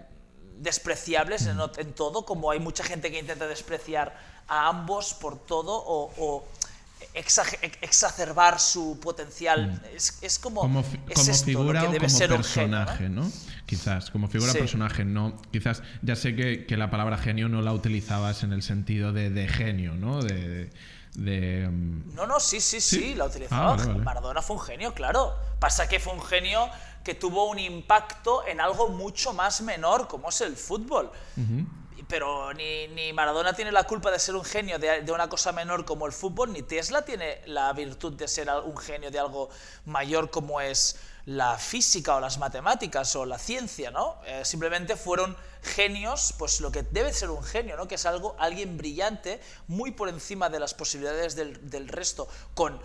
despreciables 0.59 1.47
en, 1.47 1.93
todo, 1.95 2.25
como 2.25 2.51
hay 2.51 2.61
mucha 2.61 2.85
gente 2.85 3.11
que 3.11 3.19
intenta 3.19 3.47
despreciar 3.49 4.17
a 4.47 4.69
ambos 4.69 5.15
por 5.15 5.39
todo 5.39 5.73
o, 5.87 6.45
exacerbar 7.15 8.59
su 8.61 8.99
potencial. 9.01 9.81
Es, 9.95 10.19
es 10.23 10.39
como, 10.39 10.61
Como, 10.61 10.83
fi- 10.83 10.99
es 11.09 11.15
como 11.15 11.31
esto 11.31 11.31
lo 11.31 11.59
figura 11.59 11.81
que 11.83 11.87
o 11.87 11.91
como 11.99 12.09
ser 12.09 12.33
un 12.33 12.45
genio, 12.45 12.79
¿no? 12.79 12.85
personaje, 12.85 13.09
¿no? 13.09 13.33
Quizás, 13.67 14.11
como 14.11 14.29
figura 14.29 14.53
Sí. 14.53 14.59
personaje, 14.59 15.05
no. 15.05 15.37
Quizás, 15.53 15.83
ya 16.03 16.17
sé 16.17 16.35
que, 16.37 16.67
que 16.67 16.77
la 16.77 16.91
palabra 16.91 17.17
genio 17.17 17.49
no 17.49 17.63
la 17.63 17.73
utilizabas 17.73 18.43
en 18.43 18.53
el 18.53 18.63
sentido 18.63 19.13
de, 19.13 19.31
de 19.31 19.49
genio, 19.49 19.95
¿no? 19.95 20.23
De. 20.23 20.71
de, 21.15 21.69
mm, 21.71 22.15
No, 22.15 22.27
no, 22.27 22.41
sí, 22.41 22.61
sí, 22.61 22.81
sí, 22.81 22.97
¿Sí? 22.99 23.15
la 23.15 23.27
utilizaba. 23.27 23.73
Ah, 23.73 23.77
vale, 23.77 23.93
vale. 23.93 24.05
Maradona 24.05 24.43
fue 24.43 24.57
un 24.57 24.63
genio, 24.63 24.93
claro. 24.95 25.35
Pasa 25.61 25.89
que 25.89 26.01
fue 26.01 26.13
un 26.13 26.23
genio 26.23 26.69
que 27.05 27.15
tuvo 27.15 27.49
un 27.51 27.59
impacto 27.59 28.47
en 28.47 28.61
algo 28.61 28.89
mucho 28.89 29.33
más 29.33 29.61
menor, 29.63 30.09
como 30.09 30.31
es 30.31 30.41
el 30.41 30.57
fútbol. 30.57 31.11
Pero 32.09 32.53
ni, 32.55 32.89
ni 32.89 33.13
Maradona 33.13 33.55
tiene 33.55 33.73
la 33.73 33.85
culpa 33.85 34.11
de 34.11 34.19
ser 34.19 34.35
un 34.35 34.45
genio 34.45 34.79
de, 34.79 35.03
de 35.03 35.13
una 35.13 35.29
cosa 35.29 35.53
menor 35.53 35.85
como 35.85 36.07
el 36.07 36.13
fútbol, 36.13 36.53
ni 36.53 36.63
Tesla 36.63 37.05
tiene 37.05 37.41
la 37.47 37.73
virtud 37.73 38.13
de 38.13 38.29
ser 38.29 38.51
un 38.51 38.77
genio 38.77 39.11
de 39.11 39.19
algo 39.19 39.49
mayor 39.87 40.31
como 40.31 40.61
es 40.61 40.97
la 41.27 41.57
física 41.57 42.17
o 42.17 42.21
las 42.21 42.39
matemáticas 42.39 43.17
o 43.17 43.25
la 43.25 43.39
ciencia, 43.39 43.91
¿no? 43.91 44.19
Eh, 44.27 44.45
simplemente 44.45 44.97
fueron 44.97 45.37
genios, 45.63 46.35
pues 46.39 46.61
lo 46.61 46.71
que 46.71 46.83
debe 46.83 47.13
ser 47.13 47.31
un 47.31 47.43
genio, 47.43 47.77
¿no? 47.77 47.89
Que 47.89 47.95
es 47.95 48.05
algo, 48.05 48.37
alguien 48.39 48.77
brillante, 48.77 49.41
muy 49.67 49.91
por 49.91 50.09
encima 50.09 50.51
de 50.51 50.61
las 50.61 50.75
posibilidades 50.75 51.35
del, 51.35 51.71
del 51.71 51.89
resto, 51.89 52.29
con 52.55 52.79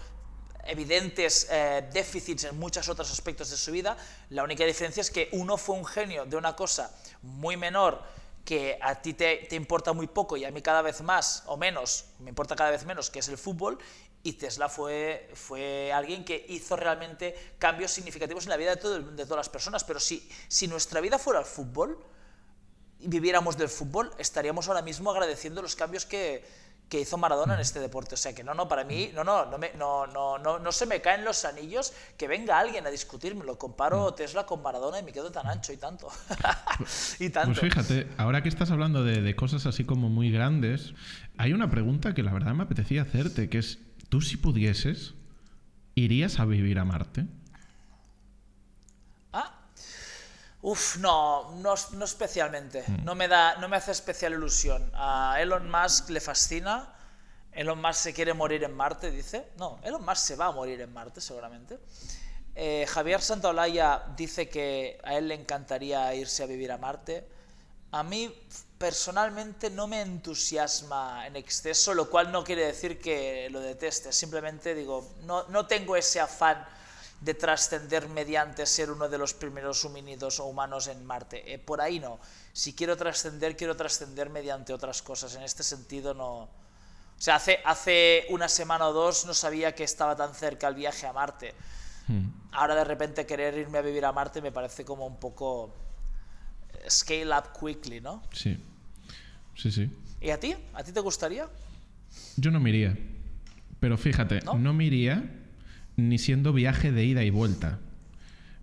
evidentes 0.65 1.47
eh, 1.49 1.89
déficits 1.91 2.45
en 2.45 2.57
muchos 2.57 2.87
otros 2.87 3.11
aspectos 3.11 3.49
de 3.49 3.57
su 3.57 3.71
vida. 3.71 3.97
La 4.29 4.43
única 4.43 4.63
diferencia 4.63 5.01
es 5.01 5.11
que 5.11 5.27
uno 5.33 5.57
fue 5.57 5.75
un 5.75 5.85
genio 5.85 6.25
de 6.25 6.37
una 6.37 6.55
cosa 6.55 6.91
muy 7.21 7.57
menor 7.57 8.01
que 8.49 8.79
a 8.81 8.99
ti 8.99 9.13
te, 9.13 9.47
importa 9.51 9.93
muy 9.93 10.07
poco 10.07 10.35
y 10.35 10.43
a 10.43 10.49
mí 10.49 10.63
cada 10.63 10.81
vez 10.81 11.01
más 11.01 11.43
o 11.45 11.55
menos, 11.55 12.05
me 12.17 12.29
importa 12.29 12.55
cada 12.55 12.71
vez 12.71 12.83
menos, 12.83 13.11
que 13.11 13.19
es 13.19 13.27
el 13.27 13.37
fútbol, 13.37 13.77
y 14.23 14.33
Tesla 14.33 14.67
fue, 14.67 15.29
fue 15.35 15.93
alguien 15.93 16.25
que 16.25 16.47
hizo 16.49 16.75
realmente 16.75 17.53
cambios 17.59 17.91
significativos 17.91 18.45
en 18.45 18.49
la 18.49 18.57
vida 18.57 18.71
de, 18.71 18.77
todo 18.77 18.99
de 19.01 19.23
todas 19.25 19.37
las 19.37 19.49
personas. 19.49 19.83
Pero 19.83 19.99
si, 19.99 20.27
si 20.47 20.67
nuestra 20.67 20.99
vida 20.99 21.19
fuera 21.19 21.41
el 21.41 21.45
fútbol, 21.45 22.03
y 22.99 23.07
viviéramos 23.07 23.55
del 23.55 23.69
fútbol, 23.69 24.11
estaríamos 24.17 24.67
ahora 24.67 24.81
mismo 24.81 25.11
agradeciendo 25.11 25.61
los 25.61 25.75
cambios 25.75 26.07
que, 26.07 26.43
que 26.89 26.99
hizo 26.99 27.17
Maradona 27.17 27.53
en 27.53 27.59
este 27.59 27.79
deporte. 27.79 28.15
O 28.15 28.17
sea 28.17 28.33
que 28.33 28.43
no, 28.43 28.53
no, 28.55 28.67
para 28.67 28.83
mí, 28.83 29.11
no, 29.13 29.23
no, 29.23 29.45
no, 29.45 29.57
me- 29.59 29.71
no, 29.77 30.07
no, 30.07 30.39
no, 30.39 30.57
no 30.59 30.71
se 30.71 30.85
me 30.87 31.01
caen 31.01 31.23
los 31.23 31.45
anillos 31.45 31.93
que 32.17 32.27
venga 32.27 32.57
alguien 32.59 32.85
a 32.87 32.89
discutirme. 32.89 33.45
Lo 33.45 33.57
comparo 33.59 34.13
Tesla 34.15 34.45
con 34.45 34.61
Maradona 34.63 34.99
y 34.99 35.03
me 35.03 35.13
quedo 35.13 35.31
tan 35.31 35.45
ancho 35.47 35.71
y 35.71 35.77
tanto. 35.77 36.09
y 37.19 37.29
tanto. 37.29 37.59
Pues 37.59 37.73
fíjate, 37.73 38.07
ahora 38.17 38.41
que 38.43 38.49
estás 38.49 38.71
hablando 38.71 39.03
de, 39.03 39.21
de 39.21 39.35
cosas 39.35 39.65
así 39.67 39.85
como 39.85 40.09
muy 40.09 40.31
grandes, 40.31 40.93
hay 41.37 41.53
una 41.53 41.69
pregunta 41.69 42.13
que 42.15 42.23
la 42.23 42.33
verdad 42.33 42.53
me 42.53 42.63
apetecía 42.63 43.03
hacerte, 43.03 43.49
que 43.49 43.59
es, 43.59 43.77
¿tú 44.09 44.21
si 44.21 44.37
pudieses, 44.37 45.13
irías 45.95 46.39
a 46.39 46.45
vivir 46.45 46.79
a 46.79 46.85
Marte? 46.85 47.27
Ah. 49.31 49.59
Uf, 50.61 50.97
no, 50.97 51.51
no, 51.55 51.73
no 51.93 52.05
especialmente. 52.05 52.83
No 53.03 53.15
me 53.15 53.27
da, 53.27 53.55
no 53.57 53.69
me 53.69 53.77
hace 53.77 53.91
especial 53.91 54.33
ilusión. 54.33 54.91
A 54.93 55.37
Elon 55.39 55.69
Musk 55.69 56.09
le 56.09 56.19
fascina. 56.19 56.93
Elon 57.53 57.81
Musk 57.81 58.01
se 58.01 58.13
quiere 58.13 58.33
morir 58.33 58.63
en 58.63 58.75
Marte, 58.75 59.09
dice. 59.09 59.51
No, 59.57 59.79
Elon 59.83 60.03
Musk 60.03 60.17
se 60.17 60.35
va 60.35 60.47
a 60.47 60.51
morir 60.51 60.81
en 60.81 60.91
Marte, 60.91 61.21
seguramente. 61.21 61.79
Eh, 62.55 62.85
Javier 62.89 63.21
Santaolalla 63.21 64.03
dice 64.17 64.49
que 64.49 64.99
a 65.05 65.15
él 65.15 65.29
le 65.29 65.35
encantaría 65.35 66.13
irse 66.13 66.43
a 66.43 66.45
vivir 66.45 66.73
a 66.73 66.77
Marte. 66.77 67.25
A 67.91 68.03
mí 68.03 68.29
personalmente 68.77 69.69
no 69.69 69.87
me 69.87 70.01
entusiasma 70.01 71.25
en 71.25 71.37
exceso, 71.37 71.93
lo 71.93 72.09
cual 72.09 72.33
no 72.33 72.43
quiere 72.43 72.65
decir 72.65 72.99
que 72.99 73.47
lo 73.49 73.61
deteste. 73.61 74.11
Simplemente 74.11 74.75
digo, 74.75 75.15
no, 75.23 75.47
no 75.47 75.67
tengo 75.67 75.95
ese 75.95 76.19
afán 76.19 76.67
de 77.21 77.33
trascender 77.33 78.07
mediante 78.07 78.65
ser 78.65 78.91
uno 78.91 79.09
de 79.09 79.17
los 79.17 79.33
primeros 79.33 79.83
homínidos 79.83 80.39
o 80.39 80.45
humanos 80.45 80.87
en 80.87 81.05
Marte. 81.05 81.53
Eh, 81.53 81.59
por 81.59 81.81
ahí 81.81 81.99
no. 81.99 82.19
Si 82.53 82.73
quiero 82.73 82.95
trascender, 82.95 83.57
quiero 83.57 83.75
trascender 83.75 84.29
mediante 84.29 84.73
otras 84.73 85.01
cosas. 85.01 85.35
En 85.35 85.43
este 85.43 85.63
sentido 85.63 86.13
no... 86.13 86.43
O 86.43 87.21
sea, 87.21 87.35
hace, 87.35 87.59
hace 87.65 88.25
una 88.29 88.47
semana 88.47 88.87
o 88.87 88.93
dos 88.93 89.25
no 89.25 89.33
sabía 89.33 89.75
que 89.75 89.83
estaba 89.83 90.15
tan 90.15 90.33
cerca 90.33 90.69
el 90.69 90.75
viaje 90.75 91.05
a 91.05 91.11
Marte. 91.13 91.53
Ahora 92.53 92.73
de 92.73 92.85
repente 92.85 93.25
querer 93.27 93.55
irme 93.55 93.77
a 93.77 93.81
vivir 93.81 94.03
a 94.03 94.11
Marte 94.11 94.41
me 94.41 94.51
parece 94.51 94.83
como 94.83 95.05
un 95.05 95.19
poco 95.19 95.75
eh, 96.73 96.89
scale 96.89 97.29
up 97.37 97.51
quickly, 97.59 98.01
¿no? 98.01 98.23
Sí, 98.31 98.57
sí, 99.55 99.71
sí. 99.71 99.91
¿Y 100.19 100.31
a 100.31 100.39
ti? 100.39 100.55
¿A 100.73 100.83
ti 100.83 100.91
te 100.91 101.01
gustaría? 101.01 101.47
Yo 102.37 102.49
no 102.49 102.59
me 102.59 102.69
iría. 102.69 102.97
Pero 103.79 103.95
fíjate, 103.97 104.39
¿No? 104.41 104.55
¿No? 104.55 104.73
me 104.73 104.85
iría 104.85 105.38
ni 105.99 106.17
siendo 106.17 106.53
viaje 106.53 106.91
de 106.91 107.03
ida 107.05 107.23
y 107.23 107.29
vuelta. 107.29 107.79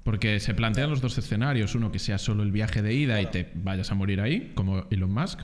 Porque 0.03 0.39
se 0.41 0.55
plantean 0.55 0.89
los 0.91 1.01
dos 1.01 1.19
escenarios. 1.19 1.75
Uno 1.75 1.91
que 1.91 1.99
sea 1.99 2.19
solo 2.19 2.43
el 2.45 2.53
viaje 2.53 2.81
de 2.81 2.95
ida 2.95 3.21
y 3.21 3.27
te 3.27 3.51
vayas 3.55 3.91
a 3.91 3.95
morir 3.95 4.21
ahí, 4.21 4.53
como 4.55 4.87
Elon 4.91 5.11
Musk. 5.13 5.41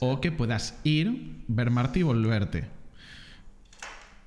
O 0.00 0.20
que 0.20 0.32
puedas 0.32 0.78
ir, 0.82 1.36
ver 1.46 1.70
Marte 1.70 2.00
y 2.00 2.02
volverte. 2.02 2.64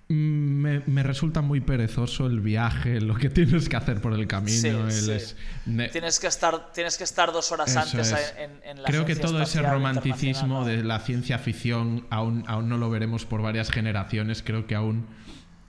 Mm, 0.10 0.14
Me, 0.62 0.82
me 0.86 1.04
resulta 1.04 1.42
muy 1.42 1.60
perezoso 1.60 2.28
el 2.28 2.40
viaje, 2.40 3.02
lo 3.02 3.16
que 3.16 3.30
tienes 3.30 3.68
que 3.68 3.76
hacer 3.76 4.00
por 4.00 4.14
el 4.14 4.26
camino. 4.26 4.58
Sí, 4.58 4.68
el 4.70 4.92
sí. 4.92 5.12
es- 5.12 5.36
ne- 5.66 5.90
Tienes 5.90 6.20
que 6.22 6.28
estar, 6.28 6.72
tienes 6.72 6.98
que 6.98 7.04
estar 7.04 7.34
dos 7.34 7.52
horas 7.52 7.70
Eso 7.70 7.80
antes 7.82 8.12
es. 8.14 8.34
en, 8.40 8.52
en 8.64 8.82
la 8.82 8.88
Creo 8.88 9.04
que 9.06 9.18
todo 9.18 9.42
ese 9.42 9.62
romanticismo 9.62 10.64
de 10.66 10.82
la 10.84 11.00
ciencia 11.00 11.40
ficción 11.40 12.06
aún, 12.10 12.46
aún 12.48 12.70
no 12.70 12.78
lo 12.78 12.90
veremos 12.90 13.26
por 13.26 13.42
varias 13.42 13.70
generaciones. 13.70 14.42
Creo 14.44 14.66
que 14.66 14.76
aún 14.76 15.08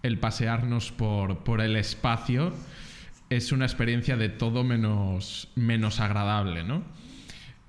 el 0.02 0.18
pasearnos 0.18 0.92
por, 0.92 1.38
por 1.44 1.60
el 1.60 1.76
espacio 1.76 2.52
es 3.30 3.52
una 3.52 3.66
experiencia 3.66 4.16
de 4.16 4.28
todo 4.28 4.64
menos, 4.64 5.48
menos 5.54 6.00
agradable, 6.00 6.64
¿no? 6.64 6.82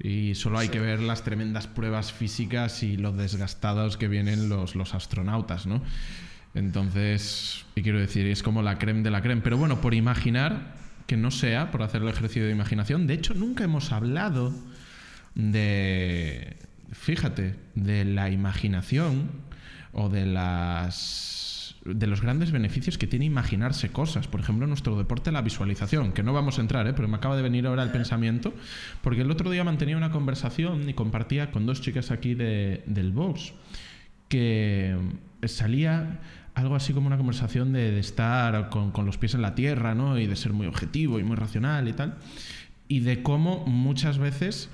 Y 0.02 0.36
solo 0.36 0.60
hay 0.60 0.70
que 0.70 0.80
ver 0.80 1.02
las 1.02 1.24
tremendas 1.24 1.68
pruebas 1.68 2.14
físicas 2.14 2.84
y 2.84 2.96
lo 2.96 3.12
desgastados 3.12 3.98
que 3.98 4.08
vienen 4.08 4.48
los, 4.48 4.76
los 4.76 4.94
astronautas, 4.94 5.68
¿no? 5.68 5.82
Entonces, 6.56 7.66
y 7.76 7.82
quiero 7.82 8.00
decir, 8.00 8.26
es 8.26 8.42
como 8.42 8.62
la 8.62 8.78
creme 8.80 9.02
de 9.02 9.12
la 9.12 9.22
creme. 9.22 9.42
Pero 9.42 9.58
bueno, 9.58 9.82
por 9.82 9.94
imaginar, 9.94 10.76
que 11.06 11.18
no 11.18 11.32
sea 11.32 11.72
por 11.72 11.84
hacer 11.84 12.02
el 12.02 12.08
ejercicio 12.08 12.46
de 12.46 12.52
imaginación. 12.52 13.08
De 13.08 13.16
hecho, 13.16 13.34
nunca 13.34 13.66
hemos 13.66 13.92
hablado 13.92 14.54
de, 15.36 16.58
fíjate, 16.92 17.56
de 17.76 18.06
la 18.06 18.30
imaginación 18.30 19.30
o 19.92 20.08
de 20.08 20.26
las 20.26 21.49
de 21.96 22.08
los 22.08 22.22
grandes 22.22 22.52
beneficios 22.52 22.98
que 22.98 23.08
tiene 23.08 23.26
imaginarse 23.26 23.92
cosas. 23.92 24.28
Por 24.28 24.40
ejemplo, 24.40 24.68
nuestro 24.68 24.98
deporte, 24.98 25.32
la 25.32 25.42
visualización, 25.42 26.12
que 26.14 26.24
no 26.24 26.34
vamos 26.34 26.58
a 26.58 26.62
entrar, 26.62 26.88
¿eh? 26.88 26.94
pero 26.94 27.08
me 27.08 27.18
acaba 27.18 27.36
de 27.36 27.42
venir 27.42 27.68
ahora 27.68 27.84
el 27.84 27.92
pensamiento, 27.92 28.54
porque 29.02 29.22
el 29.22 29.32
otro 29.32 29.50
día 29.50 29.64
mantenía 29.64 29.98
una 29.98 30.12
conversación 30.12 30.90
y 30.90 30.94
compartía 30.94 31.52
con 31.52 31.66
dos 31.66 31.82
chicas 31.82 32.12
aquí 32.12 32.36
de, 32.36 32.84
del 32.86 33.12
box, 33.12 33.54
que 34.28 34.98
salía 35.46 36.20
algo 36.56 36.76
así 36.76 36.94
como 36.94 37.08
una 37.08 37.18
conversación 37.18 37.74
de, 37.74 38.00
estar 38.00 38.70
con, 38.70 38.92
con, 38.92 39.06
los 39.06 39.18
pies 39.18 39.34
en 39.34 39.42
la 39.42 39.56
tierra, 39.56 39.96
¿no? 39.96 40.18
Y 40.20 40.28
de 40.28 40.36
ser 40.36 40.54
muy 40.54 40.68
objetivo 40.68 41.20
y 41.20 41.24
muy 41.24 41.36
racional 41.36 41.88
y 41.88 41.94
tal. 41.94 42.18
Y 42.88 43.00
de 43.02 43.24
cómo 43.24 43.66
muchas 43.66 44.18
veces 44.18 44.70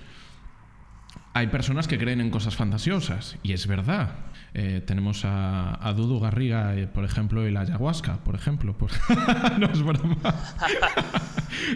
hay 1.33 1.47
personas 1.47 1.87
que 1.87 1.97
creen 1.97 2.21
en 2.21 2.29
cosas 2.29 2.55
fantasiosas, 2.55 3.37
y 3.43 3.51
es 3.51 3.67
verdad. 3.67 4.15
Eh, 4.57 4.81
tenemos 4.85 5.25
a, 5.25 5.85
a, 5.85 5.91
Dudu 5.91 6.21
Garriga, 6.21 6.77
eh, 6.77 6.87
por 6.87 7.03
ejemplo, 7.03 7.45
y 7.45 7.51
la 7.51 7.59
ayahuasca, 7.59 8.23
por 8.23 8.35
ejemplo. 8.35 8.73
Pues 8.77 8.93
no 9.59 9.67
es 9.67 9.83
broma. 9.83 10.17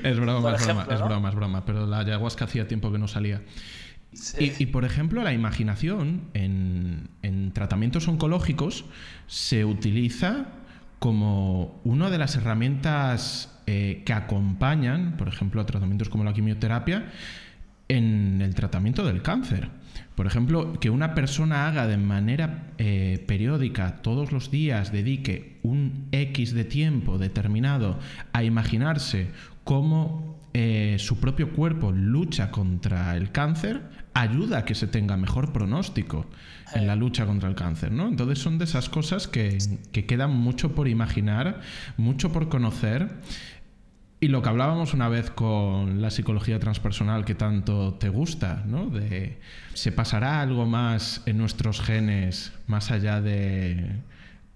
es 0.02 0.18
broma, 0.18 0.56
es 0.56 0.66
broma, 0.66 0.86
¿no? 0.86 0.94
es 0.94 1.02
broma, 1.02 1.30
es 1.30 1.36
broma. 1.36 1.66
Pero 1.66 1.86
la 1.86 2.00
ayahuasca 2.00 2.46
hacía 2.46 2.70
tiempo 2.70 2.90
que 2.90 2.98
no 2.98 3.10
salía. 3.10 3.42
Sí. 4.14 4.54
Y, 4.58 4.64
y, 4.64 4.66
por 4.68 4.86
ejemplo, 4.86 5.22
la 5.24 5.34
imaginación 5.34 6.30
en, 6.34 7.10
en, 7.22 7.52
tratamientos 7.52 8.08
oncológicos 8.08 8.86
se 9.28 9.66
utiliza 9.66 10.48
como 11.00 11.82
una 11.84 12.10
de 12.10 12.18
las 12.18 12.38
herramientas 12.38 13.60
eh, 13.68 14.04
que 14.06 14.14
acompañan, 14.14 15.18
por 15.18 15.28
ejemplo, 15.28 15.62
a 15.62 15.66
tratamientos 15.66 16.08
como 16.08 16.24
la 16.24 16.32
quimioterapia, 16.32 17.12
en 17.90 18.42
el 18.42 18.56
tratamiento 18.56 19.06
del 19.06 19.22
cáncer. 19.22 19.70
Por 20.16 20.28
ejemplo, 20.28 20.80
que 20.80 20.90
una 20.90 21.16
persona 21.16 21.68
haga 21.68 21.88
de 21.88 21.98
manera 21.98 22.74
eh, 22.78 23.24
periódica, 23.28 24.02
todos 24.02 24.32
los 24.32 24.52
días, 24.52 24.92
dedique 24.92 25.60
un 25.64 26.08
X 26.12 26.54
de 26.54 26.66
tiempo 26.66 27.18
determinado 27.18 28.00
a 28.34 28.44
imaginarse 28.44 29.30
cómo 29.64 30.40
eh, 30.54 30.98
su 31.00 31.20
propio 31.20 31.52
cuerpo 31.52 31.92
lucha 31.92 32.50
contra 32.50 33.16
el 33.16 33.32
cáncer, 33.32 33.84
ayuda 34.14 34.60
a 34.60 34.66
que 34.66 34.74
se 34.74 34.88
tenga 34.88 35.16
mejor 35.16 35.54
pronóstico 35.54 36.26
en 36.74 36.88
la 36.88 36.96
lucha 36.96 37.26
contra 37.26 37.48
el 37.48 37.56
cáncer, 37.56 37.92
¿no? 37.92 38.08
Entonces 38.08 38.40
son 38.40 38.58
de 38.58 38.66
esas 38.66 38.90
cosas 38.90 39.28
que, 39.28 39.58
que 39.92 40.06
quedan 40.06 40.32
mucho 40.32 40.74
por 40.74 40.88
imaginar, 40.88 41.62
mucho 41.98 42.32
por 42.32 42.50
conocer 42.50 43.10
y 44.22 44.28
lo 44.28 44.42
que 44.42 44.50
hablábamos 44.50 44.94
una 44.94 45.08
vez 45.08 45.30
con 45.30 46.02
la 46.02 46.10
psicología 46.10 46.60
transpersonal 46.60 47.24
que 47.24 47.36
tanto 47.36 47.94
te 47.94 48.10
gusta, 48.10 48.64
¿no? 48.66 48.88
De 48.88 49.40
se 49.74 49.92
pasará 49.92 50.42
algo 50.42 50.66
más 50.66 51.22
en 51.26 51.38
nuestros 51.38 51.82
genes 51.82 52.52
más 52.68 52.92
allá 52.92 53.22
de 53.22 54.02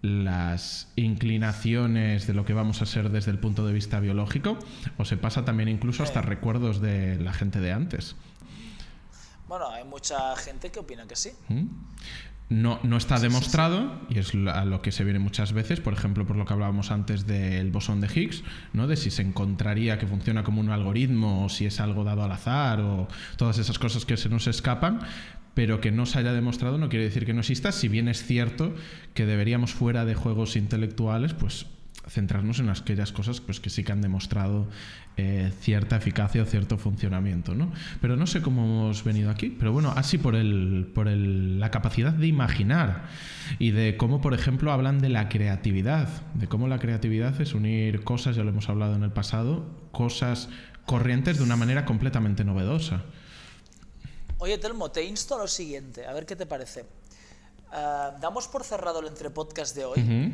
las 0.02 0.92
inclinaciones 0.98 2.28
de 2.28 2.34
lo 2.34 2.44
que 2.44 2.54
vamos 2.54 2.82
a 2.82 2.86
ser 2.86 3.10
desde 3.10 3.32
el 3.32 3.40
punto 3.40 3.66
de 3.66 3.72
vista 3.72 4.02
biológico 4.02 4.60
o 4.98 5.06
se 5.06 5.16
pasa 5.16 5.46
también 5.46 5.70
incluso 5.70 6.04
hasta 6.04 6.22
recuerdos 6.22 6.82
de 6.82 7.18
la 7.20 7.32
gente 7.32 7.62
de 7.62 7.72
antes. 7.72 8.18
Bueno, 9.48 9.70
hay 9.70 9.86
mucha 9.86 10.36
gente 10.36 10.72
que 10.72 10.80
opina 10.80 11.08
que 11.08 11.16
sí. 11.16 11.32
¿Mm? 11.48 11.68
No, 12.54 12.80
no, 12.84 12.98
está 12.98 13.20
demostrado, 13.20 14.00
y 14.10 14.20
es 14.20 14.32
a 14.36 14.64
lo 14.64 14.84
que 14.84 14.92
se 14.92 15.04
viene 15.04 15.18
muchas 15.18 15.54
veces, 15.54 15.80
por 15.80 15.94
ejemplo, 15.94 16.28
por 16.28 16.36
lo 16.36 16.46
que 16.46 16.54
hablábamos 16.54 16.92
antes 16.92 17.26
del 17.26 17.72
bosón 17.72 18.00
de 18.00 18.08
Higgs, 18.14 18.44
¿no? 18.74 18.86
de 18.86 18.96
si 18.96 19.10
se 19.10 19.24
encontraría 19.24 19.98
que 19.98 20.06
funciona 20.06 20.44
como 20.44 20.62
un 20.62 20.70
algoritmo 20.70 21.46
o 21.46 21.50
si 21.50 21.66
es 21.66 21.80
algo 21.80 22.04
dado 22.04 22.24
al 22.24 22.32
azar 22.32 22.80
o 22.82 23.08
todas 23.38 23.58
esas 23.58 23.80
cosas 23.80 24.06
que 24.06 24.18
se 24.18 24.30
nos 24.30 24.46
escapan, 24.46 25.00
pero 25.56 25.82
que 25.82 25.92
no 25.92 26.06
se 26.06 26.20
haya 26.20 26.32
demostrado 26.32 26.78
no 26.78 26.90
quiere 26.90 27.06
decir 27.06 27.26
que 27.26 27.34
no 27.34 27.40
exista, 27.40 27.72
si 27.72 27.88
bien 27.88 28.08
es 28.08 28.24
cierto 28.24 28.76
que 29.16 29.26
deberíamos 29.26 29.74
fuera 29.74 30.06
de 30.06 30.14
juegos 30.14 30.56
intelectuales, 30.56 31.34
pues 31.34 31.66
centrarnos 32.08 32.60
en 32.60 32.70
aquellas 32.70 33.12
cosas 33.12 33.40
pues, 33.40 33.60
que 33.60 33.70
sí 33.70 33.84
que 33.84 33.92
han 33.92 34.02
demostrado 34.02 34.68
eh, 35.16 35.52
cierta 35.62 35.96
eficacia 35.96 36.44
o 36.44 36.46
cierto 36.46 36.78
funcionamiento. 36.78 37.56
¿no? 37.56 37.72
Pero 38.02 38.16
no 38.16 38.28
sé 38.28 38.42
cómo 38.42 38.64
hemos 38.64 39.04
venido 39.04 39.30
aquí, 39.30 39.50
pero 39.50 39.72
bueno, 39.72 39.94
así 39.96 40.18
por, 40.18 40.36
el, 40.36 40.92
por 40.94 41.08
el, 41.08 41.60
la 41.60 41.72
capacidad 41.72 42.12
de 42.12 42.28
imaginar 42.28 43.08
y 43.60 43.72
de 43.72 43.98
cómo, 43.98 44.22
por 44.22 44.34
ejemplo, 44.34 44.72
hablan 44.72 45.00
de 45.00 45.10
la 45.10 45.30
creatividad, 45.30 46.10
de 46.34 46.48
cómo 46.48 46.68
la 46.68 46.80
creatividad 46.80 47.40
es 47.40 47.54
unir 47.54 48.04
cosas, 48.04 48.36
ya 48.36 48.44
lo 48.44 48.50
hemos 48.50 48.70
hablado 48.70 48.96
en 48.96 49.04
el 49.04 49.12
pasado, 49.12 49.66
cosas 49.92 50.50
corrientes 50.86 51.38
de 51.38 51.44
una 51.44 51.56
manera 51.56 51.86
completamente 51.86 52.44
novedosa. 52.44 53.04
Oye, 54.40 54.58
Telmo, 54.58 54.92
te 54.92 55.06
insto 55.06 55.36
a 55.36 55.38
lo 55.38 55.48
siguiente, 55.48 56.06
a 56.06 56.12
ver 56.12 56.26
qué 56.26 56.36
te 56.36 56.46
parece. 56.46 56.86
Uh, 57.72 58.20
damos 58.20 58.48
por 58.50 58.64
cerrado 58.64 59.00
el 59.00 59.08
entrepodcast 59.08 59.76
de 59.76 59.86
hoy. 59.86 60.00
Uh 60.00 60.04
-huh 60.04 60.32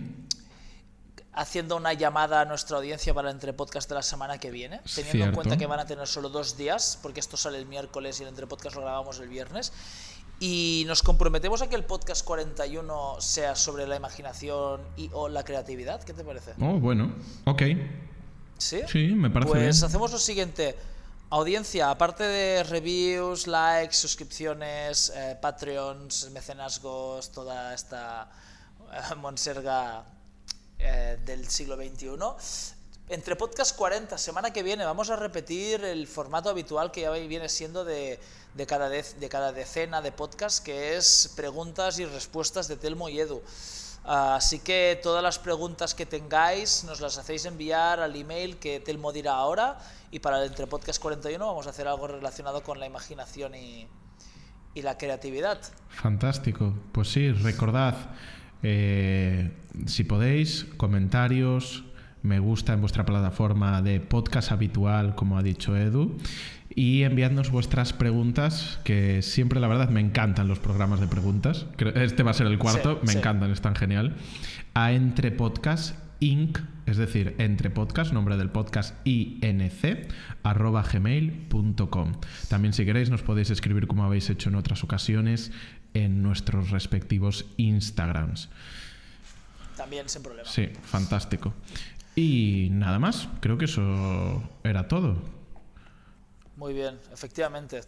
haciendo 1.34 1.76
una 1.78 1.94
llamada 1.94 2.42
a 2.42 2.46
nuestra 2.46 2.78
audiencia 2.78 3.14
para 3.14 3.30
el 3.30 3.36
entrepodcast 3.36 3.88
de 3.90 3.96
la 3.96 4.02
semana 4.02 4.38
que 4.40 4.52
viene, 4.52 4.82
teniendo 4.96 5.12
Cierto. 5.12 5.30
en 5.30 5.36
cuenta 5.36 5.58
que 5.58 5.66
van 5.68 5.80
a 5.80 5.86
tener 5.86 6.08
solo 6.08 6.30
dos 6.30 6.58
días, 6.58 6.98
porque 7.02 7.20
esto 7.20 7.38
sale 7.38 7.58
el 7.58 7.66
miércoles 7.66 8.20
y 8.20 8.24
el 8.24 8.30
entrepodcast 8.30 8.76
lo 8.76 8.82
grabamos 8.82 9.20
el 9.20 9.30
viernes. 9.30 9.72
Y 10.42 10.86
nos 10.88 11.04
comprometemos 11.04 11.62
a 11.62 11.68
que 11.68 11.76
el 11.76 11.84
podcast 11.84 12.24
41 12.26 13.18
sea 13.20 13.56
sobre 13.56 13.86
la 13.88 13.98
imaginación 13.98 14.82
y 14.96 15.10
o 15.14 15.28
la 15.28 15.44
creatividad. 15.44 16.02
¿Qué 16.04 16.14
te 16.14 16.24
parece? 16.24 16.54
Oh, 16.62 16.80
bueno, 16.80 17.14
ok. 17.46 17.62
¿Sí? 18.58 18.82
Sí, 18.88 19.08
me 19.16 19.30
parece 19.30 19.50
Pues 19.52 19.62
bien. 19.80 19.86
hacemos 19.86 20.12
lo 20.12 20.18
siguiente. 20.18 20.78
Audiencia, 21.30 21.92
aparte 21.92 22.24
de 22.24 22.64
reviews, 22.64 23.48
likes, 23.48 23.94
suscripciones, 23.96 25.12
eh, 25.16 25.38
Patreons, 25.40 26.32
mecenazgos, 26.32 27.32
toda 27.32 27.74
esta 27.74 28.32
eh, 28.92 29.16
monserga 29.16 30.04
eh, 30.80 31.18
del 31.26 31.48
siglo 31.48 31.76
XXI. 31.76 32.08
Entre 33.10 33.36
Podcast 33.36 33.76
40, 33.76 34.18
semana 34.18 34.54
que 34.54 34.64
viene, 34.64 34.86
vamos 34.86 35.10
a 35.10 35.16
repetir 35.16 35.84
el 35.84 36.08
formato 36.08 36.50
habitual 36.50 36.92
que 36.92 37.02
ya 37.02 37.12
viene 37.12 37.50
siendo 37.50 37.84
de, 37.84 38.20
cada, 38.68 38.88
de, 38.88 39.30
cada 39.30 39.52
decena 39.52 40.02
de 40.02 40.12
podcast, 40.12 40.64
que 40.64 40.96
es 40.96 41.34
preguntas 41.36 41.98
y 41.98 42.06
respuestas 42.06 42.68
de 42.68 42.78
Telmo 42.78 43.10
y 43.10 43.20
Edu. 43.20 43.42
Así 44.04 44.60
que 44.60 45.00
todas 45.02 45.24
las 45.24 45.40
preguntas 45.40 45.96
que 45.96 46.06
tengáis 46.06 46.84
nos 46.84 47.02
las 47.02 47.18
hacéis 47.18 47.46
enviar 47.46 48.00
al 48.00 48.16
email 48.16 48.58
que 48.58 48.80
Telmo 48.80 49.12
dirá 49.12 49.34
ahora 49.34 49.80
y 50.12 50.20
para 50.20 50.40
el 50.40 50.48
Entre 50.48 50.68
Podcast 50.68 51.02
41 51.02 51.46
vamos 51.46 51.68
a 51.68 51.72
hacer 51.72 51.88
algo 51.88 52.08
relacionado 52.08 52.64
con 52.64 52.80
la 52.80 52.86
imaginación 52.86 53.56
y, 53.56 53.88
y 54.76 54.82
la 54.82 54.98
creatividad. 54.98 55.60
Fantástico. 55.90 56.74
Pues 56.92 57.12
sí, 57.12 57.32
recordad 57.32 57.96
eh, 58.64 59.52
si 59.86 60.04
podéis, 60.04 60.66
comentarios, 60.78 61.86
me 62.22 62.40
gusta 62.40 62.74
en 62.74 62.82
vuestra 62.82 63.06
plataforma 63.06 63.82
de 63.82 64.00
podcast 64.00 64.52
habitual, 64.52 65.16
como 65.16 65.38
ha 65.38 65.44
dicho 65.44 65.78
Edu, 65.78 66.18
y 66.76 67.04
enviadnos 67.04 67.50
vuestras 67.52 67.94
preguntas, 67.94 68.80
que 68.84 69.22
siempre 69.22 69.60
la 69.60 69.68
verdad 69.68 69.90
me 69.90 70.02
encantan 70.02 70.48
los 70.48 70.60
programas 70.60 71.00
de 71.00 71.08
preguntas. 71.08 71.66
Este 71.96 72.24
va 72.24 72.32
a 72.32 72.34
ser 72.34 72.48
el 72.48 72.60
cuarto, 72.60 72.96
sí, 72.96 73.08
me 73.08 73.12
sí. 73.14 73.18
encantan, 73.20 73.52
están 73.52 73.76
genial. 73.76 74.16
A 74.74 74.92
Entre 74.92 75.32
Podcast 75.32 75.96
Inc., 76.20 76.60
es 76.86 76.98
decir, 76.98 77.36
entre 77.38 77.70
podcast, 77.70 78.12
nombre 78.12 78.36
del 78.36 78.50
podcast 78.50 78.96
inc, 79.06 80.10
arroba 80.44 80.84
gmail.com. 80.84 82.14
También 82.50 82.74
si 82.74 82.84
queréis 82.84 83.10
nos 83.10 83.22
podéis 83.22 83.52
escribir 83.52 83.88
como 83.88 84.04
habéis 84.04 84.30
hecho 84.30 84.50
en 84.50 84.56
otras 84.56 84.84
ocasiones 84.84 85.52
en 85.94 86.22
nuestros 86.22 86.70
respectivos 86.70 87.46
Instagrams. 87.58 88.50
También 89.76 90.10
sin 90.10 90.24
problema. 90.24 90.50
Sí, 90.50 90.68
fantástico. 90.84 91.54
Y 92.16 92.68
nada 92.72 93.00
más, 93.00 93.30
creo 93.40 93.58
que 93.58 93.66
eso 93.66 94.44
era 94.64 94.88
todo. 94.88 95.18
Muy 96.58 96.74
bien, 96.74 97.00
efectivamente. 97.14 97.82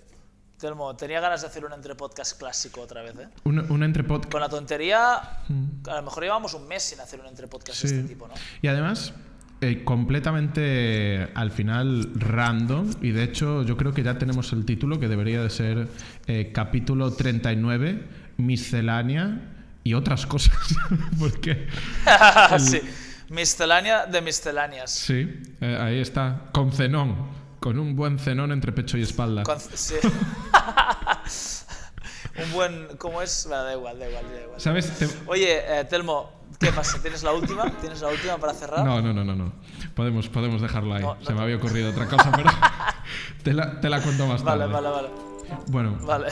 Telmo, 0.57 0.95
tenía 0.95 1.19
ganas 1.19 1.41
de 1.41 1.47
hacer 1.47 1.65
un 1.65 1.73
entrepodcast 1.73 2.37
clásico 2.39 2.81
otra 2.81 3.01
vez, 3.01 3.15
¿eh? 3.17 3.27
Un, 3.43 3.59
un 3.71 3.83
entrepodcast. 3.83 4.31
Con 4.31 4.41
la 4.41 4.47
tontería, 4.47 5.41
mm. 5.49 5.89
a 5.89 5.95
lo 5.95 6.03
mejor 6.03 6.23
llevamos 6.23 6.53
un 6.53 6.67
mes 6.67 6.83
sin 6.83 6.99
hacer 7.01 7.19
un 7.19 7.25
entrepodcast 7.25 7.81
sí. 7.81 7.87
de 7.87 7.95
este 7.95 8.07
tipo, 8.07 8.27
¿no? 8.27 8.35
Y 8.61 8.67
además, 8.67 9.13
eh, 9.61 9.83
completamente 9.83 11.27
al 11.35 11.51
final 11.51 12.09
random, 12.15 12.89
y 13.01 13.11
de 13.11 13.23
hecho 13.23 13.61
yo 13.63 13.77
creo 13.77 13.93
que 13.93 14.01
ya 14.01 14.17
tenemos 14.17 14.51
el 14.53 14.65
título 14.65 14.99
que 14.99 15.07
debería 15.07 15.43
de 15.43 15.49
ser 15.51 15.87
eh, 16.27 16.51
capítulo 16.53 17.11
39, 17.13 18.03
miscelánea 18.37 19.39
y 19.83 19.93
otras 19.93 20.25
cosas. 20.25 20.57
Porque. 21.19 21.67
el... 22.51 22.59
sí, 22.59 22.81
miscelánea 23.29 24.07
de 24.07 24.21
misceláneas. 24.21 24.89
Sí, 24.91 25.39
eh, 25.61 25.77
ahí 25.79 25.99
está, 25.99 26.45
con 26.51 26.71
Zenón. 26.71 27.39
Con 27.59 27.77
un 27.77 27.95
buen 27.95 28.17
cenón 28.17 28.51
entre 28.51 28.71
pecho 28.71 28.97
y 28.97 29.03
espalda. 29.03 29.43
Con- 29.43 29.59
sí. 29.59 29.93
un 32.43 32.51
buen... 32.53 32.87
¿Cómo 32.97 33.21
es? 33.21 33.47
Da 33.47 33.71
igual, 33.73 33.99
da 33.99 34.09
igual, 34.09 34.25
da 34.33 34.41
igual. 34.41 34.59
¿Sabes? 34.59 34.97
Te- 34.97 35.07
Oye, 35.27 35.61
Telmo, 35.87 36.31
¿qué 36.61 36.71
pasa? 36.71 37.01
¿Tienes 37.01 37.23
la 37.23 37.31
última? 37.33 37.69
¿Tienes 37.81 38.01
la 38.01 38.07
última 38.09 38.37
para 38.37 38.53
cerrar? 38.53 38.85
No, 38.85 39.01
no, 39.01 39.11
no, 39.13 39.23
no, 39.23 39.35
no. 39.35 39.51
Podemos, 39.95 40.29
podemos 40.29 40.61
dejarlo 40.61 40.93
ahí. 40.93 41.01
No, 41.01 41.15
no, 41.15 41.25
Se 41.25 41.33
me 41.33 41.41
había 41.41 41.57
ocurrido 41.57 41.89
otra 41.91 42.07
cosa, 42.07 42.31
pero 42.35 42.49
te 43.43 43.53
la, 43.53 43.81
te 43.81 43.89
la 43.89 44.01
cuento 44.01 44.27
más 44.27 44.43
tarde. 44.43 44.67
Vale, 44.67 44.73
vale, 44.73 44.89
vale. 44.89 45.31
Bueno, 45.67 45.97
Vale. 46.05 46.27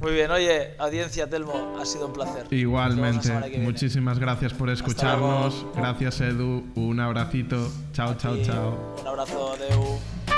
Muy 0.00 0.12
bien. 0.12 0.30
Oye, 0.30 0.76
audiencia, 0.78 1.28
Telmo, 1.28 1.76
ha 1.80 1.84
sido 1.86 2.06
un 2.06 2.12
placer. 2.12 2.46
Igualmente. 2.50 3.58
Muchísimas 3.58 4.18
gracias 4.18 4.52
por 4.52 4.70
escucharnos. 4.70 5.66
Gracias, 5.74 6.20
Edu. 6.20 6.66
Un 6.74 7.00
abracito. 7.00 7.70
Chao, 7.92 8.14
chao, 8.14 8.36
chao. 8.42 8.96
Un 9.00 9.06
abrazo, 9.06 9.56
Deu. 9.58 10.37